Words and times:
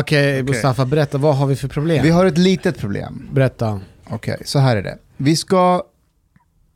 Okej, 0.00 0.42
Mustafa, 0.42 0.84
berätta. 0.86 1.18
Vad 1.18 1.36
har 1.36 1.46
vi 1.46 1.56
för 1.56 1.68
problem? 1.68 2.02
Vi 2.02 2.10
har 2.10 2.24
ett 2.26 2.38
litet 2.38 2.78
problem. 2.78 3.28
Berätta. 3.32 3.80
Okej, 4.10 4.42
så 4.44 4.58
här 4.58 4.76
är 4.76 4.82
det. 4.82 4.98
Vi 5.16 5.36
ska 5.36 5.82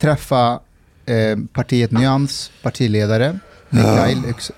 träffa 0.01 0.59
eh, 1.05 1.37
partiet 1.53 1.91
Nyans 1.91 2.51
partiledare, 2.63 3.39
Mikael 3.69 4.17
Yx- 4.27 4.51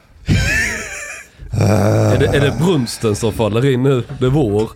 Är, 1.52 2.20
det, 2.20 2.26
är 2.28 2.42
det 2.42 2.56
brunsten 2.60 3.16
som 3.16 3.34
faller 3.34 3.66
in 3.74 3.84
nu? 3.84 4.04
Det 4.20 4.26
är 4.26 4.30
vår. 4.30 4.70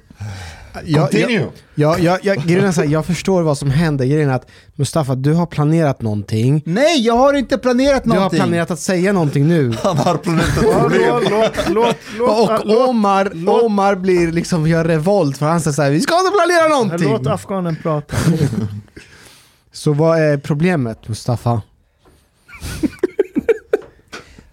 Jag, 0.86 1.14
jag, 1.14 1.52
jag, 1.76 2.00
jag, 2.00 2.20
jag, 2.26 2.38
grejen 2.38 2.66
är 2.66 2.72
så 2.72 2.82
här, 2.82 2.88
jag 2.90 3.06
förstår 3.06 3.42
vad 3.42 3.58
som 3.58 3.70
händer. 3.72 4.06
Grejen 4.06 4.30
är 4.30 4.34
att 4.34 4.50
Mustafa, 4.76 5.16
du 5.16 5.34
har 5.34 5.46
planerat 5.46 6.02
någonting. 6.02 6.62
Nej, 6.66 7.02
jag 7.06 7.14
har 7.18 7.34
inte 7.34 7.58
planerat 7.58 8.04
Du 8.04 8.10
har 8.10 8.16
någonting! 8.16 8.40
planerat 8.40 8.72
att 8.72 8.80
säga 8.80 9.14
någonting 9.14 9.48
nu. 9.48 9.74
Han 9.84 9.98
har 9.98 10.18
planerat 10.18 10.48
ett 10.58 10.80
problem. 10.80 11.22
Låt, 11.30 11.70
låt, 11.70 11.96
låt, 12.18 12.62
Och 12.66 12.90
Omar, 12.90 13.50
Omar 13.64 13.96
blir 13.96 14.32
liksom, 14.32 14.68
gör 14.68 14.86
revolt 14.86 15.38
för 15.38 15.46
han 15.46 15.62
säger 15.62 15.74
såhär, 15.76 15.92
vi 15.92 16.02
ska 16.02 16.20
inte 16.20 16.32
planera 16.32 16.68
låt 16.68 17.00
någonting. 17.02 17.32
afghanen 17.32 17.76
prata. 17.84 18.16
Så 19.72 19.94
vad 19.94 20.20
är 20.20 20.38
problemet 20.38 21.08
Mustafa? 21.08 21.62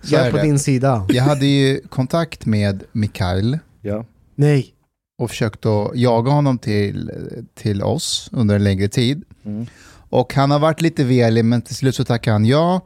Så 0.03 0.15
Jag 0.15 0.23
är 0.23 0.27
är 0.27 0.31
på 0.31 0.37
det. 0.37 0.43
din 0.43 0.59
sida. 0.59 1.07
Jag 1.09 1.25
hade 1.25 1.47
ju 1.47 1.81
kontakt 1.89 2.47
med 2.47 2.83
Mikael 2.93 3.59
Ja. 3.83 4.05
Nej. 4.35 4.75
Och 5.19 5.31
försökt 5.31 5.67
att 5.67 5.91
jaga 5.95 6.31
honom 6.31 6.59
till, 6.59 7.11
till 7.55 7.83
oss 7.83 8.31
under 8.33 8.55
en 8.55 8.65
längre 8.65 8.89
tid. 8.89 9.25
Mm. 9.45 9.67
Och 10.11 10.35
han 10.35 10.51
har 10.51 10.59
varit 10.59 10.81
lite 10.81 11.05
velig, 11.05 11.45
men 11.45 11.63
till 11.63 11.77
slut 11.77 11.95
så 11.95 12.05
tackade 12.05 12.35
han 12.35 12.45
ja. 12.45 12.81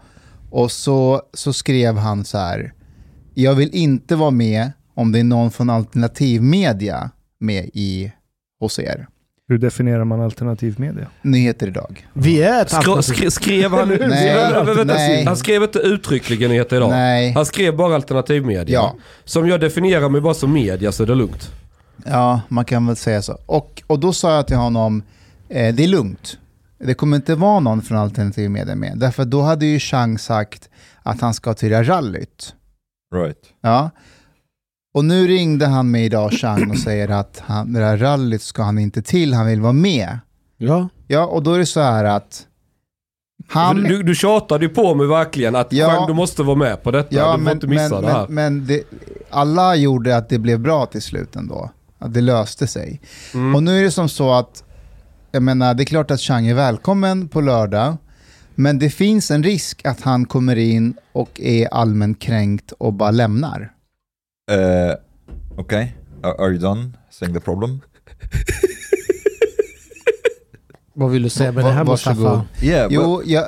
Och 0.50 0.72
så, 0.72 1.22
så 1.34 1.52
skrev 1.52 1.96
han 1.96 2.24
så 2.24 2.38
här, 2.38 2.72
jag 3.34 3.54
vill 3.54 3.70
inte 3.74 4.16
vara 4.16 4.30
med 4.30 4.72
om 4.94 5.12
det 5.12 5.18
är 5.18 5.24
någon 5.24 5.50
från 5.50 5.70
alternativmedia 5.70 7.10
med 7.38 7.70
i 7.74 8.12
hos 8.60 8.78
er. 8.78 9.06
Hur 9.48 9.58
definierar 9.58 10.04
man 10.04 10.20
alternativ 10.20 10.74
media? 10.78 11.06
Nyheter 11.22 11.66
idag. 11.66 12.06
Vi 12.12 12.42
är 12.42 12.62
ett 12.62 12.74
alternativ. 12.74 13.14
skre, 13.14 13.30
skrev 13.30 13.70
han... 13.70 13.88
Nej, 14.08 14.52
Vänta, 14.64 14.84
nej. 14.84 15.24
Han 15.24 15.36
skrev 15.36 15.62
inte 15.62 15.78
uttryckligen 15.78 16.50
nyheter 16.50 16.76
idag. 16.76 16.90
Nej, 16.90 17.32
Han 17.32 17.46
skrev 17.46 17.76
bara 17.76 17.94
alternativmedia. 17.94 18.74
Ja. 18.74 18.96
Som 19.24 19.48
jag 19.48 19.60
definierar 19.60 20.08
mig 20.08 20.20
bara 20.20 20.34
som 20.34 20.52
media 20.52 20.92
så 20.92 21.02
är 21.02 21.06
det 21.06 21.14
lugnt. 21.14 21.50
Ja, 22.04 22.40
man 22.48 22.64
kan 22.64 22.86
väl 22.86 22.96
säga 22.96 23.22
så. 23.22 23.38
Och, 23.46 23.82
och 23.86 23.98
då 24.00 24.12
sa 24.12 24.34
jag 24.34 24.46
till 24.46 24.56
honom, 24.56 25.02
eh, 25.48 25.74
det 25.74 25.84
är 25.84 25.88
lugnt. 25.88 26.38
Det 26.78 26.94
kommer 26.94 27.16
inte 27.16 27.34
vara 27.34 27.60
någon 27.60 27.82
från 27.82 27.98
alternativmedia 27.98 28.74
med. 28.74 28.98
Därför 28.98 29.24
då 29.24 29.42
hade 29.42 29.66
ju 29.66 29.78
Chang 29.78 30.18
sagt 30.18 30.68
att 31.02 31.20
han 31.20 31.34
ska 31.34 31.54
till 31.54 31.84
rallyt. 31.84 32.54
Right. 33.14 33.38
Ja. 33.60 33.90
Och 34.94 35.04
nu 35.04 35.26
ringde 35.26 35.66
han 35.66 35.90
mig 35.90 36.04
idag, 36.04 36.32
Chang, 36.32 36.70
och 36.70 36.78
säger 36.78 37.08
att 37.08 37.42
han, 37.46 37.72
det 37.72 37.80
här 37.80 37.96
rallyt 37.96 38.42
ska 38.42 38.62
han 38.62 38.78
inte 38.78 39.02
till, 39.02 39.34
han 39.34 39.46
vill 39.46 39.60
vara 39.60 39.72
med. 39.72 40.18
Ja. 40.56 40.88
Ja, 41.06 41.26
och 41.26 41.42
då 41.42 41.52
är 41.54 41.58
det 41.58 41.66
så 41.66 41.80
här 41.80 42.04
att 42.04 42.46
han... 43.48 43.82
Du, 43.82 44.02
du 44.02 44.14
tjatade 44.14 44.64
ju 44.64 44.68
på 44.68 44.94
mig 44.94 45.06
verkligen 45.06 45.56
att 45.56 45.72
Ja. 45.72 45.86
Chang, 45.86 46.06
du 46.06 46.14
måste 46.14 46.42
vara 46.42 46.56
med 46.56 46.82
på 46.82 46.90
detta. 46.90 47.16
ja, 47.16 47.32
du 47.32 47.38
får 47.38 47.44
men, 47.44 47.52
inte 47.52 47.66
missa 47.66 47.94
men, 47.94 48.02
det 48.02 48.12
här. 48.12 48.26
men, 48.28 48.56
men 48.56 48.66
det, 48.66 48.82
alla 49.30 49.76
gjorde 49.76 50.16
att 50.16 50.28
det 50.28 50.38
blev 50.38 50.60
bra 50.60 50.86
till 50.86 51.02
slut 51.02 51.36
ändå. 51.36 51.70
Att 52.02 52.14
det 52.14 52.20
löste 52.20 52.66
sig. 52.66 53.00
Mm. 53.34 53.54
Och 53.54 53.62
nu 53.62 53.78
är 53.78 53.82
det 53.82 53.90
som 53.90 54.08
så 54.08 54.32
att, 54.32 54.64
jag 55.30 55.42
menar, 55.42 55.74
det 55.74 55.82
är 55.82 55.84
klart 55.84 56.10
att 56.10 56.20
Chang 56.20 56.46
är 56.46 56.54
välkommen 56.54 57.28
på 57.28 57.40
lördag, 57.40 57.96
men 58.54 58.78
det 58.78 58.90
finns 58.90 59.30
en 59.30 59.42
risk 59.42 59.84
att 59.84 60.00
han 60.00 60.24
kommer 60.26 60.56
in 60.56 60.94
och 61.12 61.40
är 61.40 61.66
allmänt 61.74 62.20
kränkt 62.20 62.72
och 62.72 62.92
bara 62.92 63.10
lämnar. 63.10 63.72
Uh, 64.52 64.94
okay. 65.60 65.86
Are, 66.22 66.50
you 66.50 66.58
done 66.58 66.90
saying 67.10 67.34
the 67.34 67.40
problem? 67.40 67.80
Vad 70.94 71.10
vill 71.10 71.22
du 71.22 71.28
säga 71.28 71.52
med 71.52 71.64
det 71.64 71.70
här. 71.70 71.84
Mustafa? 71.84 72.44
Yeah. 72.62 72.90
but- 72.90 72.94
Jo, 72.94 73.22
jag, 73.24 73.44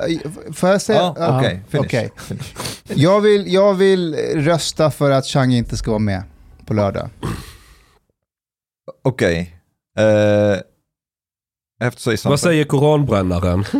får 0.53 0.69
jag 0.69 0.81
säga? 0.81 1.13
Ja, 1.17 1.39
Okej, 1.39 1.61
finish. 1.69 1.85
okej. 1.85 2.11
finish. 2.17 2.53
Jag 2.93 3.21
vill, 3.21 3.53
jag 3.53 3.73
vill 3.73 4.15
rösta 4.35 4.91
för 4.91 5.11
att 5.11 5.25
Chang 5.25 5.53
inte 5.53 5.77
ska 5.77 5.91
vara 5.91 5.99
med 5.99 6.23
på 6.65 6.73
lördag. 6.73 7.09
Okej. 9.03 9.55
Uh, 9.97 10.03
I 11.79 11.83
have 11.83 11.95
to 11.95 12.01
say 12.01 12.17
something. 12.17 12.29
Vad 12.29 12.39
säger 12.39 12.65
koranbrännaren? 12.65 13.65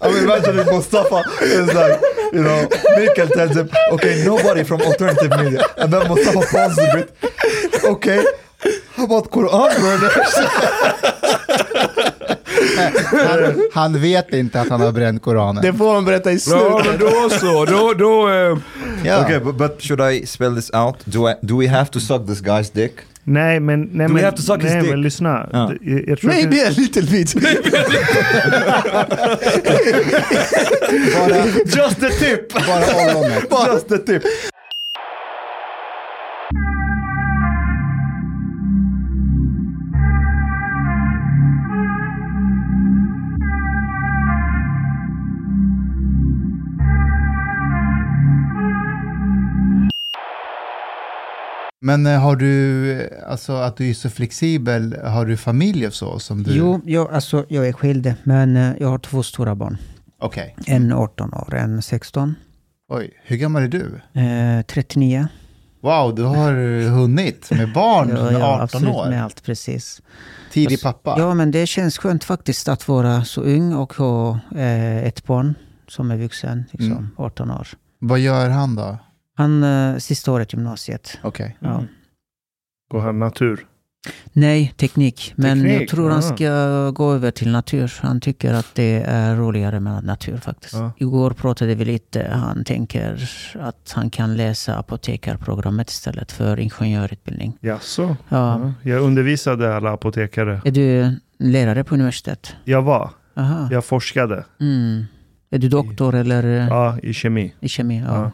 I 0.00 0.12
mean, 0.12 0.24
imagine 0.24 0.58
if 0.58 0.66
Mustafa 0.70 1.24
is 1.42 1.66
like, 1.74 2.00
you 2.32 2.42
know, 2.42 2.68
Mikael 2.96 3.28
tells 3.28 3.56
him, 3.56 3.68
okay, 3.92 4.24
nobody 4.24 4.64
from 4.64 4.80
alternative 4.82 5.30
media. 5.38 5.64
And 5.76 5.92
then 5.92 6.08
Mustafa 6.08 6.40
pauses 6.50 6.78
a 6.78 6.96
bit. 6.96 7.84
Okay, 7.84 8.24
how 8.94 9.04
about 9.04 9.30
Quran 9.30 9.70
burners? 9.80 11.14
Han, 13.28 13.68
han 13.74 14.00
vet 14.00 14.32
inte 14.34 14.60
att 14.60 14.68
han 14.68 14.80
har 14.80 14.92
bränt 14.92 15.22
Koranen. 15.22 15.62
Det 15.62 15.72
får 15.72 15.92
man 15.92 16.04
berätta 16.04 16.30
i 16.32 16.34
Ja 16.34 16.38
slutet. 16.40 16.86
men 16.86 16.98
då 17.10 17.30
så, 17.30 17.64
då, 17.64 17.92
då 17.98 18.28
eh, 18.28 18.58
Ja. 19.04 19.24
Okay, 19.24 19.38
but, 19.40 19.54
but 19.56 19.82
should 19.82 20.00
I 20.14 20.26
spell 20.26 20.54
this 20.56 20.70
out? 20.74 20.96
Do 21.04 21.28
I 21.30 21.34
do 21.42 21.60
we 21.60 21.68
have 21.68 21.86
to 21.90 22.00
suck 22.00 22.26
this 22.26 22.42
guy's 22.42 22.70
dick? 22.74 22.92
Nej, 23.24 23.60
men, 23.60 23.80
nej, 23.92 24.06
Do 24.08 24.12
men, 24.14 24.24
have 24.24 24.36
to 24.36 24.42
suck 24.42 24.62
his 24.62 24.72
nej, 24.72 24.80
dick? 24.82 24.90
men 24.90 25.02
lyssna. 25.02 25.48
Ja. 25.52 25.72
Jag, 25.80 26.08
jag 26.08 26.18
tror 26.20 26.30
att 26.30 26.36
Maybe 26.44 26.66
a 26.66 26.70
little 26.76 27.02
bit. 27.02 27.34
Bara, 31.14 31.46
Just 31.76 32.00
the 32.00 32.10
tip! 32.10 32.52
bara 32.52 32.84
ollonet. 33.20 33.44
Just 33.72 33.88
the 33.88 33.98
tip! 33.98 34.22
Men 51.88 52.06
eh, 52.06 52.20
har 52.20 52.36
du, 52.36 52.92
eh, 52.92 53.30
alltså 53.30 53.52
att 53.52 53.76
du 53.76 53.90
är 53.90 53.94
så 53.94 54.10
flexibel, 54.10 54.96
har 55.04 55.26
du 55.26 55.36
familj 55.36 55.86
och 55.86 55.94
så 55.94 56.18
som 56.18 56.42
du? 56.42 56.56
Jo, 56.56 56.80
jag, 56.84 57.12
alltså, 57.12 57.44
jag 57.48 57.68
är 57.68 57.72
skild, 57.72 58.14
men 58.24 58.56
eh, 58.56 58.72
jag 58.80 58.88
har 58.88 58.98
två 58.98 59.22
stora 59.22 59.54
barn. 59.54 59.76
Okej. 60.20 60.56
En 60.66 60.92
18 60.92 61.34
år, 61.34 61.54
en 61.54 61.82
16. 61.82 62.34
Oj, 62.88 63.10
hur 63.24 63.36
gammal 63.36 63.62
är 63.62 63.68
du? 63.68 64.00
Eh, 64.20 64.62
39. 64.62 65.28
Wow, 65.80 66.14
du 66.14 66.22
har 66.22 66.52
hunnit 66.88 67.50
med 67.50 67.72
barn 67.72 68.08
Ja, 68.16 68.22
med 68.24 68.32
ja, 68.32 68.46
18 68.54 68.60
absolut, 68.62 68.94
år. 68.94 69.08
med 69.08 69.24
allt 69.24 69.42
precis. 69.42 70.02
Tidig 70.52 70.82
pappa. 70.82 71.14
Ja, 71.18 71.34
men 71.34 71.50
det 71.50 71.66
känns 71.66 71.98
skönt 71.98 72.24
faktiskt 72.24 72.68
att 72.68 72.88
vara 72.88 73.24
så 73.24 73.40
ung 73.40 73.74
och 73.74 73.92
ha 73.94 74.40
eh, 74.56 74.96
ett 75.04 75.24
barn 75.26 75.54
som 75.88 76.10
är 76.10 76.16
vuxen, 76.16 76.64
liksom, 76.70 76.92
Mm. 76.92 77.08
18 77.16 77.50
år. 77.50 77.68
Vad 77.98 78.18
gör 78.18 78.48
han 78.48 78.74
då? 78.76 78.98
Han, 79.38 79.62
eh, 79.62 79.96
sista 79.96 80.32
året 80.32 80.52
gymnasiet. 80.52 81.18
Okej. 81.22 81.56
Ja. 81.60 81.84
Går 82.90 83.00
han 83.00 83.18
natur? 83.18 83.66
Nej, 84.32 84.74
teknik. 84.76 85.32
Men 85.36 85.58
Teknik, 85.58 85.80
jag 85.80 85.88
tror 85.88 86.10
han 86.10 86.22
ja. 86.28 86.36
ska 86.36 86.90
gå 86.90 87.12
över 87.12 87.30
till 87.30 87.52
natur. 87.52 87.92
Han 88.00 88.20
tycker 88.20 88.54
att 88.54 88.74
det 88.74 89.02
är 89.06 89.36
roligare 89.36 89.80
med 89.80 90.04
natur 90.04 90.36
faktiskt. 90.36 90.74
Ja. 90.74 90.92
Igår 90.96 91.30
pratade 91.30 91.74
vi 91.74 91.84
lite. 91.84 92.30
Han 92.32 92.64
tänker 92.64 93.30
att 93.60 93.92
han 93.94 94.10
kan 94.10 94.36
läsa 94.36 94.78
apotekarprogrammet 94.78 95.90
istället 95.90 96.32
för 96.32 96.60
ingenjörutbildning. 96.60 97.58
Jaså? 97.60 98.16
Ja. 98.28 98.60
Ja. 98.82 98.90
Jag 98.90 99.02
undervisade 99.02 99.76
alla 99.76 99.92
apotekare. 99.92 100.60
Är 100.64 100.70
du 100.70 101.16
lärare 101.38 101.84
på 101.84 101.94
universitet? 101.94 102.56
Jag 102.64 102.82
var. 102.82 103.10
Aha. 103.36 103.68
Jag 103.70 103.84
forskade. 103.84 104.44
Mm. 104.60 105.04
Är 105.50 105.58
du 105.58 105.68
doktor 105.68 106.14
eller 106.14 106.44
eh, 106.44 106.68
Ja, 106.68 106.98
i 107.02 107.12
kemi. 107.14 107.54
i 107.60 107.68
kemi? 107.68 108.02
Ja. 108.06 108.30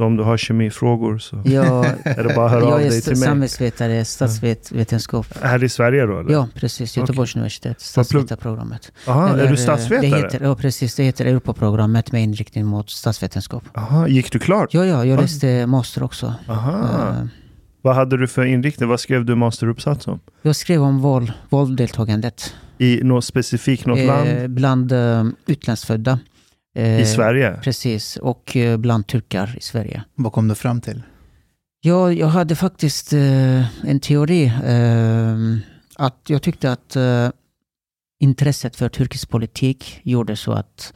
Ja. 0.00 0.04
Så 0.04 0.06
om 0.06 0.16
du 0.16 0.22
har 0.22 0.36
kemifrågor 0.36 1.18
så 1.18 1.42
Jag, 1.44 1.86
är 2.04 2.24
det 2.24 2.34
bara 2.34 2.46
att 2.46 2.52
höra 2.52 2.64
av 2.64 2.70
jag 2.70 2.82
är 2.82 2.90
dig 2.90 3.02
till 3.02 3.10
mig. 3.18 3.28
samhällsvetare, 3.28 4.04
statsvetenskap. 4.04 5.26
Här 5.42 5.64
i 5.64 5.68
Sverige 5.68 6.06
då? 6.06 6.20
Eller? 6.20 6.32
Ja, 6.32 6.48
precis. 6.54 6.96
Göteborgs 6.96 7.36
universitet, 7.36 7.80
statsvetarprogrammet. 7.80 8.92
Aha, 9.06 9.28
är 9.28 9.36
du 9.36 9.44
eh, 9.48 9.54
statsvetare? 9.54 10.10
Det 10.10 10.16
heter, 10.16 10.40
ja, 10.42 10.54
precis. 10.54 10.94
Det 10.94 11.02
heter 11.02 11.26
Europaprogrammet 11.26 12.12
med 12.12 12.22
inriktning 12.22 12.66
mot 12.66 12.90
statsvetenskap. 12.90 13.62
Aha, 13.74 14.08
gick 14.08 14.32
du 14.32 14.38
klart? 14.38 14.74
Ja, 14.74 14.84
ja, 14.84 15.04
jag 15.04 15.18
Ah. 15.18 15.22
läste 15.22 15.66
master 15.66 16.02
också. 16.02 16.34
Aha. 16.48 17.08
Eh, 17.08 17.26
Vad 17.82 17.94
hade 17.94 18.16
du 18.16 18.26
för 18.26 18.44
inriktning? 18.44 18.88
Vad 18.88 19.00
skrev 19.00 19.24
du 19.24 19.34
masteruppsats 19.34 20.06
om? 20.06 20.20
Jag 20.42 20.56
skrev 20.56 20.82
om 20.82 20.98
våld, 20.98 21.32
vålddeltagandet 21.48 22.54
I 22.78 23.00
något 23.02 23.24
specifikt, 23.24 23.86
något 23.86 23.98
eh, 23.98 24.04
land? 24.06 24.50
bland 24.50 24.92
eh, 24.92 25.24
utlandsfödda. 25.46 26.18
Eh, 26.80 27.00
I 27.00 27.06
Sverige? 27.06 27.60
Precis, 27.62 28.16
och 28.16 28.56
eh, 28.56 28.76
bland 28.76 29.06
turkar 29.06 29.54
i 29.58 29.62
Sverige. 29.62 30.04
Vad 30.14 30.32
kom 30.32 30.48
du 30.48 30.54
fram 30.54 30.80
till? 30.80 31.02
Ja, 31.80 32.12
jag 32.12 32.26
hade 32.26 32.56
faktiskt 32.56 33.12
eh, 33.12 33.86
en 33.88 34.00
teori. 34.00 34.44
Eh, 34.64 35.36
att 35.96 36.20
jag 36.26 36.42
tyckte 36.42 36.72
att 36.72 36.96
eh, 36.96 37.28
intresset 38.20 38.76
för 38.76 38.88
turkisk 38.88 39.28
politik 39.28 40.00
gjorde 40.02 40.36
så 40.36 40.52
att 40.52 40.92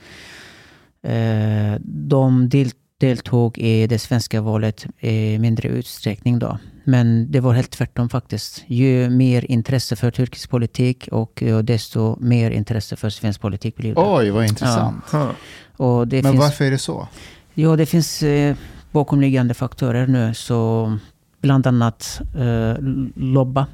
eh, 1.03 1.75
de 1.85 2.49
del, 2.49 2.71
deltog 3.07 3.59
i 3.59 3.87
det 3.87 3.99
svenska 3.99 4.41
valet 4.41 4.87
i 5.01 5.39
mindre 5.39 5.69
utsträckning 5.69 6.39
då. 6.39 6.59
Men 6.85 7.31
det 7.31 7.41
var 7.41 7.53
helt 7.53 7.71
tvärtom 7.71 8.09
faktiskt. 8.09 8.65
Ju 8.67 9.11
mer 9.11 9.51
intresse 9.51 9.97
för 9.97 10.11
turkisk 10.11 10.51
politik 10.51 11.09
och 11.13 11.43
desto 11.63 12.17
mer 12.21 12.51
intresse 12.51 12.97
för 12.97 13.11
svensk 13.11 13.41
politik 13.41 13.77
blev 13.77 13.95
det. 13.95 14.01
Oj, 14.01 14.31
vad 14.31 14.45
intressant. 14.45 15.05
Det 15.11 16.23
Men 16.23 16.33
finns, 16.33 16.37
varför 16.37 16.65
är 16.65 16.71
det 16.71 16.79
så? 16.79 17.09
Ja, 17.55 17.77
det 17.77 17.87
finns 17.87 18.23
eh, 18.23 18.57
bakomliggande 18.93 19.55
faktorer 19.55 20.07
nu. 20.07 20.35
Så 20.35 20.99
bland 21.41 21.67
annat 21.67 22.21
eh, 22.37 22.75
lobba, 23.15 23.67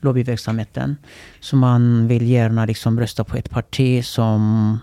lobbyverksamheten. 0.00 0.96
Så 1.40 1.56
man 1.56 2.08
vill 2.08 2.28
gärna 2.28 2.66
liksom 2.66 3.00
rösta 3.00 3.24
på 3.24 3.36
ett 3.36 3.50
parti 3.50 4.04
som, 4.04 4.78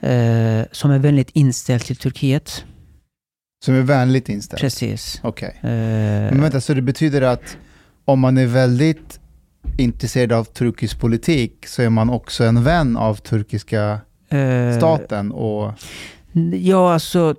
eh, 0.00 0.62
som 0.72 0.90
är 0.90 0.98
väldigt 0.98 1.30
inställt 1.32 1.86
till 1.86 1.96
Turkiet. 1.96 2.64
Som 3.64 3.74
är 3.74 3.82
vänligt 3.82 4.28
inställd? 4.28 4.60
Precis. 4.60 5.20
Okej. 5.22 5.56
Eh, 5.60 5.68
Men 5.70 6.40
vänta, 6.40 6.60
så 6.60 6.74
det 6.74 6.82
betyder 6.82 7.22
att 7.22 7.56
om 8.04 8.20
man 8.20 8.38
är 8.38 8.46
väldigt 8.46 9.20
intresserad 9.78 10.32
av 10.32 10.44
turkisk 10.44 11.00
politik 11.00 11.66
så 11.66 11.82
är 11.82 11.90
man 11.90 12.10
också 12.10 12.44
en 12.44 12.64
vän 12.64 12.96
av 12.96 13.14
turkiska 13.14 14.00
eh, 14.28 14.76
staten 14.76 15.32
och... 15.32 15.72
Ja, 16.52 16.92
alltså... 16.94 17.34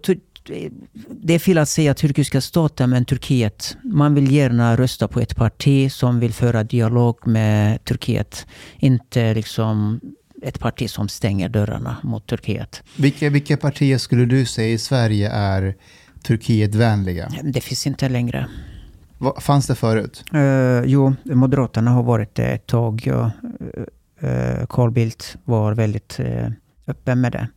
Det 1.09 1.33
är 1.33 1.39
fel 1.39 1.57
att 1.57 1.69
säga 1.69 1.93
turkiska 1.93 2.41
staten, 2.41 2.89
men 2.89 3.05
Turkiet. 3.05 3.77
Man 3.83 4.15
vill 4.15 4.31
gärna 4.31 4.77
rösta 4.77 5.07
på 5.07 5.19
ett 5.19 5.35
parti 5.35 5.91
som 5.91 6.19
vill 6.19 6.33
föra 6.33 6.63
dialog 6.63 7.27
med 7.27 7.83
Turkiet. 7.83 8.45
Inte 8.77 9.33
liksom 9.33 9.99
ett 10.41 10.59
parti 10.59 10.89
som 10.89 11.09
stänger 11.09 11.49
dörrarna 11.49 11.97
mot 12.03 12.27
Turkiet. 12.27 12.83
Vilka, 12.97 13.29
vilka 13.29 13.57
partier 13.57 13.97
skulle 13.97 14.25
du 14.25 14.45
säga 14.45 14.73
i 14.73 14.77
Sverige 14.77 15.29
är 15.29 15.75
Turkietvänliga? 16.23 17.29
Det 17.43 17.61
finns 17.61 17.87
inte 17.87 18.09
längre. 18.09 18.47
Vad 19.17 19.43
fanns 19.43 19.67
det 19.67 19.75
förut? 19.75 20.23
Uh, 20.33 20.85
jo, 20.85 21.15
Moderaterna 21.23 21.91
har 21.91 22.03
varit 22.03 22.35
det 22.35 22.45
ett 22.45 22.67
tag. 22.67 23.01
Ja. 23.05 23.31
Uh, 24.23 24.65
Carl 24.69 24.91
Bildt 24.91 25.37
var 25.43 25.73
väldigt 25.73 26.19
uh, 26.19 26.49
öppen 26.87 27.21
med 27.21 27.31
det. 27.31 27.47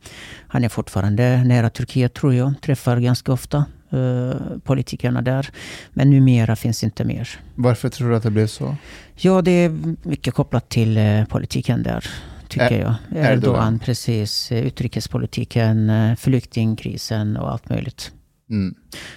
Han 0.48 0.64
är 0.64 0.68
fortfarande 0.68 1.44
nära 1.44 1.70
Turkiet 1.70 2.14
tror 2.14 2.34
jag. 2.34 2.54
Träffar 2.62 3.00
ganska 3.00 3.32
ofta 3.32 3.64
uh, 3.94 4.32
politikerna 4.64 5.22
där. 5.22 5.50
Men 5.90 6.10
numera 6.10 6.56
finns 6.56 6.84
inte 6.84 7.04
mer. 7.04 7.28
Varför 7.54 7.88
tror 7.88 8.10
du 8.10 8.16
att 8.16 8.22
det 8.22 8.30
blev 8.30 8.46
så? 8.46 8.76
Ja, 9.14 9.42
det 9.42 9.50
är 9.50 9.96
mycket 10.02 10.34
kopplat 10.34 10.68
till 10.68 10.98
uh, 10.98 11.24
politiken 11.24 11.82
där. 11.82 12.04
Tycker 12.48 12.72
Ä- 12.72 12.80
jag. 12.80 12.94
Erdogan. 13.18 13.32
Erdogan, 13.32 13.78
precis. 13.78 14.52
Utrikespolitiken, 14.52 15.92
flyktingkrisen 16.16 17.36
och 17.36 17.52
allt 17.52 17.68
möjligt. 17.68 18.12
Mm. 18.50 18.74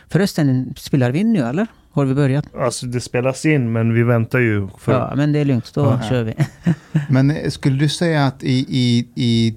Förresten, 0.09 0.73
spelar 0.77 1.11
vi 1.11 1.19
in 1.19 1.33
nu 1.33 1.39
eller? 1.39 1.67
Har 1.91 2.05
vi 2.05 2.13
börjat? 2.13 2.55
Alltså 2.55 2.85
det 2.85 3.01
spelas 3.01 3.45
in, 3.45 3.71
men 3.71 3.93
vi 3.93 4.03
väntar 4.03 4.39
ju. 4.39 4.67
För, 4.79 4.91
Ja, 4.91 5.13
men 5.15 5.31
det 5.31 5.39
är 5.39 5.45
lugnt. 5.45 5.73
Då 5.73 5.81
Ja. 5.81 6.09
kör 6.09 6.23
vi. 6.23 6.33
Men 7.09 7.31
eh, 7.31 7.49
skulle 7.49 7.77
du 7.77 7.89
säga 7.89 8.25
att 8.25 8.43
i, 8.43 8.65
i, 8.69 9.07
i, 9.15 9.55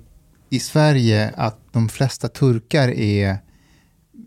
i 0.51 0.59
Sverige 0.61 1.33
att 1.37 1.59
de 1.73 1.89
flesta 1.89 2.29
turkar 2.29 2.89
är 2.89 3.37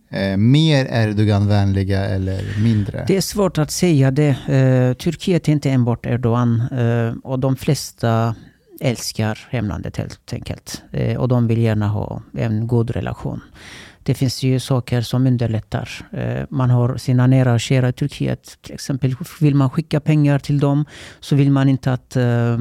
eh, 0.09 0.37
mer 0.37 0.85
Erdogan-vänliga 0.91 2.05
eller 2.05 2.61
mindre? 2.63 3.05
Det 3.07 3.17
är 3.17 3.21
svårt 3.21 3.57
att 3.57 3.71
säga 3.71 4.11
det. 4.11 4.29
Eh, 4.29 4.93
Turkiet 4.93 5.47
är 5.47 5.51
inte 5.51 5.69
enbart 5.71 6.05
Erdogan 6.05 6.61
eh, 6.71 7.13
och 7.23 7.39
de 7.39 7.55
flesta 7.55 8.35
älskar 8.81 9.39
hemlandet 9.49 9.97
helt 9.97 10.33
enkelt. 10.33 10.81
Eh, 10.91 11.17
och 11.17 11.27
de 11.27 11.47
vill 11.47 11.57
gärna 11.61 11.87
ha 11.87 12.21
en 12.37 12.67
god 12.67 12.89
relation. 12.89 13.41
Det 14.05 14.13
finns 14.13 14.43
ju 14.43 14.59
saker 14.59 15.01
som 15.01 15.27
underlättar. 15.27 15.89
Eh, 16.11 16.43
man 16.49 16.69
har 16.69 16.97
sina 16.97 17.27
nära 17.27 17.53
och 17.53 17.59
kära 17.59 17.89
i 17.89 17.93
Turkiet. 17.93 18.57
Till 18.61 18.73
exempel 18.73 19.15
vill 19.41 19.55
man 19.55 19.69
skicka 19.69 19.99
pengar 19.99 20.39
till 20.39 20.59
dem 20.59 20.85
så 21.19 21.35
vill 21.35 21.51
man 21.51 21.69
inte 21.69 21.93
att 21.93 22.15
eh, 22.15 22.57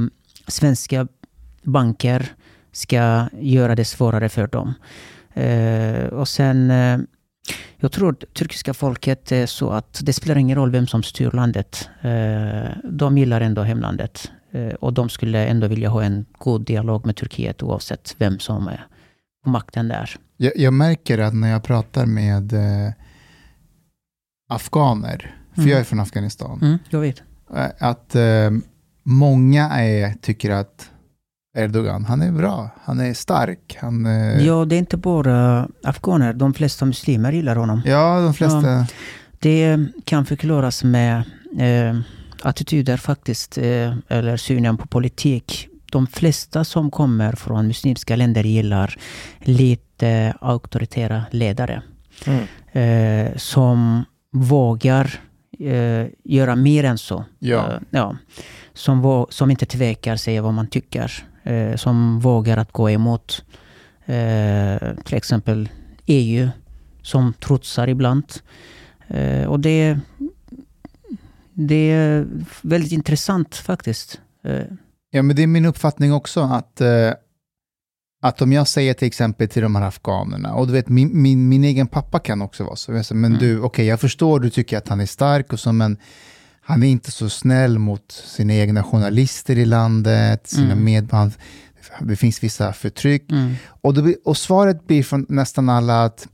svenska 0.46 1.08
banker 1.62 2.26
ska 2.72 3.28
göra 3.40 3.74
det 3.74 3.84
svårare 3.84 4.28
för 4.28 4.46
dem. 4.46 4.74
Eh, 5.34 6.06
och 6.06 6.28
sen 6.28 6.72
jag 7.76 7.92
tror 7.92 8.10
att 8.10 8.34
turkiska 8.34 8.74
folket 8.74 9.32
är 9.32 9.46
så 9.46 9.70
att 9.70 10.00
det 10.02 10.12
spelar 10.12 10.36
ingen 10.36 10.56
roll 10.56 10.70
vem 10.70 10.86
som 10.86 11.02
styr 11.02 11.30
landet. 11.30 11.88
De 12.84 13.18
gillar 13.18 13.40
ändå 13.40 13.62
hemlandet. 13.62 14.30
Och 14.80 14.92
de 14.92 15.08
skulle 15.08 15.46
ändå 15.46 15.66
vilja 15.66 15.88
ha 15.88 16.02
en 16.02 16.26
god 16.38 16.64
dialog 16.64 17.06
med 17.06 17.16
Turkiet 17.16 17.62
oavsett 17.62 18.14
vem 18.18 18.38
som 18.38 18.68
är 18.68 18.86
på 19.44 19.50
makten 19.50 19.88
där. 19.88 20.10
Jag, 20.36 20.52
jag 20.56 20.72
märker 20.72 21.18
att 21.18 21.34
när 21.34 21.50
jag 21.50 21.62
pratar 21.62 22.06
med 22.06 22.52
eh, 22.52 22.92
afghaner, 24.48 25.34
för 25.54 25.60
Mm. 25.60 25.70
jag 25.70 25.80
är 25.80 25.84
från 25.84 26.00
Afghanistan, 26.00 26.58
Mm, 26.62 26.78
jag 26.90 27.00
vet. 27.00 27.22
eh, 27.56 27.66
att 27.88 28.14
eh, 28.14 28.50
många 29.02 29.70
är, 29.70 30.14
tycker 30.22 30.50
att 30.50 30.90
Erdogan, 31.56 32.04
han 32.04 32.22
är 32.22 32.32
bra, 32.32 32.70
han 32.84 33.00
är 33.00 33.14
stark, 33.14 33.76
han... 33.80 34.06
Eh, 34.06 34.46
Ja, 34.46 34.64
det 34.64 34.74
är 34.74 34.78
inte 34.78 34.96
bara 34.96 35.68
afghaner. 35.82 36.32
De 36.32 36.54
flesta 36.54 36.84
muslimer 36.84 37.32
gillar 37.32 37.56
honom. 37.56 37.82
ja, 37.84 38.20
de 38.20 38.34
flesta... 38.34 38.86
Det 39.38 39.78
kan 40.04 40.26
förklaras 40.26 40.84
med 40.84 41.16
eh, 41.58 42.00
attityder 42.42 42.96
faktiskt, 42.96 43.58
eh, 43.58 43.94
eller 44.08 44.36
synen 44.36 44.76
på 44.76 44.86
politik. 44.86 45.68
De 45.94 46.06
flesta 46.06 46.64
som 46.64 46.90
kommer 46.90 47.32
från 47.32 47.66
muslimska 47.66 48.16
länder 48.16 48.44
gillar 48.44 48.96
lite 49.40 50.34
auktoritära 50.40 51.24
ledare. 51.30 51.82
Mm. 52.26 52.46
Eh, 52.72 53.36
som 53.36 54.04
vågar 54.32 55.20
eh, 55.58 56.06
göra 56.24 56.56
mer 56.56 56.84
än 56.84 56.98
så. 56.98 57.24
Ja. 57.38 57.72
Eh, 57.72 57.78
ja. 57.90 58.16
Som, 58.72 59.26
som 59.30 59.50
inte 59.50 59.66
tvekar 59.66 60.16
säga 60.16 60.42
vad 60.42 60.54
man 60.54 60.66
tycker. 60.66 61.24
Som 61.76 62.20
vågar 62.20 62.56
att 62.56 62.72
gå 62.72 62.90
emot 62.90 63.44
till 65.04 65.16
exempel 65.16 65.68
EU. 66.06 66.48
Som 67.02 67.32
trotsar 67.32 67.88
ibland. 67.88 68.24
Och 69.48 69.60
det, 69.60 69.98
det 71.52 71.90
är 71.90 72.26
väldigt 72.62 72.92
intressant 72.92 73.56
faktiskt. 73.56 74.20
Ja, 75.14 75.22
men 75.22 75.36
det 75.36 75.42
är 75.42 75.46
min 75.46 75.64
uppfattning 75.64 76.12
också 76.12 76.40
att, 76.40 76.80
eh, 76.80 77.10
att 78.22 78.42
om 78.42 78.52
jag 78.52 78.68
säger 78.68 78.94
till 78.94 79.06
exempel 79.08 79.48
till 79.48 79.62
de 79.62 79.74
här 79.76 79.82
afghanerna, 79.82 80.54
och 80.54 80.66
du 80.66 80.72
vet 80.72 80.88
min, 80.88 81.22
min, 81.22 81.48
min 81.48 81.64
egen 81.64 81.86
pappa 81.86 82.18
kan 82.18 82.42
också 82.42 82.64
vara 82.64 82.76
så, 82.76 82.92
men 82.92 83.24
Mm. 83.24 83.38
du, 83.38 83.60
okej 83.60 83.86
jag 83.86 84.00
förstår, 84.00 84.40
du 84.40 84.50
tycker 84.50 84.78
att 84.78 84.88
han 84.88 85.00
är 85.00 85.06
stark 85.06 85.52
och 85.52 85.60
så, 85.60 85.72
men 85.72 85.96
han 86.60 86.82
är 86.82 86.86
inte 86.88 87.10
så 87.10 87.28
snäll 87.28 87.78
mot 87.78 88.12
sina 88.12 88.54
egna 88.54 88.82
journalister 88.82 89.58
i 89.58 89.64
landet, 89.64 90.46
sina 90.46 90.72
Mm. 90.72 90.84
med, 90.84 91.08
han, 91.12 91.32
det 92.00 92.16
finns 92.16 92.42
vissa 92.42 92.72
förtryck. 92.72 93.32
mm. 93.32 93.54
Och, 93.66 93.94
blir- 93.94 94.16
och 94.24 94.36
svaret 94.36 94.86
blir 94.86 95.02
från 95.02 95.26
nästan 95.28 95.68
alla 95.68 96.04
att 96.04 96.28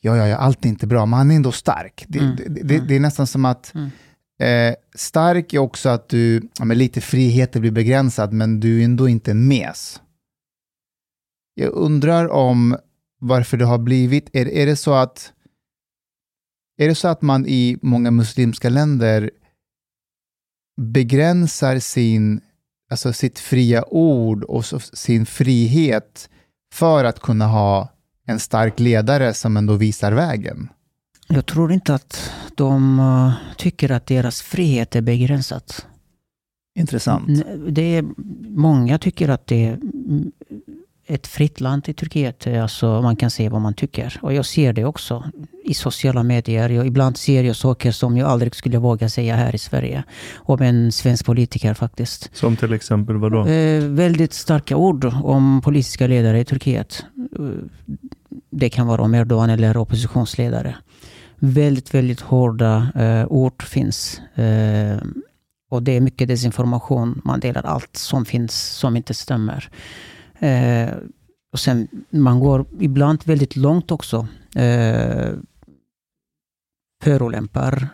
ja, 0.00 0.16
ja, 0.16 0.26
ja, 0.28 0.36
allt 0.36 0.64
är 0.64 0.68
inte 0.68 0.86
bra, 0.86 1.06
men 1.06 1.18
han 1.18 1.30
är 1.30 1.36
ändå 1.36 1.52
stark. 1.52 2.04
Det, 2.08 2.18
Mm. 2.18 2.36
det, 2.36 2.62
det, 2.62 2.78
det 2.78 2.96
är 2.96 3.00
nästan 3.00 3.26
som 3.26 3.44
att 3.44 3.74
Mm 3.74 3.90
eh, 4.42 4.74
stark 4.94 5.54
är 5.54 5.58
också 5.58 5.88
att 5.88 6.08
du, 6.08 6.48
ja, 6.58 6.64
men 6.64 6.78
lite 6.78 7.00
friheter 7.00 7.60
blir 7.60 7.70
begränsad, 7.70 8.32
men 8.32 8.60
du 8.60 8.80
är 8.80 8.84
ändå 8.84 9.08
inte 9.08 9.30
en 9.30 9.48
mes. 9.48 10.00
Jag 11.54 11.72
undrar 11.72 12.28
om 12.28 12.76
varför 13.20 13.56
det 13.56 13.64
har 13.64 13.78
blivit, 13.78 14.30
är, 14.32 14.48
är 14.48 14.66
det 14.66 14.76
så 14.76 14.94
att 14.94 15.32
är 16.76 16.88
det 16.88 16.94
så 16.94 17.08
att 17.08 17.22
man 17.22 17.46
i 17.46 17.78
många 17.82 18.10
muslimska 18.10 18.68
länder 18.68 19.30
begränsar 20.80 21.78
sin, 21.78 22.40
alltså 22.90 23.12
sitt 23.12 23.38
fria 23.38 23.84
ord 23.88 24.44
och 24.44 24.64
sin 24.82 25.26
frihet 25.26 26.30
för 26.74 27.04
att 27.04 27.20
kunna 27.20 27.46
ha 27.46 27.88
en 28.26 28.40
stark 28.40 28.80
ledare 28.80 29.34
som 29.34 29.56
ändå 29.56 29.74
visar 29.74 30.12
vägen? 30.12 30.68
Jag 31.34 31.46
tror 31.46 31.72
inte 31.72 31.94
att 31.94 32.32
de 32.54 32.98
eh, 32.98 33.56
tycker 33.56 33.92
att 33.92 34.06
deras 34.06 34.42
frihet 34.42 34.96
är 34.96 35.00
begränsat. 35.00 35.86
Intressant. 36.74 37.28
Det 37.68 37.96
är, 37.96 38.04
många 38.48 38.98
tycker 38.98 39.28
att 39.28 39.46
det 39.46 39.64
är 39.64 39.72
mm, 39.72 40.32
ett 41.06 41.26
fritt 41.26 41.60
land 41.60 41.88
i 41.88 41.94
Turkiet. 41.94 42.46
Alltså 42.46 43.02
man 43.02 43.16
kan 43.16 43.30
säga 43.30 43.50
vad 43.50 43.60
man 43.60 43.74
tycker. 43.74 44.18
Och 44.22 44.34
jag 44.34 44.46
ser 44.46 44.72
det 44.72 44.84
också 44.84 45.24
i 45.64 45.74
sociala 45.74 46.22
medier. 46.22 46.68
Jag, 46.68 46.86
ibland 46.86 47.16
ser 47.16 47.44
jag 47.44 47.56
saker 47.56 47.92
som 47.92 48.16
jag 48.16 48.28
aldrig 48.28 48.54
skulle 48.54 48.78
våga 48.78 49.08
säga 49.08 49.36
här 49.36 49.54
i 49.54 49.58
Sverige. 49.58 50.04
Om 50.34 50.62
en 50.62 50.92
svensk 50.92 51.26
politiker 51.26 51.74
faktiskt. 51.74 52.30
Som 52.32 52.56
till 52.56 52.72
exempel 52.72 53.16
vadå? 53.16 53.46
Eh, 53.46 53.84
väldigt 53.84 54.32
starka 54.32 54.76
ord 54.76 55.04
om 55.04 55.60
politiska 55.64 56.06
ledare 56.06 56.40
i 56.40 56.44
Turkiet. 56.44 57.04
Eh, 57.38 57.44
det 58.50 58.70
kan 58.70 58.86
vara 58.86 59.02
om 59.02 59.14
Erdogan 59.14 59.50
eller 59.50 59.76
oppositionsledare. 59.76 60.76
Väldigt, 61.44 61.94
väldigt 61.94 62.20
hårda 62.20 62.92
eh, 62.94 63.26
ord 63.26 63.62
finns. 63.62 64.20
Eh, 64.34 64.98
Och 65.70 65.82
det 65.82 65.96
är 65.96 66.00
mycket 66.00 66.28
desinformation. 66.28 67.20
Man 67.24 67.40
delar 67.40 67.62
allt 67.62 67.96
som 67.96 68.24
finns 68.24 68.54
som 68.66 68.96
inte 68.96 69.14
stämmer. 69.14 69.68
Eh, 70.38 70.88
och 71.52 71.58
sen, 71.60 71.88
man 72.10 72.40
går 72.40 72.64
ibland 72.80 73.20
väldigt 73.24 73.56
långt 73.56 73.90
också. 73.90 74.26
Eh, 74.56 75.32
förolämpar 77.04 77.88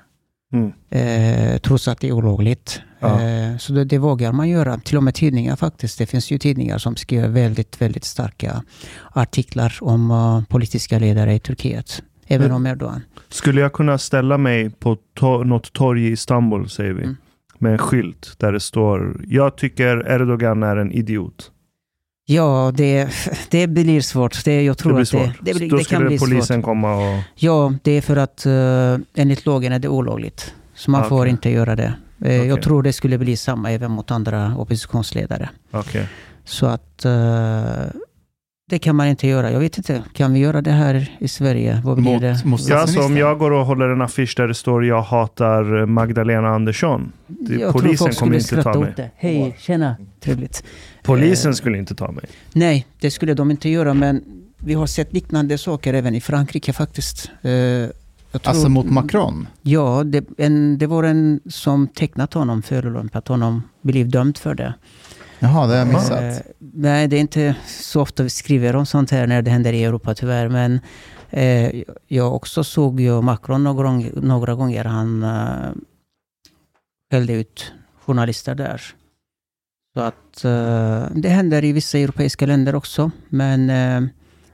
Mm. 0.52 0.73
eh, 0.90 1.59
trots 1.59 1.88
att 1.88 2.00
det 2.00 2.09
är 2.09 2.12
olagligt. 2.12 2.81
Ja. 3.00 3.23
Eh, 3.23 3.57
så 3.57 3.73
det, 3.73 3.85
det 3.85 3.99
vågar 3.99 4.33
man 4.33 4.49
göra. 4.49 4.78
Till 4.78 4.97
och 4.97 5.02
med 5.02 5.14
tidningar 5.14 5.57
faktiskt. 5.57 5.99
Det 5.99 6.07
finns 6.07 6.31
ju 6.31 6.38
tidningar 6.38 6.78
som 6.78 6.97
skriver 6.97 7.28
väldigt, 7.28 7.81
väldigt 7.83 8.05
starka 8.05 8.62
artiklar 9.12 9.78
om 9.81 10.11
eh, 10.11 10.43
politiska 10.49 10.99
ledare 10.99 11.35
i 11.35 11.38
Turkiet. 11.40 12.02
Även 12.31 12.47
Men- 12.47 12.57
om 12.57 12.67
Erdogan. 12.67 13.01
Skulle 13.29 13.61
jag 13.61 13.73
kunna 13.73 13.99
ställa 13.99 14.39
mig 14.39 14.71
på 14.71 14.97
to- 15.19 15.45
något 15.45 15.73
torg 15.73 16.07
i 16.07 16.11
Istanbul, 16.11 16.69
säger 16.69 16.93
vi, 16.93 17.03
Mm. 17.03 17.17
med 17.59 17.73
en 17.73 17.79
skylt 17.79 18.35
där 18.39 18.53
det 18.53 18.61
står 18.61 19.21
“Jag 19.27 19.57
tycker 19.57 20.09
Erdogan 20.11 20.63
är 20.63 20.77
en 20.77 20.93
idiot”? 20.93 21.51
Ja, 22.31 22.73
det, 22.77 23.09
det 23.51 23.67
blir 23.67 24.01
svårt. 24.01 24.45
Det, 24.45 24.63
jag 24.63 24.79
tror 24.79 24.91
det 24.93 24.95
blir 24.95 25.03
att 25.03 25.09
svårt. 25.09 25.21
det, 25.45 25.53
det, 25.53 25.59
blir, 25.59 25.71
Då 25.71 25.77
det 25.77 25.85
kan 25.85 25.97
skulle 25.97 26.09
bli 26.09 26.19
polisen 26.19 26.57
svårt. 26.57 26.65
komma 26.65 26.95
och... 27.17 27.23
Ja, 27.35 27.73
det 27.83 27.93
är 27.93 28.01
för 28.01 28.17
att 28.17 28.47
uh, 28.47 28.99
enligt 29.15 29.47
lagen 29.47 29.73
är 29.73 29.79
det 29.79 29.89
olagligt. 29.89 30.55
Så 30.75 30.91
man 30.91 31.01
Ah, 31.05 31.09
får 31.09 31.29
inte 31.29 31.51
göra 31.51 31.77
det. 31.77 31.85
Eh, 31.85 31.95
Okej. 32.21 32.47
Jag 32.47 32.63
tror 32.63 32.83
det 32.83 32.93
skulle 32.93 33.19
bli 33.19 33.37
samma 33.37 33.73
även 33.73 33.91
mot 33.91 34.11
andra 34.11 34.57
oppositionsledare. 34.59 35.49
Okej. 35.71 36.09
Så 36.45 36.67
att 36.67 37.05
eh, 37.05 37.73
det 38.69 38.79
kan 38.79 38.97
man 38.97 39.07
inte 39.09 39.27
göra. 39.29 39.53
Jag 39.53 39.61
vet 39.61 39.77
inte, 39.79 40.03
kan 40.13 40.33
vi 40.33 40.39
göra 40.41 40.63
det 40.63 40.71
här 40.71 41.17
i 41.19 41.29
Sverige? 41.29 41.81
Vad 41.85 41.97
blir 42.03 42.13
Mot, 42.13 42.21
det? 42.21 42.41
mot 42.45 42.69
Ja, 42.69 42.77
alltså 42.81 43.01
om 43.03 43.17
jag 43.17 43.39
går 43.39 43.51
och 43.51 43.67
håller 43.67 43.89
en 43.89 44.03
affisch 44.03 44.35
där 44.37 44.49
det 44.49 44.55
står 44.55 44.85
“Jag 44.87 45.03
hatar 45.03 45.87
Magdalena 45.87 46.49
Andersson”. 46.49 47.13
Det- 47.27 47.55
jag 47.55 47.61
tror 47.73 47.83
polisen 47.83 47.99
folk 48.07 48.19
kommer 48.19 48.39
skulle 48.39 48.61
inte 48.61 48.73
ta 48.73 48.81
mig. 48.81 48.93
det. 48.97 49.11
Hej, 49.17 49.57
tjena, 49.59 49.97
trevligt. 50.21 50.65
Polisen 51.03 51.51
Eh, 51.51 51.55
skulle 51.55 51.79
inte 51.79 51.95
ta 51.95 52.11
mig. 52.13 52.25
Nej, 52.53 52.87
det 53.01 53.11
skulle 53.11 53.35
de 53.35 53.51
inte 53.51 53.69
göra, 53.69 53.95
men 53.95 54.23
vi 54.59 54.75
har 54.75 54.87
sett 54.87 55.13
liknande 55.13 55.59
saker 55.59 55.95
även 55.95 56.15
i 56.15 56.21
Frankrike 56.21 56.73
faktiskt. 56.73 57.31
Eh, 57.43 57.51
jag 57.53 57.91
tror- 58.33 58.41
Alltså 58.45 58.69
mot 58.69 58.91
Macron? 58.91 59.47
Ja, 59.63 60.03
det, 60.05 60.25
en, 60.39 60.79
det 60.79 60.87
var 60.87 61.05
en 61.05 61.41
som 61.51 61.87
tecknat 61.89 62.35
honom, 62.35 62.63
förolämpat 62.63 63.29
honom, 63.29 63.63
blev 63.83 64.09
dömd 64.09 64.39
för 64.39 64.55
det. 64.55 64.75
Jaha, 65.38 65.66
det 65.66 65.73
har 65.73 65.78
jag 65.78 65.88
Eh, 65.88 65.95
missat. 65.95 66.42
nej, 66.59 67.09
det 67.09 67.16
är 67.16 67.21
inte 67.21 67.54
så 67.66 68.00
ofta 68.00 68.23
vi 68.23 68.30
skriver 68.30 68.76
om 68.76 68.87
sånt 68.87 69.11
här 69.11 69.26
när 69.26 69.42
det 69.42 69.50
händer 69.50 69.73
i 69.73 69.85
Europa 69.85 70.14
tyvärr. 70.14 70.49
Men 70.49 70.80
eh, 71.30 71.83
jag 72.07 72.35
också 72.35 72.64
såg 72.64 73.00
ju 73.00 73.21
Macron 73.23 73.64
några, 73.64 73.90
några 74.14 74.54
gånger. 74.54 74.85
Han 74.85 75.23
eh, 75.23 75.71
skällde 77.12 77.33
ut 77.33 77.73
journalister 78.07 78.54
där. 78.54 78.83
Så 79.95 80.00
att 80.00 80.45
eh, 80.45 81.04
det 81.14 81.28
händer 81.28 81.64
i 81.64 81.73
vissa 81.73 81.99
europeiska 81.99 82.47
länder 82.47 82.75
också. 82.75 83.11
Men 83.28 83.71
eh, 83.71 84.09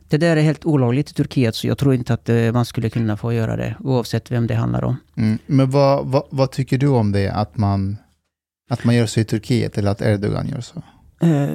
det 0.09 0.17
där 0.19 0.37
är 0.37 0.43
helt 0.43 0.65
olagligt 0.65 1.11
i 1.11 1.15
Turkiet. 1.15 1.55
Så 1.55 1.67
jag 1.67 1.79
tror 1.79 1.95
inte 1.95 2.15
att 2.15 2.29
eh, 2.29 2.53
man 2.53 2.65
skulle 2.65 2.91
kunna 2.91 3.17
få 3.17 3.33
göra 3.33 3.57
det. 3.57 3.75
Oavsett 3.81 4.31
vem 4.31 4.47
det 4.47 4.55
handlar 4.55 4.85
om. 4.85 4.97
Mm. 5.17 5.39
Men 5.47 5.71
vad, 5.71 6.07
vad, 6.07 6.23
vad 6.31 6.51
tycker 6.51 6.79
du 6.79 6.89
om 6.89 7.13
det, 7.13 7.29
att 7.29 7.57
man, 7.57 7.97
att 8.71 8.85
man 8.85 8.95
gör 8.95 9.07
så 9.07 9.21
i 9.21 9.25
Turkiet 9.25 9.79
eller 9.79 9.91
att 9.91 10.03
Erdogan 10.03 10.49
gör 10.49 10.61
så? 10.61 10.83
Eh, 11.27 11.55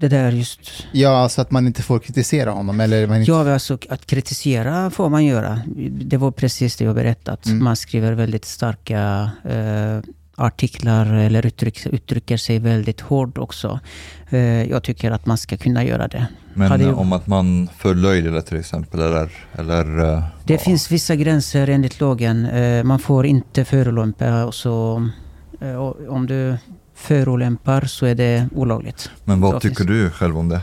det 0.00 0.08
där 0.08 0.30
just 0.30 0.86
Ja, 0.92 1.08
alltså 1.08 1.40
att 1.40 1.50
man 1.50 1.66
inte 1.66 1.82
får 1.82 1.98
kritisera 1.98 2.50
honom 2.50 2.80
eller 2.80 3.06
man 3.06 3.18
inte... 3.20 3.30
Ja, 3.30 3.52
alltså 3.52 3.78
att 3.88 4.06
kritisera 4.06 4.90
får 4.90 5.08
man 5.08 5.24
göra. 5.24 5.60
Det 5.90 6.16
var 6.16 6.30
precis 6.30 6.76
det 6.76 6.84
jag 6.84 6.94
berättat. 6.94 7.46
Mm. 7.46 7.64
Man 7.64 7.76
skriver 7.76 8.12
väldigt 8.12 8.44
starka 8.44 9.30
eh, 9.44 10.12
artiklar 10.36 11.14
eller 11.14 11.46
uttryck, 11.46 11.86
uttrycker 11.86 12.36
sig 12.36 12.58
väldigt 12.58 13.00
hårt 13.00 13.38
också. 13.38 13.80
Eh, 14.30 14.70
jag 14.70 14.82
tycker 14.82 15.10
att 15.10 15.26
man 15.26 15.38
ska 15.38 15.56
kunna 15.56 15.84
göra 15.84 16.08
det. 16.08 16.26
Men 16.54 16.70
Hade 16.70 16.92
om 16.92 17.12
att 17.12 17.26
man 17.26 17.68
förlöjligar 17.78 18.40
till 18.40 18.58
exempel 18.58 19.00
eller... 19.00 19.30
eller 19.52 19.84
Det 20.44 20.54
ja. 20.54 20.58
finns 20.58 20.90
vissa 20.90 21.16
gränser 21.16 21.68
enligt 21.68 22.00
lagen. 22.00 22.46
Eh, 22.46 22.84
man 22.84 22.98
får 22.98 23.26
inte 23.26 23.64
förolämpa 23.64 24.44
och 24.44 24.54
så 24.54 24.74
och 24.74 25.00
om 26.08 26.26
du 26.26 26.56
förolämpar 26.94 27.80
så 27.80 28.06
är 28.06 28.14
det 28.14 28.48
olagligt. 28.54 29.10
Men 29.24 29.40
vad 29.40 29.60
tycker 29.60 29.84
du 29.84 30.10
själv 30.10 30.38
om 30.38 30.48
det? 30.48 30.60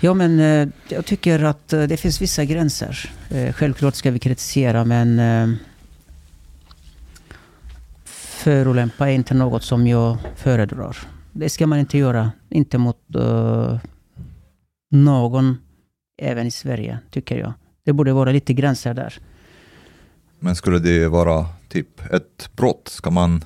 Ja, 0.00 0.14
men 0.14 0.40
eh, 0.40 0.68
jag 0.88 1.06
tycker 1.06 1.44
att 1.44 1.72
eh, 1.72 1.82
det 1.82 1.96
finns 1.96 2.22
vissa 2.22 2.44
gränser. 2.44 3.10
Eh, 3.30 3.52
självklart 3.52 3.94
ska 3.94 4.10
vi 4.10 4.18
kritisera, 4.18 4.84
men 4.84 5.18
eh, 5.18 5.56
förolämpa 8.04 9.10
är 9.10 9.14
inte 9.14 9.34
något 9.34 9.62
som 9.62 9.86
jag 9.86 10.18
föredrar. 10.36 10.96
Det 11.32 11.48
ska 11.48 11.66
man 11.66 11.78
inte 11.78 11.98
göra. 11.98 12.32
Inte 12.48 12.78
mot 12.78 13.14
eh, 13.14 13.78
någon, 14.90 15.56
även 16.22 16.46
i 16.46 16.50
Sverige, 16.50 16.98
tycker 17.10 17.38
jag. 17.38 17.52
Det 17.84 17.92
borde 17.92 18.12
vara 18.12 18.32
lite 18.32 18.52
gränser 18.52 18.94
där. 18.94 19.18
Men 20.38 20.56
skulle 20.56 20.78
det 20.78 21.08
vara 21.08 21.46
typ 21.68 22.12
ett 22.12 22.50
brott? 22.56 22.88
Ska 22.88 23.10
man 23.10 23.44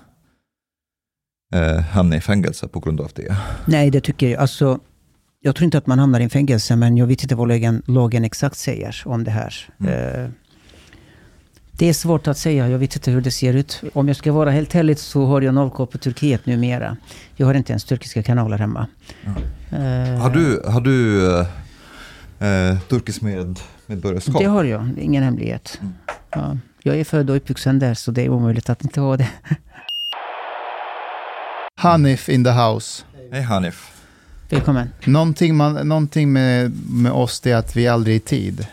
eh, 1.54 1.80
hamna 1.80 2.16
i 2.16 2.20
fängelse 2.20 2.68
på 2.68 2.80
grund 2.80 3.00
av 3.00 3.10
det? 3.14 3.36
Nej, 3.66 3.90
det 3.90 4.00
tycker 4.00 4.28
jag. 4.28 4.40
Alltså, 4.40 4.78
jag 5.40 5.56
tror 5.56 5.64
inte 5.64 5.78
att 5.78 5.86
man 5.86 5.98
hamnar 5.98 6.20
i 6.20 6.28
fängelse, 6.28 6.76
men 6.76 6.96
jag 6.96 7.06
vet 7.06 7.22
inte 7.22 7.34
vad 7.34 7.48
lagen, 7.48 7.82
lagen 7.86 8.24
exakt 8.24 8.56
säger 8.56 9.02
om 9.04 9.24
det 9.24 9.30
här. 9.30 9.54
Mm. 9.80 10.24
Eh, 10.24 10.30
det 11.78 11.88
är 11.88 11.92
svårt 11.92 12.28
att 12.28 12.38
säga. 12.38 12.68
Jag 12.68 12.78
vet 12.78 12.96
inte 12.96 13.10
hur 13.10 13.20
det 13.20 13.30
ser 13.30 13.54
ut. 13.54 13.82
Om 13.92 14.08
jag 14.08 14.16
ska 14.16 14.32
vara 14.32 14.50
helt 14.50 14.74
ärlig 14.74 14.98
så 14.98 15.26
har 15.26 15.40
jag 15.40 15.54
noll 15.54 15.70
koll 15.70 15.86
på 15.86 15.98
Turkiet 15.98 16.46
numera. 16.46 16.96
Jag 17.36 17.46
har 17.46 17.54
inte 17.54 17.72
ens 17.72 17.84
turkiska 17.84 18.22
kanaler 18.22 18.58
hemma. 18.58 18.86
Eh, 19.70 20.20
Har 20.20 20.30
du, 20.30 20.62
har 20.66 20.80
du 20.80 21.26
eh, 22.38 22.70
eh, 22.70 22.78
turkisk 22.78 23.22
med, 23.22 23.60
medborgarskap? 23.86 24.38
Det 24.38 24.44
har 24.44 24.64
jag. 24.64 24.84
Det 24.94 25.00
är 25.00 25.04
ingen 25.04 25.22
hemlighet. 25.22 25.80
Mm. 25.80 25.94
Ja, 26.30 26.58
jag 26.82 27.00
är 27.00 27.04
född 27.04 27.30
och 27.30 27.36
uppvuxen 27.36 27.78
där, 27.78 27.94
så 27.94 28.10
det 28.10 28.22
är 28.22 28.28
omöjligt 28.28 28.70
att 28.70 28.84
inte 28.84 29.00
ha 29.00 29.16
det. 29.16 29.28
Hanif 31.84 32.28
in 32.28 32.44
the 32.44 32.50
house. 32.50 33.02
Hej 33.32 33.42
Hanif. 33.42 33.90
Välkommen. 34.50 34.88
Någonting, 35.04 35.56
man, 35.56 35.88
någonting 35.88 36.32
med, 36.32 36.72
med 36.90 37.12
oss 37.12 37.40
det 37.40 37.50
är 37.50 37.56
att 37.56 37.76
vi 37.76 37.88
aldrig 37.88 38.14
är 38.14 38.16
i 38.16 38.20
tid. 38.20 38.66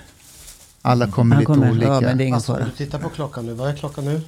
Alla 0.81 1.07
kommer 1.07 1.35
Han 1.35 1.39
lite 1.41 1.53
kommer. 1.53 1.71
olika. 1.71 1.87
Ja, 1.91 2.01
men 2.01 2.17
det 2.17 2.23
är 2.23 2.25
ingen 2.25 2.35
Alltså, 2.35 2.53
fara. 2.53 2.65
du 2.65 2.71
tittar 2.85 2.99
på 2.99 3.09
klockan 3.09 3.45
nu, 3.45 3.53
vad 3.53 3.69
är 3.69 3.75
klockan 3.75 4.05
nu? 4.05 4.21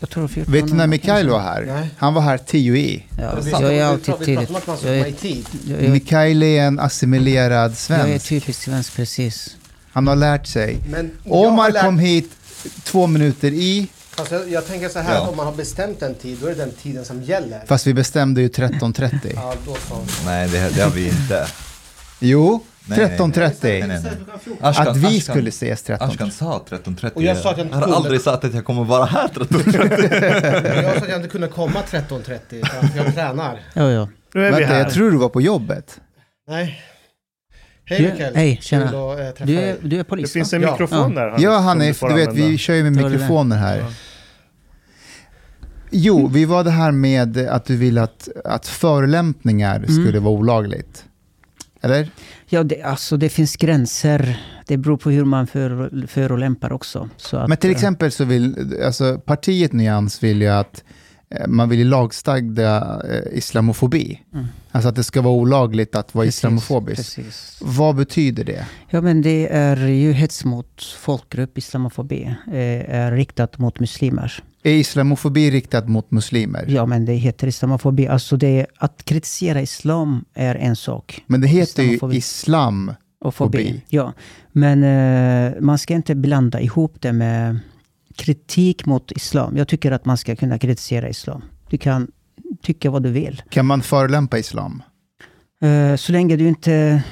Jag 0.00 0.10
tror 0.10 0.28
14 0.28 0.52
Vet 0.52 0.66
du 0.66 0.74
när 0.74 0.86
Mikael 0.86 1.28
var 1.28 1.40
här? 1.40 1.62
Nej. 1.66 1.90
Han 1.98 2.14
var 2.14 2.22
här 2.22 2.38
10 2.38 2.76
i. 2.76 3.04
Ja, 3.18 3.38
jag 3.60 3.74
är 3.74 3.84
alltid 3.84 4.14
tidigt. 4.18 4.50
Jag 4.84 4.96
är, 4.96 5.82
jag, 5.82 5.90
Mikael 5.90 6.42
är 6.42 6.62
en 6.62 6.78
assimilerad 6.80 7.62
jag 7.62 7.70
är 7.70 7.74
svensk. 7.74 8.28
typisk 8.28 8.62
svensk, 8.62 8.96
precis. 8.96 9.56
Han 9.92 10.06
har 10.06 10.16
lärt 10.16 10.46
sig. 10.46 10.78
Men 10.90 11.10
Omar 11.24 11.70
lärt- 11.70 11.84
kom 11.84 11.98
hit 11.98 12.30
två 12.84 13.06
minuter 13.06 13.50
i, 13.52 13.88
Fast 14.16 14.30
jag, 14.30 14.48
jag 14.50 14.66
tänker 14.66 14.88
så 14.88 14.98
här, 14.98 15.14
Ja. 15.14 15.20
om 15.28 15.36
man 15.36 15.46
har 15.46 15.52
bestämt 15.54 16.02
en 16.02 16.14
tid, 16.14 16.38
då 16.40 16.46
är 16.46 16.50
det 16.50 16.56
den 16.56 16.72
tiden 16.72 17.04
som 17.04 17.22
gäller. 17.22 17.62
fast 17.66 17.86
vi 17.86 17.94
bestämde 17.94 18.40
ju 18.40 18.48
13.30. 18.48 19.32
Ja, 19.34 19.54
då 19.66 19.74
så. 19.74 20.04
Nej, 20.26 20.48
det, 20.48 20.74
det 20.74 20.82
har 20.82 20.90
vi 20.90 21.08
inte. 21.08 21.46
Jo, 22.20 22.64
Nej, 22.86 22.98
nej. 22.98 23.18
13.30. 23.18 23.54
Nej, 23.62 23.82
nej, 23.86 24.00
nej. 24.02 24.12
Ashkan, 24.60 24.88
Att 24.88 24.96
vi 24.96 25.06
Ashkan- 25.06 25.20
skulle 25.32 25.48
ses 25.48 25.82
13. 25.82 26.08
Ashkan 26.10 26.30
sa 26.30 26.64
13.30. 26.68 27.10
Och 27.14 27.22
jag 27.22 27.36
sa 27.36 27.50
att 27.50 27.58
jag 27.58 27.66
inte 27.66 27.76
har 27.76 27.82
kunde. 27.82 27.96
aldrig 27.96 28.20
sagt 28.20 28.44
att 28.44 28.54
jag 28.54 28.64
kommer 28.64 28.84
vara 28.84 29.04
här 29.04 29.28
13.30. 29.28 30.82
Jag 30.82 30.94
sa 30.96 31.02
att 31.02 31.08
jag 31.08 31.16
inte 31.18 31.28
kunde 31.28 31.48
komma 31.48 31.82
13.30 31.90 32.66
för 32.66 32.86
att 32.86 32.96
jag 32.96 33.14
tränar. 33.14 33.60
Ja, 33.74 33.90
ja. 33.90 34.08
Nu 34.34 34.46
är 34.46 34.52
vi 34.52 34.58
Vänta, 34.58 34.74
här. 34.74 34.78
jag 34.82 34.92
tror 34.92 35.10
du 35.10 35.16
var 35.16 35.28
på 35.28 35.40
jobbet. 35.40 36.00
Nej. 36.48 36.82
Hej 37.86 37.98
Du- 38.02 38.10
Mikael. 38.12 38.34
hej, 38.36 38.58
tjena. 38.62 38.88
Kul 38.88 38.96
att 38.98 39.18
eh, 39.18 39.24
träffa 39.30 39.44
Du 39.44 39.58
är, 39.58 39.76
du 39.82 39.94
är 39.94 39.98
Det 39.98 40.04
polis 40.04 40.32
finns 40.32 40.52
va? 40.52 40.56
en 40.56 40.62
Ja. 40.62 40.70
mikrofon 40.70 41.12
Ja. 41.16 41.20
där. 41.20 41.28
Hanif, 41.30 41.42
Ja 41.42 41.58
Hanif, 41.58 41.96
får 41.96 42.08
du 42.08 42.14
vet 42.14 42.28
använda. 42.28 42.48
vi 42.48 42.58
kör 42.58 42.74
ju 42.74 42.82
med 42.82 42.92
du 42.92 43.02
det? 43.02 43.08
mikrofoner 43.10 43.56
här. 43.56 43.78
Ja. 43.78 43.86
Jo, 45.90 46.26
vi 46.28 46.44
var 46.44 46.64
det 46.64 46.70
här 46.70 46.92
med 46.92 47.38
att 47.38 47.64
du 47.64 47.76
vill 47.76 47.98
att, 47.98 48.28
att 48.44 48.66
förolämpningar 48.68 49.76
Mm. 49.76 49.88
skulle 50.04 50.20
vara 50.20 50.34
olagligt. 50.34 51.04
Eller? 51.82 52.08
Ja, 52.46 52.62
det, 52.62 52.82
alltså 52.82 53.16
det 53.16 53.28
finns 53.28 53.56
gränser. 53.56 54.40
Det 54.66 54.76
beror 54.76 54.96
på 54.96 55.10
hur 55.10 55.24
man 55.24 55.46
för, 55.46 56.06
förolämpar 56.06 56.72
också. 56.72 57.08
Så 57.16 57.36
att, 57.36 57.48
Men 57.48 57.58
till 57.58 57.70
eh, 57.70 57.76
exempel 57.76 58.12
så 58.12 58.24
vill, 58.24 58.74
alltså 58.84 59.18
partiet 59.18 59.72
Nyans 59.72 60.22
vill 60.22 60.42
ju 60.42 60.48
att 60.48 60.76
eh, 60.76 60.84
man 61.48 61.68
vill 61.68 61.78
ju 61.78 61.84
lagstadga 61.84 63.00
eh, 63.10 63.38
islamofobi. 63.38 64.20
Mm. 64.34 64.46
Alltså 64.70 64.88
att 64.88 64.96
det 64.96 65.04
ska 65.04 65.22
vara 65.22 65.34
olagligt 65.34 65.94
att 65.94 66.14
vara 66.14 66.24
precis, 66.26 66.38
islamofobisk. 66.38 67.16
Precis. 67.16 67.58
Vad 67.60 67.96
betyder 67.96 68.44
det? 68.44 68.66
Ja, 68.90 69.00
men 69.00 69.22
det 69.22 69.48
är 69.52 69.76
ju 69.86 70.12
hets 70.12 70.44
mot 70.44 70.82
folkgrupp, 70.98 71.58
islamofobi, 71.58 72.22
eh, 72.46 72.94
är 72.94 73.12
riktat 73.12 73.58
mot 73.58 73.80
muslimer. 73.80 74.42
Är 74.62 74.72
islamofobi 74.72 75.50
riktat 75.50 75.88
mot 75.88 76.10
muslimer? 76.10 76.64
Ja, 76.68 76.86
men 76.86 77.04
det 77.04 77.12
heter 77.12 77.46
islamofobi. 77.46 78.08
Alltså 78.08 78.36
det, 78.36 78.66
att 78.76 79.04
kritisera 79.04 79.60
islam 79.60 80.24
är 80.34 80.54
en 80.54 80.76
sak. 80.76 81.24
Men 81.26 81.40
det 81.40 81.48
heter 81.48 81.82
ju 81.82 81.88
Islamofobi. 81.94 82.16
islam. 82.16 82.92
Och 83.20 83.34
fobi. 83.34 83.58
Fobi. 83.58 83.82
Ja, 83.88 84.12
men 84.52 84.84
eh, 84.84 85.60
man 85.60 85.78
ska 85.78 85.94
inte 85.94 86.14
blanda 86.14 86.60
ihop 86.60 86.96
det 87.00 87.12
med 87.12 87.58
kritik 88.16 88.86
mot 88.86 89.12
islam. 89.12 89.56
Jag 89.56 89.68
tycker 89.68 89.92
att 89.92 90.04
man 90.04 90.16
ska 90.16 90.36
kunna 90.36 90.58
kritisera 90.58 91.08
islam. 91.08 91.42
Du 91.70 91.78
kan 91.78 92.10
tycka 92.62 92.90
vad 92.90 93.02
du 93.02 93.10
vill. 93.10 93.42
Kan 93.50 93.66
man 93.66 93.82
förolämpa 93.82 94.38
islam? 94.38 94.82
Eh, 95.62 95.96
så 95.96 96.12
länge 96.12 96.36
du 96.36 96.48
inte... 96.48 97.02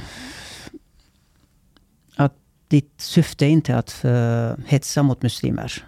Att 2.17 2.35
ditt 2.69 2.95
syfte 2.97 3.47
är 3.47 3.51
inte 3.51 3.77
att 3.77 4.03
uh, 4.05 4.65
hetsa 4.67 5.03
mot 5.03 5.23
muslimer. 5.23 5.85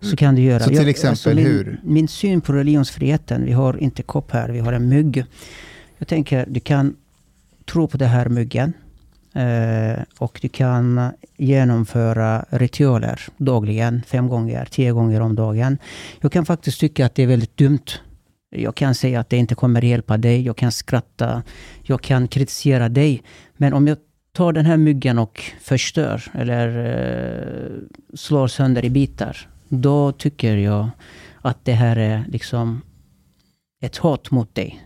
Så 0.00 0.16
kan 0.16 0.34
du 0.34 0.42
göra. 0.42 0.60
Så 0.62 0.68
till 0.68 0.76
Jag- 0.78 0.88
exempel 0.88 1.34
min, 1.34 1.46
hur? 1.46 1.80
Min 1.84 2.08
syn 2.08 2.40
på 2.40 2.52
religionsfriheten, 2.52 3.44
vi 3.44 3.52
har 3.52 3.76
inte 3.76 4.02
kopp 4.02 4.30
här, 4.30 4.48
vi 4.48 4.58
har 4.58 4.72
en 4.72 4.88
mygg. 4.88 5.24
Jag 5.98 6.08
tänker, 6.08 6.46
du 6.48 6.60
kan 6.60 6.96
tro 7.64 7.88
på 7.88 7.96
den 7.96 8.08
här 8.08 8.28
myggen. 8.28 8.72
Eh, 9.34 10.02
och 10.18 10.38
du 10.42 10.48
kan 10.48 11.12
genomföra 11.36 12.44
ritualer 12.50 13.20
dagligen, 13.36 14.02
fem 14.06 14.28
gånger, 14.28 14.68
tio 14.70 14.92
gånger 14.92 15.20
om 15.20 15.34
dagen. 15.34 15.78
Jag 16.20 16.32
kan 16.32 16.46
faktiskt 16.46 16.80
tycka 16.80 17.06
att 17.06 17.14
det 17.14 17.22
är 17.22 17.26
väldigt 17.26 17.56
dumt. 17.56 17.86
Jag 18.50 18.74
kan 18.74 18.94
säga 18.94 19.20
att 19.20 19.28
det 19.28 19.36
inte 19.36 19.54
kommer 19.54 19.84
hjälpa 19.84 20.16
dig. 20.16 20.42
Jag 20.42 20.56
kan 20.56 20.72
skratta. 20.72 21.42
Jag 21.82 22.00
kan 22.00 22.28
kritisera 22.28 22.88
dig. 22.88 23.22
Men 23.56 23.72
om 23.72 23.86
jag 23.86 23.98
tar 24.32 24.52
den 24.52 24.66
här 24.66 24.76
myggen 24.76 25.18
och 25.18 25.42
förstör 25.60 26.22
eller 26.32 26.68
eh, 26.86 27.72
slår 28.14 28.46
sönder 28.46 28.84
i 28.84 28.90
bitar. 28.90 29.48
Då 29.68 30.12
tycker 30.12 30.56
jag 30.56 30.90
att 31.40 31.64
det 31.64 31.72
här 31.72 31.96
är 31.96 32.24
liksom 32.28 32.82
ett 33.82 33.96
hat 33.96 34.30
mot 34.30 34.54
dig. 34.54 34.83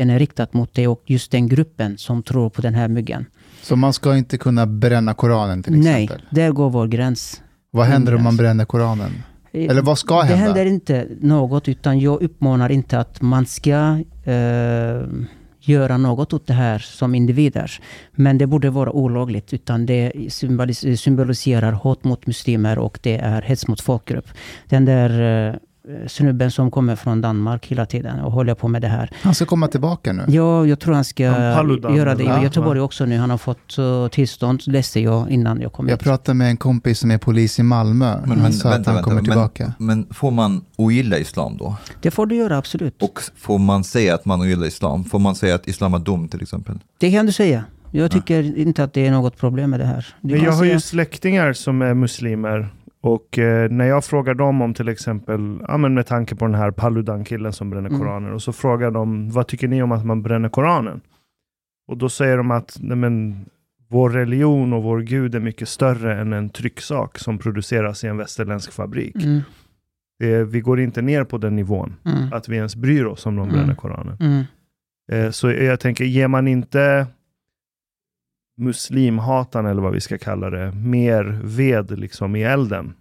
Den 0.00 0.10
är 0.10 0.18
riktad 0.18 0.46
mot 0.52 0.74
dig 0.74 0.88
och 0.88 1.02
just 1.06 1.30
den 1.30 1.48
gruppen 1.48 1.98
som 1.98 2.22
tror 2.22 2.50
på 2.50 2.62
den 2.62 2.74
här 2.74 2.88
myggen. 2.88 3.26
Så 3.62 3.76
man 3.76 3.92
ska 3.92 4.16
inte 4.16 4.38
kunna 4.38 4.66
bränna 4.66 5.14
Koranen 5.14 5.62
till 5.62 5.72
Nej, 5.72 6.04
exempel? 6.04 6.26
där 6.30 6.50
går 6.50 6.70
vår 6.70 6.86
gräns. 6.86 7.42
Vad 7.70 7.86
händer 7.86 8.14
om 8.14 8.22
man 8.22 8.36
bränner 8.36 8.64
Koranen? 8.64 9.10
Eh, 9.52 9.64
Eller 9.70 9.82
vad 9.82 9.98
ska 9.98 10.14
det 10.16 10.24
hända? 10.24 10.44
händer 10.44 10.66
inte 10.66 11.06
något, 11.20 11.68
utan 11.68 11.98
jag 12.00 12.22
uppmanar 12.22 12.72
inte 12.72 12.98
att 12.98 13.20
man 13.22 13.46
ska 13.46 13.98
eh, 14.24 15.02
göra 15.60 15.96
något 15.96 16.32
åt 16.32 16.46
det 16.46 16.52
här 16.54 16.78
som 16.78 17.14
individer. 17.14 17.70
Men 18.12 18.38
det 18.38 18.46
borde 18.46 18.70
vara 18.70 18.92
olagligt, 18.92 19.52
utan 19.52 19.86
det 19.86 20.12
symbolis- 20.28 20.96
symboliserar 20.96 21.72
hat 21.72 22.04
mot 22.04 22.26
muslimer 22.26 22.78
och 22.78 22.98
det 23.02 23.16
är 23.18 23.42
hets 23.42 23.68
mot 23.68 23.80
folkgrupp. 23.80 24.28
Den 24.68 24.84
där 24.84 25.10
eh, 25.48 25.54
snubben 26.06 26.50
som 26.50 26.70
kommer 26.70 26.96
från 26.96 27.20
Danmark 27.20 27.66
hela 27.66 27.86
tiden 27.86 28.20
och 28.20 28.32
håller 28.32 28.54
på 28.54 28.68
med 28.68 28.82
det 28.82 28.88
här. 28.88 29.10
Han 29.22 29.34
ska 29.34 29.46
komma 29.46 29.68
tillbaka 29.68 30.12
nu. 30.12 30.24
Ja, 30.28 30.66
jag 30.66 30.80
tror 30.80 30.94
han 30.94 31.04
ska 31.04 31.30
Han 31.30 31.56
Paludan, 31.56 31.96
göra 31.96 32.14
det. 32.14 32.22
I 32.24 32.42
Göteborg 32.42 32.80
också 32.80 33.04
nu. 33.06 33.16
Han 33.18 33.30
har 33.30 33.38
fått 33.38 33.78
uh, 33.78 34.08
tillstånd, 34.08 34.62
läste 34.66 35.00
jag 35.00 35.30
innan 35.30 35.60
jag 35.60 35.72
kom 35.72 35.88
Jag 35.88 35.96
hit. 35.96 36.02
pratade 36.04 36.34
med 36.38 36.50
en 36.50 36.56
kompis 36.56 36.98
som 36.98 37.10
är 37.10 37.18
polis 37.18 37.58
i 37.58 37.62
Malmö. 37.62 38.20
Men, 38.20 38.30
han 38.30 38.38
men 38.38 38.52
sa 38.52 38.68
att 38.68 38.74
vänta, 38.74 38.90
han 38.90 38.94
vänta. 38.96 39.10
kommer 39.10 39.22
tillbaka. 39.22 39.72
Men, 39.78 39.86
men 39.98 40.06
får 40.14 40.30
man 40.30 40.64
ogilla 40.76 41.18
islam 41.18 41.56
då? 41.56 41.76
Det 42.02 42.10
får 42.10 42.26
du 42.26 42.34
göra, 42.36 42.56
absolut. 42.58 43.02
Och 43.02 43.20
får 43.36 43.58
man 43.58 43.84
säga 43.84 44.14
att 44.14 44.24
man 44.24 44.40
ogillar 44.40 44.66
islam? 44.66 45.04
Får 45.04 45.18
man 45.18 45.34
säga 45.34 45.54
att 45.54 45.68
islam 45.68 45.94
är 45.94 45.98
dum 45.98 46.28
till 46.28 46.42
exempel? 46.42 46.78
Det 46.98 47.10
kan 47.12 47.26
du 47.26 47.32
säga. 47.32 47.64
Jag 47.92 48.10
tycker 48.10 48.58
inte 48.58 48.84
att 48.84 48.92
det 48.92 49.06
är 49.06 49.10
något 49.10 49.36
problem 49.36 49.70
med 49.70 49.80
det 49.80 49.86
här. 49.86 50.06
Du 50.20 50.34
Men 50.34 50.44
jag 50.44 50.52
har 50.52 50.58
säga- 50.62 50.72
ju 50.74 50.80
släktingar 50.80 51.52
som 51.52 51.82
är 51.82 51.94
muslimer. 51.94 52.68
Och 53.02 53.38
eh, 53.38 53.70
när 53.70 53.84
jag 53.84 54.04
frågar 54.04 54.34
dem 54.34 54.62
om 54.62 54.74
till 54.74 54.88
exempel, 54.88 55.58
ja, 55.68 55.76
men 55.76 55.94
med 55.94 56.06
tanke 56.06 56.36
på 56.36 56.44
den 56.46 56.54
här 56.54 56.70
Paludan-killen 56.70 57.52
som 57.52 57.70
bränner 57.70 57.88
Mm. 57.88 58.00
Koranen. 58.00 58.32
Och 58.32 58.42
så 58.42 58.52
frågar 58.52 58.90
de, 58.90 59.30
vad 59.30 59.46
tycker 59.46 59.68
ni 59.68 59.82
om 59.82 59.92
att 59.92 60.04
man 60.06 60.22
bränner 60.22 60.48
Koranen? 60.48 61.00
Och 61.88 61.96
då 61.96 62.08
säger 62.08 62.36
de 62.36 62.50
att 62.50 62.76
nej, 62.80 62.96
men, 62.96 63.44
vår 63.88 64.10
religion 64.10 64.72
och 64.72 64.82
vår 64.82 65.00
gud 65.00 65.34
är 65.34 65.40
mycket 65.40 65.68
större 65.68 66.20
än 66.20 66.32
en 66.32 66.50
trycksak 66.50 67.18
som 67.18 67.38
produceras 67.38 68.04
i 68.04 68.06
en 68.06 68.16
västerländsk 68.16 68.72
fabrik. 68.72 69.16
Mm, 69.24 69.40
är, 70.22 70.44
vi 70.44 70.60
går 70.60 70.80
inte 70.80 71.02
ner 71.02 71.24
på 71.24 71.38
den 71.38 71.56
nivån, 71.56 71.96
mm, 72.04 72.32
att 72.32 72.48
vi 72.48 72.56
ens 72.56 72.76
bryr 72.76 73.04
oss 73.04 73.26
om 73.26 73.36
de 73.36 73.42
Mm. 73.42 73.54
bränner 73.56 73.74
Koranen. 73.74 74.16
mm. 74.20 74.44
Eh, 75.12 75.30
Så 75.30 75.50
jag 75.50 75.80
tänker, 75.80 76.04
ger 76.04 76.28
man 76.28 76.48
inte 76.48 77.06
muslimhatan, 78.60 79.66
eller 79.66 79.82
vad 79.82 79.92
vi 79.92 80.00
ska 80.00 80.18
kalla 80.18 80.50
det, 80.50 80.72
mer 80.72 81.40
ved 81.44 81.98
liksom 81.98 82.36
i 82.36 82.42
elden, 82.42 82.94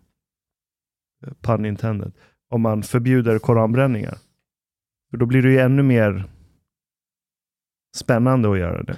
pun 1.41 1.65
intended, 1.65 2.11
om 2.49 2.61
man 2.61 2.83
förbjuder 2.83 3.39
koranbränningar? 3.39 4.17
För 5.11 5.17
då 5.17 5.25
blir 5.25 5.41
det 5.41 5.51
ju 5.51 5.59
ännu 5.59 5.83
mer 5.83 6.25
spännande 7.95 8.51
att 8.51 8.59
göra 8.59 8.83
det. 8.83 8.97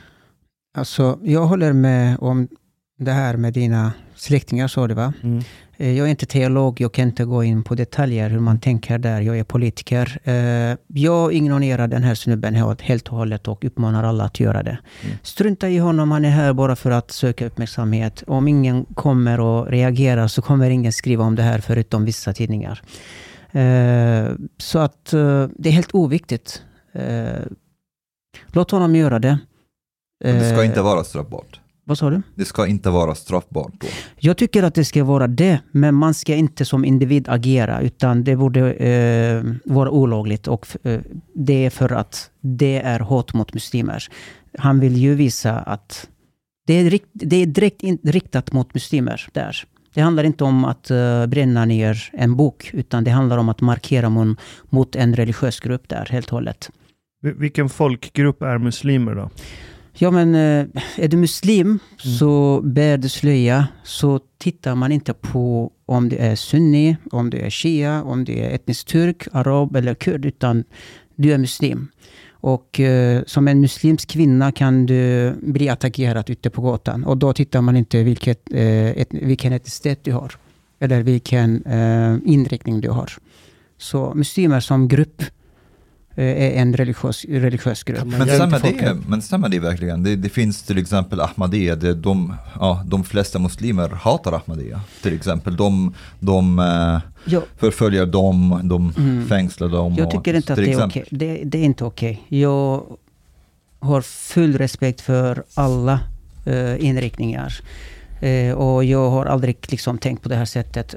Alltså, 0.78 1.19
jag 1.24 1.45
håller 1.45 1.74
med 1.74 2.17
om 2.19 2.47
det 2.97 3.12
här 3.12 3.38
med 3.38 3.54
dina 3.54 3.93
släktingar, 4.15 4.67
sa 4.67 4.88
du 4.88 4.93
va? 4.93 5.13
Mm. 5.24 5.43
Eh, 5.82 5.98
Jag 5.98 6.08
är 6.08 6.12
inte 6.12 6.26
teolog, 6.26 6.82
jag 6.82 6.91
kan 6.94 7.08
inte 7.08 7.26
gå 7.26 7.44
in 7.44 7.63
på 7.63 7.76
detaljer 7.76 8.30
hur 8.30 8.39
man 8.39 8.60
tänker 8.60 8.98
där. 8.98 9.22
Jag 9.22 9.39
är 9.39 9.44
politiker. 9.44 10.20
Eh, 10.24 10.78
Jag 10.88 11.34
ignorerar 11.34 11.88
den 11.88 12.04
här 12.04 12.15
snubben 12.15 12.56
helt 12.82 13.08
och 13.08 13.17
hållet 13.17 13.48
och 13.48 13.65
uppmanar 13.65 14.04
alla 14.04 14.24
att 14.24 14.39
göra 14.39 14.63
det. 14.63 14.78
Mm. 15.04 15.17
Strunta 15.24 15.70
i 15.70 15.78
honom, 15.78 16.12
han 16.12 16.26
är 16.26 16.30
här 16.30 16.54
bara 16.54 16.76
för 16.76 16.91
att 16.91 17.12
söka 17.12 17.46
uppmärksamhet. 17.46 18.24
Om 18.28 18.48
ingen 18.48 18.86
kommer 18.86 19.39
och 19.39 19.67
reagerar 19.67 20.28
så 20.28 20.41
kommer 20.41 20.70
ingen 20.70 20.91
skriva 20.94 21.24
om 21.24 21.36
det 21.36 21.44
här 21.44 21.60
förutom 21.60 22.06
vissa 22.06 22.34
tidningar. 22.34 22.82
Eh, 23.52 24.32
Så 24.58 24.80
att 24.80 25.06
det 25.56 25.70
är 25.70 25.72
helt 25.72 25.96
oviktigt. 25.96 26.63
Låt 28.48 28.72
honom 28.72 28.96
göra 28.96 29.20
det. 29.20 29.38
Men 30.24 30.36
det 30.39 30.50
ska 30.50 30.63
inte 30.63 30.82
vara 30.82 31.04
straffbart. 31.04 31.61
Vad 31.84 31.98
sa 31.98 32.10
du? 32.10 32.22
Det 32.36 32.46
ska 32.46 32.67
inte 32.67 32.89
vara 32.89 33.15
straffbart 33.15 33.74
då. 33.80 33.88
Jag 34.20 34.38
tycker 34.38 34.63
att 34.63 34.76
det 34.76 34.86
ska 34.86 35.04
vara 35.04 35.28
det, 35.28 35.60
men 35.72 35.96
man 35.96 36.13
ska 36.13 36.36
inte 36.36 36.65
som 36.65 36.86
individ 36.86 37.30
agera, 37.30 37.82
utan 37.82 38.24
det 38.24 38.36
borde 38.36 38.74
eh, 38.74 39.44
vara 39.65 39.89
olagligt. 39.89 40.48
Och 40.48 40.67
eh, 40.84 41.00
det 41.36 41.65
är 41.65 41.70
för 41.70 41.89
att 41.94 42.30
det 42.41 42.82
är 42.82 43.00
hat 43.00 43.34
mot 43.34 43.54
muslimer. 43.54 44.04
Han 44.58 44.80
vill 44.80 44.98
ju 44.98 45.15
visa 45.15 45.60
att 45.60 46.08
det 46.67 46.74
är, 46.74 46.89
rikt, 46.89 47.08
det 47.13 47.36
är 47.36 47.46
direkt 47.46 47.84
in, 47.84 47.98
riktat 48.04 48.52
mot 48.52 48.74
muslimer 48.74 49.28
där. 49.34 49.58
Det 49.94 50.02
handlar 50.02 50.24
inte 50.24 50.44
om 50.44 50.65
att 50.65 50.91
eh, 50.91 51.26
bränna 51.28 51.65
ner 51.65 52.10
en 52.13 52.36
bok, 52.36 52.70
utan 52.74 53.04
det 53.04 53.12
handlar 53.12 53.38
om 53.38 53.50
att 53.50 53.62
markera 53.62 54.10
mot, 54.10 54.39
mot 54.70 54.96
en 54.96 55.15
religiös 55.15 55.60
grupp 55.60 55.89
där, 55.89 56.08
helt 56.12 56.28
och 56.28 56.32
hållet. 56.34 56.70
Vil- 57.24 57.39
Vilken 57.39 57.70
folkgrupp 57.70 58.41
är 58.41 58.58
muslimer 58.58 59.15
då? 59.15 59.30
Ja 59.93 60.12
men 60.12 60.36
eh, 60.36 60.65
är 60.95 61.08
du 61.08 61.17
muslim 61.17 61.80
så 61.97 62.62
bär 62.63 62.97
du 62.97 63.10
slöja 63.10 63.67
så 63.84 64.19
tittar 64.38 64.75
man 64.75 64.91
inte 64.91 65.13
på 65.13 65.71
om 65.86 66.10
du 66.10 66.15
är 66.15 66.36
sunni, 66.36 66.97
om 67.12 67.30
du 67.30 67.38
är 67.38 67.49
shia, 67.49 68.04
om 68.04 68.25
du 68.25 68.34
är 68.34 68.49
etnisk 68.49 68.88
turk, 68.88 69.27
arab 69.32 69.75
eller 69.75 69.95
kurd 69.95 70.25
utan 70.25 70.63
du 71.15 71.34
är 71.34 71.38
muslim. 71.38 71.88
Och 72.32 72.80
eh, 72.80 73.23
som 73.25 73.47
en 73.47 73.62
muslimsk 73.62 74.10
kvinna 74.10 74.51
kan 74.51 74.86
du 74.86 75.34
bli 75.41 75.69
attackerad 75.69 76.30
ute 76.30 76.49
på 76.49 76.62
gatan 76.62 77.04
och 77.04 77.17
då 77.17 77.34
tittar 77.34 77.62
man 77.62 77.75
inte 77.75 78.04
vilket, 78.04 78.51
eh, 78.51 78.89
et, 78.89 79.08
vilken 79.12 79.54
etnicitet 79.54 80.04
du 80.04 80.13
har 80.13 80.36
eller 80.80 81.04
vilken 81.04 81.65
eh, 81.65 82.17
inriktning 82.25 82.82
du 82.82 82.89
har. 82.89 83.12
Så 83.77 84.13
muslimer 84.15 84.60
som 84.60 84.88
grupp 84.88 85.23
är 86.15 86.52
en 86.62 86.76
religiös, 86.76 87.26
religiös 87.26 87.84
grupp. 87.84 88.06
Men 88.06 88.28
stämmer, 88.28 88.60
det, 88.60 88.97
men 89.08 89.21
stämmer 89.21 89.50
det 89.50 89.60
verkligen? 89.60 90.04
Det, 90.04 90.15
det 90.15 90.30
finns 90.30 90.63
till 90.63 90.78
exempel 90.78 91.21
Ahmadiyya, 91.21 91.76
det, 91.76 91.93
de, 91.93 92.34
ja, 92.60 92.84
de 92.86 93.04
flesta 93.04 93.39
muslimer 93.39 93.89
hatar 93.89 94.32
Ahmadiyya. 94.34 94.82
Till 95.02 95.13
exempel, 95.15 95.56
de, 95.56 95.93
de 96.19 96.60
eh, 96.60 97.00
Ja, 97.26 97.41
förföljer 97.58 98.06
dem, 98.06 98.60
de 98.63 98.93
Mm. 98.97 99.28
fängslar 99.28 99.67
dem. 99.69 99.95
Jag 99.97 100.06
och- 100.06 100.12
tycker 100.12 100.34
inte 100.34 100.54
att 100.54 100.58
det 100.60 100.71
är 100.74 100.86
okej. 100.86 101.06
Det, 101.10 101.41
det 101.45 101.58
är 101.58 101.63
inte 101.63 101.86
okej. 101.86 102.21
Jag 102.28 102.84
har 103.80 104.02
full 104.02 104.58
respekt 104.58 105.02
för 105.02 105.43
alla 105.54 106.00
eh, 106.45 106.86
inriktningar. 106.86 107.54
Eh, 108.21 108.54
och 108.54 108.84
jag 108.84 109.10
har 109.10 109.26
aldrig 109.26 109.58
liksom 109.69 109.97
tänkt 109.97 110.24
på 110.24 110.30
det 110.30 110.36
här 110.36 110.45
sättet. 110.45 110.95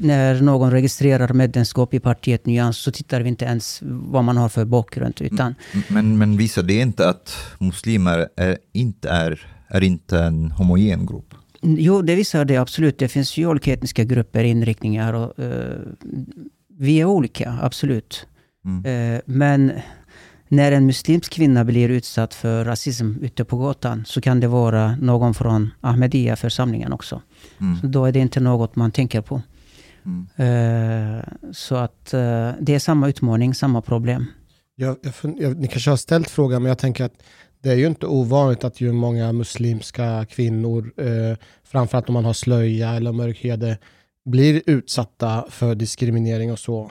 När 0.00 0.40
någon 0.40 0.70
registrerar 0.70 1.32
medlemskap 1.32 1.94
i 1.94 2.00
partiet 2.00 2.46
Nyans 2.46 2.78
så 2.78 2.92
tittar 2.92 3.20
vi 3.20 3.28
inte 3.28 3.44
ens 3.44 3.80
vad 3.82 4.24
man 4.24 4.36
har 4.36 4.48
för 4.48 4.64
bakgrund. 4.64 5.14
Utan 5.20 5.54
Men, 5.88 6.18
men 6.18 6.36
visar 6.36 6.62
det 6.62 6.80
inte 6.80 7.08
att 7.08 7.36
muslimer 7.58 8.28
är, 8.36 8.58
inte 8.72 9.08
är, 9.10 9.46
är 9.68 9.82
inte 9.82 10.18
en 10.18 10.50
homogen 10.50 11.06
grupp? 11.06 11.34
Jo, 11.62 12.02
det 12.02 12.14
visar 12.14 12.44
det 12.44 12.56
absolut. 12.56 12.98
Det 12.98 13.08
finns 13.08 13.36
ju 13.36 13.46
olika 13.46 13.72
etniska 13.72 14.04
grupper, 14.04 14.44
inriktningar 14.44 15.12
och 15.12 15.38
eh, 15.38 15.78
vi 16.78 17.00
är 17.00 17.04
olika, 17.04 17.58
absolut. 17.62 18.26
Mm. 18.64 18.84
Eh, 19.14 19.20
men 19.26 19.72
när 20.48 20.72
en 20.72 20.86
muslimsk 20.86 21.32
kvinna 21.32 21.64
blir 21.64 21.88
utsatt 21.88 22.34
för 22.34 22.64
rasism 22.64 23.12
ute 23.22 23.44
på 23.44 23.56
gatan 23.56 24.04
så 24.06 24.20
kan 24.20 24.40
det 24.40 24.48
vara 24.48 24.96
någon 24.96 25.34
från 25.34 25.70
Ahmadiyya-församlingen 25.80 26.92
också. 26.92 27.22
Mm. 27.60 27.80
Så 27.80 27.86
då 27.86 28.04
är 28.04 28.12
det 28.12 28.18
inte 28.18 28.40
något 28.40 28.76
man 28.76 28.90
tänker 28.90 29.20
på. 29.20 29.42
Mm. 30.06 31.16
Eh, 31.16 31.24
så 31.52 31.76
att 31.76 32.14
eh, 32.14 32.50
det 32.60 32.74
är 32.74 32.78
samma 32.78 33.08
utmaning, 33.08 33.54
samma 33.54 33.82
problem. 33.82 34.26
Jag, 34.76 34.96
jag, 35.02 35.34
jag, 35.38 35.56
ni 35.56 35.68
kanske 35.68 35.90
har 35.90 35.96
ställt 35.96 36.30
frågan, 36.30 36.62
men 36.62 36.68
jag 36.68 36.78
tänker 36.78 37.04
att 37.04 37.22
det 37.62 37.70
är 37.70 37.74
ju 37.74 37.86
inte 37.86 38.06
ovanligt 38.06 38.64
att 38.64 38.80
ju 38.80 38.92
många 38.92 39.32
muslimska 39.32 40.26
kvinnor, 40.30 40.92
eh, 40.96 41.38
framförallt 41.64 42.08
om 42.08 42.12
man 42.12 42.24
har 42.24 42.32
slöja 42.32 42.90
eller 42.90 43.12
mörkhyade, 43.12 43.78
blir 44.24 44.62
utsatta 44.66 45.46
för 45.50 45.74
diskriminering 45.74 46.52
och 46.52 46.58
så. 46.58 46.90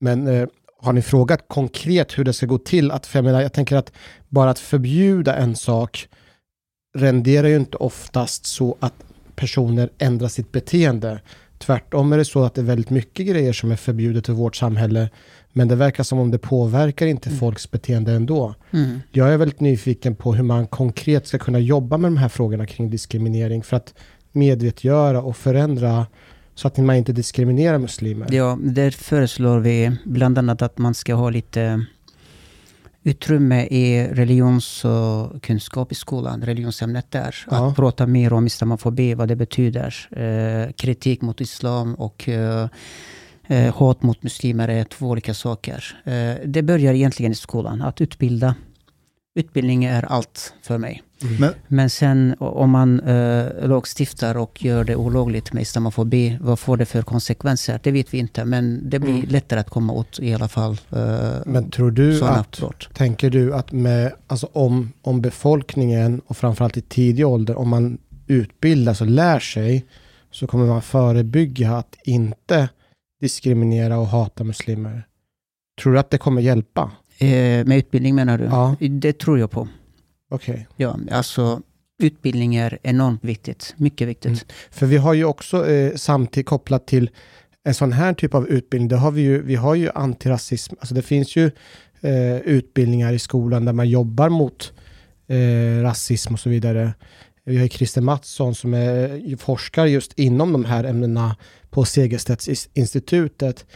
Men 0.00 0.26
eh, 0.26 0.48
har 0.80 0.92
ni 0.92 1.02
frågat 1.02 1.48
konkret 1.48 2.18
hur 2.18 2.24
det 2.24 2.32
ska 2.32 2.46
gå 2.46 2.58
till 2.58 2.90
att 2.90 3.06
feminina, 3.06 3.42
jag 3.42 3.52
tänker 3.52 3.76
att 3.76 3.92
bara 4.28 4.50
att 4.50 4.58
förbjuda 4.58 5.36
en 5.36 5.56
sak 5.56 6.08
renderar 6.96 7.48
ju 7.48 7.56
inte 7.56 7.76
oftast 7.76 8.46
så 8.46 8.76
att 8.80 8.94
personer 9.36 9.90
ändrar 9.98 10.28
sitt 10.28 10.52
beteende. 10.52 11.20
Tvärtom 11.58 12.12
är 12.12 12.18
det 12.18 12.24
så 12.24 12.44
att 12.44 12.54
det 12.54 12.60
är 12.60 12.64
väldigt 12.64 12.90
mycket 12.90 13.26
grejer 13.26 13.52
som 13.52 13.70
är 13.70 13.76
förbjudet 13.76 14.28
i 14.28 14.32
vårt 14.32 14.56
samhälle, 14.56 15.10
men 15.52 15.68
det 15.68 15.74
verkar 15.74 16.04
som 16.04 16.18
om 16.18 16.30
det 16.30 16.38
påverkar 16.38 17.06
inte 17.06 17.30
folks 17.30 17.70
beteende 17.70 18.12
ändå. 18.12 18.54
Mm. 18.70 19.00
Jag 19.10 19.32
är 19.32 19.36
väldigt 19.36 19.60
nyfiken 19.60 20.14
på 20.16 20.34
hur 20.34 20.42
man 20.42 20.66
konkret 20.66 21.26
ska 21.26 21.38
kunna 21.38 21.58
jobba 21.58 21.98
med 21.98 22.10
de 22.10 22.16
här 22.16 22.28
frågorna 22.28 22.66
kring 22.66 22.90
diskriminering 22.90 23.62
för 23.62 23.76
att 23.76 23.94
medvetgöra 24.32 25.22
och 25.22 25.36
förändra 25.36 26.06
så 26.54 26.68
att 26.68 26.76
man 26.76 26.96
inte 26.96 27.12
diskriminerar 27.12 27.78
muslimer. 27.78 28.26
Ja, 28.30 28.58
där 28.60 28.90
föreslår 28.90 29.58
vi 29.58 29.96
bland 30.04 30.38
annat 30.38 30.62
att 30.62 30.78
man 30.78 30.94
ska 30.94 31.14
ha 31.14 31.30
lite 31.30 31.84
utrymme 33.08 33.66
i 33.66 34.08
religionskunskap 34.12 35.92
i 35.92 35.94
skolan, 35.94 36.42
religionsämnet 36.42 37.10
där. 37.10 37.34
Ja. 37.50 37.68
Att 37.68 37.76
prata 37.76 38.06
mer 38.06 38.32
om 38.32 38.46
islamofobi, 38.46 39.14
vad 39.14 39.28
det 39.28 39.36
betyder. 39.36 40.08
Eh, 40.10 40.72
kritik 40.72 41.22
mot 41.22 41.40
islam 41.40 41.94
och 41.94 42.28
eh, 42.28 42.68
eh, 43.46 43.74
hat 43.74 44.02
mot 44.02 44.22
muslimer 44.22 44.68
är 44.68 44.84
två 44.84 45.06
olika 45.06 45.34
saker. 45.34 46.00
Eh, 46.04 46.34
det 46.46 46.62
börjar 46.62 46.94
egentligen 46.94 47.32
i 47.32 47.34
skolan, 47.34 47.82
att 47.82 48.00
utbilda. 48.00 48.54
Utbildning 49.34 49.84
är 49.84 50.02
allt 50.02 50.54
för 50.62 50.78
mig. 50.78 51.02
Men, 51.40 51.52
Men 51.68 51.90
sen 51.90 52.34
om 52.38 52.70
man 52.70 53.00
eh, 53.00 53.68
lagstiftar 53.68 54.36
och 54.36 54.64
gör 54.64 54.84
det 54.84 54.96
olagligt 54.96 55.52
med 55.52 55.62
islamofobi, 55.62 56.38
vad 56.40 56.58
får 56.58 56.76
det 56.76 56.86
för 56.86 57.02
konsekvenser? 57.02 57.80
Det 57.82 57.90
vet 57.90 58.14
vi 58.14 58.18
inte, 58.18 58.44
men 58.44 58.90
det 58.90 58.98
blir 58.98 59.14
Mm. 59.14 59.26
lättare 59.28 59.60
att 59.60 59.70
komma 59.70 59.92
åt 59.92 60.18
i 60.20 60.34
alla 60.34 60.48
fall 60.48 60.72
eh, 60.90 61.30
Men 61.46 61.70
tror 61.70 61.90
du 61.90 62.24
att, 62.24 62.58
brott. 62.58 62.88
tänker 62.94 63.30
du 63.30 63.54
att 63.54 63.72
med, 63.72 64.12
alltså 64.26 64.48
om, 64.52 64.92
om 65.02 65.20
befolkningen 65.20 66.20
och 66.26 66.36
framförallt 66.36 66.76
i 66.76 66.80
tidig 66.80 67.26
ålder, 67.26 67.58
om 67.58 67.68
man 67.68 67.98
utbildas 68.26 69.00
och 69.00 69.06
lär 69.06 69.38
sig, 69.40 69.84
så 70.30 70.46
kommer 70.46 70.66
man 70.66 70.82
förebygga 70.82 71.76
att 71.76 71.96
inte 72.04 72.68
diskriminera 73.20 73.98
och 73.98 74.06
hata 74.06 74.44
muslimer? 74.44 75.06
Tror 75.82 75.92
du 75.92 75.98
att 75.98 76.10
det 76.10 76.18
kommer 76.18 76.42
hjälpa? 76.42 76.90
Eh, 77.18 77.28
med 77.66 77.72
utbildning 77.78 78.14
menar 78.14 78.38
du? 78.38 78.44
Ja. 78.44 78.76
Det 78.80 79.18
tror 79.18 79.38
jag 79.38 79.50
på. 79.50 79.68
Okej. 80.30 80.68
Ja, 80.76 80.98
alltså 81.10 81.62
utbildning 81.98 82.56
är 82.56 82.78
enormt 82.82 83.24
viktigt. 83.24 83.74
Mycket 83.76 84.08
viktigt. 84.08 84.26
Mm. 84.26 84.38
För 84.70 84.86
vi 84.86 84.96
har 84.96 85.14
ju 85.14 85.24
också 85.24 85.68
eh, 85.68 85.96
samtidigt 85.96 86.46
kopplat 86.46 86.86
till 86.86 87.10
en 87.64 87.74
sån 87.74 87.92
här 87.92 88.14
typ 88.14 88.34
av 88.34 88.48
utbildning, 88.48 88.88
det 88.88 88.96
har 88.96 89.10
vi 89.10 89.22
ju, 89.22 89.42
vi 89.42 89.54
har 89.54 89.74
ju 89.74 89.90
antirasism, 89.94 90.74
alltså 90.80 90.94
det 90.94 91.02
finns 91.02 91.36
ju 91.36 91.50
eh, 92.00 92.36
utbildningar 92.36 93.12
i 93.12 93.18
skolan 93.18 93.64
där 93.64 93.72
man 93.72 93.88
jobbar 93.88 94.28
mot 94.28 94.72
eh, 95.26 95.82
rasism 95.82 96.34
och 96.34 96.40
så 96.40 96.50
vidare. 96.50 96.94
Vi 97.44 97.56
har 97.56 97.62
ju 97.62 97.68
Christer 97.68 98.00
Mattsson 98.00 98.54
som 98.54 98.74
är, 98.74 99.36
forskar 99.36 99.86
just 99.86 100.18
inom 100.18 100.52
de 100.52 100.64
här 100.64 100.84
ämnena 100.84 101.36
på 101.70 101.84
Segerstedtinstitutet. 101.84 103.66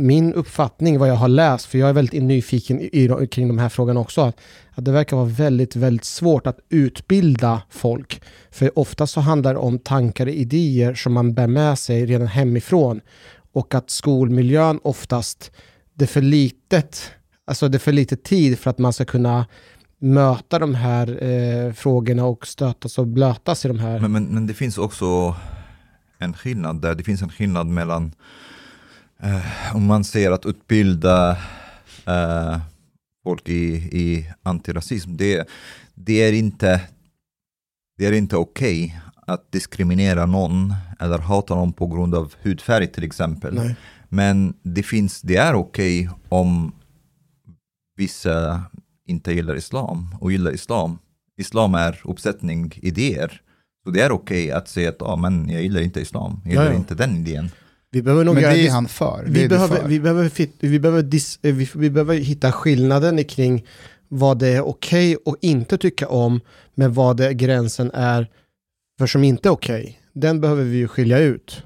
Min 0.00 0.34
uppfattning, 0.34 0.98
vad 0.98 1.08
jag 1.08 1.14
har 1.14 1.28
läst, 1.28 1.66
för 1.66 1.78
jag 1.78 1.88
är 1.88 1.92
väldigt 1.92 2.22
nyfiken 2.22 2.80
i, 2.80 2.88
i, 2.92 3.26
kring 3.26 3.48
de 3.48 3.58
här 3.58 3.68
frågorna 3.68 4.00
också, 4.00 4.20
att, 4.20 4.36
att 4.70 4.84
det 4.84 4.92
verkar 4.92 5.16
vara 5.16 5.26
väldigt, 5.26 5.76
väldigt 5.76 6.04
svårt 6.04 6.46
att 6.46 6.58
utbilda 6.68 7.62
folk. 7.70 8.22
För 8.50 8.78
ofta 8.78 9.06
så 9.06 9.20
handlar 9.20 9.54
det 9.54 9.60
om 9.60 9.78
tankar 9.78 10.26
och 10.26 10.32
idéer 10.32 10.94
som 10.94 11.12
man 11.12 11.34
bär 11.34 11.46
med 11.46 11.78
sig 11.78 12.06
redan 12.06 12.26
hemifrån. 12.26 13.00
Och 13.52 13.74
att 13.74 13.90
skolmiljön 13.90 14.80
oftast, 14.82 15.52
det 15.94 16.04
är 16.04 16.08
för 16.08 16.22
litet, 16.22 17.10
alltså 17.44 17.68
det 17.68 17.76
är 17.76 17.78
för 17.78 17.92
lite 17.92 18.16
tid 18.16 18.58
för 18.58 18.70
att 18.70 18.78
man 18.78 18.92
ska 18.92 19.04
kunna 19.04 19.46
möta 19.98 20.58
de 20.58 20.74
här 20.74 21.24
eh, 21.24 21.72
frågorna 21.72 22.24
och 22.24 22.46
stötas 22.46 22.98
och 22.98 23.06
blötas 23.06 23.64
i 23.64 23.68
de 23.68 23.78
här. 23.78 24.00
Men, 24.00 24.12
men, 24.12 24.24
men 24.24 24.46
det 24.46 24.54
finns 24.54 24.78
också 24.78 25.34
en 26.18 26.34
skillnad 26.34 26.82
där. 26.82 26.94
Det 26.94 27.04
finns 27.04 27.22
en 27.22 27.30
skillnad 27.30 27.66
mellan 27.66 28.12
eh, 29.22 29.76
om 29.76 29.86
man 29.86 30.04
ser 30.04 30.30
att 30.30 30.46
utbilda 30.46 31.30
eh, 32.06 32.58
folk 33.24 33.48
i, 33.48 33.74
i 33.74 34.32
antirasism. 34.42 35.16
Det, 35.16 35.48
det 35.94 36.22
är 36.22 36.32
inte, 36.32 36.80
det 37.98 38.06
är 38.06 38.12
inte 38.12 38.36
okej 38.36 39.00
att 39.26 39.52
diskriminera 39.52 40.26
någon 40.26 40.74
eller 41.00 41.18
hata 41.18 41.54
någon 41.54 41.72
på 41.72 41.86
grund 41.86 42.14
av 42.14 42.34
hudfärg 42.42 42.86
till 42.86 43.04
exempel. 43.04 43.54
Nej. 43.54 43.76
Men 44.08 44.54
det, 44.62 44.82
finns, 44.82 45.20
det 45.22 45.36
är 45.36 45.54
okej 45.54 46.10
om 46.28 46.72
vissa 47.96 48.62
inte 49.06 49.32
gillar 49.32 49.56
islam 49.56 50.16
och 50.20 50.32
gillar 50.32 50.54
islam. 50.54 50.98
Islam 51.36 51.74
är 51.74 52.00
uppsättning 52.04 52.72
idéer. 52.82 53.40
Så 53.84 53.90
det 53.90 54.00
är 54.00 54.12
okej 54.12 54.50
att 54.50 54.68
säga 54.68 54.88
att 54.88 55.02
ah, 55.02 55.16
men 55.16 55.48
jag 55.48 55.62
gillar 55.62 55.80
inte 55.80 56.00
islam, 56.00 56.40
jag 56.44 56.50
gillar 56.50 56.64
Ja, 56.64 56.70
ja. 56.70 56.76
inte 56.76 56.94
den 56.94 57.16
idén. 57.16 57.50
Vi 57.92 58.02
behöver 58.02 58.24
nog 58.24 58.34
men 58.34 58.42
det 58.42 58.66
är 58.66 58.70
han 58.70 58.88
för. 58.88 59.24
vi, 59.26 59.48
behöver, 59.48 59.76
för. 59.76 59.88
vi, 59.88 60.00
behöver 60.00 60.28
fit, 60.28 60.54
vi, 60.60 60.80
behöver 60.80 61.02
dis, 61.02 61.38
eh, 61.42 61.54
vi, 61.54 61.68
vi 61.74 61.90
behöver 61.90 62.16
hitta 62.16 62.52
skillnaden 62.52 63.24
kring 63.24 63.66
vad 64.08 64.38
det 64.38 64.48
är 64.48 64.68
okej 64.68 65.16
och 65.16 65.36
inte 65.40 65.78
tycka 65.78 66.08
om, 66.08 66.40
men 66.74 66.92
vad 66.92 67.16
det 67.16 67.34
gränsen 67.34 67.90
är 67.94 68.28
för 68.98 69.06
som 69.06 69.24
inte 69.24 69.48
är 69.48 69.50
okej. 69.50 70.00
Den 70.12 70.40
behöver 70.40 70.64
vi 70.64 70.76
ju 70.76 70.88
skilja 70.88 71.18
ut. 71.18 71.62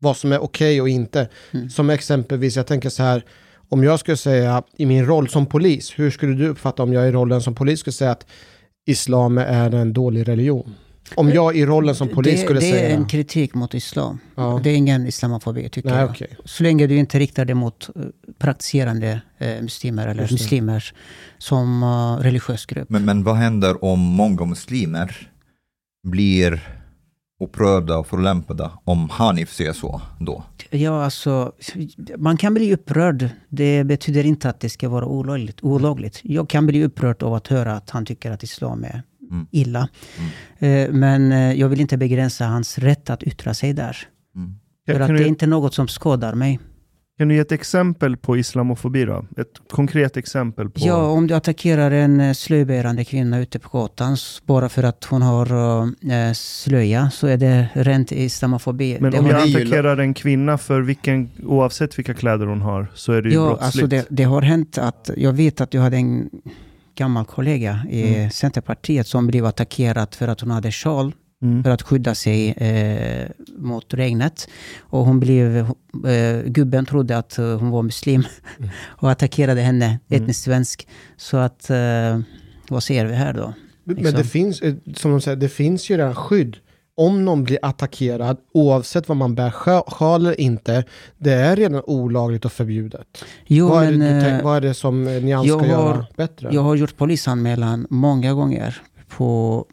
Vad 0.00 0.16
som 0.16 0.32
är 0.32 0.38
okej 0.38 0.80
och 0.80 0.88
inte. 0.88 1.28
Mm. 1.52 1.70
Som 1.70 1.90
exempelvis, 1.90 2.56
jag 2.56 2.66
tänker 2.66 2.88
så 2.88 3.02
här, 3.02 3.24
om 3.68 3.84
jag 3.84 4.00
skulle 4.00 4.16
säga 4.16 4.62
i 4.76 4.86
min 4.86 5.06
roll 5.06 5.28
som 5.28 5.46
polis, 5.46 5.92
hur 5.96 6.10
skulle 6.10 6.34
du 6.34 6.48
uppfatta 6.48 6.82
om 6.82 6.92
jag 6.92 7.08
i 7.08 7.12
rollen 7.12 7.42
som 7.42 7.54
polis 7.54 7.80
skulle 7.80 7.94
säga 7.94 8.10
att 8.10 8.26
islam 8.86 9.38
är 9.38 9.74
en 9.74 9.92
dålig 9.92 10.28
religion? 10.28 10.74
Om 11.14 11.30
jag 11.30 11.56
i 11.56 11.66
rollen 11.66 11.94
som 11.94 12.08
polis 12.08 12.34
det, 12.34 12.44
skulle 12.44 12.60
det 12.60 12.70
säga... 12.70 12.88
är 12.88 12.94
en 12.94 13.06
kritik 13.06 13.54
mot 13.54 13.74
islam. 13.74 14.18
Ja. 14.34 14.60
Det 14.64 14.70
är 14.70 14.76
ingen 14.76 15.06
islamofobi 15.06 15.68
tycker 15.68 15.88
Nej, 15.88 15.98
jag. 15.98 16.10
okej. 16.10 16.36
Så 16.44 16.62
länge 16.62 16.86
du 16.86 16.96
inte 16.96 17.18
riktar 17.18 17.44
det 17.44 17.54
mot 17.54 17.88
eh, 17.96 18.02
praktiserande 18.38 19.20
eh, 19.38 19.62
muslimer 19.62 20.08
eller 20.08 20.26
det. 20.26 20.32
muslimer 20.32 20.92
som 21.38 21.82
uh, 21.82 22.22
religiös 22.22 22.66
grupp. 22.66 22.90
Men, 22.90 23.04
men 23.04 23.24
vad 23.24 23.36
händer 23.36 23.84
om 23.84 24.00
många 24.00 24.44
muslimer 24.44 25.30
blir 26.08 26.60
upprörda 27.40 27.98
och 27.98 28.06
förolämpade 28.06 28.70
om 28.84 29.10
Hanif 29.10 29.52
säger 29.52 29.72
så 29.72 30.00
då? 30.20 30.44
Ja, 30.70 31.04
alltså, 31.04 31.52
man 32.16 32.36
kan 32.36 32.54
bli 32.54 32.74
upprörd. 32.74 33.28
Det 33.48 33.84
betyder 33.84 34.26
inte 34.26 34.48
att 34.48 34.60
det 34.60 34.68
ska 34.68 34.88
vara 34.88 35.06
olagligt. 35.06 35.58
olagligt. 35.62 36.20
Jag 36.22 36.48
kan 36.48 36.66
bli 36.66 36.84
upprörd 36.84 37.22
av 37.22 37.34
att 37.34 37.46
höra 37.46 37.76
att 37.76 37.90
han 37.90 38.06
tycker 38.06 38.30
att 38.30 38.42
islam 38.42 38.84
är 38.84 39.02
Mm. 39.30 39.46
illa. 39.50 39.88
Eh, 40.58 40.90
Men 40.90 41.32
eh, 41.32 41.52
jag 41.52 41.68
vill 41.68 41.80
inte 41.80 41.96
begränsa 41.96 42.46
hans 42.46 42.78
rätt 42.78 43.10
att 43.10 43.22
yttra 43.22 43.54
sig 43.54 43.72
där. 43.72 43.96
Mm. 44.36 44.54
För 44.86 45.00
att 45.00 45.08
det 45.08 45.24
är 45.24 45.26
inte 45.26 45.46
något 45.46 45.74
som 45.74 45.88
skadar 45.88 46.34
mig. 46.34 46.60
kan 47.18 47.28
du 47.28 47.34
ge 47.34 47.40
ett 47.40 47.52
exempel 47.52 48.16
på 48.16 48.36
islamofobi 48.36 49.04
då? 49.04 49.26
Ett 49.36 49.60
konkret 49.70 50.16
exempel 50.16 50.70
på... 50.70 50.80
Ja, 50.80 51.06
om 51.10 51.26
du 51.26 51.34
attackerar 51.34 51.90
en 51.90 52.20
eh, 52.20 52.32
slöjbärande 52.32 53.04
kvinna 53.04 53.38
ute 53.40 53.58
på 53.58 53.78
gatan 53.78 54.16
bara 54.46 54.68
för 54.68 54.82
att 54.82 55.04
hon 55.04 55.22
har 55.22 55.46
eh, 56.12 56.32
slöja 56.34 57.10
så 57.10 57.26
är 57.26 57.36
det 57.36 57.68
rent 57.74 58.12
islamofobi. 58.12 58.96
men 59.00 59.12
det 59.12 59.18
om 59.18 59.26
jag 59.26 59.36
attackerar 59.36 59.96
en 59.98 60.14
kvinna 60.14 60.58
för 60.58 60.80
vilken, 60.80 61.30
oavsett 61.44 61.98
vilka 61.98 62.14
kläder 62.14 62.46
hon 62.46 62.60
har, 62.60 62.86
så 62.94 63.12
är 63.12 63.22
det 63.22 63.28
ju 63.28 63.34
ja, 63.34 63.46
brottsligt. 63.46 63.64
alltså 63.64 63.86
det, 63.86 64.06
det 64.10 64.24
har 64.24 64.42
hänt 64.42 64.78
att 64.78 65.10
jag 65.16 65.32
vet 65.32 65.60
att 65.60 65.70
du 65.70 65.78
hade 65.78 65.96
en 65.96 66.30
gammal 66.96 67.24
kollega 67.24 67.80
i 67.90 68.14
Mm. 68.14 68.30
Centerpartiet 68.30 69.06
som 69.06 69.26
blev 69.26 69.46
attackerad 69.46 70.14
för 70.14 70.28
att 70.28 70.40
hon 70.40 70.50
hade 70.50 70.72
sjal 70.72 71.12
Mm. 71.42 71.64
för 71.64 71.70
att 71.70 71.82
skydda 71.82 72.14
sig 72.14 72.50
eh, 72.50 73.28
mot 73.58 73.94
regnet. 73.94 74.48
Och 74.80 75.04
hon 75.04 75.20
blev, 75.20 75.56
eh, 76.06 76.42
gubben 76.46 76.86
trodde 76.86 77.18
att 77.18 77.38
eh, 77.38 77.58
hon 77.58 77.70
var 77.70 77.82
muslim 77.82 78.24
Mm. 78.58 78.70
och 78.86 79.10
attackerade 79.10 79.60
henne, 79.60 79.86
Mm. 79.86 80.22
etnisk 80.22 80.44
svensk. 80.44 80.88
Så 81.16 81.36
att, 81.36 81.70
eh, 81.70 82.20
vad 82.68 82.82
ser 82.82 83.06
vi 83.06 83.14
här 83.14 83.32
då? 83.32 83.54
Men 83.84 83.96
Liksom. 83.96 84.14
det 84.18 84.24
finns, 84.24 84.60
eh, 84.60 84.74
som 84.94 85.10
de 85.10 85.20
säger, 85.20 85.36
det 85.36 85.48
finns 85.48 85.90
ju 85.90 85.96
redan 85.96 86.14
skydd. 86.14 86.56
Om 86.98 87.24
någon 87.24 87.44
blir 87.44 87.58
attackerad, 87.62 88.36
oavsett 88.54 89.08
vad 89.08 89.16
man 89.16 89.34
bär 89.34 89.50
sjal 89.50 90.20
eller 90.26 90.40
inte, 90.40 90.84
det 91.18 91.32
är 91.32 91.56
redan 91.56 91.82
olagligt 91.86 92.44
och 92.44 92.52
förbjudet. 92.52 93.24
Jo, 93.46 93.68
vad, 93.68 93.84
är 93.84 93.92
men, 93.92 93.98
det, 94.24 94.30
eh, 94.30 94.44
vad 94.44 94.56
är 94.56 94.60
det 94.60 94.74
som 94.74 95.04
Nyans 95.04 95.46
jag 95.46 95.60
ska 95.60 95.74
har- 95.76 95.84
göra 95.88 96.06
bättre? 96.16 96.48
Jag 96.52 96.60
har 96.62 96.74
gjort 96.74 96.96
polisanmälan 96.96 97.86
många 97.90 98.32
gånger. 98.34 98.82
På, 99.08 99.64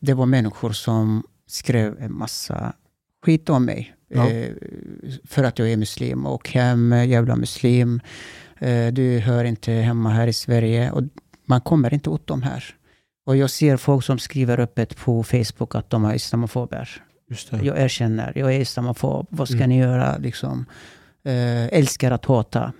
det 0.00 0.14
var 0.14 0.26
människor 0.26 0.72
som 0.72 1.22
skrev 1.46 1.96
en 2.00 2.12
massa 2.18 2.72
skit 3.24 3.48
om 3.50 3.64
mig. 3.64 3.94
Ja. 4.08 4.30
Eh, 4.30 4.48
för 5.24 5.44
att 5.44 5.58
jag 5.58 5.70
är 5.72 5.76
muslim. 5.76 6.26
Och 6.26 6.48
hem, 6.50 6.92
jävla 7.08 7.36
muslim. 7.36 8.00
Eh, 8.58 8.86
du 8.86 9.18
hör 9.18 9.44
inte 9.44 9.72
hemma 9.72 10.10
här 10.10 10.26
i 10.26 10.32
Sverige. 10.32 10.90
Och 10.90 11.02
man 11.46 11.60
kommer 11.60 11.94
inte 11.94 12.10
åt 12.10 12.26
dem 12.26 12.42
här. 12.42 12.64
Och 13.26 13.36
jag 13.36 13.50
ser 13.50 13.76
folk 13.76 14.04
som 14.04 14.18
skriver 14.18 14.60
öppet 14.60 14.96
på 14.96 15.22
Facebook 15.22 15.74
att 15.74 15.90
de 15.90 16.04
är 16.04 16.14
islamofober. 16.14 17.02
Jag 17.50 17.78
erkänner, 17.80 18.32
jag 18.36 18.54
är 18.54 18.60
islamofob. 18.60 19.26
Vad 19.30 19.48
ska 19.48 19.56
Mm. 19.56 19.68
ni 19.68 19.78
göra? 19.78 20.16
Liksom, 20.18 20.64
eh, 21.24 21.66
älskar 21.66 22.10
att 22.10 22.24
hata. 22.24 22.72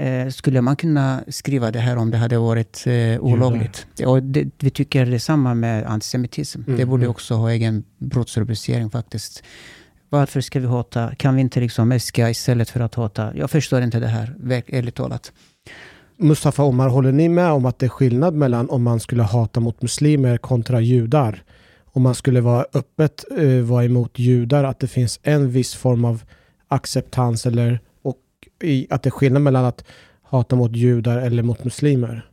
Eh, 0.00 0.28
skulle 0.28 0.60
man 0.60 0.76
kunna 0.76 1.24
skriva 1.28 1.70
det 1.70 1.78
här 1.78 1.96
om 1.96 2.10
det 2.10 2.16
hade 2.16 2.38
varit 2.38 2.86
eh, 2.86 3.20
olagligt? 3.20 3.86
Och 4.06 4.22
det, 4.22 4.50
vi 4.58 4.70
tycker 4.70 5.06
detsamma 5.06 5.54
med 5.54 5.86
antisemitism. 5.86 6.62
Mm, 6.66 6.78
Det 6.78 6.86
borde 6.86 7.02
mm. 7.02 7.10
också 7.10 7.34
ha 7.34 7.50
egen 7.50 7.84
brottsrubricering 7.98 8.90
faktiskt. 8.90 9.42
Varför 10.08 10.40
ska 10.40 10.60
vi 10.60 10.66
hata? 10.66 11.14
Kan 11.14 11.34
vi 11.34 11.40
inte 11.40 11.60
liksom 11.60 11.92
äska 11.92 12.30
istället 12.30 12.70
för 12.70 12.80
att 12.80 12.94
hata? 12.94 13.36
Jag 13.36 13.50
förstår 13.50 13.82
inte 13.82 14.00
det 14.00 14.06
här, 14.06 14.34
ärligt 14.66 14.94
talat. 14.94 15.32
Mustafa 16.18 16.62
Omar, 16.62 16.88
håller 16.88 17.12
ni 17.12 17.28
med 17.28 17.50
om 17.50 17.66
att 17.66 17.78
det 17.78 17.86
är 17.86 17.90
skillnad 17.90 18.34
mellan 18.34 18.70
om 18.70 18.82
man 18.82 19.00
skulle 19.00 19.22
hata 19.22 19.60
mot 19.60 19.82
muslimer 19.82 20.36
kontra 20.36 20.80
judar? 20.80 21.42
Om 21.84 22.02
man 22.02 22.14
skulle 22.14 22.40
vara 22.40 22.66
öppet 22.74 23.24
eh, 23.38 23.60
vara 23.64 23.84
emot 23.84 24.18
judar, 24.18 24.64
att 24.64 24.80
det 24.80 24.86
finns 24.86 25.20
en 25.22 25.50
viss 25.50 25.74
form 25.74 26.04
av 26.04 26.22
acceptans 26.68 27.46
eller 27.46 27.80
och 28.02 28.16
i, 28.62 28.86
att 28.90 29.02
det 29.02 29.08
är 29.08 29.10
skillnad 29.10 29.42
mellan 29.42 29.64
att 29.64 29.84
hata 30.22 30.56
mot 30.56 30.76
judar 30.76 31.18
eller 31.18 31.42
mot 31.42 31.64
muslimer? 31.64 32.30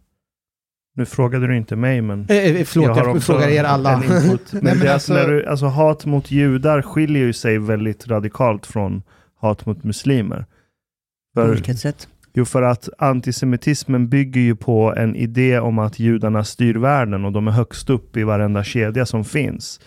Nu 0.95 1.05
frågade 1.05 1.47
du 1.47 1.57
inte 1.57 1.75
mig, 1.75 2.01
men... 2.01 2.25
Eh, 2.29 2.37
eh, 2.37 2.65
förlåt, 2.65 2.89
har 2.89 2.97
jag, 2.97 3.15
också 3.15 3.33
frågar 3.33 3.49
er 3.49 3.63
alla. 3.63 3.93
en 3.93 4.03
input. 4.03 4.53
Men 4.53 4.63
men 4.63 4.79
det 4.79 4.87
är 4.87 4.93
alltså- 4.93 5.13
alltså, 5.13 5.13
när 5.13 5.27
du, 5.27 5.45
alltså 5.45 5.65
hat 5.65 6.05
mot 6.05 6.31
judar 6.31 6.81
skiljer 6.81 7.23
ju 7.23 7.33
sig 7.33 7.59
väldigt 7.59 8.07
radikalt 8.07 8.65
från 8.65 9.03
hat 9.35 9.65
mot 9.65 9.83
muslimer. 9.83 10.45
På 11.35 11.41
För, 11.41 11.53
vilket 11.53 11.79
sätt? 11.79 12.07
Jo, 12.33 12.45
för 12.45 12.61
att 12.61 12.89
antisemitismen 12.97 14.09
bygger 14.09 14.41
ju 14.41 14.55
på 14.55 14.93
en 14.97 15.15
idé 15.15 15.59
om 15.59 15.79
att 15.79 15.99
judarna 15.99 16.43
styr 16.43 16.75
världen 16.75 17.25
och 17.25 17.31
de 17.31 17.47
är 17.47 17.51
högst 17.51 17.89
upp 17.89 18.17
i 18.17 18.23
varenda 18.23 18.63
kedja 18.63 19.05
som 19.05 19.25
finns. 19.25 19.79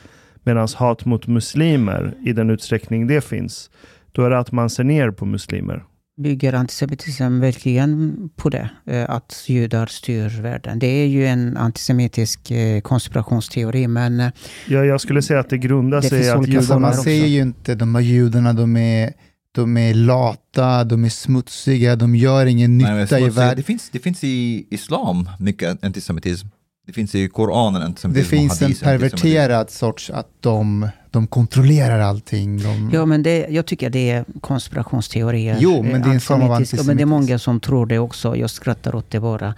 Medan 0.44 0.68
hat 0.76 1.04
mot 1.04 1.26
muslimer, 1.26 2.14
i 2.24 2.32
den 2.32 2.50
utsträckning 2.50 3.06
det 3.06 3.20
finns, 3.20 3.70
då 4.12 4.22
är 4.22 4.30
det 4.30 4.38
att 4.38 4.52
man 4.52 4.70
ser 4.70 4.84
ner 4.84 5.10
på 5.10 5.26
muslimer. 5.26 5.84
Bygger 6.22 6.52
antisemitism 6.52 7.40
verkligen 7.40 8.16
på 8.36 8.48
det? 8.48 8.70
Eh, 8.86 9.10
Att 9.10 9.44
judar 9.48 9.86
styr 9.86 10.42
världen? 10.42 10.78
Det 10.78 10.86
är 10.86 11.06
ju 11.06 11.26
en 11.26 11.56
antisemitisk 11.56 12.50
eh, 12.50 12.80
konspirationsteori, 12.80 13.88
men 13.88 14.20
eh, 14.20 14.30
Ja, 14.68 14.84
jag 14.84 15.00
skulle 15.00 15.22
säga 15.22 15.40
att 15.40 15.50
det 15.50 15.58
grundar 15.58 16.00
sig 16.00 16.20
i 16.20 16.22
finns 16.22 16.34
att 16.34 16.48
judarna... 16.48 16.78
Man 16.80 16.94
säger 16.94 17.26
ju 17.26 17.40
inte 17.40 17.74
de 17.74 17.94
här 17.94 18.02
judarna, 18.02 18.52
de 18.52 18.76
är, 18.76 19.12
de 19.56 19.76
är 19.76 19.94
lata, 19.94 20.84
de 20.84 21.04
är 21.04 21.08
smutsiga, 21.08 21.96
de 21.96 22.14
gör 22.16 22.46
ingen 22.46 22.78
Nej, 22.78 22.92
men 22.92 23.00
nytta 23.00 23.20
i 23.20 23.28
världen. 23.28 23.56
det, 23.56 23.62
finns, 23.62 23.90
det 23.90 23.98
finns 23.98 24.24
i 24.24 24.66
islam 24.70 25.28
mycket 25.38 25.84
antisemitism. 25.84 26.46
Det 26.86 26.92
finns 26.92 27.14
i 27.14 27.28
Koranen 27.28 27.80
Det 27.80 27.86
antisemitism. 27.86 28.24
och 28.26 28.30
finns 28.40 28.62
en 28.62 28.66
antisemitism. 28.66 28.84
perverterad 28.84 29.70
sorts 29.70 30.10
att 30.10 30.28
de, 30.40 30.88
de 31.10 31.26
kontrollerar 31.26 32.00
allting. 32.00 32.62
De, 32.62 32.90
Ja, 32.94 33.06
men 33.06 33.22
det, 33.22 33.46
jag 33.50 33.66
tycker 33.66 33.90
det 33.90 34.10
är 34.10 34.24
konspirationsteorier. 34.40 35.56
Jo, 35.60 35.82
men 35.82 36.02
det 36.02 36.08
är 36.08 36.14
en 36.14 36.20
form 36.20 36.42
av 36.42 36.52
Antisemitiska. 36.52 36.86
Men 36.86 36.96
det 36.96 37.02
är 37.02 37.04
antisemitism. 37.06 37.08
många 37.32 37.38
som 37.38 37.60
tror 37.60 37.86
det 37.86 37.98
också. 37.98 38.36
Jag 38.36 38.50
skrattar 38.50 38.94
åt 38.94 39.10
det 39.10 39.20
bara. 39.20 39.54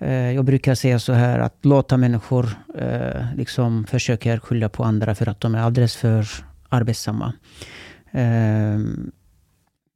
Eh, 0.00 0.10
Jag 0.12 0.44
brukar 0.44 0.74
säga 0.74 0.98
så 0.98 1.12
här 1.12 1.38
att 1.38 1.54
låta 1.62 1.96
människor 1.96 2.48
eh, 2.78 3.22
liksom 3.36 3.86
försöker 3.86 4.38
skylla 4.38 4.68
på 4.68 4.84
andra 4.84 5.14
för 5.14 5.28
att 5.28 5.40
de 5.40 5.54
är 5.54 5.58
alldeles 5.58 5.96
för 5.96 6.26
arbetsamma. 6.68 7.32
Eh, 8.10 8.78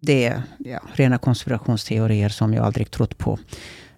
Det 0.01 0.25
är 0.25 0.43
ja, 0.59 0.81
rena 0.95 1.19
konspirationsteorier 1.19 2.29
som 2.29 2.55
jag 2.55 2.65
aldrig 2.65 2.91
trott 2.91 3.19
på. 3.19 3.39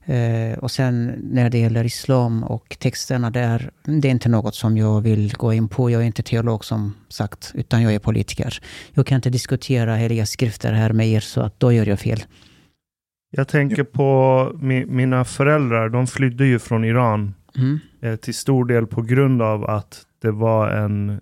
Eh, 0.04 0.58
och 0.58 0.70
sen 0.70 1.06
när 1.22 1.50
det 1.50 1.58
gäller 1.58 1.84
islam 1.84 2.44
och 2.44 2.76
texterna 2.80 3.30
där, 3.30 3.70
det 3.84 4.08
är 4.08 4.12
inte 4.12 4.28
något 4.28 4.54
som 4.54 4.76
jag 4.76 5.00
vill 5.00 5.32
gå 5.36 5.52
in 5.52 5.68
på. 5.68 5.90
Jag 5.90 6.02
är 6.02 6.06
inte 6.06 6.22
teolog 6.22 6.64
som 6.64 6.94
sagt, 7.08 7.52
utan 7.54 7.82
jag 7.82 7.94
är 7.94 7.98
politiker. 7.98 8.60
Jag 8.92 9.06
kan 9.06 9.16
inte 9.16 9.30
diskutera 9.30 9.96
heliga 9.96 10.26
skrifter 10.26 10.72
här 10.72 10.92
med 10.92 11.08
er, 11.08 11.20
så 11.20 11.40
att 11.40 11.60
då 11.60 11.72
gör 11.72 11.86
jag 11.86 12.00
fel. 12.00 12.24
Jag 13.30 13.48
tänker 13.48 13.84
på 13.84 14.50
mi, 14.60 14.86
mina 14.86 15.24
föräldrar, 15.24 15.88
de 15.88 16.06
flydde 16.06 16.46
ju 16.46 16.58
från 16.58 16.84
Iran 16.84 17.34
Mm. 17.56 17.78
eh, 18.02 18.16
till 18.16 18.34
stor 18.34 18.64
del 18.64 18.86
på 18.86 19.02
grund 19.02 19.42
av 19.42 19.64
att 19.70 20.02
det 20.22 20.30
var 20.30 20.70
en 20.70 21.20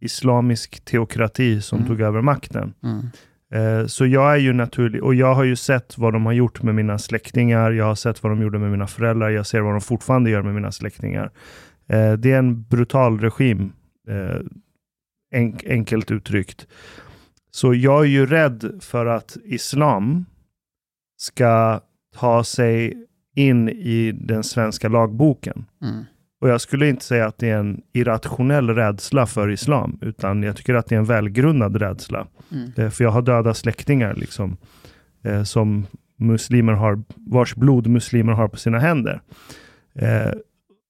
islamisk 0.00 0.84
teokrati 0.84 1.60
som 1.62 1.78
Mm. 1.78 1.88
tog 1.88 2.00
över 2.00 2.20
makten. 2.22 2.74
Mm. 2.82 3.10
Eh, 3.52 3.86
så 3.86 4.06
jag 4.06 4.32
är 4.32 4.36
ju 4.36 4.52
naturlig, 4.52 5.02
och 5.02 5.14
jag 5.14 5.34
har 5.34 5.44
ju 5.44 5.56
sett 5.56 5.98
vad 5.98 6.12
de 6.12 6.26
har 6.26 6.32
gjort 6.32 6.62
med 6.62 6.74
mina 6.74 6.98
släktingar, 6.98 7.70
jag 7.70 7.84
har 7.84 7.94
sett 7.94 8.22
vad 8.22 8.32
de 8.32 8.42
gjorde 8.42 8.58
med 8.58 8.70
mina 8.70 8.86
föräldrar, 8.86 9.30
jag 9.30 9.46
ser 9.46 9.60
vad 9.60 9.74
de 9.74 9.80
fortfarande 9.80 10.30
gör 10.30 10.42
med 10.42 10.54
mina 10.54 10.72
släktingar. 10.72 11.30
Eh, 11.88 12.12
det 12.12 12.32
är 12.32 12.38
en 12.38 12.62
brutal 12.62 13.20
regim, 13.20 13.72
eh, 14.08 14.40
enkelt 15.66 16.10
uttryckt. 16.10 16.66
Så 17.50 17.74
jag 17.74 18.00
är 18.00 18.08
ju 18.08 18.26
rädd 18.26 18.78
för 18.80 19.06
att 19.06 19.36
islam 19.44 20.24
ska 21.16 21.80
ta 22.14 22.44
sig 22.44 23.04
in 23.34 23.68
i 23.68 24.12
den 24.12 24.44
svenska 24.44 24.88
lagboken. 24.88 25.64
Mm. 25.82 26.04
Och 26.40 26.48
jag 26.48 26.60
skulle 26.60 26.88
inte 26.88 27.04
säga 27.04 27.26
att 27.26 27.38
det 27.38 27.48
är 27.50 27.56
en 27.58 27.80
irrationell 27.92 28.70
rädsla 28.70 29.26
för 29.26 29.50
islam, 29.50 29.98
utan 30.00 30.42
jag 30.42 30.56
tycker 30.56 30.74
att 30.74 30.86
det 30.86 30.94
är 30.94 30.98
en 30.98 31.04
välgrundad 31.04 31.76
rädsla. 31.76 32.26
Mm. 32.52 32.72
Eh, 32.76 32.90
För 32.90 33.04
jag 33.04 33.10
har 33.10 33.22
döda 33.22 33.54
släktingar 33.54 34.14
liksom, 34.14 34.56
eh, 35.24 35.42
som 35.42 35.86
muslimer 36.18 36.72
har, 36.72 37.02
vars 37.16 37.54
blod 37.54 37.86
muslimer 37.86 38.32
har 38.32 38.48
på 38.48 38.56
sina 38.56 38.78
händer. 38.78 39.20
Eh, 39.94 40.32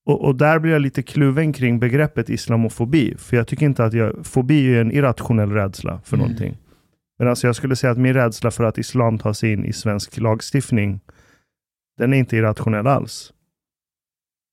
och, 0.07 0.25
och 0.25 0.35
där 0.37 0.59
blir 0.59 0.73
jag 0.73 0.83
lite 0.83 1.03
kluven 1.03 1.53
kring 1.53 1.79
begreppet 1.79 2.31
islamofobi, 2.31 3.15
för 3.19 3.37
jag 3.37 3.47
tycker 3.47 3.67
inte 3.67 3.85
att 3.85 3.93
jag, 3.93 4.27
fobi 4.27 4.75
är 4.75 4.81
en 4.81 4.93
irrationell 4.93 5.53
rädsla 5.53 6.01
för 6.05 6.17
Mm. 6.17 6.27
någonting. 6.29 6.57
Men 7.19 7.29
alltså 7.29 7.47
jag 7.47 7.57
skulle 7.57 7.77
säga 7.77 7.91
att 7.91 7.99
min 7.99 8.15
rädsla 8.15 8.51
för 8.51 8.65
att 8.65 8.79
islam 8.79 9.19
tar 9.19 9.33
sig 9.33 9.53
in 9.53 9.65
i 9.65 9.73
svensk 9.73 10.19
lagstiftning, 10.19 11.01
den 11.99 12.13
är 12.13 12.19
inte 12.19 12.37
irrationell 12.37 12.87
alls. 12.87 13.33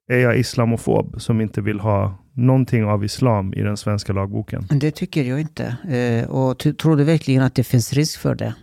Är 0.07 0.17
jag 0.17 0.37
islamofob 0.37 1.21
som 1.21 1.41
inte 1.41 1.61
vill 1.61 1.79
ha 1.79 2.17
någonting 2.33 2.85
av 2.85 3.03
islam 3.05 3.53
i 3.53 3.61
den 3.61 3.77
svenska 3.77 4.13
lagboken? 4.13 4.67
Det 4.69 4.91
tycker 4.91 5.23
jag 5.23 5.41
inte. 5.41 5.77
Eh, 5.89 6.29
och 6.29 6.59
tror 6.59 6.97
du 6.97 7.03
verkligen 7.03 7.43
att 7.43 7.55
det 7.55 7.63
finns 7.63 7.93
risk 7.93 8.19
för 8.19 8.35
det? 8.35 8.55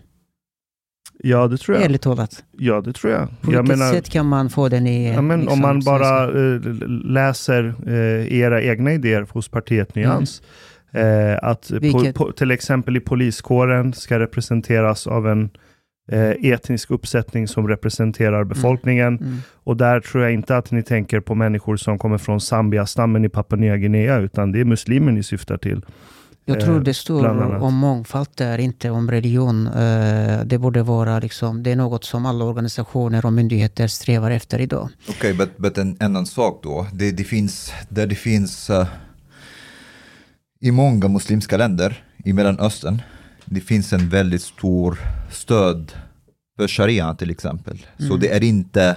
Ja, 1.25 1.49
det 1.49 1.57
tror 1.57 1.77
jag. 1.77 1.85
Ärligt 1.85 2.03
talat. 2.03 2.45
Ja, 2.59 2.81
det 2.81 2.93
tror 2.93 3.13
jag. 3.13 3.29
På 3.41 3.51
vilket 3.51 3.79
sätt 3.79 4.11
kan 4.11 4.27
man 4.27 4.51
få 4.51 4.69
den 4.69 4.87
i... 4.87 5.13
ja, 5.15 5.23
men 5.23 5.41
liksom, 5.41 5.53
om 5.53 5.61
man 5.61 5.81
bara 5.81 6.33
svenska? 6.33 6.69
eh, 6.71 6.89
läser 6.89 7.75
eh, 7.87 8.39
era 8.39 8.63
egna 8.63 8.93
idéer 8.93 9.27
hos 9.31 9.49
partiet 9.49 9.95
Nyans, 9.95 10.43
eh, 10.93 11.39
att 11.43 11.71
Vilket? 11.71 12.17
po, 12.17 12.33
till 12.33 12.51
exempel 12.51 12.97
i 12.97 13.01
poliskåren 13.01 13.93
ska 13.93 14.19
representeras 14.19 15.07
av 15.07 15.29
en 15.29 15.51
etnisk 16.41 16.91
uppsättning 16.91 17.49
som 17.49 17.69
representerar 17.69 18.45
befolkningen. 18.45 19.19
Mm. 19.19 19.39
Och 19.65 19.77
där 19.77 20.01
tror 20.01 20.23
jag 20.23 20.33
inte 20.33 20.57
att 20.57 20.71
ni 20.71 20.83
tänker 20.83 21.21
på 21.21 21.35
människor 21.35 21.77
som 21.77 21.99
kommer 21.99 22.19
från 22.19 22.41
Zambia-stammen 22.41 23.25
i 23.25 23.29
Papua 23.29 23.59
Nya 23.59 23.77
Guinea, 23.77 24.19
utan 24.19 24.53
det 24.53 24.61
är 24.61 24.65
muslimer 24.65 25.13
ni 25.13 25.23
syftar 25.23 25.57
till. 25.57 25.83
Jag 26.45 26.61
tror 26.61 26.77
eh, 26.77 26.83
det 26.83 26.95
står 26.95 27.27
om 27.63 27.75
mångfald 27.75 28.29
där, 28.35 28.59
inte 28.59 28.91
om 28.91 29.11
religion. 29.11 29.67
Eh, 29.67 30.45
Det 30.45 30.59
borde 30.59 30.83
vara 30.83 31.19
liksom, 31.19 31.63
det 31.63 31.71
är 31.71 31.77
något 31.77 32.05
som 32.05 32.27
alla 32.27 32.45
organisationer 32.45 33.27
och 33.27 33.33
myndigheter 33.33 33.87
strävar 33.87 34.31
efter 34.31 34.61
idag. 34.61 34.89
Okej, 35.09 35.35
men 35.35 35.49
but 35.57 35.79
en 35.79 35.97
annan 36.01 36.27
sak 36.27 36.61
då. 36.63 36.87
Det, 36.93 37.11
det 37.11 37.25
finns, 37.25 37.73
där 37.89 38.07
det 38.07 38.15
finns 38.15 38.71
eh, 38.71 38.87
i 40.61 40.71
många 40.71 41.09
muslimska 41.09 41.57
länder 41.57 42.05
i 42.25 42.33
Mellanöstern, 42.33 43.03
det 43.45 43.61
finns 43.61 43.93
en 43.93 44.09
väldigt 44.09 44.43
stor 44.43 44.99
stöd 45.31 45.93
för 46.57 46.69
sharia 46.69 47.15
till 47.15 47.31
exempel. 47.31 47.87
Så 47.99 48.05
Mm. 48.05 48.21
det 48.21 48.29
är 48.33 48.43
inte 48.45 48.97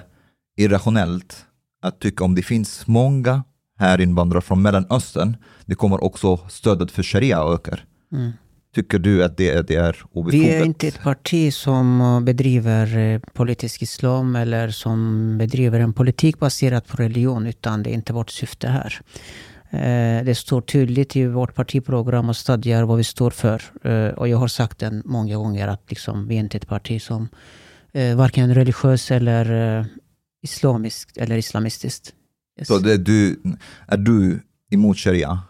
irrationellt 0.58 1.45
att 1.81 1.99
tycka 1.99 2.23
om 2.23 2.36
det 2.36 2.41
finns 2.43 2.88
många 2.88 3.43
här 3.79 4.01
invandrare 4.01 4.41
från 4.41 4.62
Mellanöstern, 4.62 5.38
det 5.65 5.75
kommer 5.75 6.03
också 6.03 6.38
stödet 6.49 6.91
för 6.91 7.03
sharia 7.03 7.53
ökar. 7.53 7.86
Mm. 8.12 8.31
Tycker 8.75 8.99
du 8.99 9.23
att 9.23 9.38
det, 9.38 9.49
är- 9.49 9.63
det 9.63 9.75
är 9.75 9.95
obefogat? 10.12 10.45
Vi 10.47 10.53
är 10.55 10.65
inte 10.65 10.88
ett 10.88 11.01
parti 11.03 11.53
som 11.53 12.21
bedriver 12.25 12.97
eh, 12.97 13.19
politisk 13.34 13.81
islam 13.81 14.36
eller 14.36 14.69
som 14.69 15.38
bedriver 15.38 15.79
en 15.79 15.93
politik 15.93 16.39
baserad 16.39 16.88
på 16.88 16.97
religion, 16.97 17.47
utan 17.47 17.84
det 17.84 17.89
är 17.89 17.93
inte 17.93 18.13
vårt 18.13 18.29
syfte 18.29 18.67
här. 18.67 19.01
Eh, 19.75 20.23
det 20.25 20.35
står 20.35 20.61
tydligt 20.61 21.15
i 21.15 21.25
vårt 21.25 21.55
partiprogram 21.55 22.29
och 22.29 22.35
stadgar 22.35 22.83
vad 22.83 22.97
vi 22.97 23.03
står 23.03 23.29
för. 23.31 23.61
Eh, 23.83 24.13
och 24.13 24.27
jag 24.27 24.38
har 24.38 24.47
sagt 24.47 24.79
det 24.79 25.01
många 25.05 25.38
gånger 25.38 25.67
att 25.67 25.89
liksom, 25.89 26.27
vi 26.27 26.35
är 26.35 26.39
inte 26.39 26.57
ett 26.57 26.67
parti 26.67 27.01
som 27.01 27.29
eh, 27.93 28.17
varken 28.17 28.55
religiöst 28.55 29.11
eller 29.11 29.85
islamiskt 30.43 31.17
eller 31.17 31.38
islamistiskt. 31.38 32.13
Yes. 32.59 32.67
Så 32.67 32.79
det 32.79 32.93
är, 32.93 32.97
du, 32.97 33.41
är 33.88 33.97
du 33.97 34.39
emot 34.71 34.97
sharia? 34.97 35.43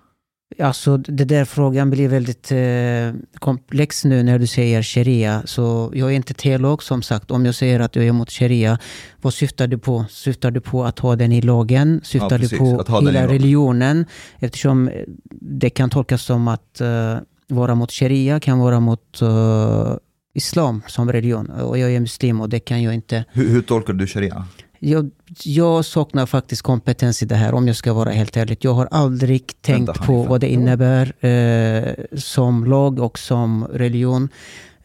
Alltså 0.60 0.98
det 0.98 1.26
där 1.26 1.46
frågan 1.46 1.90
blir 1.90 2.10
väldigt 2.10 2.52
eh, 2.52 3.22
komplex 3.40 4.06
nu 4.06 4.24
när 4.24 4.40
du 4.40 4.48
säger 4.48 4.84
sharia. 4.84 5.42
Så 5.46 5.92
jag 5.96 6.12
är 6.12 6.16
inte 6.16 6.34
teolog 6.34 6.84
som 6.84 7.02
sagt. 7.02 7.32
Om 7.32 7.46
jag 7.46 7.56
säger 7.56 7.80
att 7.80 7.96
jag 7.96 8.06
är 8.06 8.10
emot 8.10 8.32
sharia, 8.32 8.80
vad 9.22 9.34
syftar 9.34 9.68
du 9.68 9.78
på? 9.78 10.06
Syftar 10.10 10.52
du 10.52 10.62
på 10.62 10.86
att 10.86 11.00
ha 11.00 11.16
den 11.16 11.32
i 11.32 11.42
lagen? 11.42 12.02
Syftar 12.04 12.32
Ja, 12.32 12.38
du 12.38 12.58
på 12.58 12.84
den 12.88 13.08
hela 13.08 13.28
religionen? 13.28 14.06
Eftersom 14.40 14.88
eh, 14.88 14.94
det 15.42 15.70
kan 15.70 15.90
tolkas 15.90 16.22
som 16.22 16.48
att 16.48 16.82
eh, 16.82 17.18
vara 17.48 17.76
mot 17.76 17.92
sharia 17.92 18.40
kan 18.40 18.60
vara 18.60 18.80
mot 18.80 19.22
eh, 19.22 19.96
islam 20.34 20.82
som 20.88 21.12
religion. 21.12 21.50
Och 21.50 21.78
jag 21.78 21.94
är 21.94 22.00
muslim 22.00 22.42
och 22.42 22.50
det 22.50 22.60
kan 22.60 22.84
jag 22.84 22.94
inte... 22.94 23.26
Hur, 23.32 23.50
hur 23.50 23.62
tolkar 23.62 23.94
du 23.94 24.08
sharia? 24.08 24.46
Jag, 24.86 25.12
jag 25.44 25.86
saknar 25.86 26.26
faktiskt 26.26 26.62
kompetens 26.62 27.24
i 27.24 27.26
det 27.26 27.36
här 27.36 27.54
om 27.54 27.68
jag 27.68 27.76
ska 27.76 27.94
vara 27.94 28.10
helt 28.10 28.38
ärlig. 28.38 28.58
Jag 28.62 28.74
har 28.74 28.88
aldrig 28.92 29.62
tänkt 29.62 30.00
på 30.06 30.24
vad 30.24 30.42
det 30.42 30.48
innebär 30.48 31.26
eh, 31.26 32.18
som 32.18 32.66
lag 32.66 33.00
och 33.00 33.20
som 33.20 33.68
religion. 33.74 34.30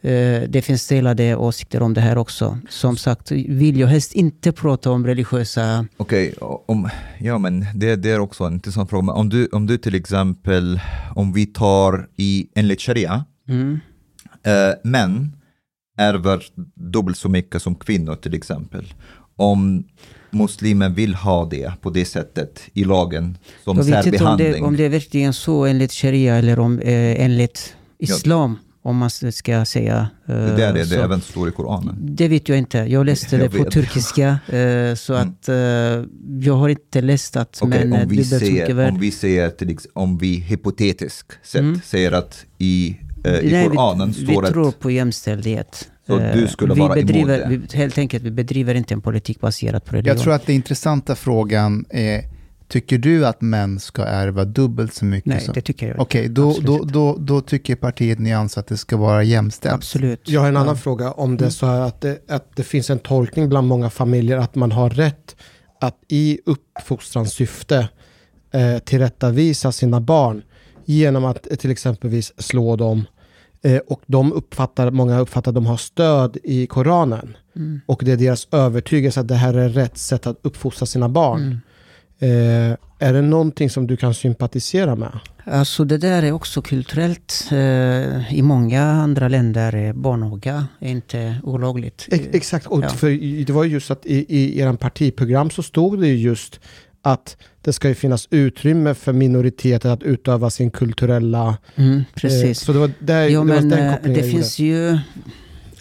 Eh, 0.01 0.41
det 0.49 0.61
finns 0.65 0.87
delade 0.87 1.35
åsikter 1.35 1.81
om 1.81 1.93
det 1.93 2.01
här 2.01 2.17
också. 2.17 2.57
Som 2.69 2.97
sagt 2.97 3.31
vill 3.31 3.79
jag 3.79 3.87
helst 3.87 4.13
inte 4.13 4.51
prata 4.51 4.91
om 4.91 5.07
religiösa... 5.07 5.85
Okej, 5.97 6.33
om, 6.65 6.89
ja 7.19 7.37
men 7.37 7.65
det, 7.75 7.95
det 7.95 8.11
är 8.11 8.19
också 8.19 8.43
en 8.43 8.53
intressant 8.53 8.89
fråga. 8.89 9.05
Men 9.05 9.15
om 9.15 9.29
du, 9.29 9.47
om 9.47 9.67
du 9.67 9.77
till 9.77 9.95
exempel, 9.95 10.79
om 11.15 11.33
vi 11.33 11.45
tar 11.45 12.07
i 12.15 12.47
enligt 12.55 12.81
sharia, 12.81 13.25
Mm. 13.47 13.79
eh, 14.43 14.73
män 14.83 15.35
ärver 15.97 16.43
dubbelt 16.75 17.17
så 17.17 17.29
mycket 17.29 17.61
som 17.61 17.75
kvinnor 17.75 18.15
till 18.15 18.33
exempel. 18.33 18.93
Om 19.35 19.83
muslimer 20.31 20.89
vill 20.89 21.15
ha 21.15 21.45
det 21.45 21.73
på 21.81 21.89
det 21.89 22.05
sättet 22.05 22.61
i 22.73 22.83
lagen 22.83 23.37
som 23.63 23.77
Jag 23.77 23.83
vet 23.83 24.05
inte 24.05 24.25
om 24.25 24.37
det, 24.37 24.61
om 24.61 24.77
det 24.77 24.83
är 24.85 24.89
verkligen 24.89 25.33
så 25.33 25.65
enligt 25.65 25.91
sharia 25.93 26.35
eller 26.35 26.59
om, 26.59 26.79
eh, 26.79 27.23
enligt 27.25 27.75
islam. 27.99 28.57
Om 28.83 28.97
man 28.97 29.09
ska 29.31 29.65
säga 29.65 30.07
eh, 30.27 30.35
det 30.35 30.55
där 30.55 30.69
är 30.69 30.73
det 30.73 30.85
så. 30.85 30.95
även 31.01 31.21
står 31.21 31.49
i 31.49 31.51
Koranen. 31.51 31.95
Det 32.01 32.27
vet 32.27 32.49
jag 32.49 32.57
inte. 32.57 32.77
Jag 32.77 33.05
läste 33.05 33.35
Jag 33.35 33.45
det 33.51 33.57
på 33.57 33.63
vet. 33.63 33.73
turkiska. 33.73 34.39
Eh, 34.47 34.95
så 34.95 35.13
Mm. 35.15 35.29
att 35.29 35.49
eh, 35.49 35.55
jag 36.41 36.53
har 36.53 36.69
inte 36.69 37.01
läst 37.01 37.35
att 37.35 37.59
Okej, 37.61 37.79
män 37.87 37.93
är 37.93 38.03
om, 38.03 38.09
vi 38.09 38.73
värd. 38.73 38.93
om 38.93 38.99
vi 38.99 39.11
ser 39.11 39.49
till 39.49 39.77
om 39.93 40.17
vi 40.17 40.35
hypotetiskt 40.35 41.37
sett 41.43 41.61
Mm. 41.61 41.79
säger 41.85 42.11
att 42.11 42.45
i, 42.57 42.97
eh, 43.25 43.33
i 43.39 43.51
Nej, 43.51 43.67
Koranen 43.67 44.07
vi, 44.07 44.13
står 44.13 44.41
vi 44.41 44.47
att 44.47 44.53
tror 44.53 44.71
på 44.71 44.91
jämställdhet. 44.91 45.89
Så 46.11 46.19
Eh, 46.19 46.35
du 46.35 46.47
skulle 46.47 46.73
vi 46.73 46.79
vara 46.79 46.93
emot 46.93 47.07
bedriver, 47.07 47.37
det? 47.37 47.57
Vi, 47.57 47.77
helt 47.77 47.97
enkelt, 47.97 48.23
vi 48.23 48.31
bedriver 48.31 48.75
inte 48.75 48.93
en 48.93 49.01
politik 49.01 49.39
baserad 49.41 49.85
på 49.85 49.95
religion. 49.95 50.15
Jag 50.15 50.23
tror 50.23 50.33
att 50.33 50.45
den 50.45 50.55
intressanta 50.55 51.15
frågan 51.15 51.85
är, 51.89 52.23
tycker 52.67 52.97
du 52.97 53.25
att 53.25 53.41
män 53.41 53.79
ska 53.79 54.03
ärva 54.03 54.45
dubbelt 54.45 54.93
så 54.93 55.05
mycket? 55.05 55.25
Nej, 55.25 55.41
som... 55.41 55.53
det 55.53 55.61
tycker 55.61 55.85
jag 55.85 55.93
inte. 55.93 56.01
Okej, 56.01 56.29
då, 56.29 56.49
Absolut 56.49 56.67
då, 56.67 56.83
då, 56.85 57.17
då 57.19 57.41
tycker 57.41 57.75
partiet 57.75 58.19
Nyans 58.19 58.57
att 58.57 58.67
det 58.67 58.77
ska 58.77 58.97
vara 58.97 59.23
jämställt. 59.23 59.75
Absolut. 59.75 60.29
Jag 60.29 60.41
har 60.41 60.47
en 60.47 60.57
annan 60.57 60.67
Ja. 60.75 60.75
fråga. 60.75 61.11
Om 61.11 61.37
det 61.37 61.45
är 61.45 61.49
så 61.49 61.65
här 61.65 61.81
att 61.81 62.01
det, 62.01 62.19
att 62.29 62.55
det 62.55 62.63
finns 62.63 62.89
en 62.89 62.99
tolkning 62.99 63.49
bland 63.49 63.67
många 63.67 63.89
familjer 63.89 64.37
att 64.37 64.55
man 64.55 64.71
har 64.71 64.89
rätt 64.89 65.35
att 65.81 65.97
i 66.07 66.39
uppfostrans 66.45 67.33
syfte 67.33 67.89
eh, 68.53 68.77
tillrättavisa 68.79 69.71
sina 69.71 70.01
barn 70.01 70.41
genom 70.85 71.25
att 71.25 71.51
eh, 71.51 71.55
till 71.55 71.71
exempelvis 71.71 72.33
slå 72.37 72.75
dem. 72.75 73.05
Eh, 73.63 73.77
och 73.87 74.01
de 74.05 74.33
uppfattar, 74.33 74.91
många 74.91 75.19
uppfattar 75.19 75.51
att 75.51 75.55
de 75.55 75.65
har 75.65 75.77
stöd 75.77 76.37
i 76.43 76.67
Koranen. 76.67 77.37
Mm. 77.55 77.81
Och 77.85 78.01
det 78.05 78.11
är 78.11 78.17
deras 78.17 78.47
övertygelse 78.51 79.19
att 79.19 79.27
det 79.27 79.35
här 79.35 79.53
är 79.53 79.69
rätt 79.69 79.97
sätt 79.97 80.27
att 80.27 80.37
uppfostra 80.41 80.85
sina 80.85 81.09
barn. 81.09 81.41
Mm. 81.41 82.71
Eh, 82.71 82.77
är 82.99 83.13
det 83.13 83.21
någonting 83.21 83.69
som 83.69 83.87
du 83.87 83.97
kan 83.97 84.13
sympatisera 84.13 84.95
med? 84.95 85.19
Alltså 85.45 85.83
det 85.83 85.97
där 85.97 86.23
är 86.23 86.31
också 86.31 86.61
kulturellt. 86.61 87.47
Eh, 87.51 88.33
I 88.35 88.41
många 88.41 88.83
andra 88.83 89.27
länder 89.27 89.75
är 89.75 89.93
barnaga 89.93 90.67
inte 90.79 91.35
olagligt. 91.43 92.07
Ex- 92.11 92.27
Exakt, 92.33 92.65
och 92.67 92.83
Ja. 92.83 92.89
för 92.89 93.43
det 93.45 93.53
var 93.53 93.63
ju 93.63 93.69
just 93.71 93.91
att 93.91 94.05
i, 94.05 94.25
i 94.37 94.59
er 94.59 94.73
partiprogram 94.73 95.49
så 95.49 95.63
stod 95.63 95.99
det 96.01 96.07
ju 96.07 96.15
just 96.17 96.59
att 97.01 97.37
det 97.61 97.73
ska 97.73 97.87
ju 97.87 97.95
finnas 97.95 98.27
utrymme 98.31 98.93
för 98.93 99.13
minoriteter 99.13 99.89
att 99.89 100.03
utöva 100.03 100.49
sin 100.49 100.71
kulturella... 100.71 101.57
Mm, 101.75 101.97
Eh, 101.97 102.03
precis. 102.15 102.59
så 102.59 102.73
det 102.73 102.79
var, 102.79 102.91
där, 102.99 103.21
Ja, 103.23 103.29
det, 103.29 103.37
var 103.37 103.45
men 103.45 103.69
den 103.69 103.79
eh, 103.87 103.93
kopplingen 103.93 104.21
det 104.21 104.29
finns 104.31 104.59
ju 104.59 104.97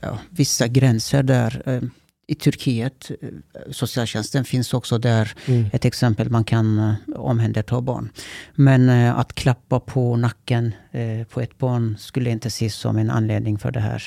ja, 0.01 0.19
vissa 0.31 0.69
gränser 0.69 1.23
där. 1.23 1.63
Eh, 1.67 1.81
I 2.27 2.35
Turkiet, 2.35 3.11
eh, 3.23 3.29
socialtjänsten 3.71 4.45
finns 4.45 4.75
också 4.75 4.99
där 4.99 5.33
Mm. 5.47 5.67
ett 5.73 5.85
exempel 5.85 6.31
man 6.31 6.45
kan 6.45 6.79
eh, 6.79 6.95
omhänderta 7.21 7.81
barn. 7.81 8.11
Men 8.55 8.89
eh, 8.89 9.19
att 9.19 9.33
klappa 9.35 9.81
på 9.81 10.17
nacken 10.17 10.73
eh, 10.91 11.27
på 11.27 11.41
ett 11.41 11.59
barn 11.59 11.97
skulle 11.99 12.31
inte 12.31 12.49
ses 12.49 12.75
som 12.75 12.99
en 12.99 13.11
anledning 13.11 13.59
för 13.59 13.71
det 13.71 13.81
här. 13.81 14.03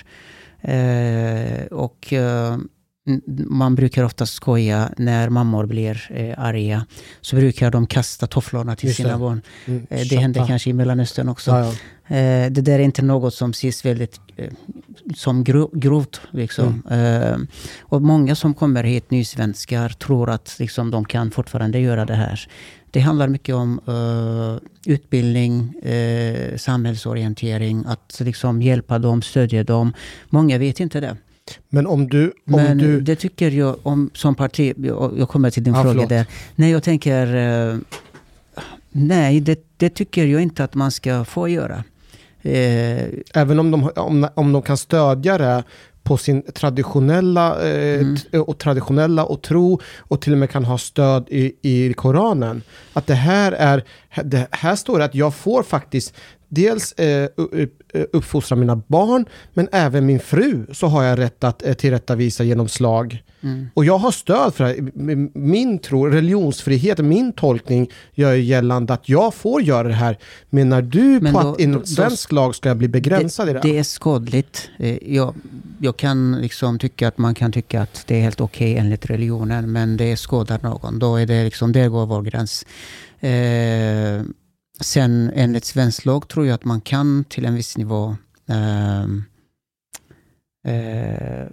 Eh, 0.61 1.65
och 1.65 2.13
eh, 2.13 2.57
man 3.47 3.75
brukar 3.75 4.03
ofta 4.03 4.25
skoja 4.25 4.89
när 4.97 5.29
mammor 5.29 5.65
blir 5.65 6.11
eh, 6.11 6.39
arga. 6.39 6.85
Så 7.21 7.35
brukar 7.35 7.71
de 7.71 7.87
kasta 7.87 8.27
tofflorna 8.27 8.75
till 8.75 8.87
Just 8.89 8.97
sina 8.97 9.11
det. 9.11 9.17
barn. 9.17 9.41
Mm, 9.65 9.87
Eh, 9.89 10.07
det 10.09 10.15
händer 10.15 10.47
kanske 10.47 10.69
i 10.69 10.73
Mellanöstern 10.73 11.29
också. 11.29 11.51
Ja, 11.51 11.59
ja. 12.07 12.15
Eh, 12.15 12.51
det 12.51 12.61
där 12.61 12.73
är 12.79 12.83
inte 12.83 13.01
något 13.01 13.33
som 13.33 13.49
ses 13.51 13.85
väldigt 13.85 14.19
eh, 14.35 14.51
som 15.15 15.43
gro 15.43 15.69
grovt. 15.73 16.21
Liksom. 16.31 16.83
Eh, 16.91 17.37
och 17.81 18.01
många 18.01 18.35
som 18.35 18.53
kommer 18.53 18.83
hit, 18.83 19.11
nysvenskar, 19.11 19.89
tror 19.89 20.29
att 20.29 20.55
liksom, 20.59 20.91
de 20.91 21.05
kan 21.05 21.31
fortfarande 21.31 21.79
göra 21.79 22.05
det 22.05 22.15
här. 22.15 22.47
Det 22.91 22.99
handlar 22.99 23.27
mycket 23.27 23.55
om 23.55 23.79
eh, 23.87 24.69
utbildning, 24.93 25.73
eh, 25.81 26.57
samhällsorientering, 26.57 27.83
att 27.87 28.17
liksom, 28.19 28.61
hjälpa 28.61 28.99
dem, 28.99 29.21
stödja 29.21 29.63
dem. 29.63 29.93
Många 30.29 30.57
vet 30.57 30.79
inte 30.79 30.99
det. 30.99 31.17
Men 31.69 31.87
om 31.87 32.09
du... 32.09 32.25
Om 32.25 32.33
Men 32.45 32.77
du 32.77 33.01
det 33.01 33.15
tycker 33.15 33.51
jag 33.51 33.75
om 33.83 34.09
som 34.13 34.35
parti, 34.35 34.73
jag, 34.77 35.13
jag 35.17 35.29
kommer 35.29 35.49
till 35.49 35.63
din 35.63 35.73
Ja, 35.73 35.81
fråga 35.81 35.93
förlåt. 35.93 36.09
där. 36.09 36.25
Nej, 36.55 36.71
jag 36.71 36.83
tänker, 36.83 37.35
eh, 37.71 37.77
nej 38.91 39.39
det, 39.39 39.59
det 39.77 39.89
tycker 39.89 40.25
jag 40.25 40.41
inte 40.41 40.63
att 40.63 40.75
man 40.75 40.91
ska 40.91 41.25
få 41.25 41.47
göra. 41.47 41.83
Eh, 42.41 43.03
även 43.33 43.59
om 43.59 43.71
de, 43.71 43.89
om, 43.95 44.27
om 44.33 44.51
de 44.53 44.61
kan 44.61 44.77
stödja 44.77 45.37
det 45.37 45.63
på 46.03 46.17
sin 46.17 46.41
traditionella, 46.53 47.61
eh, 47.69 47.99
Mm. 48.33 48.43
och 48.43 48.57
traditionella 48.57 49.25
och 49.25 49.41
tro 49.41 49.79
och 49.97 50.21
till 50.21 50.31
och 50.33 50.39
med 50.39 50.49
kan 50.49 50.65
ha 50.65 50.77
stöd 50.77 51.25
i, 51.29 51.53
i 51.61 51.93
Koranen. 51.93 52.61
Att 52.93 53.07
det 53.07 53.15
här 53.15 53.51
är, 53.51 53.83
det 54.23 54.47
här 54.51 54.75
står 54.75 54.99
det 54.99 55.05
att 55.05 55.15
jag 55.15 55.35
får 55.35 55.63
faktiskt 55.63 56.13
dels 56.53 56.91
eh, 56.91 57.29
u- 57.37 57.67
uppfostra 58.13 58.55
mina 58.55 58.75
barn 58.87 59.25
men 59.53 59.67
även 59.71 60.05
min 60.05 60.19
fru 60.19 60.65
så 60.71 60.87
har 60.87 61.03
jag 61.03 61.19
rätt 61.19 61.43
att 61.43 61.65
eh, 61.65 61.73
tillrättavisa 61.73 62.43
genom 62.43 62.67
slag. 62.67 63.23
mm. 63.41 63.67
Och 63.73 63.85
jag 63.85 63.97
har 63.97 64.11
stöd 64.11 64.53
för 64.53 64.63
det. 64.63 65.15
Min 65.39 65.79
tro, 65.79 66.05
religionsfrihet, 66.07 66.97
min 66.99 67.33
tolkning 67.33 67.89
gör 68.13 68.33
ju 68.33 68.41
gällande 68.43 68.93
att 68.93 69.09
jag 69.09 69.33
får 69.33 69.61
göra 69.61 69.87
det 69.87 69.93
här. 69.93 70.17
Menar 70.49 70.81
du 70.81 71.19
Men 71.21 71.33
på 71.33 71.41
då- 71.41 71.51
att 71.51 71.59
inom 71.59 71.79
då- 71.79 71.85
svensk 71.85 72.31
lag 72.31 72.55
ska 72.55 72.69
jag 72.69 72.77
bli 72.77 72.87
begränsad 72.87 73.49
i 73.49 73.53
det? 73.53 73.59
Det 73.63 73.77
är 73.77 73.83
skadligt. 73.83 74.69
Eh, 74.79 74.97
Jag, 75.13 75.35
jag 75.79 75.97
kan 75.97 76.41
liksom 76.41 76.79
tycka 76.79 77.07
att 77.07 77.17
man 77.17 77.35
kan 77.35 77.51
tycka 77.51 77.81
att 77.81 78.03
det 78.07 78.15
är 78.15 78.21
helt 78.21 78.41
okej 78.41 78.77
enligt 78.77 79.05
religionen, 79.05 79.71
men 79.71 79.97
det 79.97 80.17
skadar 80.17 80.59
någon. 80.63 80.99
Då 80.99 81.15
är 81.15 81.25
det 81.25 81.43
liksom, 81.43 81.71
där 81.71 81.87
går 81.89 82.05
vår 82.05 82.21
gräns. 82.21 82.65
Eh, 83.19 84.21
sen 84.83 85.31
enligt 85.35 85.65
svensk 85.65 86.05
lag 86.05 86.27
tror 86.27 86.45
jag 86.45 86.55
att 86.55 86.65
man 86.65 86.81
kan 86.81 87.23
till 87.23 87.45
en 87.45 87.55
viss 87.55 87.77
nivå 87.77 88.15
ehm, 88.47 89.23
eh, 90.67 91.47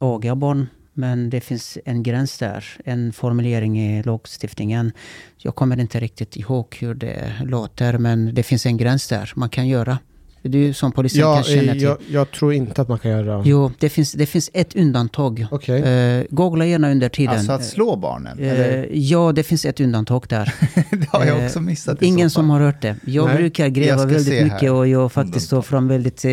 aga 0.00 0.34
barn. 0.34 0.66
Men 0.92 1.30
det 1.30 1.40
finns 1.40 1.78
en 1.84 2.02
gräns 2.02 2.38
där, 2.38 2.64
en 2.84 3.12
formulering 3.12 3.80
i 3.80 4.02
lagstiftningen. 4.02 4.92
Jag 5.36 5.54
kommer 5.54 5.80
inte 5.80 6.00
riktigt 6.00 6.36
ihåg 6.36 6.76
hur 6.80 6.94
det 6.94 7.32
låter, 7.44 7.98
men 7.98 8.34
det 8.34 8.42
finns 8.42 8.66
en 8.66 8.76
gräns 8.76 9.08
där 9.08 9.32
man 9.36 9.48
kan 9.48 9.68
göra. 9.68 9.98
Du 10.42 10.72
som 10.72 10.92
polisen 10.92 11.20
Ja, 11.20 11.34
kan 11.34 11.44
känna 11.44 11.62
eh, 11.62 11.72
till. 11.72 11.82
jag, 11.82 11.96
jag 12.10 12.30
tror 12.30 12.52
inte 12.52 12.82
att 12.82 12.88
man 12.88 12.98
kan 12.98 13.10
göra 13.10 13.36
det. 13.36 13.42
Jo, 13.48 13.72
det 13.78 13.88
finns, 13.88 14.12
det 14.12 14.26
finns 14.26 14.50
ett 14.54 14.76
undantag. 14.76 15.46
Okej. 15.50 15.82
Eh, 15.82 16.24
googla 16.30 16.66
gärna 16.66 16.90
under 16.90 17.08
tiden. 17.08 17.34
Alltså 17.34 17.52
att 17.52 17.64
slå 17.64 17.96
barnen? 17.96 18.38
Eh, 18.38 18.84
ja, 18.98 19.32
det 19.32 19.42
finns 19.42 19.64
ett 19.64 19.80
undantag 19.80 20.24
där. 20.28 20.54
det 20.90 21.08
har 21.08 21.24
jag 21.24 21.38
eh, 21.38 21.44
också 21.46 21.60
missat. 21.60 22.02
i 22.02 22.06
Ingen 22.06 22.30
så 22.30 22.34
som 22.34 22.50
har 22.50 22.60
hört 22.60 22.82
det. 22.82 22.96
Jag 23.04 23.26
Nej. 23.26 23.36
brukar 23.36 23.68
gräva 23.68 24.00
Jag 24.00 24.06
väldigt 24.06 24.42
mycket 24.44 24.60
här. 24.62 24.72
och 24.72 24.88
jag 24.88 25.12
faktiskt 25.12 25.50
tar 25.50 25.62
fram 25.62 25.88
väldigt 25.88 26.24
eh, 26.24 26.30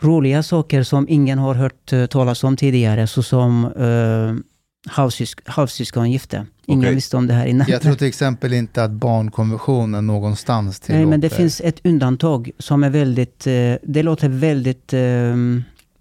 roliga 0.00 0.42
saker 0.42 0.82
som 0.82 1.06
ingen 1.08 1.38
har 1.38 1.54
hört 1.54 1.92
eh, 1.92 2.06
talas 2.06 2.44
om 2.44 2.56
tidigare. 2.56 3.06
Såsom 3.06 3.64
eh, 3.64 4.44
halvsysk 4.86 5.40
halvsyskongifte. 5.48 6.46
Ingen 6.66 6.84
Okej. 6.84 6.94
visste 6.94 7.16
om 7.16 7.26
det 7.26 7.34
här 7.34 7.46
innan. 7.46 7.66
Jag 7.70 7.82
tror 7.82 7.94
till 7.94 8.06
exempel 8.14 8.52
inte 8.52 8.84
att 8.84 8.90
barnkonventionen 8.90 10.06
någonstans 10.06 10.80
tillåter... 10.80 10.98
Nej, 10.98 11.06
men 11.06 11.20
det 11.20 11.30
finns 11.30 11.60
ett 11.60 11.80
undantag 11.86 12.50
som 12.58 12.84
är 12.84 12.90
väldigt... 12.90 13.46
Eh, 13.46 13.52
det 13.82 14.02
låter 14.02 14.28
väldigt 14.28 14.92
eh, 14.92 15.00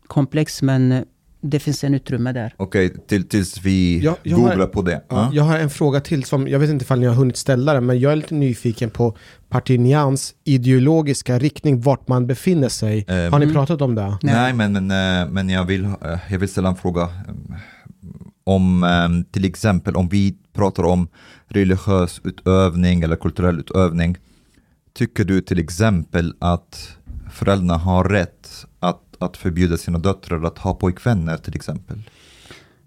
komplext, 0.08 0.62
men 0.62 1.06
det 1.42 1.60
finns 1.60 1.84
en 1.84 1.94
utrymme 1.94 2.32
där. 2.32 2.54
Okej, 2.58 2.94
till, 3.08 3.28
tills 3.28 3.62
vi 3.62 4.00
Ja, 4.04 4.18
jag 4.24 4.38
har- 4.38 4.50
googlar 4.50 4.68
på 4.68 4.82
det. 4.82 4.92
Ja, 4.92 5.02
Ja. 5.10 5.30
jag 5.34 5.44
har 5.44 5.58
en 5.60 5.70
fråga 5.70 6.00
till 6.00 6.24
som, 6.24 6.48
jag 6.48 6.60
vet 6.60 6.70
inte 6.70 6.84
ifall 6.84 7.00
ni 7.00 7.06
har 7.06 7.16
hunnit 7.16 7.38
ställa 7.38 7.74
den, 7.74 7.86
men 7.86 8.00
jag 8.00 8.12
är 8.12 8.16
lite 8.16 8.34
nyfiken 8.34 8.90
på 8.90 9.18
Partinians 9.50 10.34
ideologiska 10.44 11.40
riktning, 11.40 11.82
vart 11.82 12.08
man 12.08 12.28
befinner 12.28 12.70
sig. 12.70 13.06
Ehm, 13.08 13.32
Har 13.34 13.40
ni 13.40 13.46
Mm. 13.46 13.56
pratat 13.56 13.82
om 13.82 13.96
det? 13.96 14.18
Nej, 14.22 14.54
men, 14.54 14.74
men, 14.88 15.22
eh, 15.22 15.30
men 15.32 15.50
jag, 15.50 15.66
vill, 15.66 15.86
eh, 15.86 15.92
jag 16.30 16.40
vill 16.40 16.50
ställa 16.50 16.70
en 16.70 16.76
fråga. 16.76 17.10
Om 18.48 18.84
eh, 18.84 19.32
till 19.32 19.46
exempel 19.46 19.96
om 19.96 20.10
vi 20.10 20.36
pratar 20.54 20.84
om 20.84 21.08
religiös 21.48 22.22
utövning 22.24 23.02
eller 23.02 23.16
kulturell 23.16 23.60
utövning. 23.60 24.18
Tycker 24.94 25.24
du 25.24 25.42
till 25.42 25.60
exempel 25.60 26.34
att 26.40 26.98
föräldrarna 27.32 27.78
har 27.78 28.04
rätt 28.04 28.66
att 28.80 29.04
att 29.20 29.38
förbjuda 29.38 29.78
sina 29.78 29.98
döttrar 29.98 30.44
att 30.44 30.58
ha 30.58 30.74
pojkvänner 30.74 31.38
till 31.38 31.56
exempel? 31.56 32.10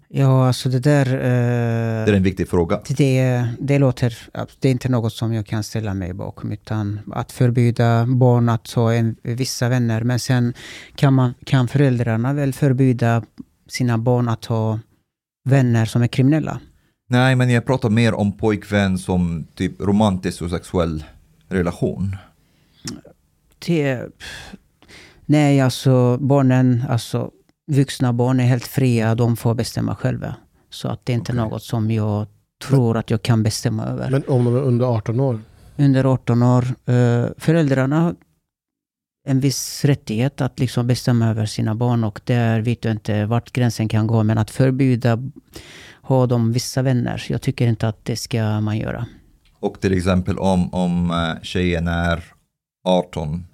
Ja, 0.07 0.47
alltså 0.47 0.69
det 0.69 0.79
där... 0.79 1.05
Det 1.05 2.01
Eh, 2.01 2.09
är 2.09 2.13
en 2.13 2.23
viktig 2.23 2.49
fråga. 2.49 2.79
det, 2.87 3.47
det 3.59 3.79
låter... 3.79 4.17
Det 4.59 4.67
är 4.67 4.71
inte 4.71 4.89
något 4.89 5.13
som 5.13 5.33
jag 5.33 5.45
kan 5.45 5.63
ställa 5.63 5.93
mig 5.93 6.13
bakom, 6.13 6.51
utan 6.51 6.99
att 7.13 7.31
förbjuda 7.31 8.05
barn 8.05 8.49
att 8.49 8.71
ha 8.71 8.93
en, 8.93 9.15
vissa 9.23 9.69
vänner. 9.69 10.03
Men 10.03 10.19
sen 10.19 10.53
kan, 10.95 11.13
man, 11.13 11.33
kan 11.45 11.67
föräldrarna 11.67 12.33
väl 12.33 12.53
förbjuda 12.53 13.23
sina 13.67 13.97
barn 13.97 14.29
att 14.29 14.45
ha 14.45 14.79
vänner 15.43 15.85
som 15.85 16.01
är 16.01 16.07
kriminella. 16.07 16.59
Nej, 17.09 17.35
men 17.35 17.49
jag 17.49 17.65
pratar 17.65 17.89
mer 17.89 18.13
om 18.13 18.31
pojkvän 18.31 18.97
som 18.97 19.47
typ 19.55 19.81
romantisk 19.81 20.41
och 20.41 20.49
sexuell 20.49 21.03
relation. 21.47 22.15
Det, 23.65 24.01
nej, 25.25 25.61
alltså 25.61 26.17
barnen, 26.17 26.83
alltså 26.89 27.31
vuxna 27.71 28.13
barn 28.13 28.39
är 28.39 28.43
helt 28.43 28.67
fria. 28.67 29.15
De 29.15 29.37
får 29.37 29.53
bestämma 29.55 29.95
själva. 29.95 30.35
Så 30.69 30.87
att 30.87 31.05
det 31.05 31.13
är 31.13 31.15
inte 31.15 31.31
Okej. 31.31 31.43
något 31.43 31.63
som 31.63 31.91
jag 31.91 32.27
tror 32.67 32.97
att 32.97 33.09
jag 33.09 33.21
kan 33.21 33.43
bestämma 33.43 33.85
över. 33.85 34.09
Men 34.11 34.23
om 34.27 34.45
de 34.45 34.55
är 34.55 34.61
under 34.61 34.85
18 34.85 35.19
år? 35.19 35.39
under 35.77 36.03
18 36.05 36.43
år. 36.43 36.65
Eh, 36.85 37.25
föräldrarna 37.37 38.15
en 39.27 39.39
viss 39.39 39.85
rättighet 39.85 40.41
att 40.41 40.59
liksom 40.59 40.87
bestämma 40.87 41.29
över 41.29 41.45
sina 41.45 41.75
barn 41.75 42.03
och 42.03 42.21
där 42.23 42.61
vet 42.61 42.85
jag 42.85 42.91
inte 42.93 43.25
vart 43.25 43.51
gränsen 43.51 43.89
kan 43.89 44.07
gå. 44.07 44.23
Men 44.23 44.37
att 44.37 44.51
förbjuda 44.51 45.17
ha 46.01 46.25
de 46.25 46.51
vissa 46.51 46.81
vänner, 46.81 47.25
jag 47.29 47.41
tycker 47.41 47.67
inte 47.67 47.87
att 47.87 48.05
det 48.05 48.15
ska 48.15 48.61
man 48.61 48.77
göra. 48.77 49.05
Och 49.59 49.81
till 49.81 49.93
exempel 49.97 50.37
om, 50.37 50.73
om 50.73 51.11
eh, 51.11 51.41
tjejen 51.43 51.87
är 51.87 52.23
18, 52.87 53.45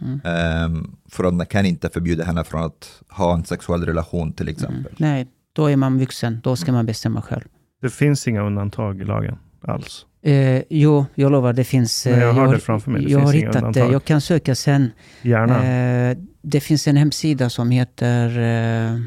Mm. 0.00 0.20
ehm, 0.24 0.96
föräldrarna 1.10 1.44
kan 1.44 1.66
inte 1.66 1.88
förbjuda 1.90 2.24
henne 2.24 2.44
från 2.44 2.62
att 2.64 3.02
ha 3.08 3.34
en 3.34 3.44
sexuell 3.44 3.84
relation 3.86 4.32
till 4.32 4.48
Mm. 4.48 4.54
exempel. 4.56 4.92
Nej, 4.98 5.26
då 5.52 5.66
är 5.70 5.76
man 5.76 5.98
vuxen. 5.98 6.40
Då 6.42 6.56
ska 6.56 6.72
man 6.72 6.86
bestämma 6.86 7.22
själv. 7.22 7.42
Det 7.82 7.90
finns 7.90 8.28
inga 8.28 8.42
undantag 8.42 9.00
i 9.00 9.04
lagen 9.04 9.38
alls. 9.62 10.06
Eh, 10.24 10.62
jo, 10.70 11.06
jag 11.14 11.32
lovar, 11.32 11.52
det 11.52 11.64
finns... 11.64 12.06
Men 12.06 12.20
jag 12.20 12.28
eh, 12.28 12.34
har 12.34 12.46
har- 12.46 12.54
det 12.54 12.60
framför 12.60 12.90
mig. 12.90 13.04
Det 13.04 13.10
jag 13.10 13.20
finns 13.20 13.30
har 13.32 13.38
hittat 13.38 13.52
det. 13.52 13.58
undantag. 13.58 13.92
Jag 13.92 14.04
kan 14.04 14.20
söka 14.20 14.54
sen. 14.54 14.90
Gärna. 15.22 15.64
Eh, 16.10 16.16
det 16.42 16.60
finns 16.60 16.88
en 16.88 16.96
hemsida 16.96 17.50
som 17.50 17.70
heter... 17.70 18.38
Eh, 18.38 19.00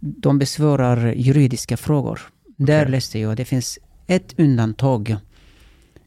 de 0.00 0.38
besvarar 0.38 1.12
juridiska 1.12 1.76
frågor. 1.76 2.20
Där 2.56 2.82
Okej. 2.82 2.90
läste 2.92 3.18
jag. 3.18 3.36
Det 3.36 3.44
finns 3.44 3.78
ett 4.06 4.38
undantag. 4.40 5.16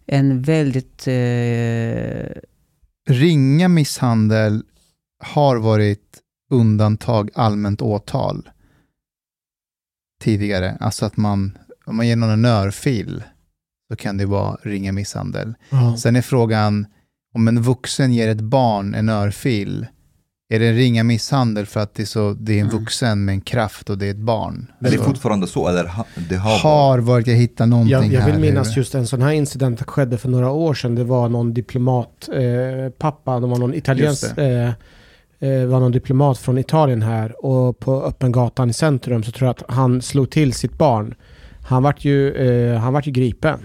En 0.05 0.41
väldigt... 0.41 1.07
Eh, 1.07 2.41
Ringa 3.09 3.67
misshandel 3.67 4.63
har 5.23 5.57
varit 5.57 6.19
undantag 6.51 7.29
allmänt 7.35 7.81
åtal 7.81 8.49
tidigare. 10.21 10.77
Alltså 10.79 11.05
att 11.05 11.17
man, 11.17 11.57
om 11.85 11.95
man 11.95 12.07
ger 12.07 12.15
någon 12.15 12.29
en 12.29 12.45
örfil 12.45 13.23
så 13.89 13.95
kan 13.95 14.17
det 14.17 14.25
vara 14.25 14.57
ringa 14.63 14.91
misshandel. 14.91 15.53
Ja. 15.69 15.97
Sen 15.97 16.15
är 16.15 16.21
frågan, 16.21 16.85
om 17.35 17.47
en 17.47 17.61
vuxen 17.61 18.13
ger 18.13 18.27
ett 18.27 18.41
barn 18.41 18.93
en 18.95 19.09
örfil, 19.09 19.85
är 20.51 20.59
det 20.59 20.67
en 20.67 20.75
ringa 20.75 21.03
misshandel 21.03 21.65
för 21.65 21.79
att 21.79 21.93
det 21.93 22.03
är, 22.03 22.05
så, 22.05 22.33
det 22.39 22.53
är 22.53 22.59
en 22.61 22.67
Mm. 22.69 22.79
vuxen 22.79 23.25
med 23.25 23.33
en 23.33 23.41
kraft 23.41 23.89
och 23.89 23.97
det 23.97 24.05
är 24.05 24.11
ett 24.11 24.17
barn? 24.17 24.71
Men 24.79 24.91
det 24.91 24.97
är 24.97 25.01
fortfarande 25.03 25.47
så, 25.47 25.67
eller 25.67 25.85
ha, 25.85 26.05
det 26.29 26.35
har, 26.35 26.49
varit? 26.51 26.61
har 26.61 26.99
varit, 26.99 27.27
jag 27.27 27.35
hittar 27.35 27.65
någonting 27.65 27.91
Jag, 27.91 28.05
jag 28.13 28.21
här. 28.21 28.31
vill 28.31 28.39
minnas 28.41 28.67
nu. 28.67 28.73
just 28.79 28.95
en 28.95 29.07
sån 29.07 29.21
här 29.21 29.31
incident 29.31 29.81
skedde 29.83 30.17
för 30.17 30.29
några 30.29 30.51
år 30.51 30.73
sedan. 30.73 30.95
Det 30.95 31.03
var 31.03 31.29
någon 31.29 31.53
diplomat, 31.53 32.29
eh, 32.33 32.91
pappa, 32.97 33.39
det 33.39 33.47
var 33.47 33.57
någon 33.57 33.73
italiensk, 33.73 34.37
eh, 34.37 34.67
eh, 35.39 35.65
var 35.65 35.79
någon 35.79 35.91
diplomat 35.91 36.37
från 36.37 36.57
Italien 36.57 37.01
här 37.01 37.45
och 37.45 37.79
på 37.79 38.03
öppen 38.03 38.31
gatan 38.31 38.69
i 38.69 38.73
centrum 38.73 39.23
så 39.23 39.31
tror 39.31 39.47
jag 39.47 39.51
att 39.51 39.75
han 39.75 40.01
slog 40.01 40.29
till 40.31 40.53
sitt 40.53 40.77
barn. 40.77 41.15
Han 41.67 41.83
vart 41.83 42.05
ju, 42.05 42.31
eh, 42.33 42.79
han 42.79 42.93
vart 42.93 43.07
ju 43.07 43.11
gripen. 43.11 43.59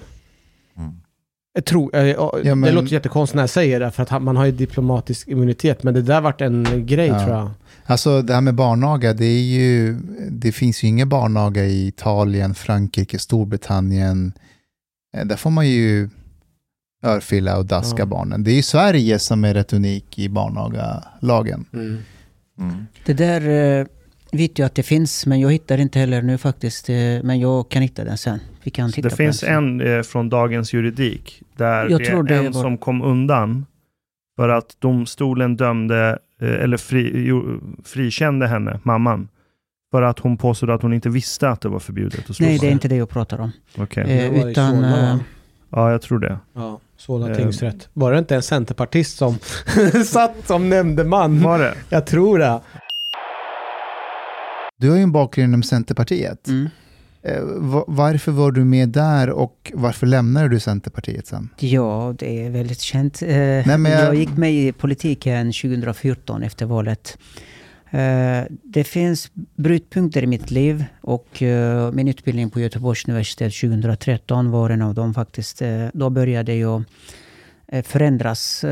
Jag 1.57 1.64
tror, 1.64 1.96
eh, 1.96 2.02
ja, 2.07 2.32
men- 2.44 2.61
Det 2.61 2.72
låter 2.72 2.92
jättekonstigt 2.92 3.34
när 3.34 3.42
jag 3.42 3.50
säger 3.50 3.80
det 3.80 3.90
för 3.90 4.02
att 4.02 4.22
man 4.22 4.36
har 4.36 4.44
ju 4.44 4.52
diplomatisk 4.52 5.28
immunitet 5.28 5.82
men 5.82 5.94
det 5.94 6.02
där 6.02 6.20
vart 6.20 6.40
en 6.40 6.86
grej 6.86 7.07
Ja. 7.07 7.24
tror 7.24 7.36
jag. 7.36 7.50
Alltså 7.86 8.22
det 8.22 8.34
här 8.34 8.40
med 8.40 8.55
barnaga, 8.55 9.12
det 9.12 9.24
är 9.26 9.42
ju, 9.42 9.96
det 10.30 10.52
finns 10.52 10.82
ju 10.84 10.88
ingen 10.88 11.09
barnaga 11.09 11.64
i 11.64 11.86
Italien, 11.86 12.55
Frankrike, 12.55 13.18
Storbritannien. 13.18 14.32
Eh, 15.16 15.24
Där 15.26 15.36
får 15.36 15.50
man 15.50 15.68
ju 15.68 16.09
örfila 17.05 17.57
och 17.59 17.66
daska 17.66 18.02
Ja. 18.02 18.07
barnen. 18.07 18.44
Det 18.44 18.50
är 18.52 18.55
ju 18.57 18.62
Sverige 18.62 19.18
som 19.18 19.44
är 19.44 19.55
rätt 19.55 19.72
unik 19.72 20.18
i 20.18 20.28
barnagalagen. 20.28 21.64
Mm. 21.72 21.98
Mm. 22.59 22.86
det 23.07 23.12
där 23.12 23.48
eh, 23.80 23.86
vet 24.32 24.59
jag 24.59 24.66
att 24.66 24.74
det 24.74 24.82
finns, 24.82 25.26
men 25.26 25.40
jag 25.40 25.52
hittar 25.52 25.78
inte 25.78 25.98
heller 25.98 26.22
nu 26.22 26.38
faktiskt. 26.38 26.88
Men 27.22 27.40
jag 27.40 27.68
kan 27.68 27.82
hitta 27.82 28.05
den 28.05 28.18
sen. 28.18 28.40
Vi 28.64 28.70
kan 28.70 28.92
titta 28.92 29.08
det 29.08 29.10
på 29.12 29.16
finns 29.16 29.42
en 29.42 29.80
eh, 29.80 30.02
från 30.02 30.28
Dagens 30.28 30.72
Juridik 30.72 31.42
där 31.56 31.88
Jag 31.90 32.00
det 32.00 32.06
är 32.08 32.22
det 32.22 32.34
en 32.36 32.44
var- 32.52 32.62
som 32.62 32.78
kom 32.78 33.02
undan 33.02 33.66
för 34.36 34.48
att 34.48 34.76
domstolen 34.80 35.56
dömde, 35.56 36.18
eh, 36.42 36.48
eller 36.48 36.76
fri, 36.76 37.12
jo, 37.26 37.60
frikände 37.84 38.46
henne, 38.46 38.80
mamman, 38.82 39.28
för 39.90 40.02
att 40.02 40.18
hon 40.18 40.36
påstod 40.36 40.70
att 40.70 40.82
hon 40.82 40.92
inte 40.92 41.08
visste 41.08 41.48
att 41.48 41.60
det 41.60 41.68
var 41.68 41.78
förbjudet 41.78 42.30
att 42.30 42.36
slå 42.36 42.46
Nej, 42.46 42.58
det 42.58 42.66
är 42.66 42.70
inte 42.70 42.88
det 42.88 42.96
jag 42.96 43.08
pratar 43.08 43.40
om. 43.40 43.52
Okej. 43.78 44.04
Eh, 44.18 44.46
utan, 44.48 44.82
va? 44.82 44.88
eh, 44.98 45.16
Ja, 45.70 45.90
jag 45.90 46.02
tror 46.02 46.18
det. 46.18 46.38
Ja, 46.54 46.80
Solna 46.96 47.30
Eh. 47.30 47.36
tingsrätt. 47.36 47.88
Var 47.92 48.12
det 48.12 48.18
inte 48.18 48.34
en 48.34 48.42
centerpartist 48.42 49.16
som 49.16 49.38
satt 50.06 50.46
som 50.46 50.68
nämndeman? 50.70 51.42
Var 51.42 51.58
det? 51.58 51.74
Jag 51.88 52.06
tror 52.06 52.38
det. 52.38 52.60
Du 54.78 54.90
har 54.90 54.96
ju 54.96 55.02
en 55.02 55.12
bakgrund 55.12 55.48
inom 55.48 55.62
Centerpartiet. 55.62 56.48
Mm. 56.48 56.68
Eh, 57.25 57.43
va- 57.45 57.85
varför 57.87 58.33
var 58.33 58.53
du 58.53 58.64
med 58.64 58.89
där 58.89 59.31
och 59.31 59.72
varför 59.75 60.07
lämnade 60.07 60.49
du 60.49 60.61
Centerpartiet 60.61 61.27
sen? 61.27 61.49
Ja, 61.59 62.14
det 62.18 62.47
är 62.47 62.51
väldigt 62.51 62.81
känt. 62.81 63.22
Eh, 63.22 63.29
men 63.29 63.85
jag- 63.85 64.01
jag... 64.05 64.14
gick 64.14 64.37
med 64.37 64.53
i 64.53 64.72
politiken 64.72 65.53
2014 65.53 66.43
efter 66.43 66.66
valet. 66.66 67.18
Eh, 67.91 68.41
det 68.62 68.85
finns 68.85 69.31
brytpunkter 69.57 70.22
i 70.22 70.27
mitt 70.27 70.51
liv 70.51 70.85
och 71.01 71.43
min 71.93 72.09
utbildning 72.09 72.51
på 72.51 72.61
Göteborgs 72.61 73.09
universitet 73.09 73.53
2013 73.55 74.51
var 74.51 74.70
en 74.70 74.83
av 74.83 74.95
dem 74.95 75.14
faktiskt. 75.14 75.62
Då 75.93 76.11
började 76.11 76.55
jag 76.55 76.85
förändras. 77.85 78.64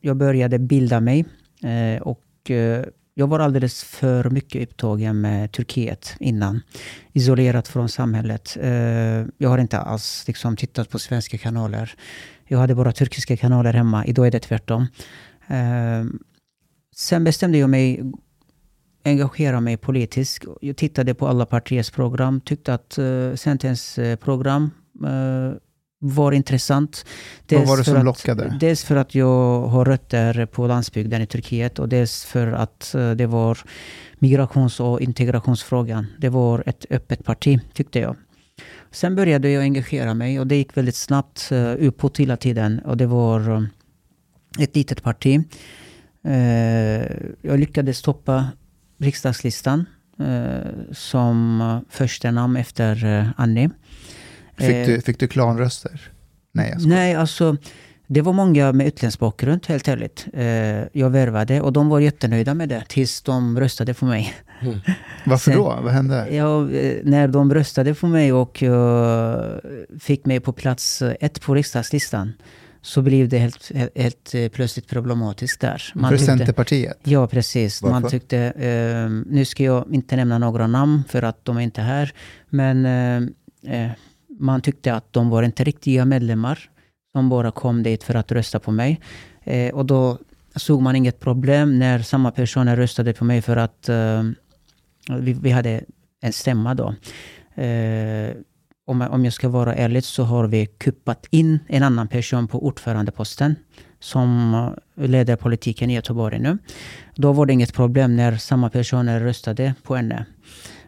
Jag 0.00 0.16
började 0.16 0.58
bilda 0.58 1.00
mig 1.00 1.24
och 2.00 2.50
jag 3.14 3.26
var 3.26 3.40
alldeles 3.40 3.84
för 3.84 4.30
mycket 4.30 4.68
upptagen 4.68 5.20
med 5.20 5.52
Turkiet 5.52 6.16
innan. 6.20 6.60
Isolerat 7.12 7.68
från 7.68 7.88
samhället. 7.88 8.56
Eh, 8.60 8.70
jag 9.38 9.48
har 9.48 9.58
inte 9.58 9.78
alls 9.78 10.24
liksom, 10.26 10.56
tittat 10.56 10.90
på 10.90 10.98
svenska 10.98 11.38
kanaler. 11.38 11.94
Jag 12.44 12.58
hade 12.58 12.74
bara 12.74 12.92
turkiska 12.92 13.36
kanaler 13.36 13.72
hemma. 13.72 14.06
Idag 14.06 14.26
är 14.26 14.30
det 14.30 14.40
tvärtom. 14.40 14.86
Eh, 15.46 16.04
sen 16.94 17.24
bestämde 17.24 17.58
jag 17.58 17.70
mig 17.70 18.12
engagera 19.04 19.60
mig 19.60 19.76
politiskt. 19.76 20.44
Jag 20.60 20.76
tittade 20.76 21.14
på 21.14 21.28
alla 21.28 21.46
partiers 21.46 21.90
program. 21.90 22.40
Tyckte 22.40 22.74
att 22.74 22.98
eh, 22.98 23.34
Centerns 23.34 23.98
program 24.20 24.70
var 26.04 26.32
intressant. 26.32 27.04
Vad 27.48 27.66
var 27.66 27.76
det 27.76 27.84
som 27.84 27.96
att- 27.96 28.04
lockade? 28.04 28.56
Dels 28.60 28.84
för 28.84 28.96
att 28.96 29.14
jag 29.14 29.66
har 29.66 29.84
rötter 29.84 30.46
på 30.46 30.66
landsbygden 30.66 31.22
i 31.22 31.26
Turkiet 31.26 31.78
och 31.78 31.88
dels 31.88 32.24
för 32.24 32.52
att 32.52 32.94
eh, 32.94 33.10
det 33.10 33.26
var 33.26 33.58
migrations 34.18 34.80
och 34.80 35.00
integrationsfrågan. 35.00 36.06
Det 36.18 36.28
var 36.28 36.62
ett 36.66 36.86
öppet 36.90 37.24
parti, 37.24 37.60
tyckte 37.72 37.98
jag. 37.98 38.16
Sen 38.90 39.16
började 39.16 39.50
jag 39.50 39.62
engagera 39.62 40.14
mig 40.14 40.40
och 40.40 40.46
det 40.46 40.56
gick 40.56 40.76
väldigt 40.76 40.96
snabbt 40.96 41.48
uh, 41.52 41.74
uppåt 41.78 42.18
hela 42.18 42.36
tiden. 42.36 42.78
Och 42.78 42.96
det 42.96 43.06
var 43.06 43.50
eh, 43.50 43.62
ett 44.58 44.76
litet 44.76 45.02
parti. 45.02 45.44
Eh, 46.24 47.02
jag 47.42 47.60
lyckades 47.60 47.98
stoppa 47.98 48.48
riksdagslistan 48.98 49.86
eh, 50.18 50.92
som 50.92 51.80
första 51.90 52.30
namn 52.30 52.56
efter 52.56 53.32
Annie. 53.36 53.70
Fick, 54.66 54.76
Eh, 54.76 54.86
du, 54.86 55.00
fick 55.00 55.18
du 55.18 55.28
klanröster? 55.28 56.10
Nej, 56.52 56.70
jag 56.70 56.80
skojar. 56.80 56.96
Nej, 56.96 57.14
alltså 57.14 57.56
det 58.06 58.20
var 58.20 58.32
många 58.32 58.72
med 58.72 58.86
utländsk 58.86 59.18
bakgrund, 59.18 59.66
helt 59.66 59.88
ärligt. 59.88 60.26
Eh, 60.32 60.44
jag 61.00 61.10
värvade 61.10 61.60
och 61.60 61.72
de 61.72 61.88
var 61.88 62.00
jättenöjda 62.00 62.54
med 62.54 62.68
det 62.68 62.84
tills 62.88 63.22
de 63.22 63.60
röstade 63.60 63.94
för 63.94 64.06
mig. 64.06 64.34
Varför 65.26 65.50
sen- 65.50 65.58
då? 65.60 65.78
Vad 65.82 65.92
hände? 65.92 66.28
Ja, 66.30 66.70
eh, 66.70 66.96
när 67.04 67.28
de 67.28 67.54
röstade 67.54 67.94
för 67.94 68.06
mig 68.08 68.32
och 68.32 68.62
eh, 68.62 69.44
fick 70.00 70.26
mig 70.26 70.40
på 70.40 70.52
plats 70.52 71.02
eh, 71.02 71.14
ett 71.20 71.40
på 71.40 71.54
riksdagslistan 71.54 72.32
så 72.84 73.02
blev 73.02 73.28
det 73.28 73.38
helt, 73.38 73.72
helt, 73.74 73.98
helt 73.98 74.34
eh, 74.34 74.48
plötsligt 74.48 74.88
problematiskt 74.88 75.60
där. 75.60 75.92
Man 75.94 76.10
För 76.10 76.16
tyckte- 76.18 76.36
Centerpartiet? 76.36 76.98
Ja, 77.02 77.26
precis. 77.26 77.82
Man 77.82 77.92
Varför? 77.92 78.08
tyckte, 78.08 78.38
eh, 78.38 79.10
nu 79.34 79.44
ska 79.44 79.64
jag 79.64 79.94
inte 79.94 80.16
nämna 80.16 80.38
några 80.38 80.66
namn 80.66 81.02
för 81.08 81.22
att 81.22 81.44
de 81.44 81.56
är 81.56 81.60
inte 81.60 81.80
här, 81.82 82.12
men 82.48 82.86
eh, 82.86 83.82
eh, 83.84 83.90
man 84.42 84.60
tyckte 84.60 84.94
att 84.94 85.12
de 85.12 85.30
var 85.30 85.42
inte 85.42 85.64
riktiga 85.64 86.04
medlemmar 86.04 86.58
som 87.12 87.28
bara 87.28 87.50
kom 87.50 87.82
dit 87.82 88.02
för 88.04 88.14
att 88.14 88.32
rösta 88.32 88.58
på 88.60 88.70
mig. 88.70 89.00
Eh, 89.44 89.74
och 89.74 89.86
då 89.86 90.18
såg 90.56 90.82
man 90.82 90.96
inget 90.96 91.20
problem 91.20 91.78
när 91.78 91.98
samma 91.98 92.30
personer 92.30 92.76
röstade 92.76 93.12
på 93.12 93.24
mig 93.24 93.42
för 93.42 93.56
att 93.56 93.88
eh, 93.88 94.22
vi, 95.20 95.32
vi 95.32 95.50
hade 95.50 95.84
en 96.22 96.32
stämma 96.32 96.74
då. 96.74 96.94
Eh, 97.62 98.30
om, 98.86 99.00
jag- 99.00 99.12
om 99.12 99.24
jag 99.24 99.32
ska 99.32 99.48
vara 99.48 99.74
ärlig 99.74 100.04
så 100.04 100.22
har 100.24 100.46
vi 100.46 100.66
kuppat 100.66 101.26
in 101.30 101.58
en 101.68 101.82
annan 101.82 102.08
person 102.08 102.48
på 102.48 102.66
ordförandeposten 102.66 103.54
som 104.00 104.56
leder 104.94 105.36
politiken 105.36 105.90
i 105.90 105.94
Göteborg 105.94 106.38
nu. 106.38 106.58
Då 107.14 107.32
var 107.32 107.46
det 107.46 107.52
inget 107.52 107.74
problem 107.74 108.16
när 108.16 108.36
samma 108.36 108.70
personer 108.70 109.20
röstade 109.20 109.74
på 109.82 109.96
henne. 109.96 110.26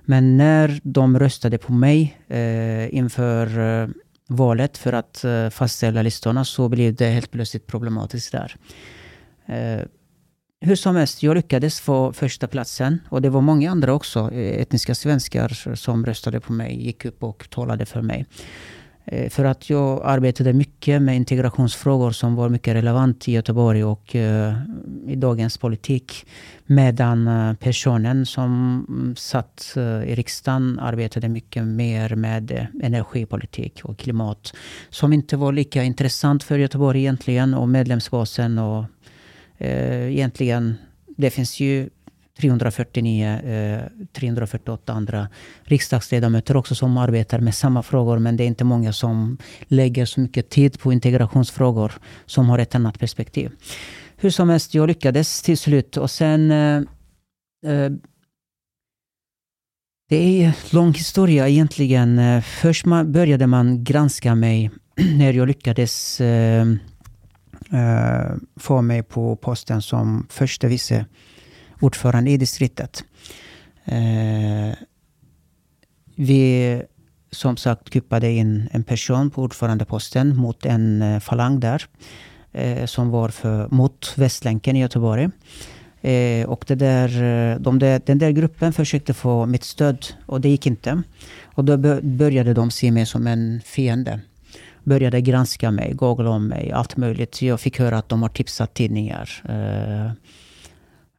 Men 0.05 0.37
när 0.37 0.81
de 0.83 1.19
röstade 1.19 1.59
på 1.59 1.73
mig 1.73 2.21
eh, 2.29 2.95
inför 2.95 3.59
eh, 3.59 3.89
valet 4.29 4.79
för 4.79 4.93
att 4.93 5.25
eh, 5.25 5.49
fastställa 5.49 6.03
listorna 6.03 6.45
så 6.45 6.69
blev 6.69 6.95
det 6.95 7.07
helt 7.07 7.31
plötsligt 7.31 7.67
problematiskt 7.67 8.33
där. 8.33 8.57
Eh, 9.47 9.87
hur 10.61 10.77
som 10.77 10.97
helst, 10.97 11.23
jag 11.23 11.37
lyckades 11.37 11.81
få 11.81 12.13
första 12.13 12.47
platsen 12.47 13.01
och 13.09 13.23
det 13.23 13.31
var 13.31 13.41
många 13.41 13.71
andra 13.71 13.93
också, 13.93 14.31
eh, 14.33 14.61
etniska 14.61 14.95
svenskar 14.95 15.75
som 15.75 16.07
röstade 16.07 16.41
på 16.41 16.53
mig, 16.53 16.87
gick 16.87 17.05
upp 17.05 17.23
och 17.23 17.51
talade 17.51 17.87
för 17.87 18.03
mig. 18.03 18.27
Eh, 19.07 19.29
för 19.31 19.45
att 19.45 19.71
jag 19.71 20.01
arbetade 20.05 20.53
mycket 20.53 21.03
med 21.03 21.17
integrationsfrågor 21.17 22.11
som 22.11 22.35
var 22.35 22.49
mycket 22.49 22.75
relevant 22.75 23.29
i 23.29 23.33
Göteborg 23.33 23.85
och 23.85 24.17
eh, 24.17 24.55
i 25.07 25.17
dagens 25.17 25.59
politik. 25.59 26.27
Medan 26.67 27.29
eh, 27.29 27.55
personen 27.55 28.27
som 28.27 29.15
satt 29.19 29.75
i 30.07 30.15
riksdagen 30.15 30.79
arbetade 30.79 31.29
mycket 31.29 31.65
mer 31.65 32.15
med 32.15 32.67
energipolitik 32.83 33.81
och 33.85 33.99
klimat. 33.99 34.55
Som 34.91 35.13
inte 35.13 35.37
var 35.37 35.53
lika 35.53 35.83
intressant 35.83 36.43
för 36.43 36.59
Göteborg 36.59 37.01
egentligen 37.01 37.55
och 37.55 37.69
medlemsbasen 37.69 38.59
och 38.59 38.85
egentligen, 39.59 40.75
det 41.17 41.31
finns 41.31 41.61
ju 41.61 41.89
349, 42.39 43.27
eh, 43.27 43.81
348 44.13 44.93
andra 44.93 45.29
riksdagsledamöter 45.63 46.57
också 46.57 46.75
som 46.75 46.97
arbetar 46.97 47.41
med 47.41 47.55
samma 47.55 47.83
frågor. 47.83 48.19
Men 48.19 48.37
det 48.37 48.45
är 48.45 48.47
inte 48.47 48.65
många 48.65 48.93
som 48.93 49.39
lägger 49.69 50.05
så 50.05 50.21
mycket 50.21 50.51
tid 50.51 50.81
på 50.81 50.93
integrationsfrågor 50.93 51.93
som 52.27 52.49
har 52.49 52.59
ett 52.59 52.75
annat 52.75 52.99
perspektiv. 52.99 53.51
Hur 54.17 54.31
som 54.31 54.49
helst, 54.49 54.75
jag 54.75 54.87
lyckades 54.87 55.43
till 55.43 55.59
slut. 55.59 55.97
Och 55.97 56.11
sen... 56.11 56.51
Eh, 56.51 56.77
eh, 57.67 57.93
det 60.09 60.17
är 60.17 60.47
en 60.47 60.53
lång 60.71 60.93
historia 60.93 61.49
egentligen. 61.49 62.43
Först 62.43 62.87
man, 62.87 63.13
började 63.13 63.47
man 63.47 63.85
granska 63.85 64.35
mig 64.35 64.71
när 65.19 65.33
jag 65.33 65.49
lyckades 65.49 66.21
eh, 66.21 66.67
eh, 67.73 68.33
få 68.57 68.83
mig 68.83 69.03
på 69.03 69.37
posten 69.37 69.83
som 69.83 70.27
första 70.31 70.69
vice 70.69 71.07
ordförande 71.85 72.31
i 72.31 72.37
distriktet. 72.37 73.05
Eh, 73.85 74.75
vi 76.15 76.83
som 77.31 77.57
sagt 77.57 77.91
kuppade 77.91 78.31
in 78.31 78.69
en 78.73 78.85
person 78.85 79.31
på 79.31 79.43
ordförandeposten 79.43 80.37
mot 80.37 80.67
en 80.67 81.03
eh, 81.03 81.21
falang 81.21 81.61
där. 81.61 81.87
Eh, 82.55 82.87
som 82.87 83.11
var 83.11 83.29
för, 83.29 83.69
mot 83.69 84.13
Västlänken 84.17 84.77
i 84.77 84.81
Göteborg. 84.81 85.29
Eh, 86.01 86.47
och 86.49 86.65
det 86.69 86.75
där, 86.75 87.23
eh, 87.23 87.61
de 87.61 87.79
där, 87.79 88.01
den 88.07 88.19
där 88.19 88.31
gruppen 88.31 88.73
försökte 88.73 89.15
få 89.15 89.47
mitt 89.47 89.65
stöd 89.65 90.07
och 90.27 90.41
det 90.41 90.49
gick 90.49 90.67
inte. 90.67 91.03
Och 91.45 91.65
då 91.65 91.77
började 92.03 92.55
de 92.55 92.71
se 92.71 92.91
mig 92.91 93.07
som 93.07 93.27
en 93.27 93.61
fiende. 93.65 94.21
Började 94.85 95.21
granska 95.21 95.71
mig, 95.71 95.93
googla 95.95 96.31
om 96.31 96.49
mig, 96.49 96.73
allt 96.73 96.97
möjligt. 96.97 97.43
Jag 97.43 97.61
fick 97.61 97.79
höra 97.79 97.99
att 97.99 98.09
de 98.09 98.23
har 98.23 98.29
tipsat 98.29 98.75
tidningar. 98.75 99.43
Eh, 99.49 100.13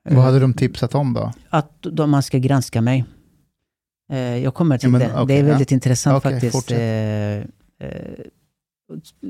vad 0.09 0.23
hade 0.23 0.39
de 0.39 0.53
tipsat 0.53 0.95
om 0.95 1.13
då? 1.13 1.33
att 1.49 1.71
de, 1.81 2.11
man 2.11 2.23
ska 2.23 2.37
granska 2.37 2.81
mig. 2.81 3.05
Eh, 4.11 4.17
jag 4.37 4.53
kommer 4.53 4.77
till 4.77 4.87
Ja, 4.87 4.91
men, 4.91 5.01
det. 5.01 5.13
okej, 5.13 5.25
det 5.27 5.33
är 5.39 5.43
väldigt 5.43 5.71
intressant 5.71 6.17
Okej, 6.17 6.31
faktiskt. 6.31 6.55
fortsätt. 6.55 6.79
Eh, 7.79 7.87
eh, 7.87 8.25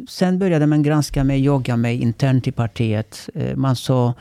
sen 0.09 0.39
började 0.39 0.67
man 0.67 0.83
granska 0.83 1.23
mig, 1.23 1.43
jaga 1.45 1.77
mig 1.77 2.01
internt 2.01 2.47
i 2.47 2.51
partiet. 2.51 3.29
Eh, 3.33 3.55
man 3.55 3.75
sa, 3.75 4.13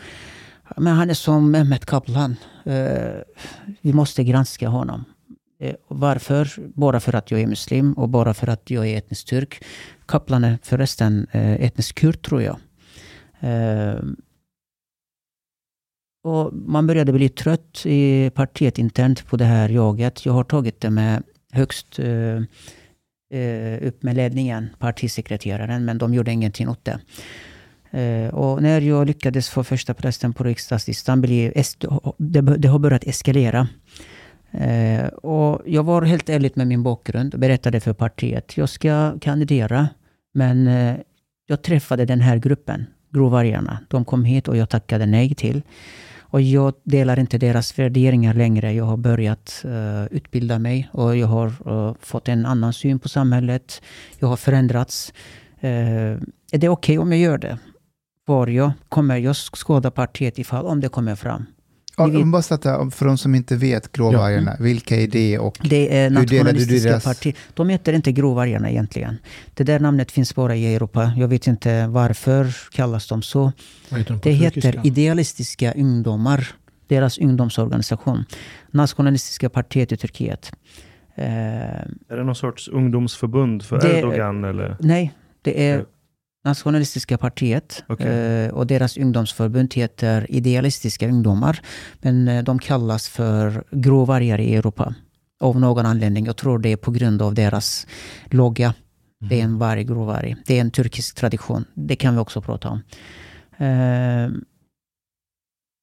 men 0.77 0.95
han 0.97 1.11
är 1.11 1.15
som 1.15 1.51
Mehmet 1.51 1.87
Kaplan. 1.87 2.37
Eh, 2.65 3.15
vi 3.81 3.93
måste 3.93 4.25
granska 4.25 4.69
honom. 4.69 5.05
Eh, 5.61 5.75
varför? 5.89 6.51
Bara 6.75 7.01
för 7.01 7.15
att 7.15 7.31
jag 7.31 7.41
är 7.41 7.47
muslim 7.47 7.93
och 7.93 8.09
bara 8.09 8.35
för 8.35 8.47
att 8.49 8.71
jag 8.71 8.87
är 8.89 8.99
etnisk 8.99 9.27
turk. 9.27 9.65
Kaplan 10.07 10.45
är 10.45 10.59
förresten 10.63 11.27
eh, 11.33 11.53
etnisk 11.53 11.95
kurd 11.95 12.23
tror 12.23 12.43
jag. 12.43 12.57
Och 16.25 16.55
man 16.55 16.87
började 16.87 17.13
bli 17.13 17.29
trött 17.29 17.83
i 17.87 18.31
partiet 18.35 18.79
internt 18.79 19.27
på 19.27 19.37
det 19.37 19.45
här 19.45 19.69
jaget. 19.69 20.27
Jag 20.27 20.33
har 20.33 20.45
tagit 20.45 20.81
det 20.81 20.91
med 20.91 21.23
högst 21.53 21.99
eh, 21.99 22.37
eh 23.41 23.89
upp 23.89 24.03
med 24.03 24.17
ledningen, 24.17 24.71
partisekreteraren, 24.79 25.85
men 25.85 25.99
de 25.99 26.15
gjorde 26.15 26.33
ingenting 26.33 26.69
åt 26.69 26.85
det. 26.85 27.01
Eh, 28.01 28.35
och 28.35 28.63
när 28.63 28.81
jag 28.81 29.07
lyckades 29.07 29.51
få 29.51 29.65
första 29.65 29.95
platsen 29.95 30.33
på 30.33 30.45
riksdagslistan, 30.45 31.21
det, 31.21 32.69
har 32.69 32.79
börjat 32.79 33.05
eskalera. 33.05 33.69
Eh, 34.51 35.07
och 35.07 35.63
jag 35.67 35.83
var 35.83 36.03
helt 36.03 36.29
ärlig 36.29 36.53
med 36.55 36.67
min 36.67 36.83
bakgrund 36.83 37.35
och 37.35 37.41
berättade 37.41 37.81
för 37.81 37.93
partiet, 37.93 38.57
jag 38.57 38.69
ska 38.69 39.19
kandidera, 39.21 39.89
men 40.35 40.71
jag 41.47 41.63
träffade 41.63 42.05
den 42.05 42.21
här 42.21 42.37
gruppen, 42.37 42.87
Grovvargarna. 43.11 43.79
De 43.89 44.05
kom 44.05 44.25
hit 44.25 44.49
och 44.49 44.57
jag 44.57 44.69
tackade 44.69 45.07
nej 45.07 45.35
till. 45.35 45.63
Och 46.35 46.43
jag 46.43 46.75
delar 46.85 47.19
inte 47.19 47.39
deras 47.39 47.79
värderingar 47.79 48.35
längre. 48.35 48.73
Jag 48.73 48.85
har 48.85 48.97
börjat 48.97 49.63
uh, 49.65 50.05
utbilda 50.11 50.59
mig 50.59 50.89
och 50.93 51.17
jag 51.17 51.27
har 51.27 51.47
uh, 51.73 51.95
fått 52.01 52.29
en 52.29 52.47
annan 52.47 52.73
syn 52.73 52.99
på 52.99 53.09
samhället. 53.09 53.83
Jag 54.19 54.29
har 54.29 54.37
förändrats. 54.37 55.13
Uh, 55.65 55.71
är 56.53 56.59
det 56.59 56.69
okej 56.69 56.99
om 56.99 57.13
jag 57.13 57.21
gör 57.21 57.39
det? 57.39 57.59
Var 58.27 58.47
jag 58.47 58.73
kommer 58.89 59.17
jag 59.17 59.37
skada 59.37 59.91
partiet 59.91 60.39
ifall 60.39 60.67
om 60.67 60.81
det 60.81 60.89
kommer 60.89 61.15
fram. 61.15 61.47
Ja, 61.97 62.25
bara 62.25 62.43
sätta, 62.43 62.91
för 62.91 63.07
de 63.07 63.19
som 63.19 63.35
inte 63.35 63.57
vet 63.57 63.93
Gråvargarna, 63.93 64.57
vilka 64.61 64.97
är 64.97 65.07
det 65.07 65.39
och 65.39 65.59
Det 65.63 65.97
är 65.99 66.11
Hur 66.11 66.11
delade 66.11 66.27
du 66.27 66.37
nationalistiska 66.39 66.89
deras- 66.91 67.05
partier. 67.05 67.35
De 67.55 67.69
heter 67.69 67.93
inte 67.93 68.13
Grovvargarna 68.13 68.71
egentligen. 68.71 69.17
Det 69.55 69.65
där 69.65 69.81
namnet 69.81 70.13
finns 70.13 70.35
bara 70.35 70.57
i 70.57 70.75
Europa. 70.75 71.13
Jag 71.17 71.29
vet 71.29 71.47
inte 71.47 71.87
varför 71.87 72.47
kallas 72.73 73.09
de 73.09 73.23
så. 73.23 73.53
Heter 73.91 74.05
de 74.05 74.15
Det 74.15 74.39
turkiska? 74.51 74.69
heter 74.69 74.87
Idealistiska 74.87 75.73
ungdomar. 75.73 76.49
Deras 76.89 77.19
ungdomsorganisation. 77.19 78.25
Nationalistiska 78.71 79.49
partiet 79.51 79.93
i 79.93 79.97
Turkiet. 79.97 80.53
Eh, 81.15 81.25
Är 81.27 82.17
det 82.17 82.25
någon 82.25 82.35
sorts 82.35 82.69
ungdomsförbund 82.69 83.63
för 83.63 83.81
Det- 83.81 83.99
Erdogan? 83.99 84.45
Eller? 84.45 84.77
nej, 84.81 85.13
det 85.43 85.69
är 85.69 85.79
Ja. 85.79 85.85
Nationalistiska 86.45 87.19
partiet 87.19 87.85
Okej. 87.89 88.07
eh, 88.07 88.51
och 88.51 88.67
deras 88.67 88.97
ungdomsförbund 88.97 89.75
heter 89.75 90.27
Idealistiska 90.31 91.09
ungdomar. 91.09 91.61
Men 92.01 92.29
eh, 92.29 92.45
de 92.45 92.59
kallas 92.59 93.09
för 93.09 93.65
gråvargar 93.71 94.41
i 94.41 94.55
Europa. 94.55 94.95
Av 95.41 95.61
någon 95.61 95.87
anledning. 95.87 96.27
Jag 96.27 96.37
tror 96.37 96.59
det 96.59 96.73
är 96.73 96.77
på 96.77 96.91
grund 96.91 97.23
av 97.23 97.35
deras 97.35 97.87
logga. 98.31 98.75
Det 99.29 99.41
är 99.41 99.45
en 99.45 99.59
varg, 99.59 99.85
gråvarg. 99.85 100.37
Det 100.47 100.57
är 100.57 100.61
en 100.61 100.71
turkisk 100.71 101.15
tradition. 101.17 101.65
Det 101.75 101.97
kan 101.97 102.15
vi 102.15 102.21
också 102.21 102.41
prata 102.41 102.69
om. 102.69 102.83
Eh, 103.67 104.31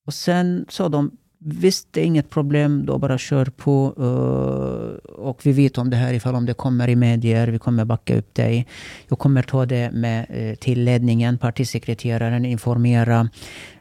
och 0.07 0.13
sen 0.13 0.65
sa 0.69 0.89
de, 0.89 1.11
visst 1.43 1.87
det 1.91 2.01
är 2.01 2.05
inget 2.05 2.29
problem, 2.29 2.85
då 2.85 2.97
bara 2.97 3.17
kör 3.17 3.45
på. 3.45 3.93
eh, 3.97 5.11
och 5.11 5.45
vi 5.45 5.51
vet 5.51 5.77
om 5.77 5.89
det 5.89 5.97
här 5.97 6.13
ifall 6.13 6.35
om 6.35 6.45
det 6.45 6.53
kommer 6.53 6.87
i 6.87 6.95
medier, 6.95 7.47
vi 7.47 7.59
kommer 7.59 7.85
backa 7.85 8.17
upp 8.17 8.35
dig. 8.35 8.67
Jag 9.07 9.19
kommer 9.19 9.43
ta 9.43 9.65
det 9.65 9.91
med 9.91 10.25
eh, 10.29 10.55
till 10.55 10.83
ledningen, 10.83 11.37
partisekreteraren, 11.37 12.45
informera 12.45 13.29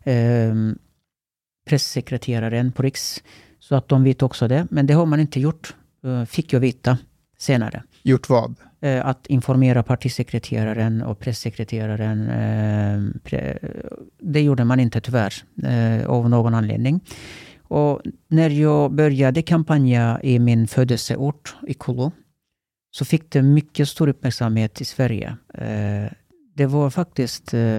eh, 0.02 0.54
pressekreteraren 1.68 2.72
på 2.72 2.82
Riks. 2.82 3.22
Så 3.58 3.74
att 3.74 3.88
de 3.88 4.04
vet 4.04 4.22
också 4.22 4.48
det. 4.48 4.66
Men 4.70 4.86
det 4.86 4.94
har 4.94 5.06
man 5.06 5.20
inte 5.20 5.40
gjort, 5.40 5.74
fick 6.28 6.52
jag 6.52 6.60
veta 6.60 6.98
senare 7.38 7.82
gjort 8.02 8.28
vad? 8.28 8.54
att 9.02 9.26
informera 9.26 9.82
partisekreteraren 9.82 11.02
och 11.02 11.18
pressekreteraren. 11.18 13.20
Pre, 13.24 13.58
det 14.20 14.42
gjorde 14.42 14.64
man 14.64 14.80
inte 14.80 15.00
tyvärr, 15.00 15.34
av 16.06 16.30
någon 16.30 16.54
anledning. 16.54 17.00
Och 17.70 18.00
när 18.28 18.50
jag 18.50 18.92
började 18.92 19.42
kampanja 19.42 20.20
i 20.22 20.38
min 20.38 20.68
födelseort, 20.68 21.54
i 21.66 21.74
Kolo, 21.74 22.12
så 22.90 23.04
fick 23.04 23.30
det 23.30 23.42
mycket 23.42 23.88
stor 23.88 24.08
uppmärksamhet 24.08 24.80
i 24.80 24.84
Sverige. 24.84 25.36
Eh, 25.54 26.12
det 26.54 26.66
var 26.66 26.90
faktiskt, 26.90 27.54
eh, 27.54 27.78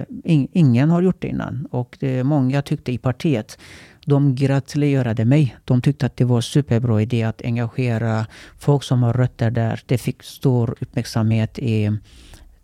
ingen 0.52 0.90
har 0.90 1.02
gjort 1.02 1.22
det 1.22 1.28
innan. 1.28 1.66
Och 1.70 1.96
det, 2.00 2.24
många 2.24 2.62
tyckte 2.62 2.92
i 2.92 2.98
partiet, 2.98 3.58
de 4.06 4.34
gratulerade 4.34 5.24
mig. 5.24 5.56
De 5.64 5.82
tyckte 5.82 6.06
att 6.06 6.16
det 6.16 6.24
var 6.24 6.40
superbra 6.40 7.02
idé 7.02 7.22
att 7.22 7.42
engagera 7.42 8.26
folk 8.58 8.82
som 8.82 9.02
har 9.02 9.12
rötter 9.12 9.50
där. 9.50 9.80
Det 9.86 9.98
fick 9.98 10.22
stor 10.22 10.76
uppmärksamhet 10.80 11.58
i 11.58 11.98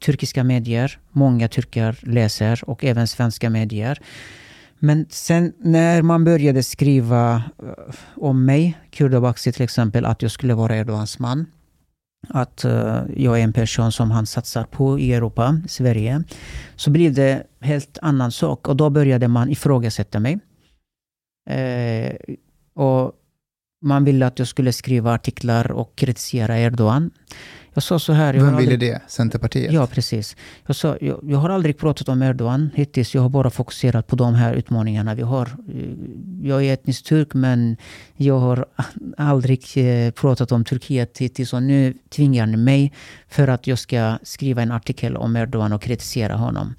turkiska 0.04 0.44
medier. 0.44 0.98
Många 1.10 1.48
turkar 1.48 1.98
läser 2.02 2.70
och 2.70 2.84
även 2.84 3.06
svenska 3.06 3.50
medier. 3.50 3.98
Men 4.78 5.06
sen 5.08 5.52
när 5.58 6.02
man 6.02 6.24
började 6.24 6.62
skriva 6.62 7.42
eh, 7.62 7.94
om 8.16 8.44
mig, 8.44 8.78
Kurdobaxi 8.90 9.52
till 9.52 9.62
exempel, 9.62 10.04
att 10.04 10.22
jag 10.22 10.30
skulle 10.30 10.54
vara 10.54 10.76
Erdogans 10.76 11.18
man. 11.18 11.46
Att 12.28 12.64
eh, 12.64 13.02
jag 13.16 13.38
är 13.38 13.44
en 13.44 13.52
person 13.52 13.92
som 13.92 14.10
han 14.10 14.26
satsar 14.26 14.64
på 14.64 14.98
i 14.98 15.12
Europa, 15.12 15.60
Sverige. 15.68 16.22
Så 16.76 16.90
blev 16.90 17.14
det 17.14 17.42
helt 17.60 17.98
annan 18.02 18.32
sak 18.32 18.68
och 18.68 18.76
då 18.76 18.90
började 18.90 19.28
man 19.28 19.50
ifrågasätta 19.50 20.20
mig. 20.20 20.38
Eh, 21.50 22.16
och 22.74 23.12
man 23.82 24.04
ville 24.04 24.26
att 24.26 24.38
jag 24.38 24.48
skulle 24.48 24.72
skriva 24.72 25.14
artiklar 25.14 25.70
och 25.72 25.96
kritisera 25.96 26.58
Erdogan. 26.58 27.10
Jag 27.74 27.82
sa 27.82 27.98
så 27.98 28.12
här. 28.12 28.34
Vem 28.34 28.42
ville 28.44 28.56
aldrig- 28.72 28.78
det? 28.80 29.00
Centerpartiet? 29.08 29.72
Ja, 29.72 29.86
precis. 29.86 30.36
Jag, 30.66 30.76
sa, 30.76 30.96
jag, 31.00 31.20
jag 31.22 31.38
har 31.38 31.50
aldrig 31.50 31.78
pratat 31.78 32.08
om 32.08 32.22
Erdogan 32.22 32.70
hittills. 32.74 33.14
Jag 33.14 33.22
har 33.22 33.28
bara 33.28 33.50
fokuserat 33.50 34.06
på 34.06 34.16
de 34.16 34.34
här 34.34 34.54
utmaningarna 34.54 35.14
vi 35.14 35.22
har. 35.22 35.46
Eh, 35.46 35.84
Jag 36.42 36.64
är 36.64 36.72
etnisk 36.72 37.04
turk, 37.04 37.34
men 37.34 37.76
jag 38.16 38.38
har 38.38 38.66
aldrig 39.16 39.64
eh, 39.76 40.10
pratat 40.10 40.52
om 40.52 40.64
Turkiet 40.64 41.18
hittills. 41.18 41.52
Och 41.52 41.62
nu 41.62 41.94
tvingar 42.08 42.46
ni 42.46 42.56
mig 42.56 42.92
för 43.28 43.48
att 43.48 43.66
jag 43.66 43.78
ska 43.78 44.18
skriva 44.22 44.62
en 44.62 44.72
artikel 44.72 45.16
om 45.16 45.36
Erdogan 45.36 45.72
och 45.72 45.82
kritisera 45.82 46.34
honom. 46.36 46.74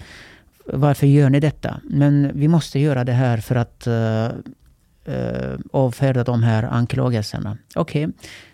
Varför 0.74 1.08
gör 1.08 1.30
ni 1.30 1.40
detta? 1.40 1.82
Men 1.90 2.32
vi 2.34 2.48
måste 2.48 2.80
göra 2.80 3.04
det 3.04 3.12
här 3.14 3.38
för 3.38 3.56
att 3.56 3.88
uh, 3.88 4.28
avfärda 5.72 6.24
de 6.24 6.44
här 6.44 6.64
anklagelserna. 6.64 7.58
Okej, 7.76 8.08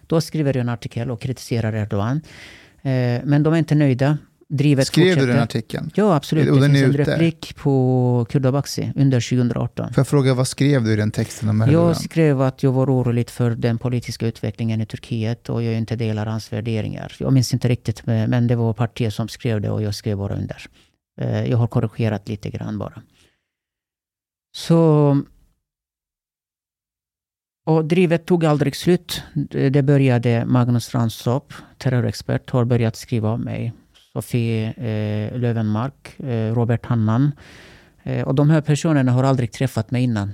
då 0.07 0.21
skriver 0.21 0.53
jag 0.53 0.61
en 0.61 0.69
artikel 0.69 1.11
och 1.11 1.21
kritiserar 1.21 1.73
Erdogan. 1.75 2.21
Eh, 2.81 3.21
men 3.23 3.43
de 3.43 3.53
är 3.53 3.57
inte 3.57 3.75
nöjda. 3.75 4.17
Drivet 4.49 4.87
Skrev 4.87 5.03
fortsätter. 5.05 5.27
du 5.27 5.33
den 5.33 5.41
artikeln? 5.43 5.91
Ja, 5.95 6.15
absolut. 6.15 6.49
Och 6.49 6.55
Det 6.55 6.65
finns 6.69 6.83
en 6.83 6.89
ute? 6.95 7.11
replik 7.11 7.55
på 7.55 8.25
Kurdobaxi 8.29 8.91
under 8.95 9.29
2018. 9.29 9.93
Får 9.93 9.99
jag 9.99 10.07
fråga, 10.07 10.33
vad 10.33 10.47
skrev 10.47 10.83
du 10.83 10.93
i 10.93 10.95
den 10.95 11.11
texten 11.11 11.49
om 11.49 11.61
Erdogan? 11.61 11.87
Jag 11.87 11.97
skrev 11.97 12.41
att 12.41 12.63
jag 12.63 12.71
var 12.71 12.87
orolig 12.95 13.29
för 13.29 13.51
den 13.51 13.77
politiska 13.77 14.27
utvecklingen 14.27 14.81
i 14.81 14.85
Turkiet 14.85 15.49
och 15.49 15.63
jag 15.63 15.73
inte 15.73 15.95
delar 15.95 16.25
hans 16.25 16.53
värderingar. 16.53 17.13
Jag 17.19 17.33
minns 17.33 17.53
inte 17.53 17.67
riktigt, 17.67 18.05
men 18.05 18.47
det 18.47 18.55
var 18.55 18.73
partiet 18.73 19.13
som 19.13 19.27
skrev 19.27 19.61
det 19.61 19.69
och 19.69 19.81
jag 19.81 19.95
skrev 19.95 20.17
bara 20.17 20.33
under. 20.35 20.65
Eh, 21.21 21.45
Jag 21.49 21.57
har 21.57 21.67
korrigerat 21.67 22.29
lite 22.29 22.49
grann 22.49 22.77
bara. 22.77 23.01
Så... 24.55 25.21
Och 27.65 27.85
drivet 27.85 28.25
tog 28.25 28.45
aldrig 28.45 28.75
slut. 28.75 29.23
Det 29.49 29.85
började 29.85 30.45
Magnus 30.45 30.95
Ranstorp, 30.95 31.53
terrorexpert, 31.77 32.49
har 32.49 32.65
börjat 32.65 32.95
skriva 32.95 33.29
om 33.29 33.41
mig. 33.41 33.73
Sofie 34.13 34.73
eh, 34.73 35.37
Lövenmark, 35.39 36.19
eh, 36.19 36.55
Robert 36.55 36.85
Hannan. 36.85 37.31
Eh, 38.03 38.27
och 38.27 38.35
de 38.35 38.49
här 38.49 38.61
personerna 38.61 39.11
har 39.11 39.23
aldrig 39.23 39.51
träffat 39.51 39.91
mig 39.91 40.03
innan. 40.03 40.33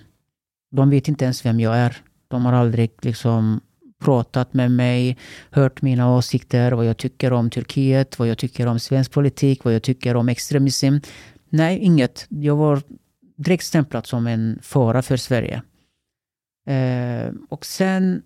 De 0.72 0.90
vet 0.90 1.08
inte 1.08 1.26
ens 1.26 1.46
vem 1.46 1.60
jag 1.60 1.78
är. 1.78 1.98
De 2.28 2.46
har 2.46 2.54
aldrig 2.54 2.92
liksom 3.02 3.62
pratat 4.00 4.54
med 4.54 4.72
mig, 4.72 5.18
hört 5.52 5.82
mina 5.82 6.16
åsikter, 6.16 6.72
vad 6.72 6.86
jag 6.86 6.98
tycker 6.98 7.34
om 7.34 7.50
Turkiet, 7.50 8.20
vad 8.20 8.28
jag 8.28 8.38
tycker 8.38 8.68
om 8.68 8.80
svensk 8.80 9.12
politik, 9.12 9.64
vad 9.64 9.74
jag 9.74 9.84
tycker 9.84 10.16
om 10.16 10.30
extremism. 10.30 10.98
Nej, 11.50 11.80
inget. 11.80 12.26
Jag 12.30 12.56
var 12.56 12.82
direkt 13.36 13.64
stämplad 13.64 14.08
som 14.08 14.28
en 14.28 14.60
fara 14.62 15.02
för 15.02 15.18
Sverige. 15.18 15.62
Eh, 16.68 17.34
och 17.50 17.66
sen 17.66 18.22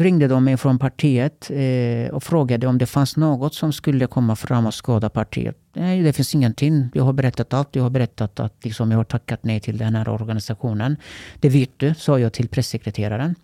ringde 0.00 0.28
de 0.28 0.44
mig 0.44 0.56
från 0.56 0.78
partiet 0.78 1.50
eh, 1.50 2.14
och 2.14 2.22
frågade 2.22 2.66
om 2.66 2.78
det 2.78 2.86
fanns 2.86 3.16
något 3.16 3.54
som 3.54 3.72
skulle 3.72 4.06
komma 4.06 4.36
fram 4.36 4.66
och 4.66 4.74
skada 4.74 5.08
partiet. 5.08 5.56
Nej, 5.72 6.02
det 6.02 6.12
finns 6.12 6.34
ingenting. 6.34 6.90
Jag 6.94 7.04
har 7.04 7.12
berättat 7.12 7.54
allt. 7.54 7.76
Jag 7.76 7.82
har 7.82 7.90
berättat 7.90 8.40
att 8.40 8.64
liksom, 8.64 8.90
jag 8.90 8.98
har 8.98 9.04
tackat 9.04 9.44
nej 9.44 9.60
till 9.60 9.78
den 9.78 9.94
här 9.94 10.08
organisationen. 10.08 10.96
Det 11.40 11.48
vet 11.48 11.70
du, 11.76 11.94
sa 11.94 12.18
jag 12.18 12.32
till 12.32 12.48
pressekreteraren. 12.48 13.34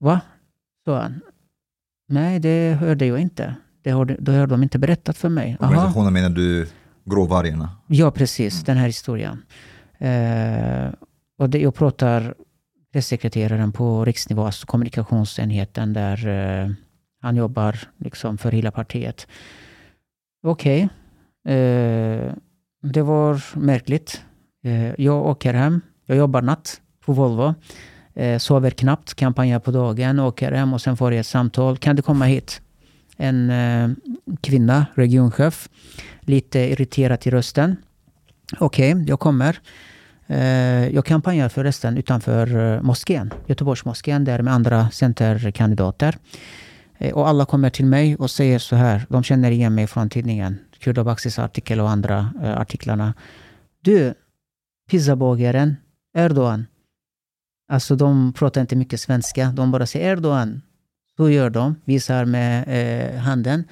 Va? 0.00 0.20
sa 0.84 1.00
han. 1.00 1.20
Nej, 2.08 2.38
det 2.38 2.76
hörde 2.80 3.06
jag 3.06 3.18
inte. 3.18 3.54
Det 3.82 3.90
har, 3.90 4.04
det 4.04 4.32
har 4.32 4.46
de 4.46 4.62
inte 4.62 4.78
berättat 4.78 5.16
för 5.16 5.28
mig. 5.28 5.56
Aha. 5.60 5.70
Organisationen 5.70 6.12
menar 6.12 6.30
du 6.30 6.68
Gråvargarna? 7.04 7.70
Ja, 7.86 8.10
precis. 8.10 8.64
Den 8.64 8.76
här 8.76 8.86
historien. 8.86 9.42
Eh, 9.98 10.88
och 11.38 11.50
det, 11.50 11.58
jag 11.58 11.74
pratar 11.74 12.34
pressekreteraren 12.92 13.72
på 13.72 14.04
riksnivå, 14.04 14.44
alltså 14.44 14.66
kommunikationsenheten 14.66 15.92
där 15.92 16.28
eh, 16.28 16.70
han 17.20 17.36
jobbar 17.36 17.78
liksom 17.96 18.38
för 18.38 18.52
hela 18.52 18.70
partiet. 18.70 19.26
Okej. 20.42 20.88
Eh, 21.44 22.32
det 22.82 23.02
var 23.02 23.58
märkligt. 23.58 24.24
Eh, 24.64 25.00
jag 25.00 25.26
åker 25.26 25.54
hem. 25.54 25.80
Jag 26.06 26.16
jobbar 26.16 26.42
natt 26.42 26.80
på 27.04 27.12
Volvo. 27.12 27.54
Eh, 28.14 28.38
sover 28.38 28.70
knappt, 28.70 29.14
kampanjar 29.14 29.58
på 29.58 29.70
dagen, 29.70 30.18
åker 30.18 30.52
hem 30.52 30.72
och 30.74 30.80
sen 30.80 30.96
får 30.96 31.12
jag 31.12 31.20
ett 31.20 31.26
samtal. 31.26 31.78
Kan 31.78 31.96
du 31.96 32.02
komma 32.02 32.24
hit? 32.24 32.62
En 33.16 33.50
eh, 33.50 33.90
kvinna, 34.40 34.86
regionchef, 34.94 35.68
lite 36.20 36.58
irriterad 36.58 37.26
i 37.26 37.30
rösten. 37.30 37.76
Okej, 38.58 39.04
jag 39.08 39.20
kommer. 39.20 39.58
Eh, 40.30 40.88
jag 40.88 41.04
kampanjar 41.04 41.48
förresten 41.48 41.98
utanför 41.98 42.74
eh, 42.74 42.82
moskén, 42.82 43.32
Göteborgsmoskén, 43.46 44.24
där 44.24 44.42
med 44.42 44.54
andra 44.54 44.90
centerkandidater. 44.90 46.16
Eh, 46.98 47.14
och 47.14 47.28
alla 47.28 47.44
kommer 47.44 47.70
till 47.70 47.86
mig 47.86 48.16
och 48.16 48.30
säger 48.30 48.58
så 48.58 48.76
här, 48.76 49.06
de 49.08 49.22
känner 49.22 49.50
igen 49.50 49.74
mig 49.74 49.86
från 49.86 50.10
tidningen, 50.10 50.58
Kurdobaxis 50.78 51.38
artikel 51.38 51.80
och 51.80 51.90
andra 51.90 52.32
eh, 52.42 52.60
artiklarna. 52.60 53.14
Du, 53.80 54.14
pizzabagaren, 54.90 55.76
Erdogan. 56.14 56.66
Alltså 57.68 57.96
de 57.96 58.32
pratar 58.32 58.60
inte 58.60 58.76
mycket 58.76 59.00
svenska, 59.00 59.46
de 59.46 59.70
bara 59.70 59.86
säger 59.86 60.12
Erdogan. 60.12 60.62
Så 61.16 61.30
gör 61.30 61.50
de, 61.50 61.74
visar 61.84 62.24
med 62.24 62.64
eh, 62.68 63.20
handen. 63.20 63.64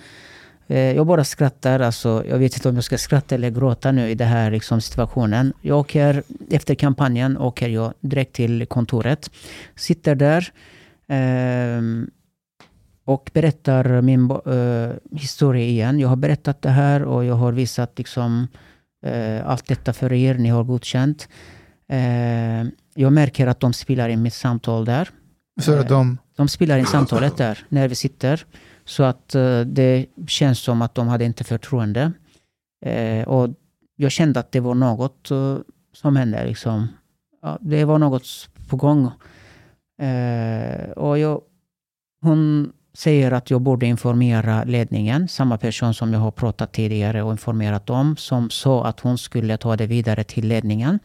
Eh, 0.68 0.92
jag 0.96 1.06
bara 1.06 1.24
skrattar, 1.24 1.80
alltså, 1.80 2.24
jag 2.28 2.38
vet 2.38 2.54
inte 2.56 2.68
om 2.68 2.74
jag 2.74 2.84
ska 2.84 2.98
skratta 2.98 3.34
eller 3.34 3.50
gråta 3.50 3.92
nu 3.92 4.10
i 4.10 4.14
den 4.14 4.28
här 4.28 4.50
liksom, 4.50 4.80
situationen. 4.80 5.52
Jag 5.62 5.78
åker, 5.78 6.22
efter 6.50 6.74
kampanjen 6.74 7.38
åker 7.38 7.68
jag 7.68 7.92
direkt 8.00 8.32
till 8.32 8.66
kontoret. 8.66 9.30
Sitter 9.76 10.14
där 10.14 10.52
ehm, 11.08 12.10
och 13.04 13.30
berättar 13.34 14.02
min 14.02 14.30
eh, 14.30 15.18
historia 15.18 15.64
igen. 15.64 15.98
Jag 16.00 16.08
har 16.08 16.16
berättat 16.16 16.62
det 16.62 16.70
här 16.70 17.02
och 17.02 17.24
jag 17.24 17.34
har 17.34 17.52
visat 17.52 17.98
liksom, 17.98 18.48
eh, 19.06 19.46
allt 19.46 19.66
detta 19.66 19.92
för 19.92 20.12
er. 20.12 20.34
Ni 20.34 20.48
har 20.48 20.64
godkänt. 20.64 21.28
Eh, 21.88 22.64
jag 22.94 23.12
märker 23.12 23.46
att 23.46 23.60
de 23.60 23.72
spelar 23.72 24.08
in 24.08 24.22
mitt 24.22 24.34
samtal 24.34 24.84
där. 24.84 25.10
Så 25.60 25.82
de, 25.82 26.18
De 26.36 26.48
spelar 26.48 26.78
in 26.78 26.86
samtalet 26.86 27.36
där 27.36 27.66
när 27.68 27.88
vi 27.88 27.94
sitter. 27.94 28.46
Så 28.86 29.02
att 29.02 29.34
eh, 29.34 29.60
det 29.60 30.06
känns 30.26 30.58
som 30.58 30.82
att 30.82 30.94
de 30.94 31.08
hade 31.08 31.24
inte 31.24 31.44
förtroende. 31.44 32.12
Eh, 32.84 33.28
och 33.28 33.48
jag 33.96 34.12
kände 34.12 34.40
att 34.40 34.52
det 34.52 34.60
var 34.60 34.74
något 34.74 35.30
eh, 35.30 35.58
som 35.92 36.16
hände. 36.16 36.46
Liksom. 36.46 36.88
Ja, 37.42 37.58
det 37.60 37.84
var 37.84 37.98
något 37.98 38.26
på 38.68 38.76
gång. 38.76 39.10
Och 40.96 41.18
jag, 41.18 41.40
hon 42.22 42.72
säger 42.94 43.32
att 43.32 43.50
jag 43.50 43.60
borde 43.60 43.86
informera 43.86 44.64
ledningen, 44.64 45.28
samma 45.28 45.58
person 45.58 45.94
som 45.94 46.12
jag 46.12 46.20
har 46.20 46.30
pratat 46.30 46.72
tidigare 46.72 47.22
och 47.22 47.32
informerat 47.32 47.90
om, 47.90 48.16
som 48.16 48.50
sa 48.50 48.84
att 48.86 49.00
hon 49.00 49.18
skulle 49.18 49.56
ta 49.56 49.76
det 49.76 49.86
vidare 49.86 50.24
till 50.24 50.48
ledningen. 50.48 50.98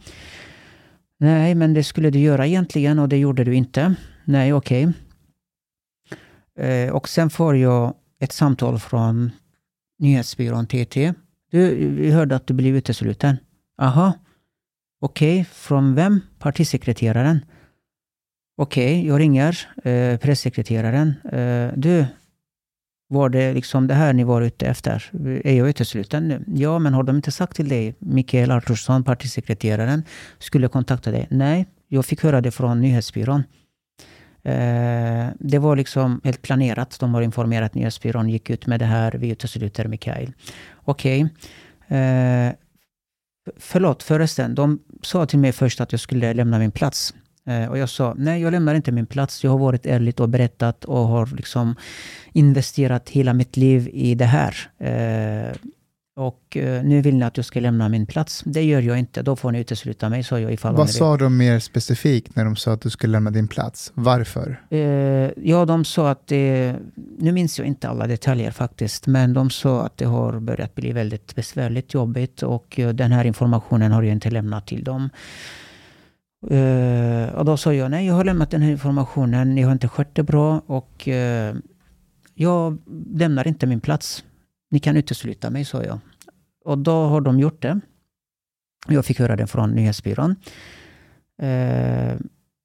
Nej, 1.18 1.54
men 1.54 1.74
det 1.74 1.84
skulle 1.84 2.10
du 2.10 2.18
göra 2.18 2.46
egentligen 2.46 2.98
och 2.98 3.08
det 3.08 3.16
gjorde 3.16 3.44
du 3.44 3.54
inte. 3.54 3.94
Nej, 4.24 4.52
okej. 4.52 4.86
Okay. 4.86 4.94
Eh, 6.58 6.92
och 6.92 7.08
sen 7.08 7.30
får 7.30 7.56
jag 7.56 7.94
ett 8.20 8.32
samtal 8.32 8.78
från 8.78 9.30
nyhetsbyrån 9.98 10.66
TT. 10.66 11.14
Du, 11.50 11.88
vi 11.88 12.10
hörde 12.10 12.36
att 12.36 12.46
du 12.46 12.54
blev 12.54 12.76
utesluten. 12.76 13.36
Aha. 13.78 14.12
Okej, 15.00 15.44
från 15.52 15.94
vem? 15.94 16.20
Partisekreteraren. 16.38 17.44
Okej, 18.56 19.06
jag 19.06 19.20
ringer 19.20 19.58
eh, 19.84 20.18
pressekreteraren. 20.18 21.14
Eh, 21.32 21.72
du, 21.76 22.06
var 23.08 23.28
det 23.28 23.54
liksom 23.54 23.86
det 23.86 23.94
här 23.94 24.12
ni 24.12 24.24
var 24.24 24.42
ute 24.42 24.66
efter? 24.66 25.10
Är 25.44 25.54
jag 25.54 25.68
utesluten 25.68 26.28
nu? 26.28 26.44
Ja, 26.46 26.78
men 26.78 26.94
har 26.94 27.02
de 27.02 27.16
inte 27.16 27.30
sagt 27.30 27.56
till 27.56 27.68
dig, 27.68 27.94
Mikael 27.98 28.50
Artursson, 28.50 29.04
partisekreteraren, 29.04 30.04
skulle 30.38 30.68
kontakta 30.68 31.10
dig? 31.10 31.26
Nej, 31.30 31.66
jag 31.88 32.06
fick 32.06 32.22
höra 32.22 32.40
det 32.40 32.50
från 32.50 32.80
nyhetsbyrån. 32.80 33.42
Eh, 34.44 35.26
det 35.38 35.58
var 35.58 35.76
liksom 35.76 36.20
helt 36.24 36.42
planerat. 36.42 36.96
De 37.00 37.14
har 37.14 37.22
informerat 37.22 37.74
nyhetsbyrån, 37.74 38.28
gick 38.28 38.50
ut 38.50 38.66
med 38.66 38.80
det 38.80 38.86
här, 38.86 39.12
vi 39.12 39.30
utesluter 39.30 39.88
Mikael. 39.88 40.32
Okej. 40.84 41.20
Eh, 41.88 42.52
förlåt 43.56 44.02
förresten, 44.02 44.54
de 44.54 44.78
sa 45.02 45.26
till 45.26 45.38
mig 45.38 45.52
först 45.52 45.80
att 45.80 45.92
jag 45.92 46.00
skulle 46.00 46.34
lämna 46.34 46.58
min 46.58 46.70
plats. 46.70 47.14
Eh, 47.46 47.66
och 47.66 47.78
jag 47.78 47.88
sa, 47.88 48.14
nej 48.16 48.42
jag 48.42 48.50
lämnar 48.50 48.74
inte 48.74 48.92
min 48.92 49.06
plats. 49.06 49.44
Jag 49.44 49.50
har 49.50 49.58
varit 49.58 49.86
ärligt 49.86 50.20
och 50.20 50.28
berättat 50.28 50.84
och 50.84 50.98
har 50.98 51.26
liksom 51.36 51.76
investerat 52.32 53.10
hela 53.10 53.32
mitt 53.32 53.56
liv 53.56 53.88
i 53.92 54.14
det 54.14 54.24
här. 54.24 54.56
Eh, 54.78 55.56
och 56.14 56.56
eh, 56.56 56.84
nu 56.84 57.00
vill 57.00 57.16
ni 57.16 57.24
att 57.24 57.36
jag 57.36 57.46
ska 57.46 57.60
lämna 57.60 57.88
min 57.88 58.06
plats. 58.06 58.42
Det 58.46 58.62
gör 58.62 58.82
jag 58.82 58.98
inte. 58.98 59.22
Då 59.22 59.36
får 59.36 59.52
ni 59.52 59.60
utesluta 59.60 60.08
mig, 60.08 60.22
sa 60.22 60.40
jag 60.40 60.52
ifall 60.52 60.74
Vad 60.74 60.90
sa 60.90 61.16
de 61.16 61.36
mer 61.36 61.58
specifikt 61.58 62.36
när 62.36 62.44
de 62.44 62.56
sa 62.56 62.72
att 62.72 62.80
du 62.80 62.90
skulle 62.90 63.12
lämna 63.12 63.30
din 63.30 63.48
plats? 63.48 63.92
Varför? 63.94 64.60
Eh, 64.70 64.78
ja, 65.36 65.64
de 65.64 65.84
sa 65.84 66.10
att 66.10 66.26
det... 66.26 66.76
Nu 67.18 67.32
minns 67.32 67.58
jag 67.58 67.68
inte 67.68 67.88
alla 67.88 68.06
detaljer 68.06 68.50
faktiskt. 68.50 69.06
Men 69.06 69.32
de 69.32 69.50
sa 69.50 69.86
att 69.86 69.96
det 69.96 70.04
har 70.04 70.40
börjat 70.40 70.74
bli 70.74 70.92
väldigt 70.92 71.34
besvärligt, 71.34 71.94
jobbigt. 71.94 72.42
Och 72.42 72.78
eh, 72.78 72.88
den 72.88 73.12
här 73.12 73.24
informationen 73.24 73.92
har 73.92 74.02
jag 74.02 74.12
inte 74.12 74.30
lämnat 74.30 74.66
till 74.66 74.84
dem. 74.84 75.10
Eh, 76.50 77.34
och 77.34 77.44
då 77.44 77.56
sa 77.56 77.74
jag, 77.74 77.90
nej 77.90 78.06
jag 78.06 78.14
har 78.14 78.24
lämnat 78.24 78.50
den 78.50 78.62
här 78.62 78.70
informationen. 78.70 79.54
Ni 79.54 79.62
har 79.62 79.72
inte 79.72 79.88
skött 79.88 80.14
det 80.14 80.22
bra. 80.22 80.62
Och 80.66 81.08
jag 82.34 82.78
lämnar 83.14 83.48
inte 83.48 83.66
min 83.66 83.80
plats. 83.80 84.24
Ni 84.72 84.80
kan 84.80 84.96
utesluta 84.96 85.50
mig, 85.50 85.64
sa 85.64 85.84
jag. 85.84 85.98
Och 86.64 86.78
då 86.78 86.92
har 86.92 87.20
de 87.20 87.40
gjort 87.40 87.62
det. 87.62 87.80
Jag 88.88 89.04
fick 89.04 89.18
höra 89.18 89.36
det 89.36 89.46
från 89.46 89.70
nyhetsbyrån. 89.70 90.36
Eh, 91.42 92.16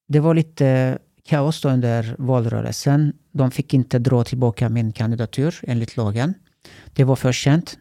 det 0.07 0.19
var 0.19 0.33
lite 0.33 0.97
kaos 1.23 1.61
då 1.61 1.69
under 1.69 2.15
valrörelsen. 2.17 3.13
De 3.31 3.51
fick 3.51 3.73
inte 3.73 3.99
dra 3.99 4.23
tillbaka 4.23 4.69
min 4.69 4.93
kandidatur 4.93 5.55
enligt 5.63 5.97
lagen. 5.97 6.33
Det 6.93 7.03
var 7.03 7.15
för 7.15 7.31
sent. 7.31 7.77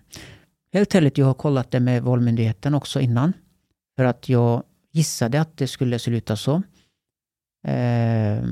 Helt 0.73 0.95
ärligt, 0.95 1.19
jag 1.19 1.27
har 1.27 1.35
kollat 1.35 1.71
det 1.71 1.81
med 1.81 2.03
Valmyndigheten 2.03 2.75
också 2.75 3.01
innan. 3.01 3.33
För 3.97 4.05
att 4.05 4.29
jag 4.29 4.63
gissade 4.93 5.41
att 5.41 5.57
det 5.57 5.67
skulle 5.67 5.99
sluta 5.99 6.37
så. 6.37 6.63
Eh, 7.67 8.45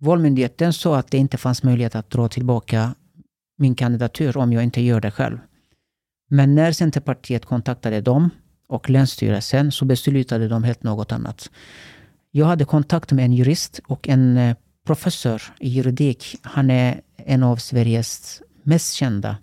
Valmyndigheten 0.00 0.72
sa 0.72 0.98
att 0.98 1.10
det 1.10 1.18
inte 1.18 1.38
fanns 1.38 1.62
möjlighet 1.62 1.94
att 1.94 2.10
dra 2.10 2.28
tillbaka 2.28 2.94
min 3.62 3.74
kandidatur 3.74 4.36
om 4.36 4.52
jag 4.52 4.62
inte 4.62 4.80
gör 4.80 5.00
det 5.00 5.10
själv. 5.10 5.38
Men 6.28 6.54
när 6.54 6.72
Centerpartiet 6.72 7.46
kontaktade 7.46 8.00
dem 8.00 8.30
och 8.68 8.90
Länsstyrelsen 8.90 9.72
så 9.72 9.84
beslutade 9.84 10.48
de 10.48 10.64
helt 10.64 10.82
något 10.82 11.12
annat. 11.12 11.50
Jag 12.30 12.46
hade 12.46 12.64
kontakt 12.64 13.12
med 13.12 13.24
en 13.24 13.32
jurist 13.32 13.80
och 13.86 14.08
en 14.08 14.36
eh, 14.36 14.56
professor 14.86 15.42
i 15.60 15.68
juridik. 15.68 16.36
Han 16.42 16.70
är 16.70 17.00
en 17.16 17.42
av 17.42 17.56
Sveriges 17.56 18.42
mest 18.62 18.94
kända 18.94 19.36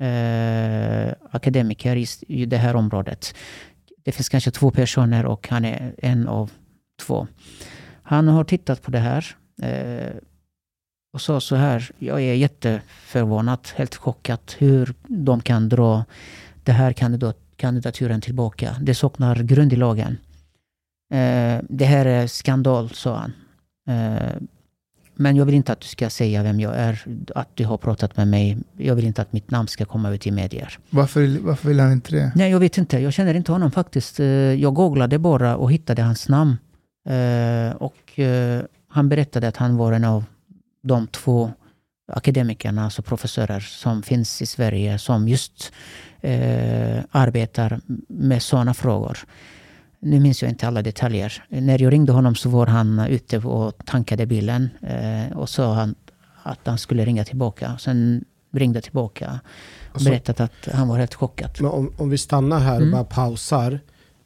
eh, 0.00 1.14
akademiker 1.30 1.96
i, 1.96 2.06
i 2.28 2.46
det 2.46 2.56
här 2.56 2.76
området. 2.76 3.34
Det 4.04 4.12
finns 4.12 4.28
kanske 4.28 4.50
två 4.50 4.70
personer 4.70 5.26
och 5.26 5.48
han 5.48 5.64
är 5.64 5.94
en 5.98 6.28
av 6.28 6.50
två. 7.00 7.26
Han 8.02 8.28
har 8.28 8.44
tittat 8.44 8.82
på 8.82 8.90
det 8.90 8.98
här 8.98 9.36
eh, 9.62 10.16
och 11.14 11.20
sa 11.20 11.40
så 11.40 11.56
här, 11.56 11.90
jag 11.98 12.20
är 12.22 12.34
jätteförvånad, 12.34 13.58
helt 13.76 13.94
chockad 13.94 14.38
hur 14.58 14.94
de 15.08 15.40
kan 15.40 15.68
dra 15.68 16.04
den 16.64 16.74
här 16.74 16.92
kandidat, 16.92 17.38
kandidaturen 17.56 18.20
tillbaka. 18.20 18.76
Det 18.80 18.94
saknar 18.94 19.36
grund 19.36 19.72
i 19.72 19.76
lagen. 19.76 20.16
Eh, 21.12 21.58
det 21.68 21.84
här 21.84 22.06
är 22.06 22.26
skandal, 22.26 22.90
sa 22.90 23.16
han. 23.16 23.32
Eh, 23.88 24.32
men 25.14 25.36
jag 25.36 25.44
vill 25.44 25.54
inte 25.54 25.72
att 25.72 25.80
du 25.80 25.86
ska 25.86 26.10
säga 26.10 26.42
vem 26.42 26.60
jag 26.60 26.76
är, 26.76 27.04
att 27.34 27.48
du 27.54 27.64
har 27.64 27.76
pratat 27.76 28.16
med 28.16 28.28
mig. 28.28 28.58
Jag 28.76 28.94
vill 28.94 29.04
inte 29.04 29.22
att 29.22 29.32
mitt 29.32 29.50
namn 29.50 29.68
ska 29.68 29.84
komma 29.84 30.10
ut 30.10 30.26
i 30.26 30.30
medier. 30.30 30.78
Varför, 30.90 31.38
varför 31.40 31.68
vill 31.68 31.80
han 31.80 31.92
inte 31.92 32.10
det? 32.16 32.32
Nej, 32.34 32.50
jag 32.50 32.60
vet 32.60 32.78
inte. 32.78 32.98
Jag 32.98 33.12
känner 33.12 33.34
inte 33.34 33.52
honom 33.52 33.70
faktiskt. 33.70 34.20
Eh, 34.20 34.26
Jag 34.26 34.74
googlade 34.74 35.18
bara 35.18 35.56
och 35.56 35.72
hittade 35.72 36.02
hans 36.02 36.28
namn. 36.28 36.56
Eh, 37.08 37.76
Och 37.76 38.18
eh, 38.18 38.62
han 38.88 39.08
berättade 39.08 39.48
att 39.48 39.56
han 39.56 39.76
var 39.76 39.92
en 39.92 40.04
av 40.04 40.24
de 40.84 41.06
två 41.06 41.50
akademikerna, 42.12 42.84
alltså 42.84 43.02
professorer, 43.02 43.60
som 43.60 44.02
finns 44.02 44.42
i 44.42 44.46
Sverige 44.46 44.98
som 44.98 45.28
just 45.28 45.72
eh, 46.20 46.98
arbetar 47.10 47.80
med 48.08 48.42
sådana 48.42 48.74
frågor. 48.74 49.18
Nu 50.00 50.20
minns 50.20 50.42
jag 50.42 50.50
inte 50.50 50.66
alla 50.68 50.82
detaljer. 50.82 51.44
När 51.48 51.82
jag 51.82 51.92
ringde 51.92 52.12
honom 52.12 52.34
så 52.34 52.48
var 52.48 52.66
han 52.66 52.98
ute 53.00 53.38
och 53.38 53.86
tankade 53.86 54.26
bilen 54.26 54.70
eh, 54.82 55.36
och 55.36 55.48
sa 55.48 55.74
han 55.74 55.94
att 56.42 56.58
han 56.64 56.78
skulle 56.78 57.04
ringa 57.04 57.24
tillbaka. 57.24 57.78
Sen 57.78 58.24
ringde 58.52 58.80
tillbaka 58.80 59.40
och 59.92 60.00
så- 60.00 60.10
berättade 60.10 60.44
att 60.44 60.68
han 60.74 60.88
var 60.88 60.98
helt 60.98 61.14
chockad. 61.14 61.50
Men 61.60 61.70
om, 61.70 61.92
om 61.96 62.10
vi 62.10 62.18
stannar 62.18 62.58
här 62.60 62.74
och 62.76 62.80
Mm. 62.82 62.92
bara 62.92 63.04
pausar. 63.04 63.80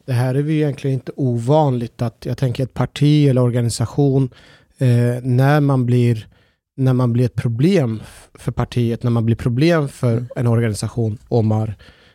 Det 0.06 0.12
här 0.12 0.34
är 0.34 0.42
ju 0.42 0.54
egentligen 0.56 0.94
inte 0.94 1.12
ovanligt 1.16 2.02
att 2.02 2.26
jag 2.26 2.38
tänker 2.38 2.62
ett 2.64 2.74
parti 2.74 3.28
eller 3.28 3.40
organisation 3.42 4.30
eh, 4.78 4.88
när 5.22 5.60
man 5.60 5.86
blir 5.86 6.26
när 6.78 6.92
man 6.92 7.12
blir 7.12 7.24
ett 7.24 7.34
problem 7.34 8.02
för 8.34 8.52
partiet, 8.52 9.02
när 9.02 9.10
man 9.10 9.24
blir 9.26 9.36
problem 9.36 9.88
för 9.88 10.12
Mm. 10.12 10.28
en 10.36 10.46
organisation, 10.46 11.18
Omar, 11.28 11.74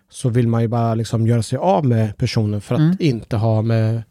så 0.10 0.30
vill 0.30 0.48
man 0.48 0.62
ju 0.62 0.68
bara 0.68 0.96
liksom 0.96 1.28
göra 1.28 1.44
sig 1.44 1.58
av 1.58 1.86
med 1.86 2.18
personen 2.18 2.62
för 2.62 2.76
att 2.76 2.82
Mm. 2.82 2.98
inte 3.00 3.36
ha 3.38 3.62
med, 3.62 4.04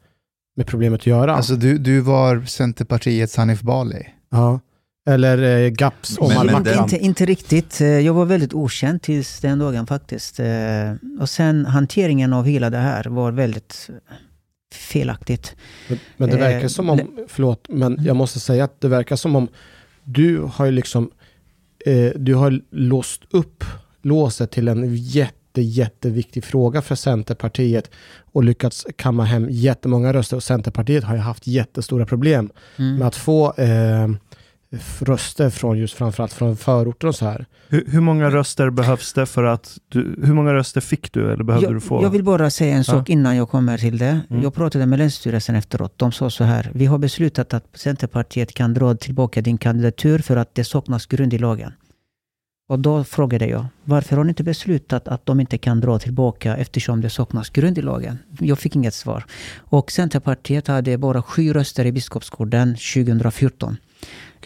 med 0.57 0.67
problemet 0.67 1.01
att 1.01 1.07
göra. 1.07 1.35
Alltså 1.37 1.55
du, 1.55 1.79
du 1.79 2.01
var 2.01 2.43
Centerpartiets 2.45 3.37
Hanif 3.37 3.61
Bali. 3.61 4.07
ja. 4.31 4.61
Eller 5.07 5.43
eh, 5.65 5.69
GAPS 5.71 6.19
Men- 6.21 6.27
Omar 6.31 6.45
men 6.45 6.53
Makram. 6.55 6.65
den- 6.65 6.83
Inte, 6.83 6.99
inte 6.99 7.27
riktigt. 7.27 7.81
Eh, 7.81 7.87
Jag 7.87 8.15
var 8.15 8.25
väldigt 8.25 8.55
okänd 8.55 9.03
tills 9.03 9.41
den 9.41 9.59
dagen 9.59 9.87
faktiskt. 9.87 10.41
Eh, 10.41 10.47
Och 11.21 11.29
sen 11.29 11.67
hanteringen 11.67 12.33
av 12.33 12.45
hela 12.47 12.71
det 12.71 12.79
här 12.79 13.05
var 13.05 13.33
väldigt 13.33 13.91
felaktigt. 14.75 15.57
Men, 15.89 15.99
men 16.17 16.29
det 16.31 16.35
Eh, 16.37 16.41
verkar 16.41 16.69
som 16.69 16.91
om, 16.91 17.01
förlåt, 17.29 17.67
men 17.69 17.99
jag 18.05 18.17
måste 18.17 18.41
säga 18.41 18.65
att 18.65 18.81
det 18.81 18.89
verkar 18.89 19.17
som 19.17 19.37
om 19.37 19.49
du 20.05 20.39
har 20.41 20.65
ju 20.67 20.73
liksom, 20.73 21.11
eh, 21.87 22.11
du 22.17 22.35
har 22.35 22.61
låst 22.71 23.23
upp 23.31 23.65
låset 24.03 24.51
till 24.51 24.69
en 24.69 24.97
jätte, 24.97 25.63
jätteviktig 25.63 26.45
fråga 26.45 26.83
för 26.83 26.95
Centerpartiet 26.95 27.91
och 28.33 28.45
lyckats 28.45 28.87
kamma 28.97 29.25
hem 29.25 29.47
jättemånga 29.51 30.13
röster. 30.13 30.37
Och 30.37 30.43
Centerpartiet 30.43 31.05
har 31.05 31.15
ju 31.15 31.21
haft 31.21 31.47
jättestora 31.47 32.07
problem 32.07 32.51
Mm. 32.77 32.97
med 32.97 33.09
att 33.09 33.17
få 33.17 33.55
eh, 33.55 34.09
röster 34.99 35.51
från 35.51 35.79
just 35.79 35.95
framförallt 35.95 36.33
från 36.33 36.57
förorter 36.57 37.09
och 37.09 37.15
så 37.15 37.25
här. 37.25 37.47
Hur, 37.69 37.85
hur 37.87 38.01
många 38.01 38.31
röster 38.31 38.71
behövs 38.71 39.13
det 39.13 39.27
för 39.27 39.45
att 39.45 39.79
du, 39.89 40.21
hur 40.23 40.35
många 40.35 40.55
röster 40.55 40.81
fick 40.81 41.13
du 41.13 41.33
eller 41.33 41.45
behövde 41.45 41.75
du 41.75 41.81
få? 41.81 41.95
Jag, 41.95 42.05
jag 42.05 42.11
vill 42.11 42.25
bara 42.25 42.51
säga 42.51 42.77
en 42.77 42.85
sak 42.85 43.11
innan 43.11 43.37
jag 43.37 43.51
kommer 43.51 43.79
till 43.79 43.99
det. 43.99 44.21
Mm. 44.31 44.43
Jag 44.43 44.55
pratade 44.55 44.87
med 44.87 44.99
Länsstyrelsen 44.99 45.55
efteråt. 45.55 45.99
De 45.99 46.13
sa 46.13 46.31
så 46.31 46.45
här. 46.45 46.71
Vi 46.75 46.87
har 46.87 46.99
beslutat 46.99 47.55
att 47.55 47.67
Centerpartiet 47.75 48.55
kan 48.55 48.75
dra 48.75 48.95
tillbaka 48.95 49.41
din 49.41 49.59
kandidatur 49.59 50.19
för 50.19 50.37
att 50.37 50.55
det 50.55 50.65
saknas 50.65 51.07
grund 51.07 51.35
i 51.35 51.39
lagen. 51.39 51.73
Och 52.69 52.79
då 52.79 53.05
frågade 53.05 53.47
jag, 53.47 53.67
varför 53.85 54.17
har 54.17 54.25
ni 54.25 54.29
inte 54.29 54.45
beslutat 54.45 55.09
att 55.09 55.27
de 55.27 55.41
inte 55.41 55.59
kan 55.59 55.81
dra 55.81 55.99
tillbaka 55.99 56.57
eftersom 56.57 57.01
det 57.01 57.11
saknas 57.11 57.51
grund 57.51 57.79
i 57.79 57.83
lagen? 57.83 58.19
Jag 58.41 58.59
fick 58.59 58.77
inget 58.77 58.95
svar. 58.95 59.25
Och 59.59 59.91
Centerpartiet 59.91 60.67
hade 60.67 60.99
bara 60.99 61.23
sju 61.23 61.53
röster 61.53 61.85
i 61.85 61.93
Biskopsgården 61.93 62.77
2014. 62.95 63.77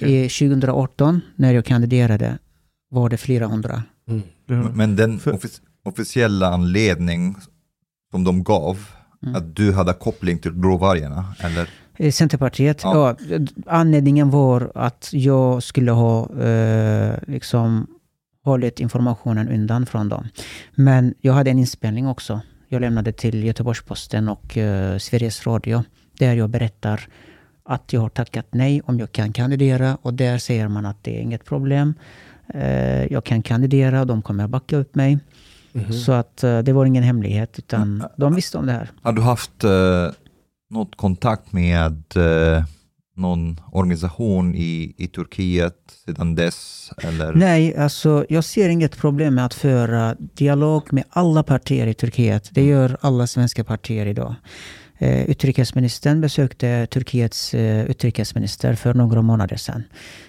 I 0.01 0.29
2018, 0.29 1.21
när 1.37 1.55
jag 1.55 1.65
kandiderade, 1.65 2.39
var 2.91 3.09
det 3.09 3.17
flera 3.17 3.47
hundra. 3.47 3.83
Du- 4.47 4.55
Men 4.75 4.97
den 4.97 5.19
offic- 5.21 5.61
officiella 5.85 6.49
anledning 6.49 7.37
som 8.11 8.25
de 8.25 8.45
gav, 8.45 8.79
Mm. 9.23 9.35
att 9.35 9.57
du 9.57 9.73
hade 9.73 9.93
koppling 9.93 10.39
till 10.39 10.53
gråvargarna, 10.53 11.35
eller? 11.39 11.71
Eh, 11.99 12.11
Centerpartiet, 12.13 12.81
Ja. 12.83 13.17
ja. 13.29 13.39
anledningen 13.67 14.31
var 14.31 14.73
att 14.75 15.09
jag 15.13 15.63
skulle 15.63 15.91
ha 15.91 16.43
eh, 16.43 17.15
liksom 17.27 17.87
hållit 18.45 18.81
informationen 18.81 19.49
undan 19.49 19.87
från 19.87 20.09
dem. 20.09 20.29
Men 20.75 21.15
jag 21.21 21.33
hade 21.33 21.51
en 21.51 21.59
inspelning 21.59 22.07
också. 22.09 22.41
Jag 22.69 22.81
lämnade 22.81 23.13
till 23.13 23.45
Göteborgs-Posten 23.45 24.29
och 24.29 24.57
eh, 24.57 24.99
Sveriges 24.99 25.47
Radio. 25.47 25.83
Där 26.19 26.35
jag 26.35 26.51
berättar 26.51 27.09
att 27.67 27.93
jag 27.93 28.01
har 28.01 28.09
tackat 28.09 28.47
nej 28.51 28.81
om 28.85 28.99
jag 28.99 29.13
kan 29.13 29.33
kandidera. 29.33 29.99
Och 30.03 30.15
där 30.15 30.39
säger 30.39 30.69
man 30.69 30.87
att 30.87 31.05
det 31.05 31.19
är 31.19 31.21
inget 31.21 31.45
problem. 31.45 31.95
Eh, 32.55 33.13
jag 33.13 33.25
kan 33.25 33.43
kandidera 33.43 34.01
och 34.01 34.07
de 34.07 34.23
kommer 34.23 34.49
backa 34.49 34.77
upp 34.77 34.95
mig. 34.95 35.19
Mhm. 35.73 35.93
Så 35.93 36.13
att 36.13 36.45
eh, 36.45 36.59
det 36.59 36.73
var 36.73 36.87
ingen 36.87 37.03
hemlighet 37.03 37.59
utan 37.59 38.05
de 38.17 38.35
visste 38.35 38.59
om 38.59 38.67
det 38.67 38.73
här. 38.73 38.91
Har 39.03 39.13
du 39.13 39.23
haft 39.23 39.65
eh, 39.65 40.09
något 40.71 40.97
kontakt 40.97 41.53
med 41.53 42.03
eh, 42.17 42.65
någon 43.17 43.61
organisation 43.73 44.55
i, 44.55 44.95
i 44.97 45.07
Turkiet 45.07 45.77
sedan 46.05 46.35
dess? 46.35 46.91
Eller? 47.03 47.33
Nej, 47.35 47.77
alltså 47.77 48.27
jag 48.29 48.45
ser 48.45 48.69
inget 48.69 48.97
problem 48.99 49.35
med 49.35 49.47
att 49.47 49.55
föra 49.55 50.15
dialog 50.19 50.93
med 50.93 51.05
alla 51.11 51.43
partier 51.43 51.87
i 51.87 51.95
Turkiet. 51.95 52.49
Det 52.53 52.65
gör 52.65 52.97
alla 53.01 53.27
svenska 53.27 53.65
partier 53.65 54.07
idag. 54.07 54.35
Eh, 54.99 55.31
utrikesministern 55.31 56.21
besökte 56.21 56.87
Turkiets 56.87 57.55
eh, 57.55 57.85
utrikesminister 57.85 58.75
för 58.75 58.95
några 58.95 59.23
månader 59.23 59.57
sedan. 59.57 59.83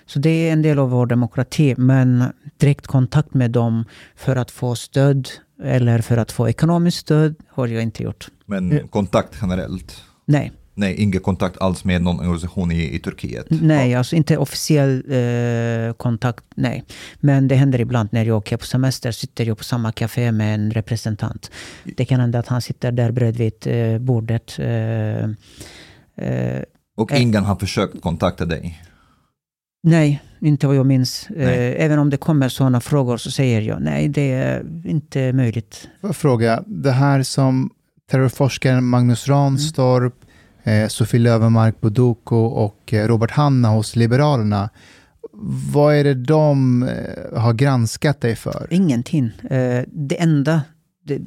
Så 0.06 0.20
det 0.20 0.30
är 0.30 0.54
en 0.54 0.62
del 0.62 0.80
av 0.80 0.90
vår 0.90 1.06
demokrati. 1.06 1.76
Men 1.78 2.24
direkt 2.58 2.88
kontakt 2.88 3.34
med 3.34 3.52
dem 3.52 3.86
för 4.16 4.36
att 4.36 4.52
få 4.52 4.76
stöd 4.76 5.30
eller 5.64 6.02
för 6.02 6.18
att 6.18 6.32
få 6.32 6.50
ekonomiskt 6.50 6.98
stöd 6.98 7.36
har 7.50 7.68
jag 7.68 7.84
inte 7.84 8.04
gjort. 8.04 8.28
Men 8.46 8.88
kontakt 8.88 9.38
generellt? 9.42 10.04
Nej. 10.26 10.52
Nej, 10.78 10.96
ingen 10.98 11.22
kontakt 11.22 11.58
alls 11.58 11.84
med 11.86 12.02
någon 12.02 12.20
organisation 12.20 12.72
i, 12.72 12.96
i 12.96 13.00
Turkiet. 13.00 13.46
Nej, 13.50 13.96
alltså 13.96 14.16
inte 14.16 14.38
officiell 14.38 15.04
eh, 15.08 15.94
kontakt, 15.94 16.44
nej. 16.56 16.84
Men 17.20 17.48
det 17.48 17.56
händer 17.56 17.82
ibland 17.82 18.10
när 18.12 18.26
jag 18.26 18.38
åker 18.38 18.58
på 18.58 18.66
semester, 18.66 19.12
sitter 19.12 19.46
jag 19.46 19.58
på 19.58 19.64
samma 19.64 19.92
café 19.92 20.32
med 20.32 20.54
en 20.56 20.72
representant. 20.72 21.52
Det 21.98 22.06
kan 22.06 22.20
hända 22.20 22.40
att 22.40 22.48
han 22.48 22.62
sitter 22.62 22.92
där 22.92 23.12
bredvid 23.12 23.54
eh, 23.66 24.00
bordet. 24.00 24.60
Eh, 24.60 25.24
eh, 26.28 26.62
Och 26.98 27.12
Eh. 27.12 27.22
ingen 27.22 27.44
har 27.44 27.56
försökt 27.56 28.02
kontakta 28.02 28.46
dig. 28.46 28.82
nej, 29.84 30.22
inte 30.42 30.68
vad 30.68 30.76
jag 30.76 30.86
minns. 30.86 31.28
Nej. 31.30 31.46
Eh, 31.76 31.86
även 31.86 32.00
om 32.00 32.10
det 32.10 32.18
kommer 32.18 32.50
sådana 32.50 32.82
frågor 32.82 33.18
så 33.18 33.32
säger 33.32 33.62
jag 33.62 33.82
nej, 33.82 34.08
det 34.08 34.32
är 34.32 34.64
inte 34.86 35.34
möjligt. 35.34 35.90
Får 36.02 36.10
jag 36.10 36.16
fråga, 36.16 36.64
det 36.68 36.92
här 36.92 37.24
som 37.24 37.70
terrorforskaren 38.12 38.84
Magnus 38.86 39.28
Ranstorp, 39.28 40.14
eh, 40.68 40.88
Sofie 40.88 41.20
Löwenmark 41.20 41.82
Buduko 41.82 42.36
och 42.36 42.94
eh, 42.94 43.08
Robert 43.08 43.32
Hanna 43.32 43.70
hos 43.70 43.96
Liberalerna, 43.96 44.70
vad 45.74 45.96
är 45.96 46.04
det 46.04 46.14
de 46.14 46.84
eh, 46.84 47.40
har 47.40 47.54
granskat 47.54 48.22
dig 48.22 48.36
för? 48.36 48.68
Ingenting. 48.70 49.26
Eh, 49.50 49.84
det 49.88 50.22
enda 50.22 50.62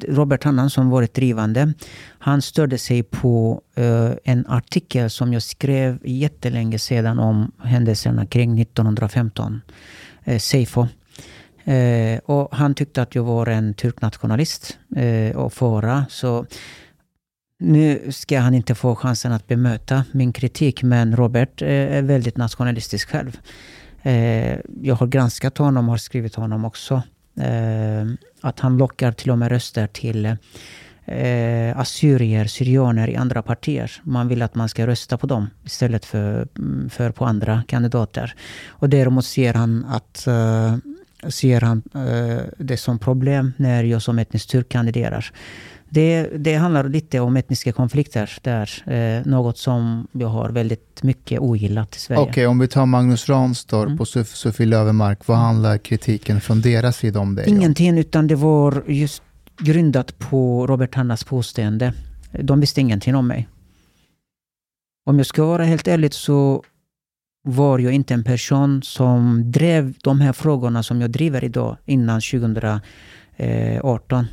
Robert 0.09 0.45
Hannan 0.45 0.71
som 0.71 0.91
varit 0.91 1.15
drivande, 1.15 1.73
han 2.19 2.43
störde 2.43 2.79
sig 2.79 3.03
på 3.03 3.63
eh, 3.75 4.11
en 4.25 4.47
artikel 4.47 5.11
som 5.11 5.33
jag 5.33 5.43
skrev 5.43 5.99
jättelänge 6.05 6.79
sedan 6.79 7.19
om 7.19 7.53
händelserna 7.63 8.27
kring 8.27 8.61
1915, 8.61 9.61
uh, 10.29 10.39
Seifo. 10.39 10.87
Och 12.25 12.49
han 12.57 12.75
tyckte 12.75 13.03
att 13.03 13.15
jag 13.15 13.23
var 13.23 13.47
en 13.47 13.75
turknationalist 13.75 14.79
uh, 14.97 15.37
och 15.37 15.53
fara. 15.53 16.07
Så 16.09 16.47
nu 17.61 18.13
ska 18.13 18.41
han 18.41 18.55
inte 18.55 18.75
få 18.75 18.95
chansen 18.95 19.33
att 19.33 19.47
bemöta 19.47 20.05
min 20.13 20.33
kritik, 20.33 20.83
men 20.83 21.17
Robert 21.17 21.63
eh, 21.63 21.69
är 21.69 22.03
väldigt 22.03 22.37
nationalistisk 22.37 23.11
själv. 23.11 23.39
Eh, 24.03 24.59
jag 24.83 24.95
har 24.95 25.07
granskat 25.07 25.59
honom 25.59 25.89
och 25.89 25.93
har 25.93 25.99
skrivit 25.99 26.35
honom 26.35 26.65
också. 26.65 27.03
Eh, 27.41 28.07
att 28.41 28.61
han 28.61 28.79
lockar 28.79 29.13
till 29.13 29.31
och 29.31 29.39
med 29.39 29.49
röster 29.49 29.87
till 29.87 30.37
assyrier, 31.75 32.45
syrianer 32.45 33.09
i 33.09 33.17
andra 33.17 33.43
partier. 33.43 34.01
Man 34.03 34.29
vill 34.29 34.43
att 34.43 34.55
man 34.55 34.69
ska 34.69 34.87
rösta 34.87 35.19
på 35.19 35.27
dem 35.27 35.51
istället 35.65 36.05
för, 36.05 36.49
mm, 36.59 36.91
för 36.91 37.11
på 37.11 37.25
andra 37.25 37.63
kandidater. 37.69 38.35
Och 38.69 38.89
däremot 38.89 39.25
ser 39.25 39.55
han 39.55 39.85
att 39.85 40.17
ser 41.29 41.61
han 41.61 41.83
det 42.59 42.77
som 42.77 42.99
problem 42.99 43.53
när 43.57 43.85
jag 43.85 44.03
som 44.03 44.19
etnisk 44.19 44.49
turk 44.49 44.69
kandiderar. 44.69 45.33
Det, 45.93 46.23
det 46.39 46.55
handlar 46.55 46.89
lite 46.89 47.21
om 47.21 47.37
etniska 47.37 47.73
konflikter 47.73 48.31
där. 48.43 48.71
Eh, 48.93 49.27
något 49.27 49.59
som 49.59 50.07
jag 50.13 50.29
har 50.29 50.51
väldigt 50.51 51.03
mycket 51.03 51.41
ogillat 51.41 51.97
i 51.97 51.99
Sverige. 51.99 52.21
Okej, 52.23 52.47
om 52.47 52.59
vi 52.59 52.69
tar 52.69 52.87
Magnus 52.87 53.29
Ranstorp 53.29 53.87
Mm. 53.87 54.01
och 54.01 54.07
Sof- 54.07 54.35
Sofie 54.35 54.67
Löwenmark, 54.67 55.27
vad 55.29 55.39
handlar 55.39 55.79
kritiken 55.79 56.41
från 56.41 56.61
deras 56.61 56.97
sida 56.97 57.21
om 57.21 57.35
om? 57.35 57.49
Ingenting, 57.49 57.99
utan 57.99 58.27
det 58.27 58.35
var 58.35 58.83
just 58.87 59.23
grundat 59.59 60.19
på 60.19 60.67
Robert 60.67 60.95
Hannas 60.95 61.25
påstående. 61.25 61.93
De 62.43 62.61
visste 62.61 62.81
ingenting 62.81 63.15
om 63.15 63.27
mig. 63.27 63.49
Om 65.07 65.17
jag 65.19 65.27
ska 65.27 65.45
vara 65.45 65.65
helt 65.65 65.89
ärlig 65.89 66.15
så 66.15 66.63
var 67.43 67.79
jag 67.79 67.93
inte 67.93 68.15
en 68.15 68.25
person 68.25 68.83
som 68.83 69.51
drev 69.53 69.95
de 70.03 70.21
här 70.21 70.33
frågorna 70.33 70.83
som 70.83 71.01
jag 71.01 71.11
driver 71.11 71.45
idag 71.45 71.77
innan 71.87 72.21
2018. 72.21 74.27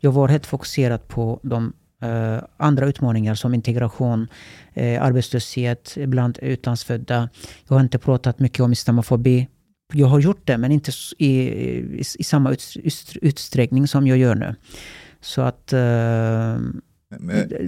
Jag 0.00 0.12
var 0.12 0.28
helt 0.28 0.46
fokuserad 0.46 1.08
på 1.08 1.40
de 1.42 1.72
eh, 2.02 2.42
andra 2.56 2.86
utmaningar 2.86 3.34
som 3.34 3.54
integration, 3.54 4.28
eh, 4.74 5.02
arbetslöshet 5.02 5.96
bland 6.06 6.38
utlandsfödda. 6.42 7.28
Jag 7.68 7.74
har 7.76 7.80
inte 7.80 7.98
pratat 7.98 8.38
mycket 8.38 8.60
om 8.60 8.72
islamofobi. 8.72 9.48
Jag 9.92 10.06
har 10.06 10.20
gjort 10.20 10.46
det, 10.46 10.58
men 10.58 10.72
inte 10.72 10.90
i, 11.18 11.26
i, 11.28 12.02
i 12.18 12.24
samma 12.24 12.50
ut, 12.52 12.76
ut, 12.76 13.16
utsträckning 13.22 13.88
som 13.88 14.06
jag 14.06 14.18
gör 14.18 14.34
nu. 14.34 14.54
Så 15.20 15.42
att 15.42 15.72
Men- 15.72 16.82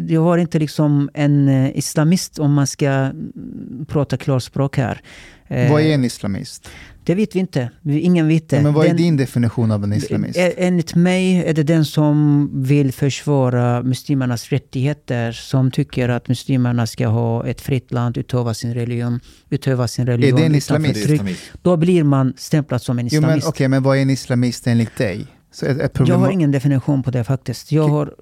jag 0.09 0.22
var 0.22 0.39
inte 0.39 0.59
liksom 0.59 1.11
en 1.14 1.49
islamist 1.74 2.39
om 2.39 2.53
man 2.53 2.66
ska 2.66 2.89
mm, 2.89 3.87
prata 3.89 4.16
klarspråk 4.16 4.76
här. 4.76 5.01
Vad 5.49 5.83
är 5.83 5.95
en 5.95 6.05
islamist? 6.05 6.68
Det 7.05 7.14
vet 7.14 7.34
vi 7.36 7.40
inte. 7.40 7.70
Ingen 7.84 8.28
vet 8.28 8.48
det. 8.48 8.62
Men 8.62 8.72
vad 8.74 8.84
är 8.84 8.88
Den- 8.88 8.96
din 8.96 9.16
definition 9.16 9.70
av 9.70 9.84
en 9.84 9.92
islamist? 9.92 10.38
Enligt 10.57 10.94
mig 10.94 11.36
är 11.46 11.55
det 11.55 11.62
den 11.62 11.84
som 11.84 12.50
vill 12.62 12.92
försvara 12.92 13.82
muslimernas 13.82 14.48
rättigheter, 14.48 15.32
som 15.32 15.70
tycker 15.70 16.09
att 16.09 16.28
muslimerna 16.28 16.86
ska 16.86 17.07
ha 17.07 17.46
ett 17.46 17.61
fritt 17.61 17.92
land, 17.92 18.16
utöva 18.18 18.55
sin 18.55 18.74
religion, 18.74 19.20
utöva 19.50 19.88
sin 19.88 20.07
religion 20.07 20.40
det 20.40 20.46
en 20.46 20.55
islamist? 20.55 20.96
Islamist. 20.96 21.40
Då 21.62 21.76
blir 21.76 22.05
man 22.05 22.34
stämplad 22.36 22.82
som 22.82 22.98
en 22.98 23.09
Jo, 23.12 23.20
men 23.20 23.28
islamist. 23.30 23.48
okej, 23.48 23.68
men 23.68 23.82
vad 23.82 23.96
är 23.98 24.03
en 24.03 24.11
islamist 24.11 24.66
enligt 24.66 24.96
dig? 24.96 25.26
Så 25.53 25.66
ett, 25.66 25.80
ett 25.80 25.92
problem, 25.92 26.12
jag 26.20 26.26
har 26.26 26.30
ingen 26.32 26.50
definition 26.50 27.03
på 27.03 27.11
det 27.11 27.24
faktiskt. 27.24 27.72
Jag 27.72 27.88
har... 27.88 28.14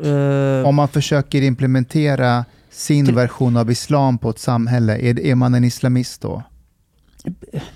eh, 0.60 0.66
Om 0.68 0.74
man 0.74 0.88
försöker 0.88 1.42
implementera 1.42 2.44
sin 2.70 3.06
Till- 3.06 3.14
version 3.14 3.56
av 3.56 3.70
islam 3.70 4.18
på 4.18 4.30
ett 4.30 4.38
samhälle, 4.38 4.98
är, 4.98 5.20
är 5.20 5.34
man 5.34 5.54
en 5.54 5.64
islamist 5.64 6.20
då? 6.20 6.42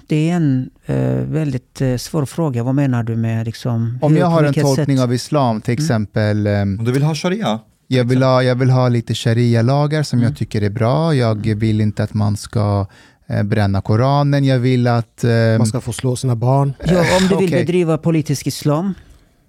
Det 0.06 0.30
är 0.30 0.34
en 0.36 0.70
eh, 0.86 0.96
väldigt 1.16 1.80
eh, 1.80 1.96
svår 1.96 2.24
fråga. 2.24 2.62
Vad 2.62 2.74
menar 2.74 3.02
du 3.02 3.16
med 3.16 3.46
liksom... 3.46 3.98
Om 4.02 4.12
hur- 4.12 4.20
jag 4.20 4.26
har 4.26 4.44
en 4.44 4.54
tolkning 4.54 4.96
sätt? 4.96 5.04
av 5.04 5.14
islam, 5.14 5.60
till 5.60 5.72
Mm. 5.74 5.84
exempel, 5.84 6.46
ehm, 6.46 6.78
Om 6.78 6.84
du 6.84 6.92
vill 6.92 7.02
ha 7.02 7.14
sharia? 7.14 7.60
jag, 7.86 8.04
vill 8.04 8.22
ha, 8.22 8.42
jag 8.42 8.54
vill 8.54 8.70
ha 8.70 8.88
lite 8.88 9.14
sharia-lagar 9.14 10.02
som 10.02 10.18
Mm. 10.18 10.28
jag 10.28 10.38
tycker 10.38 10.62
är 10.62 10.70
bra, 10.70 11.14
jag 11.14 11.46
vill 11.46 11.80
inte 11.80 12.02
att 12.02 12.14
man 12.14 12.36
ska 12.36 12.86
eh, 13.26 13.42
bränna 13.42 13.80
Koranen, 13.80 14.44
jag 14.44 14.58
vill 14.58 14.86
att... 14.86 15.24
ehm, 15.24 15.58
Man 15.58 15.66
ska 15.66 15.80
få 15.80 15.92
slå 15.92 16.16
sina 16.16 16.36
barn. 16.36 16.72
Ja, 16.84 17.00
om 17.20 17.22
du 17.28 17.36
vill 17.36 17.48
Okej. 17.48 17.60
bedriva 17.64 17.98
politisk 17.98 18.46
islam, 18.46 18.94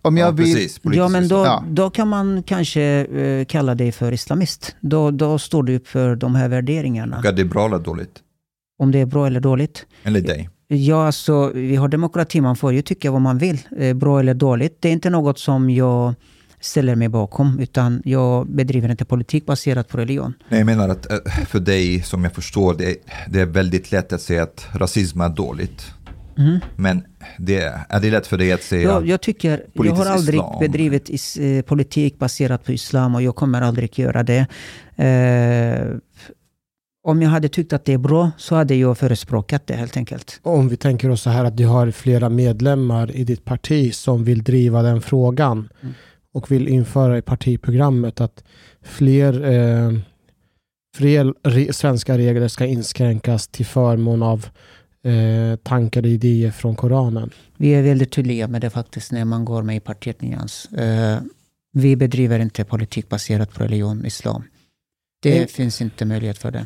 om 0.01 0.17
jag 0.17 0.27
ja, 0.27 0.31
vill, 0.31 0.53
precis. 0.55 0.79
ja, 0.83 1.07
men 1.07 1.27
då, 1.27 1.35
Ja. 1.35 1.63
då 1.69 1.89
kan 1.89 2.07
man 2.07 2.43
kanske 2.43 2.81
eh, 2.83 3.45
kalla 3.45 3.75
dig 3.75 3.91
för 3.91 4.11
islamist. 4.11 4.75
Då, 4.79 5.11
då 5.11 5.39
står 5.39 5.63
du 5.63 5.75
upp 5.75 5.87
för 5.87 6.15
de 6.15 6.35
här 6.35 6.47
värderingarna. 6.49 7.17
Och 7.17 7.25
är 7.25 7.31
det 7.33 7.45
bra 7.45 7.65
eller 7.65 7.79
dåligt? 7.79 8.21
Om 8.79 8.91
det 8.91 8.99
är 8.99 9.05
bra 9.05 9.27
eller 9.27 9.39
dåligt. 9.39 9.85
Eller 10.03 10.21
dig? 10.21 10.49
Ja, 10.67 11.05
alltså, 11.05 11.51
vi 11.53 11.75
har 11.75 11.87
demokrati, 11.87 12.41
man 12.41 12.55
får 12.55 12.73
ju 12.73 12.81
tycka 12.81 13.11
vad 13.11 13.21
man 13.21 13.37
vill. 13.37 13.59
Eh, 13.77 13.93
bra 13.93 14.19
eller 14.19 14.33
dåligt. 14.33 14.77
Det 14.79 14.89
är 14.89 14.93
inte 14.93 15.09
något 15.09 15.39
som 15.39 15.69
jag 15.69 16.13
ställer 16.59 16.95
mig 16.95 17.09
bakom, 17.09 17.59
utan 17.59 18.01
jag 18.05 18.47
bedriver 18.47 18.89
inte 18.91 19.05
politik 19.05 19.45
baserat 19.45 19.87
på 19.87 19.97
religion. 19.97 20.33
Nej, 20.49 20.59
jag 20.59 20.65
menar 20.65 20.89
att 20.89 21.11
eh, 21.11 21.17
för 21.45 21.59
dig, 21.59 22.03
som 22.03 22.23
jag 22.23 22.33
förstår, 22.33 22.73
det 22.73 22.85
är, 22.89 22.95
det 23.29 23.41
är 23.41 23.45
väldigt 23.45 23.91
lätt 23.91 24.13
att 24.13 24.21
säga 24.21 24.43
att 24.43 24.67
rasism 24.73 25.21
är 25.21 25.29
dåligt. 25.29 25.85
Mhm. 26.37 26.59
Men 26.75 27.03
det, 27.37 27.73
är 27.89 27.99
det 27.99 28.11
lätt 28.11 28.27
för 28.27 28.37
dig 28.37 28.51
att 28.51 28.63
säga? 28.63 28.83
Jag, 28.83 29.07
jag 29.07 29.21
tycker, 29.21 29.65
jag 29.73 29.95
har 29.95 30.05
aldrig 30.05 30.39
islam. 30.39 30.59
bedrivit 30.59 31.09
is, 31.09 31.37
eh, 31.37 31.61
politik 31.61 32.19
baserat 32.19 32.65
på 32.65 32.71
islam 32.71 33.15
och 33.15 33.21
jag 33.21 33.35
kommer 33.35 33.61
aldrig 33.61 33.99
göra 33.99 34.23
det. 34.23 34.47
Eh, 34.95 35.97
om 37.05 37.21
jag 37.21 37.29
hade 37.29 37.49
tyckt 37.49 37.73
att 37.73 37.85
det 37.85 37.93
är 37.93 37.97
bra 37.97 38.31
så 38.37 38.55
hade 38.55 38.75
jag 38.75 38.97
förespråkat 38.97 39.67
det 39.67 39.73
helt 39.73 39.97
enkelt. 39.97 40.39
Om 40.43 40.69
vi 40.69 40.77
tänker 40.77 41.09
oss 41.09 41.21
så 41.21 41.29
här 41.29 41.45
att 41.45 41.57
du 41.57 41.65
har 41.65 41.91
flera 41.91 42.29
medlemmar 42.29 43.15
i 43.15 43.23
ditt 43.23 43.45
parti 43.45 43.93
som 43.95 44.23
vill 44.23 44.43
driva 44.43 44.81
den 44.81 45.01
frågan 45.01 45.69
Mm. 45.81 45.93
och 46.33 46.51
vill 46.51 46.67
införa 46.67 47.17
i 47.17 47.21
partiprogrammet 47.21 48.21
att 48.21 48.43
fler, 48.83 49.33
eh, 49.53 49.91
fler 50.97 51.33
re, 51.43 51.73
svenska 51.73 52.17
regler 52.17 52.47
ska 52.47 52.65
inskränkas 52.65 53.47
till 53.47 53.65
förmån 53.65 54.23
av 54.23 54.45
eh, 55.03 55.55
tankar 55.63 56.01
och 56.01 56.07
idéer 56.07 56.51
från 56.51 56.75
Koranen. 56.75 57.29
Vi 57.57 57.69
är 57.69 57.81
väldigt 57.83 58.11
tydliga 58.11 58.47
med 58.47 58.61
det 58.61 58.69
faktiskt 58.69 59.11
när 59.11 59.25
man 59.25 59.45
går 59.45 59.61
med 59.63 59.75
i 59.75 59.79
partiet 59.79 60.21
Nyans. 60.21 60.65
Eh, 60.65 61.19
vi 61.73 61.95
bedriver 61.95 62.39
inte 62.39 62.63
politik 62.63 63.09
baserat 63.09 63.53
på 63.53 63.63
religion, 63.63 64.05
islam. 64.05 64.43
Det 65.21 65.51
finns 65.51 65.81
inte 65.81 66.05
möjlighet 66.05 66.37
för 66.37 66.51
det. 66.51 66.65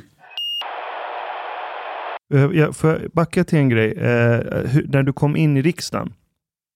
Eh, 2.33 2.49
Jag 2.53 2.75
får 2.75 2.89
jag 2.89 3.11
backa 3.13 3.43
till 3.43 3.57
en 3.59 3.69
grej? 3.69 3.91
Eh, 3.91 4.39
hur, 4.65 4.87
när 4.89 5.03
du 5.03 5.13
kom 5.13 5.35
in 5.35 5.57
i 5.57 5.61
riksdagen, 5.61 6.13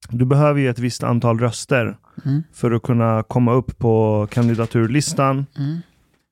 du 0.10 0.26
behöver 0.26 0.60
ju 0.62 0.70
ett 0.70 0.80
visst 0.80 1.04
antal 1.04 1.40
röster 1.40 1.98
Mm. 2.26 2.44
för 2.54 2.72
att 2.72 2.82
kunna 2.84 3.24
komma 3.24 3.54
upp 3.54 3.78
på 3.78 4.28
kandidaturlistan. 4.32 5.46
Mm. 5.58 5.78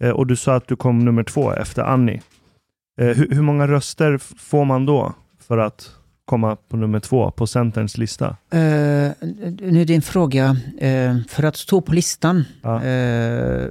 Eh, 0.03 0.09
och 0.09 0.27
du 0.27 0.35
sa 0.35 0.55
att 0.55 0.67
du 0.67 0.75
kom 0.75 0.99
nummer 1.05 1.23
två 1.23 1.53
efter 1.53 1.81
Annie. 1.83 2.21
Eh, 3.01 3.07
hur, 3.07 3.27
hur 3.31 3.41
många 3.41 3.67
röster 3.67 4.17
får 4.17 4.65
man 4.65 4.85
då 4.85 5.13
för 5.47 5.57
att 5.57 5.91
komma 6.25 6.55
på 6.55 6.77
nummer 6.77 6.99
två 6.99 7.31
på 7.31 7.47
Centerns 7.47 7.97
lista? 7.97 8.27
Eh, 8.51 8.59
nu 9.59 9.81
är 9.81 9.85
din 9.85 10.01
fråga, 10.01 10.57
eh, 10.79 11.17
för 11.29 11.43
att 11.43 11.55
stå 11.57 11.81
på 11.81 11.93
listan, 11.93 12.43
Ja. 12.61 12.83
eh, 12.83 13.67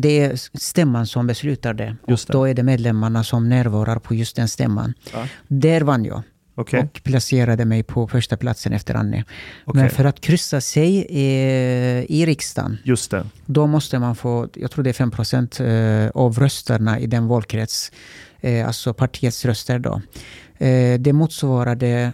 det 0.00 0.20
är 0.20 0.58
stämman 0.58 1.06
som 1.06 1.26
beslutar 1.26 1.74
det. 1.74 1.96
Och 2.02 2.18
då 2.28 2.44
är 2.44 2.54
det 2.54 2.62
medlemmarna 2.62 3.24
som 3.24 3.48
närvarar 3.48 3.98
på 3.98 4.14
just 4.14 4.36
den 4.36 4.48
stämman. 4.48 4.94
Ja. 5.12 5.26
Där 5.48 5.80
vann 5.80 6.04
jag. 6.04 6.22
Okej. 6.54 6.80
och 6.80 7.00
placerade 7.04 7.64
mig 7.64 7.82
på 7.82 8.08
första 8.08 8.36
platsen 8.36 8.72
efter 8.72 8.94
Annie. 8.94 9.24
okej. 9.64 9.80
Men 9.82 9.90
för 9.90 10.04
att 10.04 10.20
kryssa 10.20 10.60
sig 10.60 11.06
i, 11.08 11.26
i 12.08 12.26
riksdagen, 12.26 12.78
Just 12.84 13.10
det. 13.10 13.26
då 13.46 13.66
måste 13.66 13.98
man 13.98 14.16
få, 14.16 14.48
jag 14.54 14.70
tror 14.70 14.84
det 14.84 14.90
är 14.90 14.94
5 14.94 15.10
procent 15.10 15.60
eh, 15.60 16.08
av 16.14 16.38
rösterna 16.38 16.98
i 17.00 17.06
den 17.06 17.26
valkrets, 17.26 17.92
eh, 18.40 18.66
alltså 18.66 18.94
partiets 18.94 19.44
röster 19.44 19.78
då. 19.78 20.02
Eh, 20.66 21.00
Det 21.00 21.12
motsvarade 21.12 22.12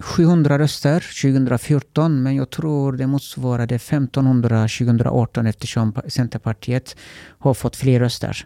700 0.00 0.58
röster 0.58 1.04
2014, 1.22 2.22
men 2.22 2.36
jag 2.36 2.50
tror 2.50 2.92
det 2.92 3.06
motsvarade 3.06 3.74
1500 3.74 4.60
2018 4.68 5.46
eftersom 5.46 5.94
Centerpartiet 6.08 6.96
har 7.38 7.54
fått 7.54 7.76
fler 7.76 8.00
röster. 8.00 8.44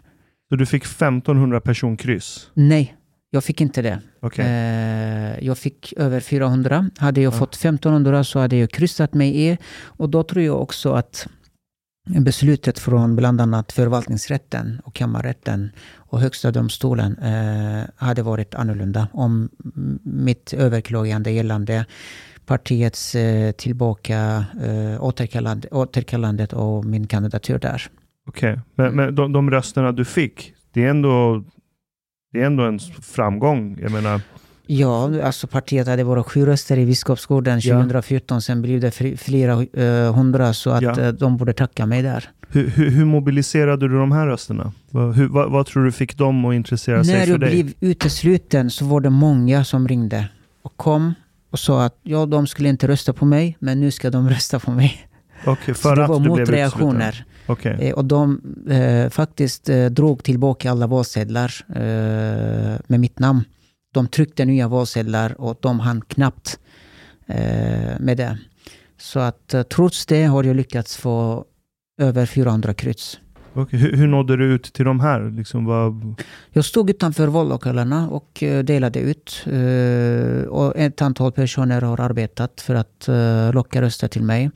Så 0.49 0.55
du 0.55 0.65
fick 0.65 0.83
1500 0.85 1.61
personkryss? 1.61 2.47
Nej, 2.53 2.95
jag 3.29 3.43
fick 3.43 3.61
inte 3.61 3.81
det. 3.81 4.01
Okej. 4.21 4.45
Eh, 4.45 5.45
jag 5.45 5.57
fick 5.57 5.93
över 5.97 6.19
400. 6.19 6.89
Hade 6.97 7.21
jag 7.21 7.33
Ja. 7.33 7.37
fått 7.37 7.55
1500 7.55 8.23
så 8.23 8.39
hade 8.39 8.55
jag 8.57 8.71
kryssat 8.71 9.13
mig 9.13 9.41
i. 9.47 9.57
Och 9.83 10.09
då 10.09 10.23
tror 10.23 10.43
jag 10.43 10.61
också 10.61 10.93
att 10.93 11.27
beslutet 12.05 12.79
från 12.79 13.15
bland 13.15 13.41
annat 13.41 13.71
förvaltningsrätten 13.71 14.81
och 14.83 14.93
kammarrätten 14.93 15.71
och 15.95 16.19
högsta 16.19 16.51
domstolen 16.51 17.17
eh, 17.17 17.83
hade 17.95 18.23
varit 18.23 18.55
annorlunda 18.55 19.07
om 19.11 19.49
mitt 20.03 20.53
överklagande 20.53 21.31
gällande 21.31 21.85
partiets 22.45 23.15
eh, 23.15 23.51
tillbaka 23.51 24.45
eh, 24.63 25.03
återkallande, 25.03 25.67
återkallandet 25.71 26.53
av 26.53 26.85
min 26.85 27.07
kandidatur 27.07 27.59
där. 27.59 27.81
Okej. 28.27 28.59
Men, 28.75 28.95
men 28.95 29.15
de, 29.15 29.33
de 29.33 29.51
rösterna 29.51 29.91
du 29.91 30.05
fick, 30.05 30.53
det 30.73 30.83
är 30.83 30.89
ändå, 30.89 31.43
det 32.31 32.41
är 32.41 32.45
ändå 32.45 32.63
en 32.63 32.79
framgång. 33.01 33.77
Jag 33.81 33.91
menar, 33.91 34.21
Ja, 34.67 35.21
alltså 35.23 35.47
partiet 35.47 35.87
hade 35.87 36.05
bara 36.05 36.23
sju 36.23 36.45
röster 36.45 36.77
i 36.77 36.85
Biskopsgården 36.85 37.59
Ja. 37.63 37.75
2014. 37.75 38.41
Sen 38.41 38.61
blev 38.61 38.79
det 38.81 38.91
flera 39.17 39.63
eh, 39.73 40.13
hundra 40.15 40.53
så 40.53 40.69
att 40.69 40.81
Ja. 40.81 40.99
eh, 41.01 41.07
de 41.13 41.37
borde 41.37 41.53
tacka 41.53 41.85
mig 41.85 42.01
där. 42.01 42.29
hur, 42.49 42.69
hur, 42.69 42.89
hur 42.91 43.05
mobiliserade 43.05 43.87
du 43.87 43.95
de 43.97 44.11
här 44.11 44.27
rösterna? 44.27 44.71
Vad, 44.91 45.15
hur, 45.15 45.27
vad, 45.27 45.51
vad 45.51 45.65
tror 45.65 45.85
du 45.85 45.91
fick 45.91 46.17
dem 46.17 46.45
att 46.45 46.53
intressera 46.55 47.03
sig 47.03 47.13
När 47.13 47.21
för 47.21 47.31
jag 47.31 47.39
dig? 47.39 47.49
blev 47.63 47.73
utesluten 47.79 48.69
så 48.69 48.85
var 48.85 49.01
det 49.01 49.09
många 49.09 49.63
som 49.63 49.87
ringde 49.87 50.27
och 50.61 50.77
kom 50.77 51.13
och 51.51 51.59
sa 51.59 51.85
att 51.85 51.99
ja, 52.03 52.25
de 52.25 52.47
skulle 52.47 52.69
inte 52.69 52.87
rösta 52.87 53.13
på 53.13 53.25
mig, 53.25 53.57
men 53.59 53.79
nu 53.79 53.91
ska 53.91 54.09
de 54.09 54.29
rösta 54.35 54.59
på 54.59 54.71
mig. 54.71 55.07
Okej, 55.45 55.75
Så 55.75 55.81
för 55.81 55.95
det 55.95 56.07
var 56.07 56.19
motreaktioner. 56.19 57.25
Okej. 57.47 57.77
Eh, 57.81 57.93
och 57.93 58.05
de 58.05 58.41
eh, 58.69 59.09
faktiskt 59.09 59.69
eh, 59.69 59.85
drog 59.85 60.23
tillbaka 60.23 60.71
alla 60.71 60.87
valsedlar 60.87 61.53
eh, 61.69 62.79
med 62.87 62.99
mitt 62.99 63.19
namn. 63.19 63.43
De 63.95 64.07
tryckte 64.07 64.45
nya 64.45 64.67
valsedlar 64.67 65.41
och 65.41 65.57
de 65.61 65.79
hann 65.79 66.01
knappt 66.01 66.59
eh, 67.27 67.99
med 67.99 68.17
det. 68.17 68.37
Så 68.97 69.19
att 69.19 69.53
eh, 69.53 69.63
trots 69.63 70.05
det 70.05 70.23
har 70.23 70.43
jag 70.43 70.55
lyckats 70.55 70.97
få 70.97 71.45
över 72.01 72.25
400 72.25 72.73
kryss. 72.73 73.19
Okej, 73.53 73.79
Hur, 73.79 73.93
hur 73.97 74.07
nådde 74.07 74.37
du 74.37 74.45
ut 74.53 74.63
till 74.73 74.85
de 74.85 74.99
här? 74.99 75.31
Liksom, 75.37 75.65
vad, 75.65 76.15
Jag 76.49 76.65
stod 76.65 76.89
utanför 76.89 77.27
vallokalerna 77.27 78.09
och 78.09 78.43
eh, 78.43 78.63
delade 78.63 78.99
ut. 78.99 79.43
eh, 79.45 80.47
Och 80.47 80.77
ett 80.77 81.01
antal 81.01 81.31
personer 81.31 81.81
har 81.81 81.99
arbetat 81.99 82.61
för 82.61 82.75
att 82.75 83.09
locka 83.53 83.81
röster 83.81 84.07
till 84.07 84.23
mig. 84.23 84.51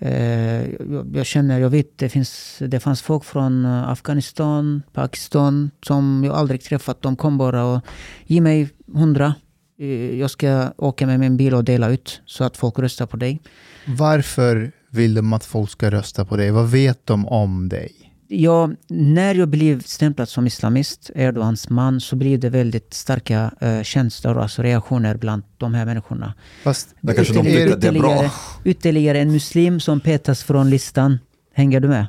Jag, 0.00 1.10
jag 1.14 1.26
känner, 1.26 1.60
jag 1.60 1.70
vet, 1.70 1.98
det, 1.98 2.08
finns, 2.08 2.56
det 2.60 2.80
fanns 2.80 3.02
folk 3.02 3.24
från 3.24 3.64
eh, 3.64 3.88
Afghanistan, 3.88 4.82
Pakistan 4.92 5.70
som 5.82 6.22
jag 6.24 6.34
aldrig 6.34 6.62
träffat. 6.62 7.02
De 7.02 7.16
kom 7.16 7.38
bara 7.38 7.64
och 7.64 7.80
ge 8.26 8.40
mig 8.40 8.68
hundra. 8.94 9.34
Eh, 9.78 10.18
jag 10.18 10.30
ska 10.30 10.72
åka 10.76 11.06
med 11.06 11.20
min 11.20 11.36
bil 11.36 11.54
och 11.54 11.64
dela 11.64 11.88
ut 11.88 12.22
så 12.26 12.44
att 12.44 12.56
folk 12.56 12.78
röstar 12.78 13.06
på 13.06 13.16
dig. 13.16 13.40
Varför 13.86 14.72
vill 14.90 15.14
de 15.14 15.32
att 15.32 15.44
folk 15.44 15.70
ska 15.70 15.90
rösta 15.90 16.24
på 16.24 16.36
dig? 16.36 16.50
Vad 16.50 16.70
vet 16.70 17.06
de 17.06 17.28
om 17.28 17.68
dig? 17.68 18.09
Ja, 18.32 18.70
när 18.88 19.34
jag 19.34 19.48
blev 19.48 19.82
stämplad 19.82 20.28
som 20.28 20.46
islamist, 20.46 21.10
Erdogans 21.14 21.68
man, 21.70 22.00
så 22.00 22.16
blev 22.16 22.40
det 22.40 22.48
väldigt 22.50 22.94
starka 22.94 23.50
eh, 23.60 23.82
känslor, 23.82 24.38
alltså 24.38 24.62
reaktioner 24.62 25.16
bland 25.16 25.42
de 25.58 25.74
här 25.74 25.84
människorna. 25.86 26.34
Fast 26.64 26.94
Där 27.00 27.14
kanske 27.14 27.34
de 27.34 27.42
tycker 27.44 27.72
att 27.72 27.80
det 27.80 27.88
är 27.88 27.92
bra. 27.92 28.30
ytterligare- 28.64 29.18
en 29.20 29.32
muslim 29.32 29.80
som 29.80 30.00
petas 30.00 30.42
från 30.42 30.70
listan. 30.70 31.18
Hänger 31.54 31.80
du 31.80 31.88
med? 31.88 32.06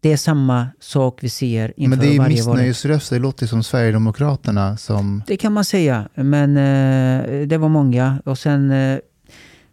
Det 0.00 0.12
är 0.12 0.16
samma 0.16 0.68
sak 0.80 1.18
vi 1.22 1.28
ser 1.28 1.72
inför 1.76 1.96
men 1.96 1.98
det 1.98 2.14
är 2.14 2.18
varje 2.18 2.42
val. 2.42 2.56
missnöjesröster, 2.56 3.16
det 3.16 3.22
låter 3.22 3.46
som 3.46 3.62
Sverigedemokraterna 3.62 4.76
som... 4.76 5.22
Det 5.26 5.36
kan 5.36 5.52
man 5.52 5.64
säga, 5.64 6.08
men 6.14 6.56
eh, 6.56 7.46
det 7.46 7.58
var 7.58 7.68
många. 7.68 8.18
Och 8.24 8.38
sen 8.38 8.70
eh, 8.70 8.98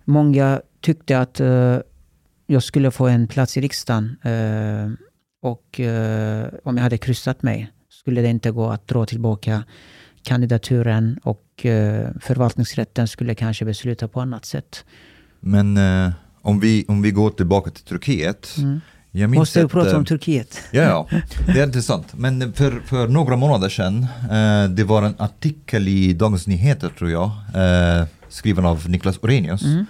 många 0.05 0.61
tyckte 0.81 1.19
att 1.19 1.39
eh, 1.39 1.77
jag 2.47 2.63
skulle 2.63 2.91
få 2.91 3.07
en 3.07 3.27
plats 3.27 3.57
i 3.57 3.61
riksdagen. 3.61 4.17
Eh, 5.43 5.49
och 5.49 5.79
eh, 5.79 6.47
om 6.63 6.77
jag 6.77 6.83
hade 6.83 6.97
kryssat 6.97 7.43
mig 7.43 7.71
skulle 7.89 8.21
det 8.21 8.27
inte 8.27 8.51
gå 8.51 8.69
att 8.69 8.87
dra 8.87 9.05
tillbaka 9.05 9.63
kandidaturen 10.23 11.19
och 11.23 11.65
eh, 11.65 12.09
förvaltningsrätten 12.21 13.07
skulle 13.07 13.35
kanske 13.35 13.65
besluta 13.65 14.07
på 14.07 14.21
annat 14.21 14.45
sätt. 14.45 14.85
Men 15.39 15.77
eh, 15.77 16.11
om, 16.41 16.59
vi, 16.59 16.85
om 16.87 17.01
vi 17.01 17.11
går 17.11 17.29
tillbaka 17.29 17.71
till 17.71 17.83
Turkiet. 17.83 18.55
Mm. 18.57 18.81
Jag 19.13 19.29
minns 19.29 19.39
Måste 19.39 19.63
att, 19.63 19.71
prata 19.71 19.91
eh, 19.91 19.97
om 19.97 20.05
Turkiet? 20.05 20.61
Ja, 20.71 20.81
ja, 20.81 21.07
det 21.53 21.59
är 21.59 21.63
intressant. 21.63 22.07
Men 22.13 22.53
för, 22.53 22.81
för 22.85 23.07
några 23.07 23.35
månader 23.35 23.69
sedan, 23.69 24.07
eh, 24.31 24.69
det 24.69 24.83
var 24.83 25.03
en 25.03 25.15
artikel 25.17 25.87
i 25.87 26.13
Dagens 26.13 26.47
Nyheter 26.47 26.89
tror 26.97 27.11
jag, 27.11 27.31
eh, 27.55 28.07
skriven 28.29 28.65
av 28.65 28.89
Niklas 28.89 29.17
Orenius. 29.21 29.63
Mm. 29.63 29.85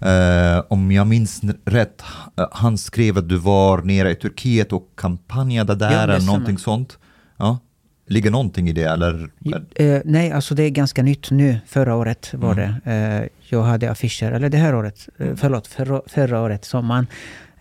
Eh, 0.00 0.62
om 0.68 0.92
jag 0.92 1.06
minns 1.06 1.40
rätt, 1.64 2.02
eh, 2.38 2.46
han 2.52 2.78
skrev 2.78 3.18
att 3.18 3.28
du 3.28 3.36
var 3.36 3.82
nere 3.82 4.10
i 4.10 4.14
Turkiet 4.14 4.72
och 4.72 4.88
kampanjade 4.96 5.74
där 5.74 5.92
Ja, 5.92 5.98
eller 6.02 6.26
någonting 6.26 6.58
sånt. 6.58 6.98
Ja. 7.36 7.58
Ligger 8.06 8.30
någonting 8.30 8.68
i 8.68 8.72
det 8.72 8.82
eller? 8.84 9.30
Eh, 9.74 10.00
nej, 10.04 10.32
alltså 10.32 10.54
det 10.54 10.62
är 10.62 10.70
ganska 10.70 11.02
nytt 11.02 11.30
nu. 11.30 11.58
Förra 11.66 11.94
året 11.94 12.30
var 12.34 12.52
Mm. 12.52 12.74
det. 12.84 12.90
Eh, 12.92 13.28
jag 13.48 13.62
hade 13.62 13.90
affischer, 13.90 14.32
eller 14.32 14.48
det 14.48 14.58
här 14.58 14.74
året, 14.74 15.08
eh, 15.18 15.34
förlåt, 15.36 15.66
förra, 15.66 16.00
förra 16.06 16.40
året, 16.40 16.64
sommaren. 16.64 17.06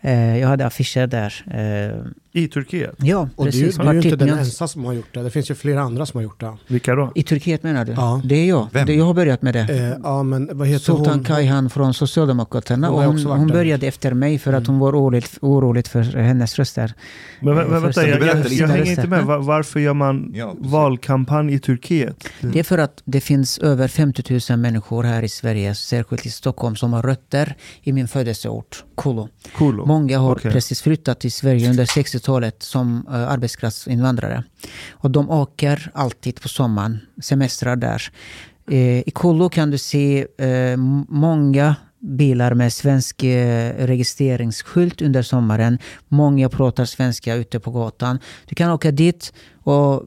Eh, 0.02 0.38
jag 0.38 0.48
hade 0.48 0.66
affischer 0.66 1.08
där. 1.08 1.34
Eh, 2.34 2.42
I 2.44 2.48
Turkiet? 2.48 2.96
ja, 2.98 3.30
Och 3.36 3.46
precis. 3.46 3.76
du, 3.78 3.84
du 3.84 3.90
är 3.90 3.94
ju 3.94 4.02
inte 4.02 4.16
den 4.16 4.30
ensam 4.40 4.68
som 4.68 4.86
har 4.86 4.94
gjort 4.94 5.14
det. 5.14 5.24
Det 5.24 5.30
finns 5.30 5.52
ju 5.52 5.56
flera 5.56 5.82
andra 5.82 6.06
som 6.06 6.18
har 6.18 6.24
gjort 6.24 6.40
det. 6.40 6.58
Vilka 6.68 6.96
då? 6.96 7.12
I 7.16 7.24
Turkiet 7.24 7.64
menar 7.64 7.86
du? 7.86 7.92
Ja. 7.92 8.22
Det 8.26 8.36
är 8.36 8.46
jag. 8.50 8.68
Vem? 8.74 8.86
Det, 8.86 8.94
jag 8.96 9.06
har 9.06 9.14
börjat 9.14 9.42
med 9.42 9.54
det. 9.54 9.60
Eh, 9.70 9.94
ja, 10.04 10.24
men 10.24 10.50
vad 10.54 10.68
heter 10.68 10.84
Sultan 10.86 11.14
hon? 11.14 11.24
Kayhan 11.24 11.70
från 11.70 11.94
Socialdemokraterna. 11.94 12.90
Hon 12.90 13.06
hon, 13.06 13.26
hon 13.26 13.48
där. 13.48 13.54
började 13.56 13.88
efter 13.88 14.14
mig 14.14 14.40
för 14.40 14.54
att 14.54 14.68
hon 14.68 14.80
var 14.80 14.92
orolig, 14.92 15.26
orolig 15.42 15.88
för 15.88 16.02
hennes 16.04 16.56
röster. 16.60 16.94
Men, 17.42 17.54
vä- 17.54 17.62
Eh, 17.62 17.66
vä- 17.66 17.70
vänta, 17.72 17.88
första- 17.88 18.08
jag, 18.08 18.22
jag, 18.24 18.38
lite. 18.38 18.56
jag 18.56 18.68
hänger 18.68 18.90
inte 18.90 19.08
med. 19.08 19.26
Varför 19.26 19.80
gör 19.80 19.94
man 19.94 20.32
Ja, 20.36 20.56
valkampanj 20.60 21.54
i 21.54 21.60
Turkiet? 21.60 22.28
Det 22.42 22.60
är 22.60 22.64
för 22.64 22.78
att 22.78 23.02
det 23.06 23.22
finns 23.22 23.58
över 23.58 23.88
50 23.88 24.40
000 24.52 24.60
människor 24.60 25.04
här 25.04 25.24
i 25.24 25.30
Sverige, 25.30 25.76
särskilt 25.76 26.26
i 26.26 26.30
Stockholm, 26.30 26.76
som 26.76 26.94
har 26.94 27.02
rötter 27.02 27.56
i 27.84 27.94
min 27.94 28.08
födelseort, 28.08 28.84
Kolo. 28.96 29.30
Cool. 29.58 29.86
Många 29.86 30.20
har 30.20 30.32
Okej. 30.32 30.52
precis 30.52 30.82
flyttat 30.82 31.20
till 31.20 31.32
Sverige 31.32 31.70
under 31.70 31.86
60-talet 32.20 32.64
som 32.64 33.08
uh, 33.08 33.32
arbetskraftsinvandrare. 33.32 34.44
Och 34.92 35.12
de 35.12 35.30
åker 35.30 35.92
alltid 35.94 36.42
på 36.42 36.48
sommaren, 36.48 37.00
semestrar 37.22 37.76
där. 37.76 38.12
Eh, 38.72 39.00
I 39.00 39.12
Kolo 39.14 39.50
kan 39.50 39.72
du 39.72 39.78
se 39.78 40.26
eh, 40.38 40.78
många 41.08 41.76
bilar 42.02 42.54
med 42.54 42.74
svensk 42.74 43.24
eh, 43.24 43.86
registreringsskylt 43.86 45.02
under 45.02 45.22
sommaren. 45.22 45.80
Många 46.08 46.50
pratar 46.50 46.86
svenska 46.86 47.36
ute 47.36 47.60
på 47.60 47.72
gatan. 47.72 48.20
Du 48.46 48.56
kan 48.56 48.72
åka 48.72 48.92
dit 48.92 49.34
och 49.64 50.04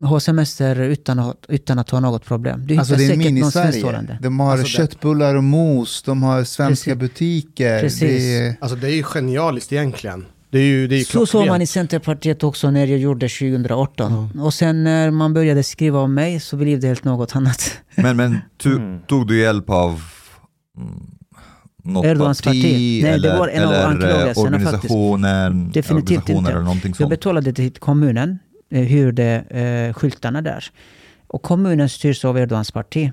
ha 0.00 0.20
semester 0.20 0.80
utan 0.80 1.18
att, 1.18 1.44
utan 1.48 1.78
att 1.78 1.90
ha 1.90 2.00
något 2.00 2.24
problem. 2.24 2.66
Du 2.66 2.76
Alltså 2.76 2.94
det 2.94 3.04
är 3.04 3.16
mini-Sverige. 3.16 4.18
De 4.20 4.40
har 4.40 4.52
Alltså 4.52 4.66
köttbullar 4.66 5.34
och 5.34 5.44
mos, 5.44 6.02
de 6.02 6.22
har 6.22 6.44
svenska 6.44 6.90
Precis. 6.90 7.00
butiker. 7.00 7.80
Precis. 7.80 8.00
Det 8.00 8.38
är, 8.38 8.56
Alltså 8.60 8.76
det 8.76 8.86
är 8.86 8.94
ju 8.94 9.02
genialiskt 9.02 9.72
egentligen. 9.72 10.26
Det 10.54 10.60
är 10.60 10.64
ju, 10.64 10.86
det 10.86 10.94
är 10.94 10.98
ju 10.98 11.04
Så 11.04 11.26
såg 11.26 11.46
man 11.46 11.62
i 11.62 11.66
Centerpartiet 11.66 12.44
också 12.44 12.70
när 12.70 12.86
jag 12.86 12.98
gjorde 12.98 13.28
2018. 13.28 14.40
Och 14.40 14.54
sen 14.54 14.84
när 14.84 15.10
man 15.10 15.34
började 15.34 15.62
skriva 15.62 15.98
om 15.98 16.14
mig 16.14 16.40
så 16.40 16.56
blev 16.56 16.80
det 16.80 16.86
helt 16.86 17.04
något 17.04 17.36
annat. 17.36 17.78
Men, 17.94 18.16
men 18.16 18.38
tu, 18.62 18.76
Mm. 18.76 19.00
tog 19.06 19.26
du 19.26 19.38
hjälp 19.40 19.70
av 19.70 20.02
mm, 20.78 21.00
något 21.84 22.04
Erdogans 22.04 22.42
parti, 22.42 22.62
parti. 22.62 23.00
Nej, 23.02 23.02
det 23.02 23.08
eller, 23.08 23.38
var 23.38 23.48
en 23.48 23.62
av 23.64 23.72
eller 23.72 23.82
eh, 23.82 23.88
anklagelserna 23.88 24.56
organisationen? 24.56 25.70
Definitivt 25.70 26.30
organisationer 26.30 26.86
inte. 26.86 27.02
Jag 27.02 27.10
betalade 27.10 27.52
till 27.52 27.72
kommunen, 27.72 28.38
eh, 28.70 28.80
hyrde 28.82 29.44
eh, 29.50 29.94
skyltarna 29.94 30.42
där. 30.42 30.64
Och 31.26 31.42
kommunen 31.42 31.88
styrs 31.88 32.24
av 32.24 32.38
Erdogans 32.38 32.70
parti. 32.70 33.12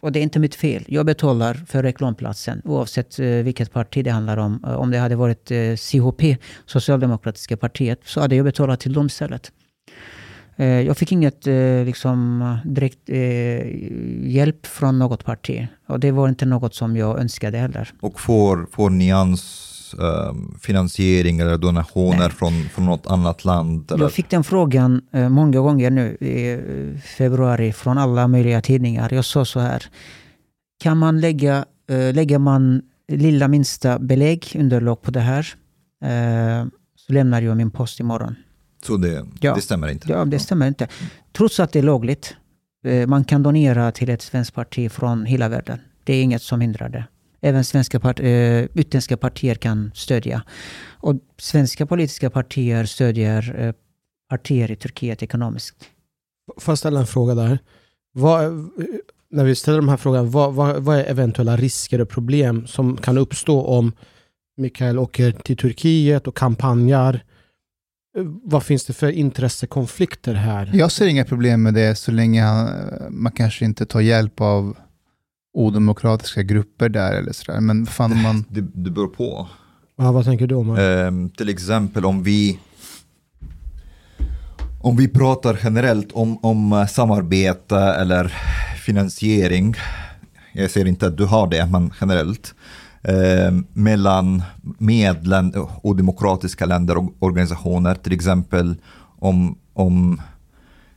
Och 0.00 0.12
det 0.12 0.18
är 0.18 0.22
inte 0.22 0.38
mitt 0.38 0.54
fel. 0.54 0.84
Jag 0.88 1.06
betalar 1.06 1.54
för 1.54 1.82
reklamplatsen 1.82 2.62
oavsett 2.64 3.18
eh, 3.18 3.26
vilket 3.26 3.72
parti 3.72 4.04
det 4.04 4.10
handlar 4.10 4.36
om. 4.36 4.64
Eh, 4.66 4.74
om 4.74 4.90
det 4.90 4.98
hade 4.98 5.16
varit 5.16 5.50
eh, 5.50 5.76
CHP, 5.76 6.36
Socialdemokratiska 6.66 7.56
partiet, 7.56 8.00
så 8.04 8.20
hade 8.20 8.36
jag 8.36 8.44
betalat 8.44 8.80
till 8.80 8.92
dem 8.92 9.06
istället. 9.06 9.52
Jag 10.56 10.96
fick 10.96 11.12
inget 11.12 11.46
liksom, 11.86 12.58
direkt 12.64 12.98
eh, 13.08 13.66
hjälp 14.30 14.66
från 14.66 14.98
något 14.98 15.24
parti. 15.24 15.66
Och 15.86 16.00
det 16.00 16.10
var 16.10 16.28
inte 16.28 16.46
något 16.46 16.74
som 16.74 16.96
jag 16.96 17.20
önskade 17.20 17.58
heller. 17.58 17.92
Och 18.00 18.20
får, 18.20 18.66
får 18.72 18.90
nyans 18.90 19.69
finansiering 20.60 21.38
eller 21.40 21.58
donationer 21.58 22.18
Nej. 22.18 22.30
från, 22.30 22.52
från 22.68 22.84
något 22.86 23.06
annat 23.06 23.44
land? 23.44 23.92
Eller? 23.92 24.04
Jag 24.04 24.12
fick 24.12 24.30
den 24.30 24.44
frågan 24.44 25.02
eh, 25.12 25.28
många 25.28 25.60
gånger 25.60 25.90
nu 25.90 26.16
i 26.20 26.52
eh, 26.52 27.00
februari 27.00 27.72
från 27.72 27.98
alla 27.98 28.28
möjliga 28.28 28.62
tidningar. 28.62 29.12
Jag 29.14 29.24
sa 29.24 29.44
så 29.44 29.60
här. 29.60 29.84
Kan 30.82 30.98
man 30.98 31.20
lägga, 31.20 31.64
eh, 31.90 32.14
lägger 32.14 32.38
man 32.38 32.82
lilla 33.12 33.48
minsta 33.48 33.98
belägg, 33.98 34.52
underlag 34.58 35.02
på 35.02 35.10
det 35.10 35.20
här, 35.20 35.46
eh, 36.04 36.66
så 36.96 37.12
lämnar 37.12 37.42
jag 37.42 37.56
min 37.56 37.70
post 37.70 38.00
imorgon. 38.00 38.34
Så 38.86 38.96
det, 38.96 39.26
Ja. 39.40 39.54
det 39.54 39.60
stämmer 39.60 39.88
inte? 39.88 40.12
Ja, 40.12 40.24
det 40.24 40.38
stämmer 40.38 40.66
inte. 40.68 40.88
Trots 41.32 41.60
att 41.60 41.72
det 41.72 41.78
är 41.78 41.82
lagligt. 41.82 42.36
Eh, 42.86 43.06
Man 43.06 43.24
kan 43.24 43.42
donera 43.42 43.92
till 43.92 44.10
ett 44.10 44.22
svenskt 44.22 44.54
parti 44.54 44.90
från 44.92 45.26
hela 45.26 45.48
världen. 45.48 45.78
Det 46.04 46.14
är 46.14 46.22
inget 46.22 46.42
som 46.42 46.60
hindrar 46.60 46.88
det. 46.88 47.04
Även 47.40 47.64
svenska 47.64 48.00
part, 48.00 48.20
eh, 48.20 48.26
utländska 48.74 49.16
partier 49.16 49.54
kan 49.54 49.90
stödja. 49.94 50.42
Och 50.88 51.14
svenska 51.38 51.86
politiska 51.86 52.30
partier 52.30 52.84
stödjer 52.84 53.54
eh, 53.58 53.72
partier 54.30 54.70
i 54.70 54.76
Turkiet 54.76 55.22
ekonomiskt. 55.22 55.76
Får 56.58 56.72
jag 56.72 56.78
ställa 56.78 57.00
en 57.00 57.06
fråga 57.06 57.34
där? 57.34 57.58
Vad, 58.12 58.70
när 59.30 59.44
vi 59.44 59.54
ställer 59.54 59.78
de 59.78 59.88
här 59.88 59.96
frågorna, 59.96 60.22
vad, 60.22 60.54
vad, 60.54 60.82
vad 60.82 60.98
är 60.98 61.04
eventuella 61.04 61.56
risker 61.56 62.00
och 62.00 62.08
problem 62.08 62.66
som 62.66 62.96
kan 62.96 63.18
uppstå 63.18 63.62
om 63.62 63.92
Mikael 64.56 64.98
åker 64.98 65.32
till 65.32 65.56
Turkiet 65.56 66.26
och 66.26 66.36
kampanjar? 66.36 67.14
Eh, 68.18 68.24
Vad 68.44 68.62
finns 68.62 68.84
det 68.86 68.92
för 68.92 69.10
intressekonflikter 69.10 70.34
här? 70.34 70.70
Jag 70.74 70.92
ser 70.92 71.06
inga 71.06 71.24
problem 71.24 71.62
med 71.62 71.74
det 71.74 71.94
så 71.94 72.12
länge 72.12 72.42
han, 72.42 72.68
man 73.10 73.32
kanske 73.32 73.64
inte 73.64 73.86
tar 73.86 74.00
hjälp 74.00 74.40
av 74.40 74.76
odemokratiska 75.52 76.42
grupper 76.42 76.88
där 76.88 77.12
eller 77.12 77.32
sådär. 77.32 77.60
Men 77.60 77.86
fan 77.86 78.22
man... 78.22 78.44
Det, 78.48 78.60
det 78.60 78.90
beror 78.90 79.08
på. 79.08 79.48
Ja, 79.96 80.12
vad 80.12 80.24
tänker 80.24 80.46
du 80.46 80.54
om? 80.54 80.76
Ehm, 80.78 81.30
till 81.30 81.48
exempel 81.48 82.04
om 82.04 82.22
vi 82.22 82.58
om 84.82 84.96
vi 84.96 85.08
pratar 85.08 85.58
generellt 85.62 86.12
om, 86.12 86.38
om 86.44 86.72
eh, 86.72 86.86
samarbete 86.86 87.78
eller 87.78 88.32
finansiering, 88.84 89.74
jag 90.52 90.70
ser 90.70 90.86
inte 90.86 91.06
att 91.06 91.16
du 91.16 91.24
har 91.24 91.46
det, 91.46 91.66
men 91.66 91.92
generellt, 92.00 92.54
eh, 93.02 93.52
mellan 93.72 94.42
medlen 94.78 95.54
och 95.82 95.96
demokratiska 95.96 96.66
länder 96.66 96.96
och 96.98 97.12
organisationer, 97.18 97.94
till 97.94 98.12
exempel 98.12 98.74
om, 99.18 99.58
om, 99.72 100.20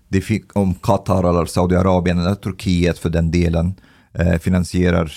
det 0.07 0.21
fick, 0.21 0.55
om 0.55 0.73
Qatar 0.73 1.29
eller 1.29 1.45
Saudiarabien 1.45 2.19
eller 2.19 2.35
Turkiet 2.35 2.99
för 2.99 3.09
den 3.09 3.31
delen 3.31 3.73
eh, 4.13 4.37
finansierar 4.39 5.11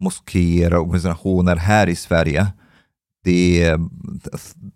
moskéer 0.00 0.74
och 0.74 0.82
organisationer 0.82 1.56
här 1.56 1.86
i 1.86 1.96
Sverige, 1.96 2.46
det, 3.24 3.74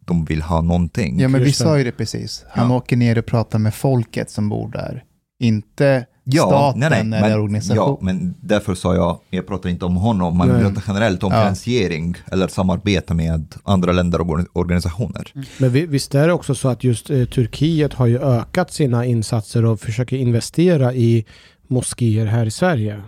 de 0.04 0.24
vill 0.24 0.42
ha 0.42 0.60
någonting. 0.60 1.20
Ja, 1.20 1.28
men 1.28 1.42
vi 1.44 1.52
sa 1.52 1.78
ju 1.78 1.84
det 1.84 1.92
precis. 1.92 2.44
Han 2.50 2.70
Ja. 2.70 2.76
åker 2.76 2.96
ner 2.96 3.18
och 3.18 3.26
pratar 3.26 3.58
med 3.58 3.74
folket 3.74 4.30
som 4.30 4.48
bor 4.48 4.68
där. 4.68 5.04
Inte 5.40 6.06
Ja, 6.24 6.42
staten 6.46 6.80
nej, 6.80 7.04
nej, 7.04 7.18
eller 7.18 7.28
men, 7.30 7.40
organisation. 7.40 7.76
Ja, 7.76 7.98
men 8.00 8.34
därför 8.40 8.74
sa 8.74 8.94
jag, 8.94 9.18
jag 9.30 9.46
pratar 9.46 9.70
inte 9.70 9.84
om 9.84 9.96
honom, 9.96 10.36
man 10.36 10.48
Nej. 10.48 10.62
pratar 10.62 10.82
generellt 10.86 11.22
om 11.22 11.32
Ja. 11.32 11.40
finansiering 11.42 12.14
eller 12.32 12.48
samarbete 12.48 13.14
med 13.14 13.54
andra 13.64 13.92
länder 13.92 14.20
och 14.20 14.26
or- 14.26 14.46
organisationer. 14.52 15.32
Men 15.58 15.70
vi- 15.70 15.86
visst 15.86 16.14
är 16.14 16.26
det 16.26 16.32
också 16.32 16.54
så 16.54 16.68
att 16.68 16.84
just 16.84 17.10
eh, 17.10 17.24
Turkiet 17.24 17.92
har 17.94 18.06
ju 18.06 18.18
ökat 18.22 18.72
sina 18.72 19.04
insatser 19.06 19.64
och 19.64 19.80
försöker 19.80 20.16
investera 20.16 20.94
i 20.94 21.24
moskéer 21.68 22.26
här 22.26 22.46
i 22.46 22.50
Sverige. 22.50 23.02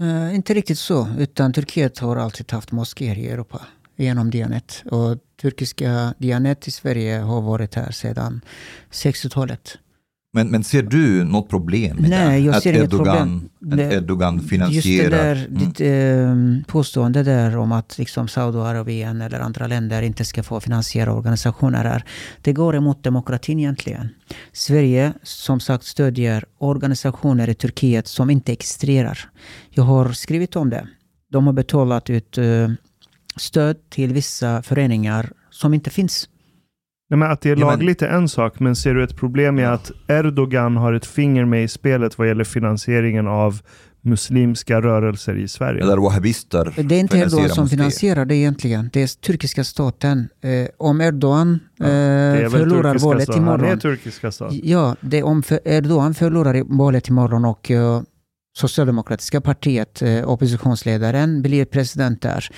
Eh, 0.00 0.34
inte 0.34 0.54
riktigt 0.54 0.78
så, 0.78 1.08
utan 1.18 1.52
Turkiet 1.52 1.98
har 1.98 2.16
alltid 2.16 2.52
haft 2.52 2.72
moskéer 2.72 3.18
i 3.18 3.28
Europa 3.28 3.60
genom 3.96 4.30
Dianet. 4.30 4.82
Och 4.90 5.18
turkiska 5.40 6.14
Dianet 6.18 6.68
i 6.68 6.70
Sverige 6.70 7.18
har 7.18 7.40
varit 7.40 7.74
här 7.74 7.90
sedan 7.90 8.40
60-talet. 8.90 9.78
Men, 10.36 10.48
men 10.48 10.64
ser 10.64 10.82
du 10.82 11.24
något 11.24 11.48
problem 11.48 11.96
med 11.96 12.10
Nej, 12.10 12.40
det? 12.40 12.46
jag 12.46 12.54
att 12.54 12.62
ser 12.62 12.72
inget 12.72 12.84
Erdogan, 12.92 13.48
problem. 13.60 13.86
Att 13.86 13.92
Erdogan 13.92 14.34
Just 14.34 14.44
det 14.44 14.50
finansierar? 14.50 15.10
där 15.10 15.46
Mm. 15.46 15.58
ditt 15.58 15.80
eh, 15.80 16.66
påstående 16.72 17.22
där 17.22 17.56
om 17.56 17.72
att 17.72 17.98
liksom 17.98 18.28
Saudiarabien 18.28 19.20
eller 19.20 19.40
andra 19.40 19.66
länder 19.66 20.02
inte 20.02 20.24
ska 20.24 20.42
få 20.42 20.60
finansiera 20.60 21.12
organisationer 21.12 21.84
här. 21.84 22.04
Det 22.42 22.52
går 22.52 22.76
emot 22.76 23.02
demokratin 23.04 23.58
egentligen. 23.60 24.08
Sverige 24.52 25.12
som 25.22 25.60
sagt 25.60 25.84
stödjer 25.84 26.44
organisationer 26.58 27.48
i 27.48 27.54
Turkiet 27.54 28.06
som 28.06 28.30
inte 28.30 28.52
existerar. 28.52 29.18
Jag 29.70 29.84
har 29.84 30.12
skrivit 30.12 30.56
om 30.56 30.70
det. 30.70 30.88
De 31.32 31.46
har 31.46 31.52
betalat 31.52 32.10
ut 32.10 32.38
eh, 32.38 32.68
stöd 33.36 33.76
till 33.90 34.12
vissa 34.12 34.62
föreningar 34.62 35.32
som 35.50 35.74
inte 35.74 35.90
finns. 35.90 36.28
Nej, 37.10 37.18
men 37.18 37.30
att 37.30 37.40
det 37.40 37.50
är 37.50 37.56
Ja, 37.56 37.66
men- 37.66 37.66
lagligt 37.66 38.02
är 38.02 38.08
en 38.08 38.28
sak, 38.28 38.60
men 38.60 38.76
ser 38.76 38.94
du 38.94 39.04
ett 39.04 39.16
problem 39.16 39.58
i 39.58 39.64
att 39.64 39.90
Erdogan 40.08 40.76
har 40.76 40.92
ett 40.92 41.06
finger 41.06 41.44
med 41.44 41.64
i 41.64 41.68
spelet 41.68 42.18
vad 42.18 42.28
gäller 42.28 42.44
finansieringen 42.44 43.26
av 43.26 43.60
muslimska 44.00 44.80
rörelser 44.80 45.36
i 45.36 45.48
Sverige? 45.48 45.82
Eller 45.82 45.96
wahhabister 45.96 46.72
Det 46.76 46.94
är 46.94 47.00
inte 47.00 47.18
Erdogan 47.18 47.48
som 47.48 47.68
finansierar 47.68 48.24
det 48.24 48.36
egentligen. 48.36 48.90
Det 48.92 49.02
är 49.02 49.06
turkiska 49.06 49.64
staten. 49.64 50.28
Eh, 50.40 50.68
om 50.78 51.00
Erdogan 51.00 51.60
Ja, 51.76 51.86
eh, 51.86 51.90
är 51.92 52.48
förlorar 52.48 52.98
valet 52.98 53.22
staten. 53.22 53.44
Han 53.44 53.60
är 53.60 53.64
imorgon. 53.64 53.78
turkiska 53.78 54.32
staten. 54.32 54.60
Ja, 54.62 54.96
det, 55.00 55.22
om 55.22 55.42
för 55.42 55.60
Erdogan 55.64 56.14
förlorar 56.14 56.56
i 56.56 56.62
valet 56.66 57.08
imorgon 57.08 57.44
och 57.44 57.70
uh, 57.70 58.02
Socialdemokratiska 58.56 59.40
partiet, 59.40 60.02
eh, 60.02 60.28
oppositionsledaren, 60.28 61.42
blir 61.42 61.64
president 61.64 62.22
där. 62.22 62.48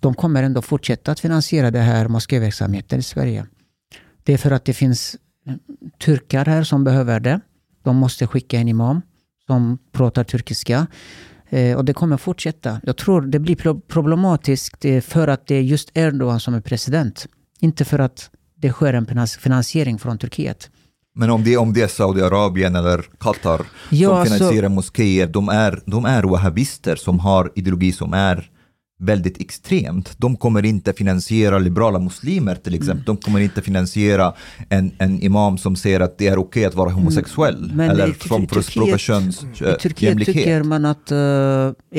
De 0.00 0.14
kommer 0.14 0.42
ändå 0.42 0.62
fortsätta 0.62 1.12
att 1.12 1.20
finansiera 1.20 1.70
det 1.70 1.78
här 1.78 2.08
moskéverksamheten 2.08 2.98
i 2.98 3.02
Sverige. 3.02 3.46
Det 4.30 4.34
är 4.34 4.38
för 4.38 4.50
att 4.50 4.64
det 4.64 4.72
finns 4.72 5.16
turkar 6.04 6.44
här 6.44 6.62
som 6.64 6.84
behöver 6.84 7.20
det. 7.20 7.40
De 7.84 7.96
måste 7.96 8.26
skicka 8.26 8.58
en 8.58 8.68
imam 8.68 9.02
som 9.46 9.78
pratar 9.92 10.24
turkiska. 10.24 10.86
Eh, 11.48 11.76
och 11.76 11.84
det 11.84 11.92
kommer 11.94 12.16
fortsätta. 12.16 12.80
Jag 12.82 12.96
tror 12.96 13.20
det 13.22 13.38
blir 13.38 13.56
pro- 13.56 13.80
problematiskt 13.80 14.84
eh, 14.84 15.00
för 15.00 15.28
att 15.28 15.46
det 15.46 15.54
är 15.54 15.60
just 15.60 15.90
Erdogan 15.94 16.40
som 16.40 16.54
är 16.54 16.60
president. 16.60 17.26
Inte 17.60 17.84
för 17.84 17.98
att 17.98 18.30
det 18.56 18.72
sker 18.72 18.94
en 18.94 19.06
finans- 19.06 19.38
finansiering 19.38 19.98
från 19.98 20.18
Turkiet. 20.18 20.70
Men 21.14 21.30
om 21.30 21.44
det, 21.44 21.56
om 21.56 21.72
det 21.72 21.82
är 21.82 21.88
Saudiarabien 21.88 22.76
eller 22.76 23.04
Qatar 23.18 23.60
Ja, 23.90 24.08
som 24.08 24.16
alltså- 24.18 24.34
finansierar 24.34 24.68
moskéer, 24.68 25.26
de 25.26 25.48
är, 25.48 25.82
de 25.86 26.04
är 26.04 26.22
wahhabister 26.22 26.96
som 26.96 27.18
har 27.20 27.52
ideologi 27.54 27.92
som 27.92 28.12
är 28.14 28.50
väldigt 29.00 29.40
extremt. 29.40 30.12
De 30.18 30.36
kommer 30.36 30.64
inte 30.64 30.92
finansiera 30.92 31.58
liberala 31.58 31.98
muslimer 31.98 32.54
till 32.54 32.74
exempel. 32.74 33.04
Mm. 33.04 33.04
De 33.04 33.16
kommer 33.16 33.40
inte 33.40 33.62
finansiera 33.62 34.34
en, 34.68 34.90
en 34.98 35.22
imam 35.22 35.58
som 35.58 35.76
säger 35.76 36.00
att 36.00 36.18
det 36.18 36.28
är 36.28 36.38
okej 36.38 36.64
att 36.64 36.74
vara 36.74 36.90
homosexuell. 36.90 37.64
Mm. 37.64 37.76
Men 37.76 37.90
eller 37.90 38.28
som 38.28 38.48
förespråkar 38.48 38.98
köns, 38.98 39.42
I 39.42 39.46
Turkiet 39.56 40.02
jämlikhet. 40.02 40.36
tycker 40.36 40.62
man 40.62 40.84
att 40.84 41.10
eh, 41.10 41.18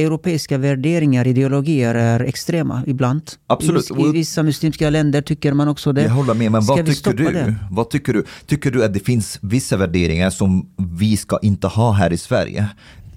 europeiska 0.03 0.57
värderingar, 0.57 1.27
ideologier 1.27 1.95
är 1.95 2.19
extrema 2.19 2.83
ibland. 2.87 3.21
Absolut. 3.47 3.91
I, 3.91 4.01
I 4.01 4.11
vissa 4.11 4.43
muslimska 4.43 4.89
länder 4.89 5.21
tycker 5.21 5.53
man 5.53 5.67
också 5.67 5.93
det. 5.93 6.01
Jag 6.01 6.09
håller 6.09 6.33
med, 6.33 6.51
men 6.51 6.65
vad 6.65 6.85
tycker 6.85 7.13
du? 7.13 7.23
det? 7.23 7.55
Vad 7.71 7.89
tycker 7.89 8.13
du? 8.13 8.23
Tycker 8.45 8.71
du 8.71 8.83
att 8.83 8.93
det 8.93 8.99
finns 8.99 9.39
vissa 9.41 9.77
värderingar 9.77 10.29
som 10.29 10.69
vi 10.77 11.17
ska 11.17 11.39
inte 11.41 11.67
ha 11.67 11.91
här 11.91 12.13
i 12.13 12.17
Sverige? 12.17 12.69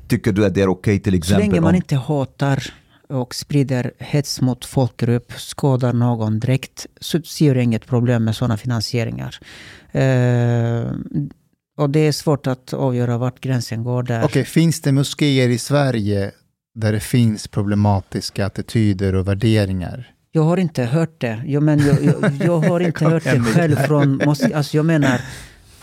Tycker 0.09 0.33
du 0.33 0.47
att 0.47 0.55
det 0.55 0.63
är 0.63 0.69
okej 0.69 1.01
till 1.01 1.13
Så 1.13 1.17
exempel 1.17 1.49
länge 1.49 1.61
man 1.61 1.71
om... 1.71 1.77
inte 1.77 1.97
hatar 1.97 2.63
och 3.09 3.35
sprider 3.35 3.93
hets 3.99 4.41
mot 4.41 4.65
folkgrupp, 4.65 5.33
skadar 5.33 5.93
någon 5.93 6.41
direkt, 6.41 6.87
så 7.01 7.23
ser 7.23 7.55
jag 7.55 7.65
inget 7.65 7.87
problem 7.87 8.25
med 8.25 8.37
sådana 8.37 8.57
finansieringar. 8.57 9.39
Eh, 9.93 10.93
och 11.77 11.91
det 11.91 12.01
är 12.01 12.13
svårt 12.13 12.47
att 12.47 12.73
avgöra 12.73 13.19
vart 13.19 13.41
gränsen 13.41 13.85
går 13.85 14.03
där. 14.03 14.25
Okej, 14.25 14.45
finns 14.45 14.81
det 14.81 14.93
moskéer 14.93 15.49
i 15.49 15.59
Sverige 15.59 16.33
där 16.75 16.93
det 16.93 17.01
finns 17.01 17.49
problematiska 17.49 18.47
attityder 18.47 19.15
och 19.15 19.29
värderingar? 19.29 20.11
Jag 20.33 20.43
har 20.43 20.57
inte 20.57 20.85
hört 20.85 21.21
det. 21.21 21.43
Jag, 21.47 21.63
men 21.63 21.79
jag, 21.79 22.05
jag, 22.05 22.33
jag 22.45 22.59
har 22.59 22.81
inte 22.87 23.05
hört 23.05 23.25
det 23.25 23.41
själv 23.41 23.77
från, 23.77 24.21
alltså 24.29 24.77
jag 24.77 24.87
menar, 24.87 25.21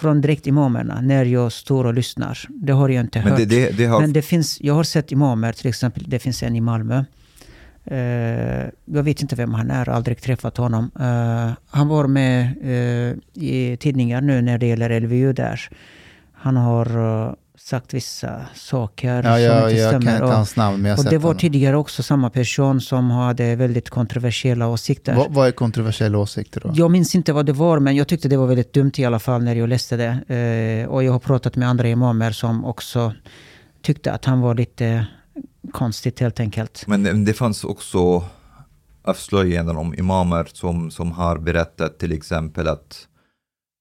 från 0.02 0.22
direkt 0.22 0.48
imamerna, 0.48 1.02
när 1.02 1.26
jag 1.26 1.52
står 1.52 1.86
och 1.86 1.94
lyssnar. 1.94 2.40
Det 2.50 2.74
har 2.74 2.90
jag 2.90 3.04
inte 3.04 3.20
Men 3.20 3.28
hört. 3.28 3.38
det, 3.38 3.46
det, 3.46 3.78
det 3.78 3.86
har... 3.86 4.02
Men 4.02 4.14
det 4.14 4.22
finns, 4.22 4.62
jag 4.62 4.74
har 4.74 4.84
sett 4.84 5.12
imamer, 5.12 5.54
till 5.54 5.68
exempel, 5.68 6.04
det 6.08 6.20
finns 6.20 6.44
en 6.44 6.56
i 6.56 6.62
Malmö. 6.62 7.04
Eh, 7.86 8.70
jag 8.86 9.04
vet 9.04 9.22
inte 9.22 9.36
vem 9.36 9.54
han 9.54 9.72
är, 9.72 9.90
aldrig 9.90 10.22
träffat 10.22 10.58
honom. 10.58 10.92
Eh, 11.00 11.52
han 11.70 11.88
var 11.88 12.08
med 12.08 12.42
eh, 12.62 13.44
i 13.44 13.78
tidningar 13.80 14.22
nu 14.22 14.42
när 14.42 14.58
det 14.58 14.66
gäller 14.66 15.00
LVU 15.00 15.34
där. 15.34 15.70
Han 16.34 16.58
har 16.58 16.98
uh, 16.98 17.34
sagt 17.72 17.94
vissa 17.94 18.46
saker 18.56 19.16
Ja, 19.16 19.22
som 19.24 19.42
jag, 19.42 19.70
inte 19.72 19.82
jag 19.82 19.92
kan 19.92 20.02
stämmer. 20.02 20.16
inte 20.16 20.26
Och- 20.26 20.32
hans 20.34 20.56
namn, 20.56 20.82
men 20.82 20.90
jag 20.92 21.00
och 21.00 21.06
det 21.06 21.18
var 21.18 21.30
honom. 21.30 21.40
tidigare 21.40 21.78
också 21.78 22.04
samma 22.04 22.30
person 22.30 22.82
som 22.82 23.12
hade 23.12 23.56
väldigt 23.56 23.90
kontroversiella 23.90 24.68
åsikter. 24.68 25.16
Vad, 25.16 25.34
vad 25.34 25.48
är 25.48 25.52
kontroversiella 25.52 26.18
åsikter 26.18 26.62
då? 26.62 26.72
Jag 26.76 26.92
minns 26.92 27.16
inte 27.16 27.34
vad 27.34 27.46
det 27.46 27.54
var, 27.54 27.80
men 27.80 27.96
jag 27.96 28.08
tyckte 28.08 28.28
det 28.30 28.38
var 28.38 28.48
väldigt 28.48 28.74
dumt 28.74 28.92
i 28.98 29.06
alla 29.06 29.20
fall 29.20 29.44
när 29.44 29.56
jag 29.56 29.70
läste 29.70 29.98
det. 29.98 30.12
Eh, 30.36 30.90
och 30.94 31.04
jag 31.04 31.12
har 31.12 31.20
pratat 31.20 31.56
med 31.56 31.68
andra 31.70 31.88
imamer 31.88 32.32
som 32.32 32.66
också 32.66 33.14
tyckte 33.82 34.12
att 34.12 34.26
han 34.26 34.42
var 34.42 34.56
lite 34.56 35.06
konstigt 35.72 36.20
helt 36.20 36.40
enkelt. 36.40 36.84
Men 36.88 37.04
det, 37.04 37.14
det 37.26 37.34
fanns 37.34 37.64
också 37.64 38.24
avslöjanden 39.04 39.78
om 39.78 39.94
imamer 39.96 40.48
som, 40.54 40.92
som 40.92 41.12
har 41.12 41.38
berättat 41.38 42.00
till 42.00 42.12
exempel 42.12 42.68
att 42.68 43.08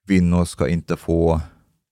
kvinnor 0.09 0.45
ska 0.45 0.69
inte 0.69 0.97
få 0.97 1.41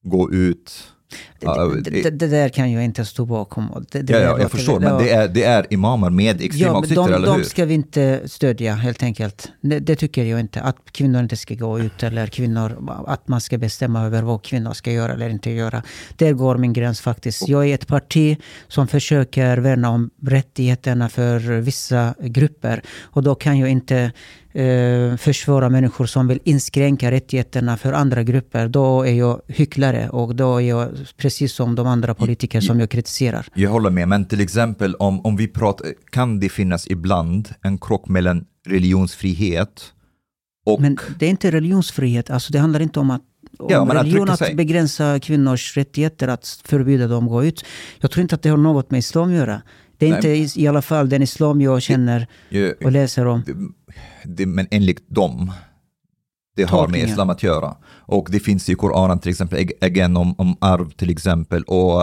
gå 0.04 0.32
ut. 0.32 0.92
Ja, 1.40 1.74
Det, 1.84 2.10
det, 2.10 2.26
där 2.26 2.48
kan 2.48 2.72
jag 2.72 2.84
inte 2.84 3.04
stå 3.04 3.24
bakom. 3.24 3.86
Det, 3.90 4.02
det 4.02 4.12
ja, 4.12 4.18
ja, 4.18 4.40
jag 4.40 4.50
förstår, 4.50 4.80
men 4.80 4.98
det 4.98 5.10
är, 5.10 5.28
det 5.28 5.44
är 5.44 5.66
imamer 5.70 6.10
med 6.10 6.42
extrema 6.42 6.66
Ja, 6.66 6.72
men 6.72 6.82
åsikter, 6.82 7.02
de, 7.02 7.12
eller 7.12 7.26
de 7.26 7.36
hur? 7.36 7.44
ska 7.44 7.64
vi 7.64 7.74
inte 7.74 8.20
stödja 8.26 8.74
helt 8.74 9.02
enkelt. 9.02 9.52
Det, 9.60 9.78
det 9.78 9.96
tycker 9.96 10.24
jag 10.24 10.40
inte. 10.40 10.60
Att 10.60 10.76
kvinnor 10.92 11.20
inte 11.20 11.36
ska 11.36 11.54
gå 11.54 11.78
ut 11.80 12.02
eller 12.02 12.26
kvinnor, 12.26 12.90
att 13.06 13.28
man 13.28 13.40
ska 13.40 13.58
bestämma 13.58 14.06
över 14.06 14.22
vad 14.22 14.42
kvinnor 14.42 14.72
ska 14.72 14.92
göra 14.92 15.12
eller 15.12 15.28
inte 15.28 15.50
göra. 15.50 15.82
Där 16.16 16.32
går 16.32 16.56
min 16.56 16.72
gräns 16.72 17.00
faktiskt. 17.00 17.48
Jag 17.48 17.66
är 17.66 17.74
ett 17.74 17.86
parti 17.86 18.38
som 18.68 18.88
försöker 18.88 19.58
värna 19.58 19.90
om 19.90 20.10
rättigheterna 20.22 21.08
för 21.08 21.38
vissa 21.60 22.14
grupper. 22.20 22.82
Och 23.00 23.22
då 23.22 23.34
kan 23.34 23.58
jag 23.58 23.68
inte 23.70 24.12
eh, 24.58 25.16
försvara 25.16 25.68
människor 25.68 26.06
som 26.06 26.28
vill 26.28 26.40
inskränka 26.44 27.10
rättigheterna 27.10 27.76
för 27.76 27.92
andra 27.92 28.22
grupper. 28.22 28.68
Då 28.68 29.02
är 29.02 29.12
jag 29.12 29.40
hycklare 29.46 30.08
och 30.08 30.34
då 30.36 30.56
är 30.56 30.68
jag 30.68 30.88
precis 31.16 31.52
som 31.52 31.74
de 31.74 31.86
andra 31.86 32.14
politiker 32.14 32.60
som 32.60 32.80
jag 32.80 32.90
kritiserar. 32.90 33.46
Jag 33.54 33.70
håller 33.70 33.90
med, 33.90 34.08
men 34.08 34.24
till 34.24 34.40
exempel 34.40 34.94
om, 34.94 35.26
om 35.26 35.36
vi 35.36 35.48
pratar, 35.48 35.86
kan 36.10 36.40
det 36.40 36.48
finnas 36.48 36.86
ibland 36.86 37.48
en 37.62 37.78
krock 37.78 38.08
mellan 38.08 38.44
religionsfrihet 38.66 39.92
och... 40.66 40.80
Men 40.80 40.98
det 41.18 41.26
är 41.26 41.30
inte 41.30 41.50
religionsfrihet. 41.50 42.30
Alltså 42.30 42.52
det 42.52 42.58
handlar 42.58 42.80
inte 42.80 43.00
om 43.00 43.10
att 43.10 43.22
om 43.58 43.66
Ja, 43.70 43.82
att 43.82 44.04
religion 44.04 44.30
att, 44.30 44.38
sig. 44.38 44.54
begränsa 44.54 45.20
kvinnors 45.20 45.76
rättigheter, 45.76 46.28
att 46.28 46.62
förbjuda 46.64 47.06
dem 47.06 47.24
att 47.24 47.30
gå 47.30 47.44
ut. 47.44 47.64
Jag 48.00 48.10
tror 48.10 48.22
inte 48.22 48.34
att 48.34 48.42
det 48.42 48.48
har 48.48 48.56
något 48.56 48.90
med 48.90 48.98
islam 48.98 49.28
att 49.28 49.34
göra. 49.34 49.62
Det 49.98 50.06
är 50.06 50.10
Nej. 50.10 50.16
inte 50.16 50.58
i, 50.58 50.62
i 50.64 50.66
alla 50.68 50.82
fall 50.82 51.08
den 51.08 51.22
islam 51.22 51.60
jag 51.60 51.82
känner 51.82 52.26
och 52.84 52.92
läser 52.92 53.26
om. 53.26 53.42
det, 53.46 53.54
det, 54.24 54.46
men 54.46 54.66
enligt 54.70 55.10
dem, 55.10 55.52
det 56.56 56.64
har 56.64 56.88
med 56.88 57.04
islam 57.08 57.30
att 57.30 57.42
göra. 57.42 57.76
Och 57.86 58.28
det 58.30 58.40
finns 58.40 58.68
i 58.68 58.74
Koranen 58.74 59.18
till 59.18 59.30
exempel, 59.30 59.68
again 59.80 60.16
om, 60.16 60.34
om 60.38 60.56
arv 60.60 60.90
till 60.90 61.10
exempel. 61.10 61.62
Och, 61.62 62.02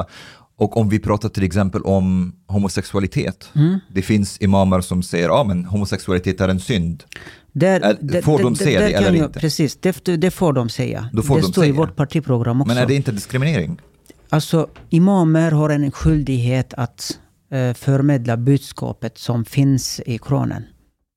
och 0.58 0.78
om 0.78 0.90
vi 0.90 1.00
pratar 1.00 1.30
till 1.30 1.44
exempel 1.44 1.82
om 1.82 2.36
homosexualitet. 2.48 3.50
Mm. 3.56 3.80
Det 3.94 4.02
finns 4.02 4.42
imamer 4.42 4.82
som 4.82 5.04
säger 5.04 5.26
att 5.30 5.36
ah, 5.36 5.44
men 5.44 5.66
homosexualitet 5.66 6.42
är 6.42 6.48
en 6.50 6.60
synd. 6.60 7.04
Där, 7.52 7.82
Är- 7.82 7.98
där- 8.02 8.22
får 8.22 8.40
de 8.44 8.56
säga 8.56 8.80
det 8.80 8.94
eller 8.94 9.14
jag, 9.14 9.26
inte? 9.26 9.40
Precis, 9.40 9.78
det, 9.82 10.06
det 10.18 10.32
får 10.32 10.54
de 10.54 10.70
säga. 10.70 11.10
Får 11.26 11.36
det 11.36 11.42
de 11.42 11.52
står 11.52 11.64
i 11.64 11.68
säga. 11.68 11.74
vårt 11.74 11.96
partiprogram 11.96 12.62
också. 12.62 12.74
Men 12.74 12.84
är 12.84 12.88
det 12.88 12.96
inte 12.96 13.12
diskriminering? 13.12 13.82
Alltså, 14.30 14.68
imamer 14.90 15.52
har 15.52 15.70
en 15.70 15.92
skyldighet 15.92 16.74
att 16.74 17.20
Eh, 17.50 17.74
förmedla 17.74 18.38
budskapet 18.38 19.18
som 19.18 19.46
finns 19.46 20.02
i 20.06 20.18
Koranen. 20.18 20.64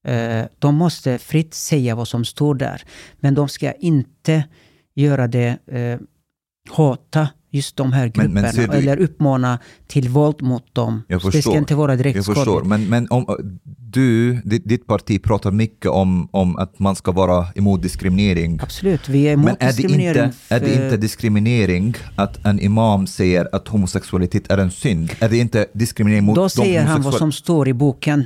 Eh, 0.07 0.45
de 0.59 0.75
måste 0.75 1.19
fritt 1.19 1.55
säga 1.55 1.95
vad 1.95 2.09
som 2.09 2.25
står 2.25 2.55
där. 2.55 2.83
Men 3.21 3.35
de 3.35 3.49
ska 3.49 3.73
inte 3.73 4.45
göra 4.95 5.27
det, 5.27 5.59
eh, 5.67 6.01
hata 6.71 7.29
just 7.51 7.77
de 7.77 7.93
här 7.93 8.13
Men- 8.15 8.33
men 8.33 8.43
grupperna 8.43 8.53
ser 8.53 8.69
du- 8.73 8.79
eller 8.79 8.97
uppmana 9.01 9.59
till 9.87 10.09
våld 10.09 10.43
mot 10.43 10.75
dem. 10.75 11.03
Jag 11.09 11.19
det 11.21 11.25
förstår. 11.33 11.41
ska 11.51 11.59
inte 11.59 11.75
vara 11.75 11.97
direkt 11.97 12.17
Jag 12.17 12.25
förstår, 12.25 12.43
skadligt. 12.45 12.67
men, 12.69 12.89
men 12.89 13.07
om, 13.11 13.27
du, 13.79 14.35
ditt, 14.45 14.69
ditt 14.69 14.87
parti 14.87 15.23
pratar 15.23 15.51
mycket 15.51 15.91
om, 15.91 16.29
om 16.33 16.57
att 16.57 16.79
man 16.79 16.97
ska 16.97 17.13
vara 17.13 17.47
emot 17.55 17.83
diskriminering. 17.83 18.59
Absolut, 18.63 19.09
vi 19.09 19.23
är 19.29 19.33
emot 19.33 19.45
Men 19.47 19.57
är 19.61 19.61
det, 19.61 19.67
diskriminering. 19.67 20.25
inte, 20.25 20.55
är 20.55 20.61
det 20.61 20.67
för- 20.67 20.85
inte 20.85 20.97
diskriminering 20.97 21.95
att 22.17 22.47
en 22.47 22.61
imam 22.61 23.07
säger 23.07 23.49
att 23.55 23.69
homosexualitet 23.69 24.51
är 24.51 24.59
en 24.59 24.71
synd? 24.71 25.11
Är 25.21 25.29
det 25.29 25.39
inte 25.39 25.67
diskriminering 25.73 26.25
mot 26.25 26.37
Då 26.37 26.49
säger 26.49 26.85
han 26.85 27.03
vad 27.03 27.15
som 27.15 27.33
står 27.33 27.69
i 27.69 27.73
boken. 27.73 28.25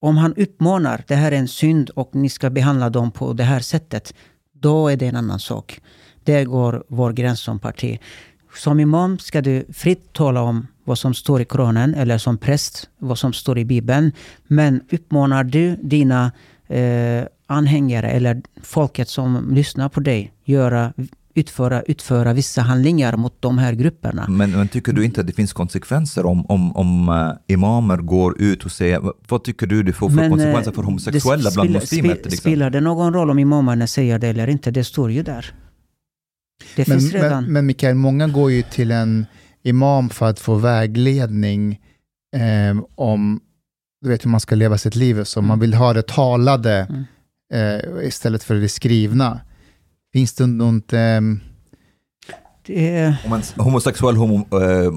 Om 0.00 0.16
han 0.16 0.34
uppmanar, 0.34 1.04
det 1.08 1.14
här 1.14 1.32
är 1.32 1.36
en 1.36 1.48
synd 1.48 1.90
och 1.90 2.10
ni 2.14 2.28
ska 2.28 2.50
behandla 2.50 2.90
dem 2.90 3.10
på 3.10 3.32
det 3.32 3.44
här 3.44 3.60
sättet. 3.60 4.14
Då 4.60 4.88
är 4.88 4.96
det 4.96 5.06
en 5.06 5.16
annan 5.16 5.38
sak. 5.40 5.80
Där 6.28 6.44
går 6.44 6.84
vår 6.88 7.12
gräns 7.12 7.40
som 7.40 7.58
parti. 7.58 7.98
Som 8.54 8.80
imam 8.80 9.18
ska 9.18 9.40
du 9.40 9.64
fritt 9.72 10.12
tala 10.12 10.40
om 10.42 10.66
vad 10.84 10.98
som 10.98 11.14
står 11.14 11.40
i 11.40 11.44
Koranen 11.44 11.94
eller 11.94 12.18
som 12.18 12.38
präst 12.38 12.88
vad 12.98 13.18
som 13.18 13.32
står 13.32 13.58
i 13.58 13.64
Bibeln. 13.64 14.12
Men 14.46 14.80
uppmanar 14.92 15.44
du 15.44 15.76
dina 15.82 16.32
eh, 16.68 17.22
anhängare 17.46 18.10
eller 18.10 18.42
folket 18.62 19.08
som 19.08 19.54
lyssnar 19.54 19.88
på 19.88 20.00
dig 20.00 20.32
göra, 20.44 20.92
utföra, 21.34 21.82
utföra 21.82 22.32
vissa 22.32 22.62
handlingar 22.62 23.16
mot 23.16 23.34
de 23.42 23.58
här 23.58 23.72
grupperna. 23.72 24.26
Men, 24.28 24.50
men 24.50 24.68
tycker 24.68 24.92
du 24.92 25.04
inte 25.04 25.20
att 25.20 25.26
det 25.26 25.32
finns 25.32 25.52
konsekvenser 25.52 26.26
om, 26.26 26.46
om, 26.46 26.76
om 26.76 27.08
eh, 27.08 27.54
imamer 27.54 27.96
går 27.96 28.40
ut 28.42 28.64
och 28.64 28.72
säger, 28.72 29.00
vad- 29.28 29.44
tycker 29.44 29.66
du 29.66 29.82
det 29.82 29.92
får 29.92 30.08
för 30.08 30.16
Men, 30.16 30.30
konsekvenser 30.30 30.70
eh, 30.70 30.74
för 30.74 30.82
homosexuella 30.82 31.50
bland 31.54 31.70
muslimer 31.70 32.10
exempel? 32.10 32.32
Spelar 32.38 32.70
det 32.70 32.80
någon 32.80 33.12
roll 33.14 33.30
om 33.30 33.38
imamerna 33.38 33.86
säger 33.86 34.18
det 34.18 34.28
eller 34.28 34.48
inte? 34.48 34.70
Det 34.70 34.84
står 34.84 35.12
ju 35.12 35.22
där. 35.22 35.54
Det 36.76 36.88
Men, 36.88 37.00
finns 37.00 37.12
redan. 37.12 37.44
men, 37.44 37.52
men 37.52 37.66
Mikael, 37.66 37.94
många 37.94 38.28
går 38.28 38.50
ju 38.50 38.62
till 38.62 38.90
en 38.90 39.26
imam 39.62 40.10
för 40.10 40.26
att 40.26 40.40
få 40.40 40.54
vägledning 40.54 41.80
eh, 42.36 42.82
om 42.94 43.40
du 44.00 44.08
vet 44.08 44.24
hur 44.24 44.30
man 44.30 44.40
ska 44.40 44.54
leva 44.54 44.78
sitt 44.78 44.94
liv. 44.96 45.24
Så 45.24 45.42
man 45.42 45.60
vill 45.60 45.74
ha 45.74 45.92
det 45.92 46.06
talade 46.06 46.86
Mm. 46.90 47.04
eh, 47.54 48.06
istället 48.06 48.44
för 48.44 48.54
det 48.54 48.68
skrivna. 48.68 49.40
Finns 50.12 50.34
det 50.34 50.46
något... 50.46 50.92
Eh, 50.92 51.20
det 52.66 53.16
Om 53.26 53.32
en 53.32 53.42
homosexuell 53.56 54.16
homo, 54.16 54.46
eh, 54.52 54.92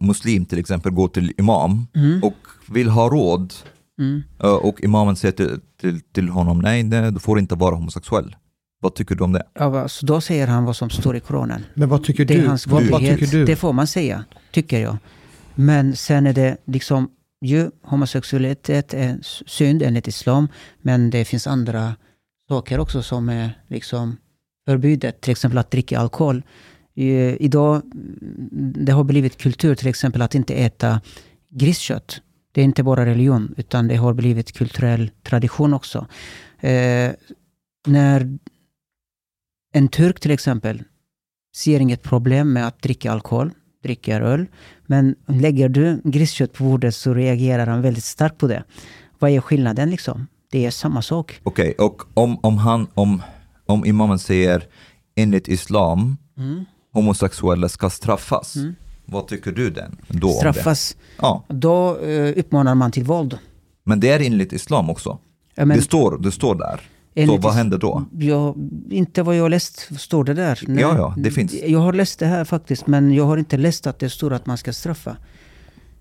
muslim 0.00 0.44
till 0.44 0.58
exempel 0.58 0.92
går 0.92 1.08
till 1.08 1.32
imam 1.38 1.86
mm, 1.94 2.22
och 2.22 2.36
vill 2.68 2.88
ha 2.88 3.08
råd 3.08 3.54
mm. 4.00 4.22
eh, 4.42 4.54
och 4.54 4.80
imamen 4.80 5.16
säger 5.16 5.32
till, 5.32 5.60
till, 5.80 6.00
till 6.00 6.28
honom, 6.28 6.58
nej, 6.58 6.82
nej, 6.82 7.12
du 7.12 7.20
får 7.20 7.38
inte 7.38 7.54
vara 7.54 7.74
homosexuell. 7.74 8.36
Vad 8.82 8.94
tycker 8.94 9.14
du 9.14 9.24
om 9.24 9.32
det? 9.32 9.42
Ja, 9.54 9.88
så 9.88 10.06
då 10.06 10.20
säger 10.20 10.46
han 10.46 10.64
vad 10.64 10.76
som 10.76 10.90
står 10.90 11.16
i 11.16 11.20
Koranen. 11.20 11.64
Men 11.74 11.88
vad 11.88 12.04
tycker 12.04 12.24
Det 12.24 12.34
är 12.34 12.42
du? 12.42 12.48
hans 12.48 12.66
Vad, 12.66 12.82
vad 12.82 13.00
tycker 13.00 13.26
du? 13.26 13.44
Det 13.44 13.56
får 13.56 13.72
man 13.72 13.86
säga, 13.86 14.24
tycker 14.50 14.80
jag. 14.80 14.96
Men 15.54 15.96
sen 15.96 16.26
är 16.26 16.32
det 16.32 16.56
liksom, 16.64 17.10
ju 17.44 17.70
homosexualitet 17.82 18.94
är 18.94 19.18
synd 19.46 19.82
enligt 19.82 20.08
islam, 20.08 20.48
men 20.80 21.10
det 21.10 21.24
finns 21.24 21.46
andra 21.46 21.94
saker 22.48 22.80
också 22.80 23.02
som 23.02 23.28
är 23.28 23.62
liksom 23.68 24.16
förbjudet. 24.66 25.20
Till 25.20 25.30
exempel 25.30 25.58
att 25.58 25.70
dricka 25.70 25.98
alkohol. 25.98 26.42
Idag, 26.94 27.82
mm, 27.84 28.74
det 28.76 28.92
har 28.92 29.04
blivit 29.04 29.36
kultur 29.36 29.74
till 29.74 29.88
exempel 29.88 30.22
att 30.22 30.34
inte 30.34 30.54
äta 30.54 31.00
griskött. 31.50 32.20
Det 32.52 32.60
är 32.60 32.64
inte 32.64 32.82
bara 32.82 33.06
religion, 33.06 33.54
utan 33.56 33.88
det 33.88 33.96
har 33.96 34.14
blivit 34.14 34.52
kulturell 34.52 35.10
tradition 35.22 35.74
också. 35.74 36.06
Eh, 36.60 37.10
när 37.86 38.38
en 39.72 39.88
turk 39.88 40.20
till 40.20 40.30
exempel 40.30 40.82
ser 41.56 41.80
inget 41.80 42.02
problem 42.02 42.52
med 42.52 42.66
att 42.66 42.82
dricka 42.82 43.12
alkohol, 43.12 43.50
dricker 43.82 44.20
öl. 44.20 44.46
Men 44.86 45.14
lägger 45.26 45.68
du 45.68 46.00
griskött 46.04 46.52
på 46.52 46.64
bordet 46.64 46.94
så 46.94 47.14
reagerar 47.14 47.66
han 47.66 47.82
väldigt 47.82 48.04
starkt 48.04 48.38
på 48.38 48.46
det. 48.46 48.64
Vad 49.18 49.30
är 49.30 49.40
skillnaden 49.40 49.90
liksom? 49.90 50.26
Det 50.50 50.66
är 50.66 50.70
samma 50.70 51.02
sak. 51.02 51.40
Okej, 51.42 51.74
och 51.78 52.02
om, 52.14 52.38
om, 52.42 52.58
han, 52.58 52.86
om, 52.94 53.22
om 53.66 53.84
imamen 53.84 54.18
säger 54.18 54.64
enligt 55.16 55.48
islam, 55.48 56.16
Mm. 56.36 56.64
homosexuella 56.92 57.68
ska 57.68 57.90
straffas, 57.90 58.56
Mm. 58.56 58.74
vad 59.04 59.26
tycker 59.26 59.52
du 59.52 59.70
den, 59.70 59.96
då? 60.08 60.28
Straffas. 60.28 60.96
Ja, 61.18 61.44
Då 61.48 61.98
eh, 61.98 62.38
uppmanar 62.38 62.74
man 62.74 62.92
till 62.92 63.04
våld. 63.04 63.38
men 63.84 64.00
det 64.00 64.08
är 64.08 64.20
enligt 64.20 64.52
islam 64.52 64.90
också. 64.90 65.18
Ja, 65.54 65.64
men 65.64 65.76
det, 65.76 65.82
står, 65.82 66.18
det 66.18 66.32
står 66.32 66.54
där. 66.54 66.80
Så 67.14 67.20
enligt 67.20 67.40
vad 67.42 67.52
is- 67.52 67.56
händer 67.56 67.78
då? 67.78 68.04
Jag, 68.18 68.54
inte 68.90 69.22
vad 69.22 69.36
jag 69.36 69.50
läst 69.50 70.00
står 70.00 70.24
det 70.24 70.34
där. 70.34 70.60
Nej. 70.66 70.82
Ja, 70.82 70.96
ja, 70.96 71.14
det 71.18 71.30
finns. 71.30 71.54
Jag 71.66 71.78
har 71.78 71.92
läst 71.92 72.18
det 72.18 72.26
här 72.26 72.44
faktiskt, 72.44 72.86
men 72.86 73.12
jag 73.14 73.24
har 73.24 73.36
inte 73.36 73.56
läst 73.56 73.86
att 73.86 73.98
det 73.98 74.10
står 74.10 74.32
att 74.32 74.46
man 74.46 74.58
ska 74.58 74.72
straffa. 74.72 75.16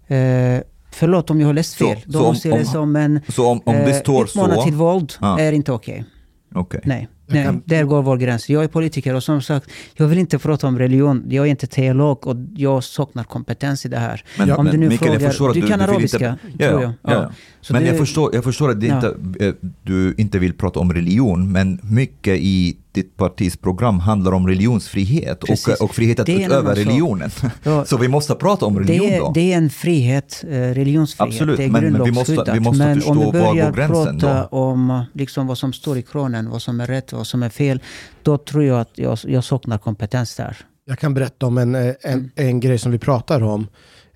Eh, 0.08 0.60
förlåt 0.92 1.30
om 1.30 1.40
jag 1.40 1.48
har 1.48 1.54
läst 1.54 1.78
Så- 1.78 1.86
fel. 1.86 1.98
Då 2.06 2.12
så 2.12 2.20
om- 2.20 2.26
måste 2.26 2.48
jag 2.48 2.56
om- 2.56 2.60
läsa 2.60 2.80
om, 2.80 2.92
men 2.92 3.20
Så 3.28 3.48
om, 3.48 3.62
om 3.66 3.74
det 3.76 3.92
eh, 3.96 4.00
står 4.02 4.26
så, 4.26 4.64
till 4.64 4.74
våld 4.74 5.14
Ja. 5.22 5.40
är 5.40 5.52
inte 5.52 5.72
okej. 5.72 6.06
Okej. 6.54 6.82
Nej, 6.84 7.08
Jag 7.28 7.34
nej 7.36 7.44
kan- 7.46 7.62
där 7.66 7.84
går 7.84 8.02
vår 8.02 8.18
gräns. 8.18 8.50
Jag 8.50 8.64
är 8.64 8.68
politiker 8.68 9.16
och 9.16 9.24
som 9.24 9.42
sagt, 9.42 9.70
jag 9.96 10.08
vill 10.08 10.18
inte 10.18 10.40
prata 10.40 10.68
om 10.68 10.80
religion. 10.80 11.24
Jag 11.30 11.46
är 11.46 11.50
inte 11.50 11.68
teolog 11.68 12.28
och 12.28 12.36
jag 12.56 12.84
saknar 12.84 13.24
kompetens 13.24 13.86
i 13.86 13.90
det 13.90 13.98
här. 13.98 14.24
Men, 14.38 14.52
Om 14.52 14.64
men 14.66 14.72
du 14.74 14.78
nu 14.80 14.90
Mikael, 14.90 15.12
jag 15.12 15.20
frågar- 15.20 15.30
förstår 15.30 15.48
att 15.50 15.54
du 15.56 15.62
kan 15.62 15.80
vill 15.80 15.90
arabiska, 15.90 16.38
ja, 16.58 16.68
tror 16.70 16.82
ja, 16.82 16.82
jag. 16.82 16.92
Ja, 17.04 17.22
Ja. 17.24 17.32
Men 17.74 17.82
du- 17.82 17.88
jag 17.88 17.98
förstår, 17.98 18.36
jag 18.36 18.44
förstår 18.44 18.70
att 18.72 18.80
det 18.82 18.88
Ja. 18.88 18.96
inte, 18.96 19.46
eh, 19.46 19.54
du 19.84 20.16
inte 20.18 20.40
vill 20.40 20.54
prata 20.54 20.80
om 20.80 20.94
religion, 20.94 21.52
men 21.52 21.80
mycket 21.84 22.38
i 22.40 22.78
ditt 22.94 23.18
partis 23.18 23.58
program 23.58 24.00
handlar 24.00 24.32
om 24.32 24.48
religionsfrihet 24.48 25.44
och, 25.44 25.82
och 25.82 25.96
frihet 25.96 26.20
att 26.20 26.30
en 26.30 26.42
utöva 26.42 26.76
religionen. 26.76 27.30
Ja, 27.64 27.86
Så 27.86 27.98
vi 27.98 28.08
måste 28.08 28.36
prata 28.36 28.66
om 28.66 28.80
religion 28.80 29.10
det, 29.10 29.18
då. 29.18 29.30
är, 29.30 29.34
det 29.34 29.54
är 29.54 29.58
en 29.58 29.70
frihet, 29.70 30.44
eh, 30.44 30.50
religionsfrihet. 30.50 31.34
Absolut, 31.34 31.58
det 31.58 31.64
är 31.64 31.70
men- 31.70 31.92
men 31.94 32.04
vi 32.04 32.12
måste- 32.12 32.52
vi 32.54 32.60
måste 32.60 32.86
men 32.86 32.96
förstå 32.96 33.12
om 33.12 33.20
vi 33.20 33.32
börjar 33.32 33.72
gränsen 33.72 34.20
prata 34.20 34.48
då? 34.52 34.58
om 34.58 35.04
liksom 35.14 35.48
vad 35.48 35.58
som 35.58 35.74
står 35.74 35.98
i 35.98 36.02
Koranen, 36.02 36.50
vad 36.50 36.62
som 36.62 36.80
är 36.80 36.88
rätt, 36.88 37.14
vad 37.14 37.28
som 37.28 37.44
är 37.44 37.50
fel, 37.50 37.80
då 38.24 38.38
tror 38.38 38.64
jag 38.64 38.80
att 38.82 38.92
jag, 38.96 39.18
jag 39.28 39.44
saknar 39.44 39.78
kompetens 39.78 40.36
där. 40.36 40.58
Jag 40.86 41.00
kan 41.00 41.14
berätta 41.14 41.46
om 41.46 41.58
en, 41.58 41.76
en, 41.76 41.96
Mm. 42.04 42.30
en 42.36 42.60
grej 42.60 42.78
som 42.78 42.92
vi 42.92 42.98
pratar 43.00 43.44
om. 43.44 43.68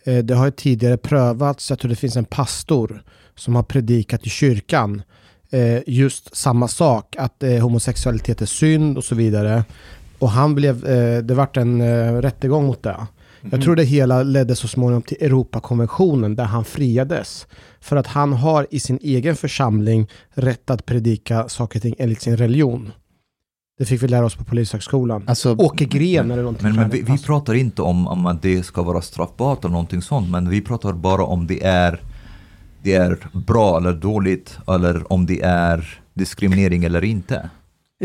Eh, 0.05 0.17
Det 0.17 0.35
har 0.35 0.45
ju 0.45 0.51
tidigare 0.51 0.97
prövats, 0.97 1.69
jag 1.69 1.79
tror 1.79 1.89
det 1.89 1.95
finns 1.95 2.15
en 2.15 2.25
pastor 2.25 3.03
som 3.35 3.55
har 3.55 3.63
predikat 3.63 4.25
i 4.25 4.29
kyrkan 4.29 5.01
eh, 5.55 5.81
just 5.87 6.35
samma 6.35 6.67
sak, 6.67 7.15
att 7.19 7.43
eh, 7.43 7.57
homosexualitet 7.57 8.41
är 8.41 8.45
synd 8.45 8.97
och 8.97 9.03
så 9.03 9.15
vidare. 9.15 9.63
Och 10.19 10.29
han 10.29 10.55
blev, 10.55 10.85
eh, 10.85 11.23
det 11.23 11.33
vart 11.33 11.57
en 11.57 11.81
eh, 11.81 12.13
rättegång 12.13 12.65
mot 12.65 12.83
det. 12.83 13.07
Jag 13.51 13.61
tror 13.61 13.75
det 13.75 13.83
hela 13.83 14.23
ledde 14.23 14.55
så 14.55 14.67
småningom 14.67 15.01
till 15.01 15.17
Europakonventionen 15.21 16.35
där 16.35 16.43
han 16.43 16.65
friades. 16.65 17.47
För 17.79 17.95
att 17.95 18.07
han 18.07 18.33
har 18.33 18.67
i 18.71 18.79
sin 18.79 18.99
egen 19.01 19.35
församling 19.35 20.07
rätt 20.33 20.69
att 20.69 20.85
predika 20.85 21.49
saker 21.49 21.79
och 21.79 21.83
ting 21.83 21.95
enligt 21.97 22.21
sin 22.21 22.37
religion. 22.37 22.91
Det 23.77 23.85
fick 23.85 24.03
vi 24.03 24.07
lära 24.07 24.25
oss 24.25 24.35
på 24.35 24.43
Polishögskolan. 24.43 25.23
Alltså, 25.27 25.55
Åke 25.55 25.85
Gren 25.85 26.31
eller 26.31 26.43
någonting. 26.43 26.67
Men, 26.67 26.75
men 26.75 26.89
vi, 26.89 27.01
vi 27.01 27.17
pratar 27.17 27.53
inte 27.53 27.81
om, 27.81 28.07
om 28.07 28.25
att 28.25 28.41
det 28.41 28.63
ska 28.63 28.83
vara 28.83 29.01
straffbart 29.01 29.59
eller 29.59 29.71
någonting 29.71 30.01
sånt, 30.01 30.29
men 30.29 30.49
vi 30.49 30.61
pratar 30.61 30.93
bara 30.93 31.23
om 31.23 31.47
det 31.47 31.63
är, 31.63 32.01
det 32.85 32.93
är 32.93 33.17
bra 33.33 33.77
eller 33.77 33.93
dåligt, 33.93 34.57
eller 34.67 35.13
om 35.13 35.25
det 35.25 35.41
är 35.41 35.99
diskriminering 36.13 36.83
eller 36.83 37.03
inte. 37.03 37.49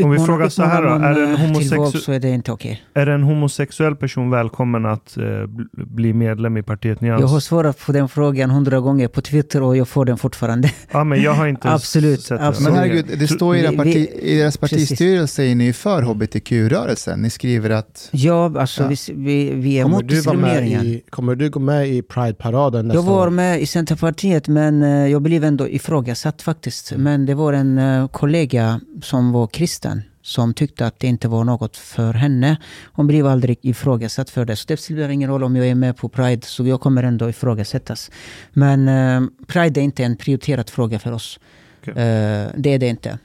Om 0.03 0.11
vi 0.11 0.19
frågar 0.19 0.49
så 0.49 0.63
här 0.63 0.81
då, 0.81 0.87
är 0.89 1.21
en 1.21 1.33
eh, 1.33 1.39
homosexu- 1.39 2.11
är 2.13 2.19
det 2.19 2.29
inte 2.29 2.51
okej. 2.51 2.83
Är 2.93 3.07
en 3.07 3.23
homosexuell 3.23 3.95
person 3.95 4.29
välkommen 4.29 4.85
att 4.85 5.17
eh, 5.17 5.21
bl- 5.23 5.67
bli 5.73 6.13
medlem 6.13 6.57
i 6.57 6.63
partiet 6.63 7.01
Nyans? 7.01 7.21
Jag 7.21 7.27
har 7.27 7.39
svarat 7.39 7.79
på 7.85 7.91
den 7.91 8.09
frågan 8.09 8.49
hundra 8.51 8.79
gånger 8.79 9.07
på 9.07 9.21
Twitter 9.21 9.61
och 9.63 9.77
jag 9.77 9.87
får 9.87 10.05
den 10.05 10.17
fortfarande. 10.17 10.71
Ja, 10.91 11.03
men 11.03 11.21
jag 11.21 11.33
har 11.33 11.47
inte 11.47 11.69
Absolut, 11.71 12.21
sett 12.21 12.39
det. 12.39 12.47
absolut. 12.47 12.69
men 12.73 12.79
herregud, 12.79 13.05
det 13.19 13.27
står 13.27 13.55
i, 13.57 13.77
parti, 13.77 14.09
i 14.21 14.37
deras 14.37 14.57
partistyrelse 14.57 15.43
är 15.43 15.55
ni 15.55 15.73
för 15.73 16.01
hbtq-rörelsen. 16.01 17.21
Ni 17.21 17.29
skriver 17.29 17.69
att 17.69 18.09
Ja, 18.11 18.53
alltså 18.59 18.83
Ja. 18.83 18.89
Vi, 18.89 18.95
vi, 19.15 19.53
vi 19.55 19.79
är 19.79 19.83
Kommer 19.83 19.97
med 19.97 20.05
diskrimineringen. 20.07 20.85
i, 20.85 21.01
kommer 21.09 21.35
du 21.35 21.49
gå 21.49 21.59
med 21.59 21.87
i 21.89 22.01
Pride-paraden 22.01 22.87
nästa 22.87 22.97
Jag 22.97 23.03
var 23.03 23.27
år? 23.27 23.29
med 23.29 23.61
i 23.61 23.65
Centerpartiet 23.65 24.47
men 24.47 24.83
eh, 24.83 25.07
jag 25.07 25.21
blev 25.21 25.43
ändå 25.43 25.67
ifrågasatt 25.69 26.41
faktiskt. 26.41 26.93
Men 26.97 27.25
det 27.25 27.33
var 27.35 27.53
en 27.53 27.77
eh, 27.77 28.07
kollega 28.07 28.79
som 29.01 29.31
var 29.31 29.47
kristen 29.47 29.80
som 30.21 30.53
tyckte 30.53 30.85
att 30.85 30.99
det 30.99 31.07
inte 31.07 31.27
var 31.27 31.43
något 31.43 31.77
för 31.77 32.13
henne. 32.13 32.57
Hon 32.93 33.07
blev 33.07 33.27
aldrig 33.27 33.57
ifrågasatt 33.61 34.29
för 34.29 34.45
det. 34.45 34.55
Så 34.55 34.65
det 34.67 34.77
spelar 34.77 35.09
ingen 35.09 35.29
roll 35.29 35.43
om 35.43 35.55
jag 35.55 35.67
är 35.67 35.75
med 35.75 35.97
på 35.97 36.09
Pride, 36.09 36.45
så 36.45 36.67
jag 36.67 36.81
kommer 36.81 37.03
ändå 37.03 37.29
ifrågasättas. 37.29 38.11
Men 38.53 38.87
eh, 38.87 39.29
Pride 39.47 39.81
är 39.81 39.83
inte 39.83 40.03
en 40.03 40.17
prioriterad 40.17 40.69
fråga 40.69 40.99
för 40.99 41.11
oss. 41.11 41.39
Okej. 41.81 41.93
Eh, 41.93 42.47
det 42.55 42.73
är 42.73 42.79
det 42.79 42.87
inte. 42.87 43.19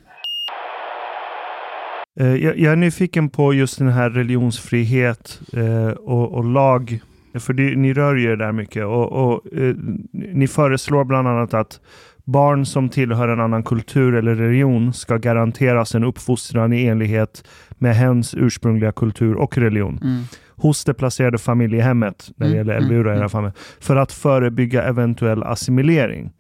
Eh, 2.21 2.35
Jag, 2.35 2.59
jag 2.59 2.73
är 2.73 2.77
nyfiken 2.77 3.29
på 3.31 3.55
just 3.55 3.79
den 3.79 3.89
här 3.89 4.11
religionsfrihet 4.11 5.41
eh, 5.53 5.89
och, 5.89 6.33
och 6.33 6.45
lag. 6.45 7.01
För 7.39 7.53
det, 7.53 7.77
ni 7.77 7.95
rör 7.95 8.15
ju 8.15 8.33
er 8.33 8.37
där 8.37 8.53
mycket. 8.53 8.85
Och, 8.85 9.13
och, 9.13 9.53
eh, 9.53 9.75
ni 10.13 10.49
föreslår 10.49 11.05
bland 11.05 11.29
annat 11.29 11.55
att 11.55 11.81
barn 12.27 12.67
som 12.67 12.89
tillhör 12.89 13.29
en 13.29 13.41
annan 13.41 13.63
kultur 13.63 14.15
eller 14.15 14.35
religion 14.35 14.93
ska 14.93 15.17
garanteras 15.17 15.95
en 15.95 16.05
uppfostran 16.05 16.73
i 16.73 16.85
enlighet 16.87 17.45
med 17.79 17.97
hens 17.97 18.35
ursprungliga 18.39 18.93
kultur 18.93 19.35
och 19.35 19.59
religion 19.59 19.99
Mm. 20.03 20.23
hos 20.57 20.85
det 20.85 20.95
placerade 20.95 21.39
familjehemmet, 21.39 22.31
när 22.37 22.47
det 22.47 22.53
Mm, 22.61 22.69
gäller 22.69 23.13
i 23.13 23.17
mm. 23.17 23.29
familj, 23.29 23.53
för 23.81 23.97
att 23.97 24.13
förebygga 24.13 24.83
eventuell 24.83 25.43
assimilering. 25.43 26.31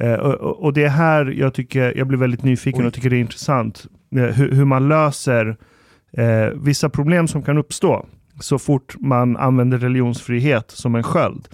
Eh, 0.00 0.12
och, 0.14 0.34
och- 0.34 0.64
och 0.64 0.72
det 0.72 0.84
är 0.84 0.88
här 0.88 1.26
jag 1.26 1.54
tycker, 1.54 1.98
jag 1.98 2.06
blir 2.06 2.18
väldigt 2.18 2.42
nyfiken 2.44 2.80
Oj. 2.80 2.86
och 2.86 2.92
tycker 2.94 3.10
det 3.10 3.16
är 3.16 3.20
intressant 3.20 3.86
eh, 4.16 4.22
hur, 4.22 4.52
hur 4.52 4.64
man 4.64 4.88
löser 4.88 5.56
eh, 6.16 6.48
vissa 6.62 6.88
problem 6.88 7.28
som 7.28 7.42
kan 7.42 7.58
uppstå 7.58 8.06
så 8.40 8.58
fort 8.58 8.94
man 9.00 9.36
använder 9.36 9.78
religionsfrihet 9.78 10.70
som 10.70 10.94
en 10.94 11.02
sköld. 11.02 11.48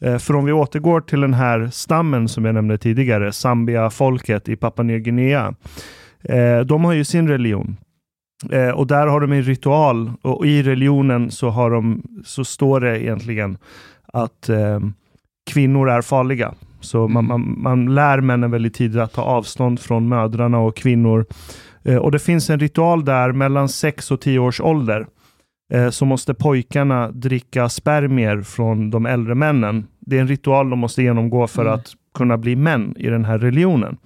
Eh, 0.00 0.18
för 0.18 0.36
om 0.36 0.44
vi 0.44 0.52
återgår 0.52 1.00
till 1.00 1.20
den 1.20 1.34
här 1.34 1.68
stammen 1.72 2.28
som 2.28 2.44
jag 2.44 2.54
nämnde 2.54 2.78
tidigare, 2.78 3.32
Zambia-folket 3.32 4.48
i 4.48 4.56
Papua 4.56 4.82
Nya 4.82 4.98
Guinea. 4.98 5.54
Eh, 6.22 6.60
de 6.60 6.84
har 6.84 6.92
ju 6.92 7.04
sin 7.04 7.28
religion. 7.28 7.76
Eh, 8.50 8.70
och 8.70 8.86
där 8.86 9.06
har 9.06 9.20
de 9.20 9.32
en 9.32 9.42
ritual 9.42 10.12
och 10.22 10.46
i 10.46 10.62
religionen 10.62 11.30
så, 11.30 11.48
har 11.48 11.70
de, 11.70 12.02
så 12.24 12.44
står 12.44 12.80
det 12.80 13.02
egentligen 13.02 13.58
att 14.12 14.50
kvinnor 15.50 15.90
är 15.90 16.02
farliga. 16.02 16.54
Så 16.80 17.08
man, 17.08 17.24
man, 17.24 17.54
man 17.58 17.94
lär 17.94 18.20
männen 18.20 18.50
väldigt 18.50 18.74
tidigt 18.74 19.00
att 19.00 19.12
ta 19.12 19.22
avstånd 19.22 19.80
från 19.80 20.08
mödrarna 20.08 20.58
och 20.58 20.76
kvinnor. 20.76 21.26
Och 22.00 22.12
det 22.12 22.18
finns 22.18 22.50
en 22.50 22.60
ritual 22.60 23.04
där 23.04 23.32
mellan 23.32 23.68
6 23.68 24.10
och 24.10 24.20
10 24.20 24.38
års 24.38 24.60
ålder 24.60 25.06
eh, 25.72 25.90
så 25.90 26.04
måste 26.04 26.34
pojkarna 26.34 27.10
dricka 27.10 27.68
spermier 27.68 28.42
från 28.42 28.90
de 28.90 29.06
äldre 29.06 29.34
männen. 29.34 29.86
Det 30.00 30.16
är 30.16 30.20
en 30.20 30.28
ritual 30.28 30.70
de 30.70 30.78
måste 30.78 31.02
genomgå 31.02 31.46
för 31.46 31.62
Mm. 31.62 31.74
att 31.74 31.92
kunna 32.14 32.38
bli 32.38 32.56
män 32.56 32.94
i 32.98 33.06
den 33.08 33.24
här 33.24 33.38
religionen. 33.38 33.96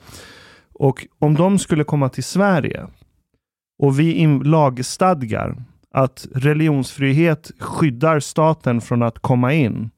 Och 0.74 1.06
om 1.18 1.34
de 1.34 1.59
skulle 1.59 1.84
komma 1.84 2.09
till 2.09 2.24
Sverige 2.24 2.86
och 3.82 4.01
vi 4.01 4.26
lagstadgar 4.44 5.56
att 5.94 6.26
religionsfrihet 6.34 7.51
skyddar 7.59 8.20
staten 8.20 8.80
från 8.80 9.02
att 9.02 9.18
komma 9.18 9.52
in 9.52 9.90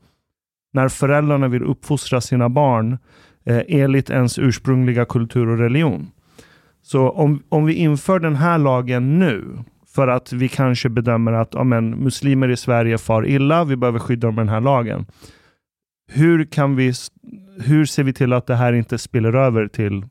när 0.73 0.89
föräldrarna 0.89 1.49
vill 1.49 1.63
uppfostra 1.63 2.21
sina 2.21 2.49
barn 2.49 2.99
eh, 3.45 3.63
enligt 3.69 4.11
ens 4.11 4.39
ursprungliga 4.39 5.05
kultur 5.05 5.49
och 5.49 5.59
religion. 5.59 6.11
Så 6.83 7.11
om, 7.11 7.43
om 7.49 7.65
vi 7.65 7.75
inför 7.75 8.19
den 8.19 8.37
här 8.37 8.59
lagen 8.59 9.19
nu 9.19 9.45
för 9.95 10.09
att 10.09 10.33
vi 10.33 10.49
kanske 10.49 10.89
bedömer 10.89 11.33
att 11.33 11.49
ja, 11.53 11.65
men, 11.65 11.91
muslimer 11.91 12.49
i 12.49 12.57
Sverige 12.57 12.99
far 12.99 13.27
illa, 13.27 13.65
vi 13.65 13.77
behöver 13.77 13.99
skydda 13.99 14.29
dem 14.29 14.35
med 14.35 14.47
den 14.47 14.55
här 14.55 14.61
lagen. 14.61 15.07
Hur, 16.13 16.45
kan 16.45 16.77
vi, 16.77 16.93
hur 17.65 17.87
ser 17.87 18.03
vi 18.03 18.13
till 18.13 18.33
att 18.33 18.47
det 18.47 18.57
här 18.57 18.73
inte 18.73 18.99
spiller 18.99 19.35
över 19.35 19.69
till 19.69 20.05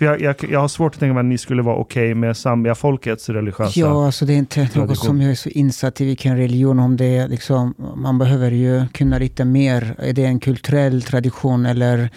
för 0.00 0.06
jag, 0.06 0.20
jag, 0.20 0.36
jag 0.50 0.60
har 0.60 0.68
svårt 0.68 0.94
att 0.94 1.00
tänka 1.00 1.14
mig 1.14 1.20
att 1.20 1.26
ni 1.26 1.38
skulle 1.38 1.62
vara 1.62 1.76
okej 1.76 2.14
med 2.14 2.36
Zambia-folkets 2.36 3.28
religiösa... 3.28 3.80
Ja, 3.80 4.06
alltså 4.06 4.24
det 4.24 4.32
är 4.32 4.36
inte 4.36 4.60
något 4.60 4.72
tradition. 4.72 4.96
som 4.96 5.20
jag 5.20 5.30
är 5.30 5.34
så 5.34 5.48
insatt 5.48 6.00
i 6.00 6.04
vilken 6.04 6.36
religion, 6.36 6.78
om 6.78 6.96
det 6.96 7.16
är 7.16 7.28
liksom, 7.28 7.74
man 7.96 8.18
behöver 8.18 8.50
ju 8.50 8.86
kunna 8.86 9.18
lite 9.18 9.44
mer. 9.44 9.94
Är 9.98 10.12
det 10.12 10.24
en 10.24 10.40
kulturell 10.40 11.02
tradition 11.02 11.66
eller 11.66 12.10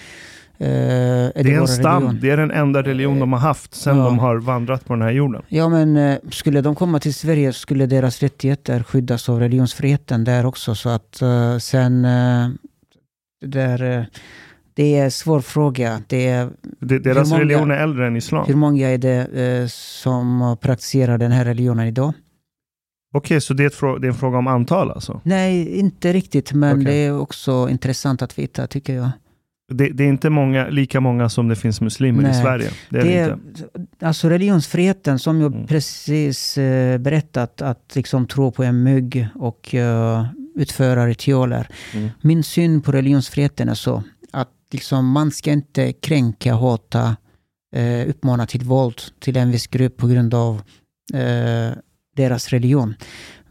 eh, 0.58 0.68
är 0.68 1.34
det, 1.34 1.44
det 1.44 1.54
är 1.54 1.60
en 1.62 1.68
stam, 1.68 2.04
religion? 2.04 2.20
det 2.22 2.30
är 2.30 2.38
den 2.38 2.52
enda 2.52 2.82
religion 2.84 3.20
de 3.20 3.34
har 3.34 3.40
haft 3.40 3.76
sedan 3.76 3.98
Ja. 3.98 4.04
de 4.06 4.20
har 4.20 4.36
vandrat 4.38 4.86
på 4.86 4.94
den 4.94 5.02
här 5.02 5.12
jorden. 5.12 5.42
Ja, 5.48 5.70
men 5.70 5.98
eh, 5.98 6.18
skulle 6.32 6.62
de 6.62 6.76
komma 6.76 7.00
till 7.00 7.14
Sverige 7.14 7.54
skulle 7.54 7.86
deras 7.86 8.20
rättigheter 8.20 8.84
skyddas 8.84 9.30
av 9.30 9.40
religionsfriheten 9.40 10.24
där 10.24 10.46
också. 10.46 10.76
Så 10.76 10.90
att 10.90 11.22
eh, 11.22 11.58
sen, 11.58 12.06
eh, 12.06 12.50
där, 13.46 13.98
eh, 14.00 14.06
det 14.76 14.96
är 15.00 15.04
en 15.04 15.12
svår 15.12 15.42
fråga. 15.42 16.02
Det 16.08 16.28
är, 16.28 16.50
Det, 16.80 17.00
deras 17.00 17.30
många- 17.30 17.42
religion 17.42 17.72
är 17.72 17.76
äldre 17.76 18.08
än 18.08 18.16
islam. 18.18 18.46
hur 18.48 18.56
många 18.56 18.90
är 18.90 18.98
det 18.98 19.18
eh, 19.62 19.68
som 19.68 20.58
praktiserar 20.62 21.18
den 21.18 21.32
här 21.32 21.46
religionen 21.46 21.88
idag? 21.88 22.14
Okej, 23.16 23.42
så 23.42 23.54
det 23.54 23.64
är, 23.64 24.00
det 24.00 24.08
är 24.08 24.10
en 24.10 24.16
fråga 24.18 24.38
om 24.38 24.48
antal 24.48 24.92
alltså? 24.92 25.22
Nej, 25.24 25.80
inte 25.80 26.14
riktigt, 26.14 26.54
men 26.54 26.74
Okej. 26.74 26.86
det 26.86 26.94
är 26.94 27.20
också 27.20 27.68
intressant 27.70 28.22
att 28.22 28.40
veta 28.40 28.68
tycker 28.68 28.96
jag. 28.96 29.10
Det, 29.74 29.90
det 29.90 30.04
är 30.04 30.08
inte 30.08 30.30
många, 30.30 30.70
lika 30.70 31.00
många 31.00 31.30
som 31.30 31.48
det 31.48 31.56
finns 31.56 31.82
muslimer 31.82 32.24
i 32.24 32.26
Nej. 32.26 32.41
Sverige. 32.41 32.70
Det 32.90 33.00
är 33.00 33.04
det, 33.04 33.10
Det 33.26 33.34
inte. 33.34 34.06
alltså 34.06 34.30
religionsfriheten 34.30 35.20
som 35.20 35.41
jag 35.41 35.54
Mm. 35.54 35.68
precis 35.68 36.58
eh, 36.58 36.98
berättat, 36.98 37.62
att 37.62 37.91
liksom 37.95 38.28
tro 38.28 38.52
på 38.52 38.64
en 38.64 38.84
mygg 38.84 39.28
och 39.36 39.76
eh, 39.76 40.26
utföra 40.56 41.08
ritualer. 41.08 41.68
Mm. 41.94 42.10
Min 42.22 42.44
syn 42.44 42.82
på 42.82 42.91
religionsfriheten 42.91 43.70
är 43.70 43.74
så 43.74 44.04
att 44.32 44.50
liksom, 44.72 45.10
man 45.10 45.32
ska 45.32 45.52
inte 45.52 45.94
kränka, 45.94 46.54
hata, 46.54 47.16
eh, 47.76 48.10
uppmana 48.10 48.45
till 48.45 48.64
våld 48.64 49.02
till 49.20 49.38
en 49.38 49.52
viss 49.52 49.68
grupp 49.68 49.98
på 49.98 50.08
grund 50.08 50.34
av 50.34 50.62
eh, 51.14 51.78
deras 52.16 52.50
religion. 52.50 52.95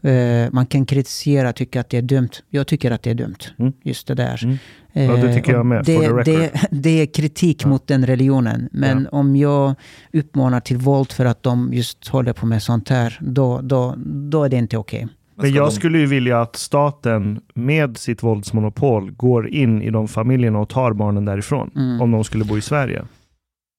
Eh, 0.03 0.49
man 0.51 0.65
kan 0.65 0.85
kritisera, 0.85 1.53
tycka 1.53 1.79
att 1.79 1.89
det 1.89 1.97
är 1.97 2.01
dumt. 2.01 2.29
Jag 2.49 2.67
tycker 2.67 2.91
att 2.91 3.03
det 3.03 3.09
är 3.09 3.15
dumt, 3.15 3.35
Mm. 3.59 3.73
just 3.83 4.07
det 4.07 4.13
där. 4.15 4.43
Mm. 4.43 4.57
Ja, 4.93 5.15
det 5.15 5.33
tycker 5.35 5.51
Eh, 5.51 5.57
jag 5.57 5.65
med, 5.65 5.79
och 5.79 5.85
for 5.85 5.93
the 5.93 5.99
Det, 6.07 6.07
record. 6.07 6.25
det, 6.25 6.67
det 6.81 7.01
är 7.01 7.05
kritik 7.05 7.61
Ja. 7.63 7.67
mot 7.69 7.87
den 7.87 8.05
religionen. 8.05 8.69
Men 8.71 9.03
Ja. 9.11 9.17
om 9.17 9.35
jag 9.35 9.75
uppmanar 10.13 10.59
till 10.59 10.77
våld 10.77 11.11
för 11.11 11.25
att 11.25 11.43
de 11.43 11.73
just 11.73 12.07
håller 12.07 12.33
på 12.33 12.45
med 12.45 12.63
sånt 12.63 12.89
här, 12.89 13.17
då, 13.21 13.61
då, 13.61 13.95
då 14.05 14.43
är 14.43 14.49
det 14.49 14.57
inte 14.57 14.77
okej. 14.77 15.07
Men 15.35 15.45
ska 15.49 15.55
jag 15.57 15.73
skulle 15.73 15.97
ju 15.97 16.05
vilja 16.05 16.41
att 16.41 16.55
staten 16.55 17.41
med 17.55 17.97
sitt 17.97 18.23
våldsmonopol 18.23 19.11
går 19.11 19.47
in 19.49 19.81
i 19.81 19.89
de 19.89 20.07
familjerna 20.07 20.59
och 20.59 20.69
tar 20.69 20.93
barnen 20.93 21.25
därifrån. 21.25 21.71
Mm. 21.75 22.01
Om 22.01 22.11
de 22.11 22.23
skulle 22.23 22.43
bo 22.45 22.57
i 22.57 22.61
Sverige. 22.61 23.03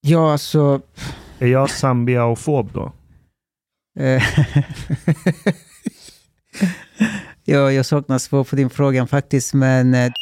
Ja, 0.00 0.32
alltså, 0.32 0.80
Är 1.38 1.46
jag 1.46 1.70
Zambia-fob 1.70 2.70
då? 2.72 2.92
Ja, 7.44 7.72
jag 7.72 7.86
saknar 7.86 8.18
svar 8.18 8.44
på 8.44 8.56
din 8.56 8.70
fråga 8.70 9.06
faktiskt, 9.06 9.54
men 9.54 9.94
Okej. 9.94 10.12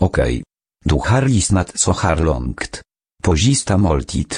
Okej. 0.00 0.42
Du 0.84 0.94
har 0.94 1.22
lyssnat 1.22 1.78
så 1.78 1.92
här 1.92 2.16
långt. 2.16 2.82
På 3.22 3.36
sista 3.36 3.76
måltid. 3.76 4.34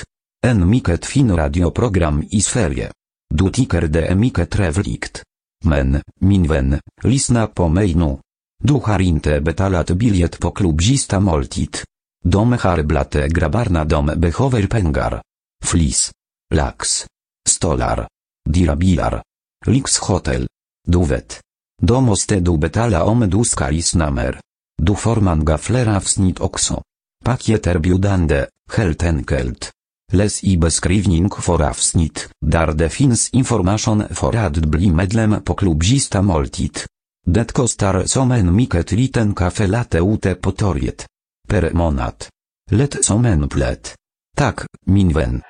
En 0.46 0.70
mycket 0.70 1.06
fin 1.06 1.36
radioprogram 1.36 2.24
i 2.30 2.40
Sverige. 2.40 2.90
Du 3.34 3.50
tycker 3.50 3.82
det 3.82 4.06
är 4.06 4.14
mycket 4.14 4.50
trevligt. 4.50 5.22
Men, 5.64 6.02
min 6.20 6.48
vän, 6.48 6.80
lyssna 7.02 7.46
på 7.46 7.68
mig 7.68 7.94
nu. 7.94 8.18
Du 8.64 8.74
har 8.74 9.00
inte 9.00 9.40
betalat 9.40 9.90
biljett 9.90 10.40
på 10.40 10.50
klubbista 10.50 11.20
måltid. 11.20 11.76
De 12.24 12.52
har 12.52 12.82
blate 12.82 13.28
grabbarna 13.28 13.84
de 13.84 14.06
behöver 14.06 14.66
pengar. 14.66 15.22
Flis. 15.64 16.12
Lax. 16.54 17.06
Stolar. 17.48 18.08
Dirabilar. 18.48 19.22
Lyxhotel. 19.66 20.46
Du 20.86 21.04
vet. 21.04 21.40
Då 21.82 22.00
måste 22.00 22.40
du 22.40 22.58
betala 22.58 23.04
om 23.04 23.30
du 23.30 23.44
ska 23.44 23.68
lyssna 23.68 24.10
mer. 24.10 24.40
Du 24.82 24.94
får 24.94 25.44
gaflera 25.44 25.58
fler 25.58 25.96
avsnitt 25.96 26.40
också. 26.40 26.82
biudande, 27.80 28.46
heltenkelt. 28.70 28.76
helt 28.76 29.02
enkelt. 29.02 29.72
Läs 30.12 30.44
i 30.44 30.56
beskrivning 30.56 31.30
för 31.30 31.62
avsnitt, 31.62 32.28
där 32.40 32.72
det 32.72 32.88
finns 32.88 33.30
information 33.30 34.04
för 34.10 34.36
att 34.36 34.56
bli 34.56 34.90
medlem 34.90 35.42
på 35.42 35.54
klubb 35.54 35.82
moltit. 35.82 36.14
måltid. 36.22 36.78
Det 37.26 37.52
kostar 37.52 38.04
som 38.04 38.30
en 38.32 38.56
mycket 38.56 38.92
liten 38.92 39.34
kafe 39.34 39.66
late 39.66 39.98
ute 39.98 40.34
på 40.34 40.52
torget. 40.52 41.06
Per 41.48 41.70
månad. 41.72 42.14
Lätt 42.70 43.04
som 43.04 43.26
en 43.26 43.48
plätt. 43.48 43.94
Tak, 44.36 44.60
min 44.86 45.12
vän. 45.12 45.42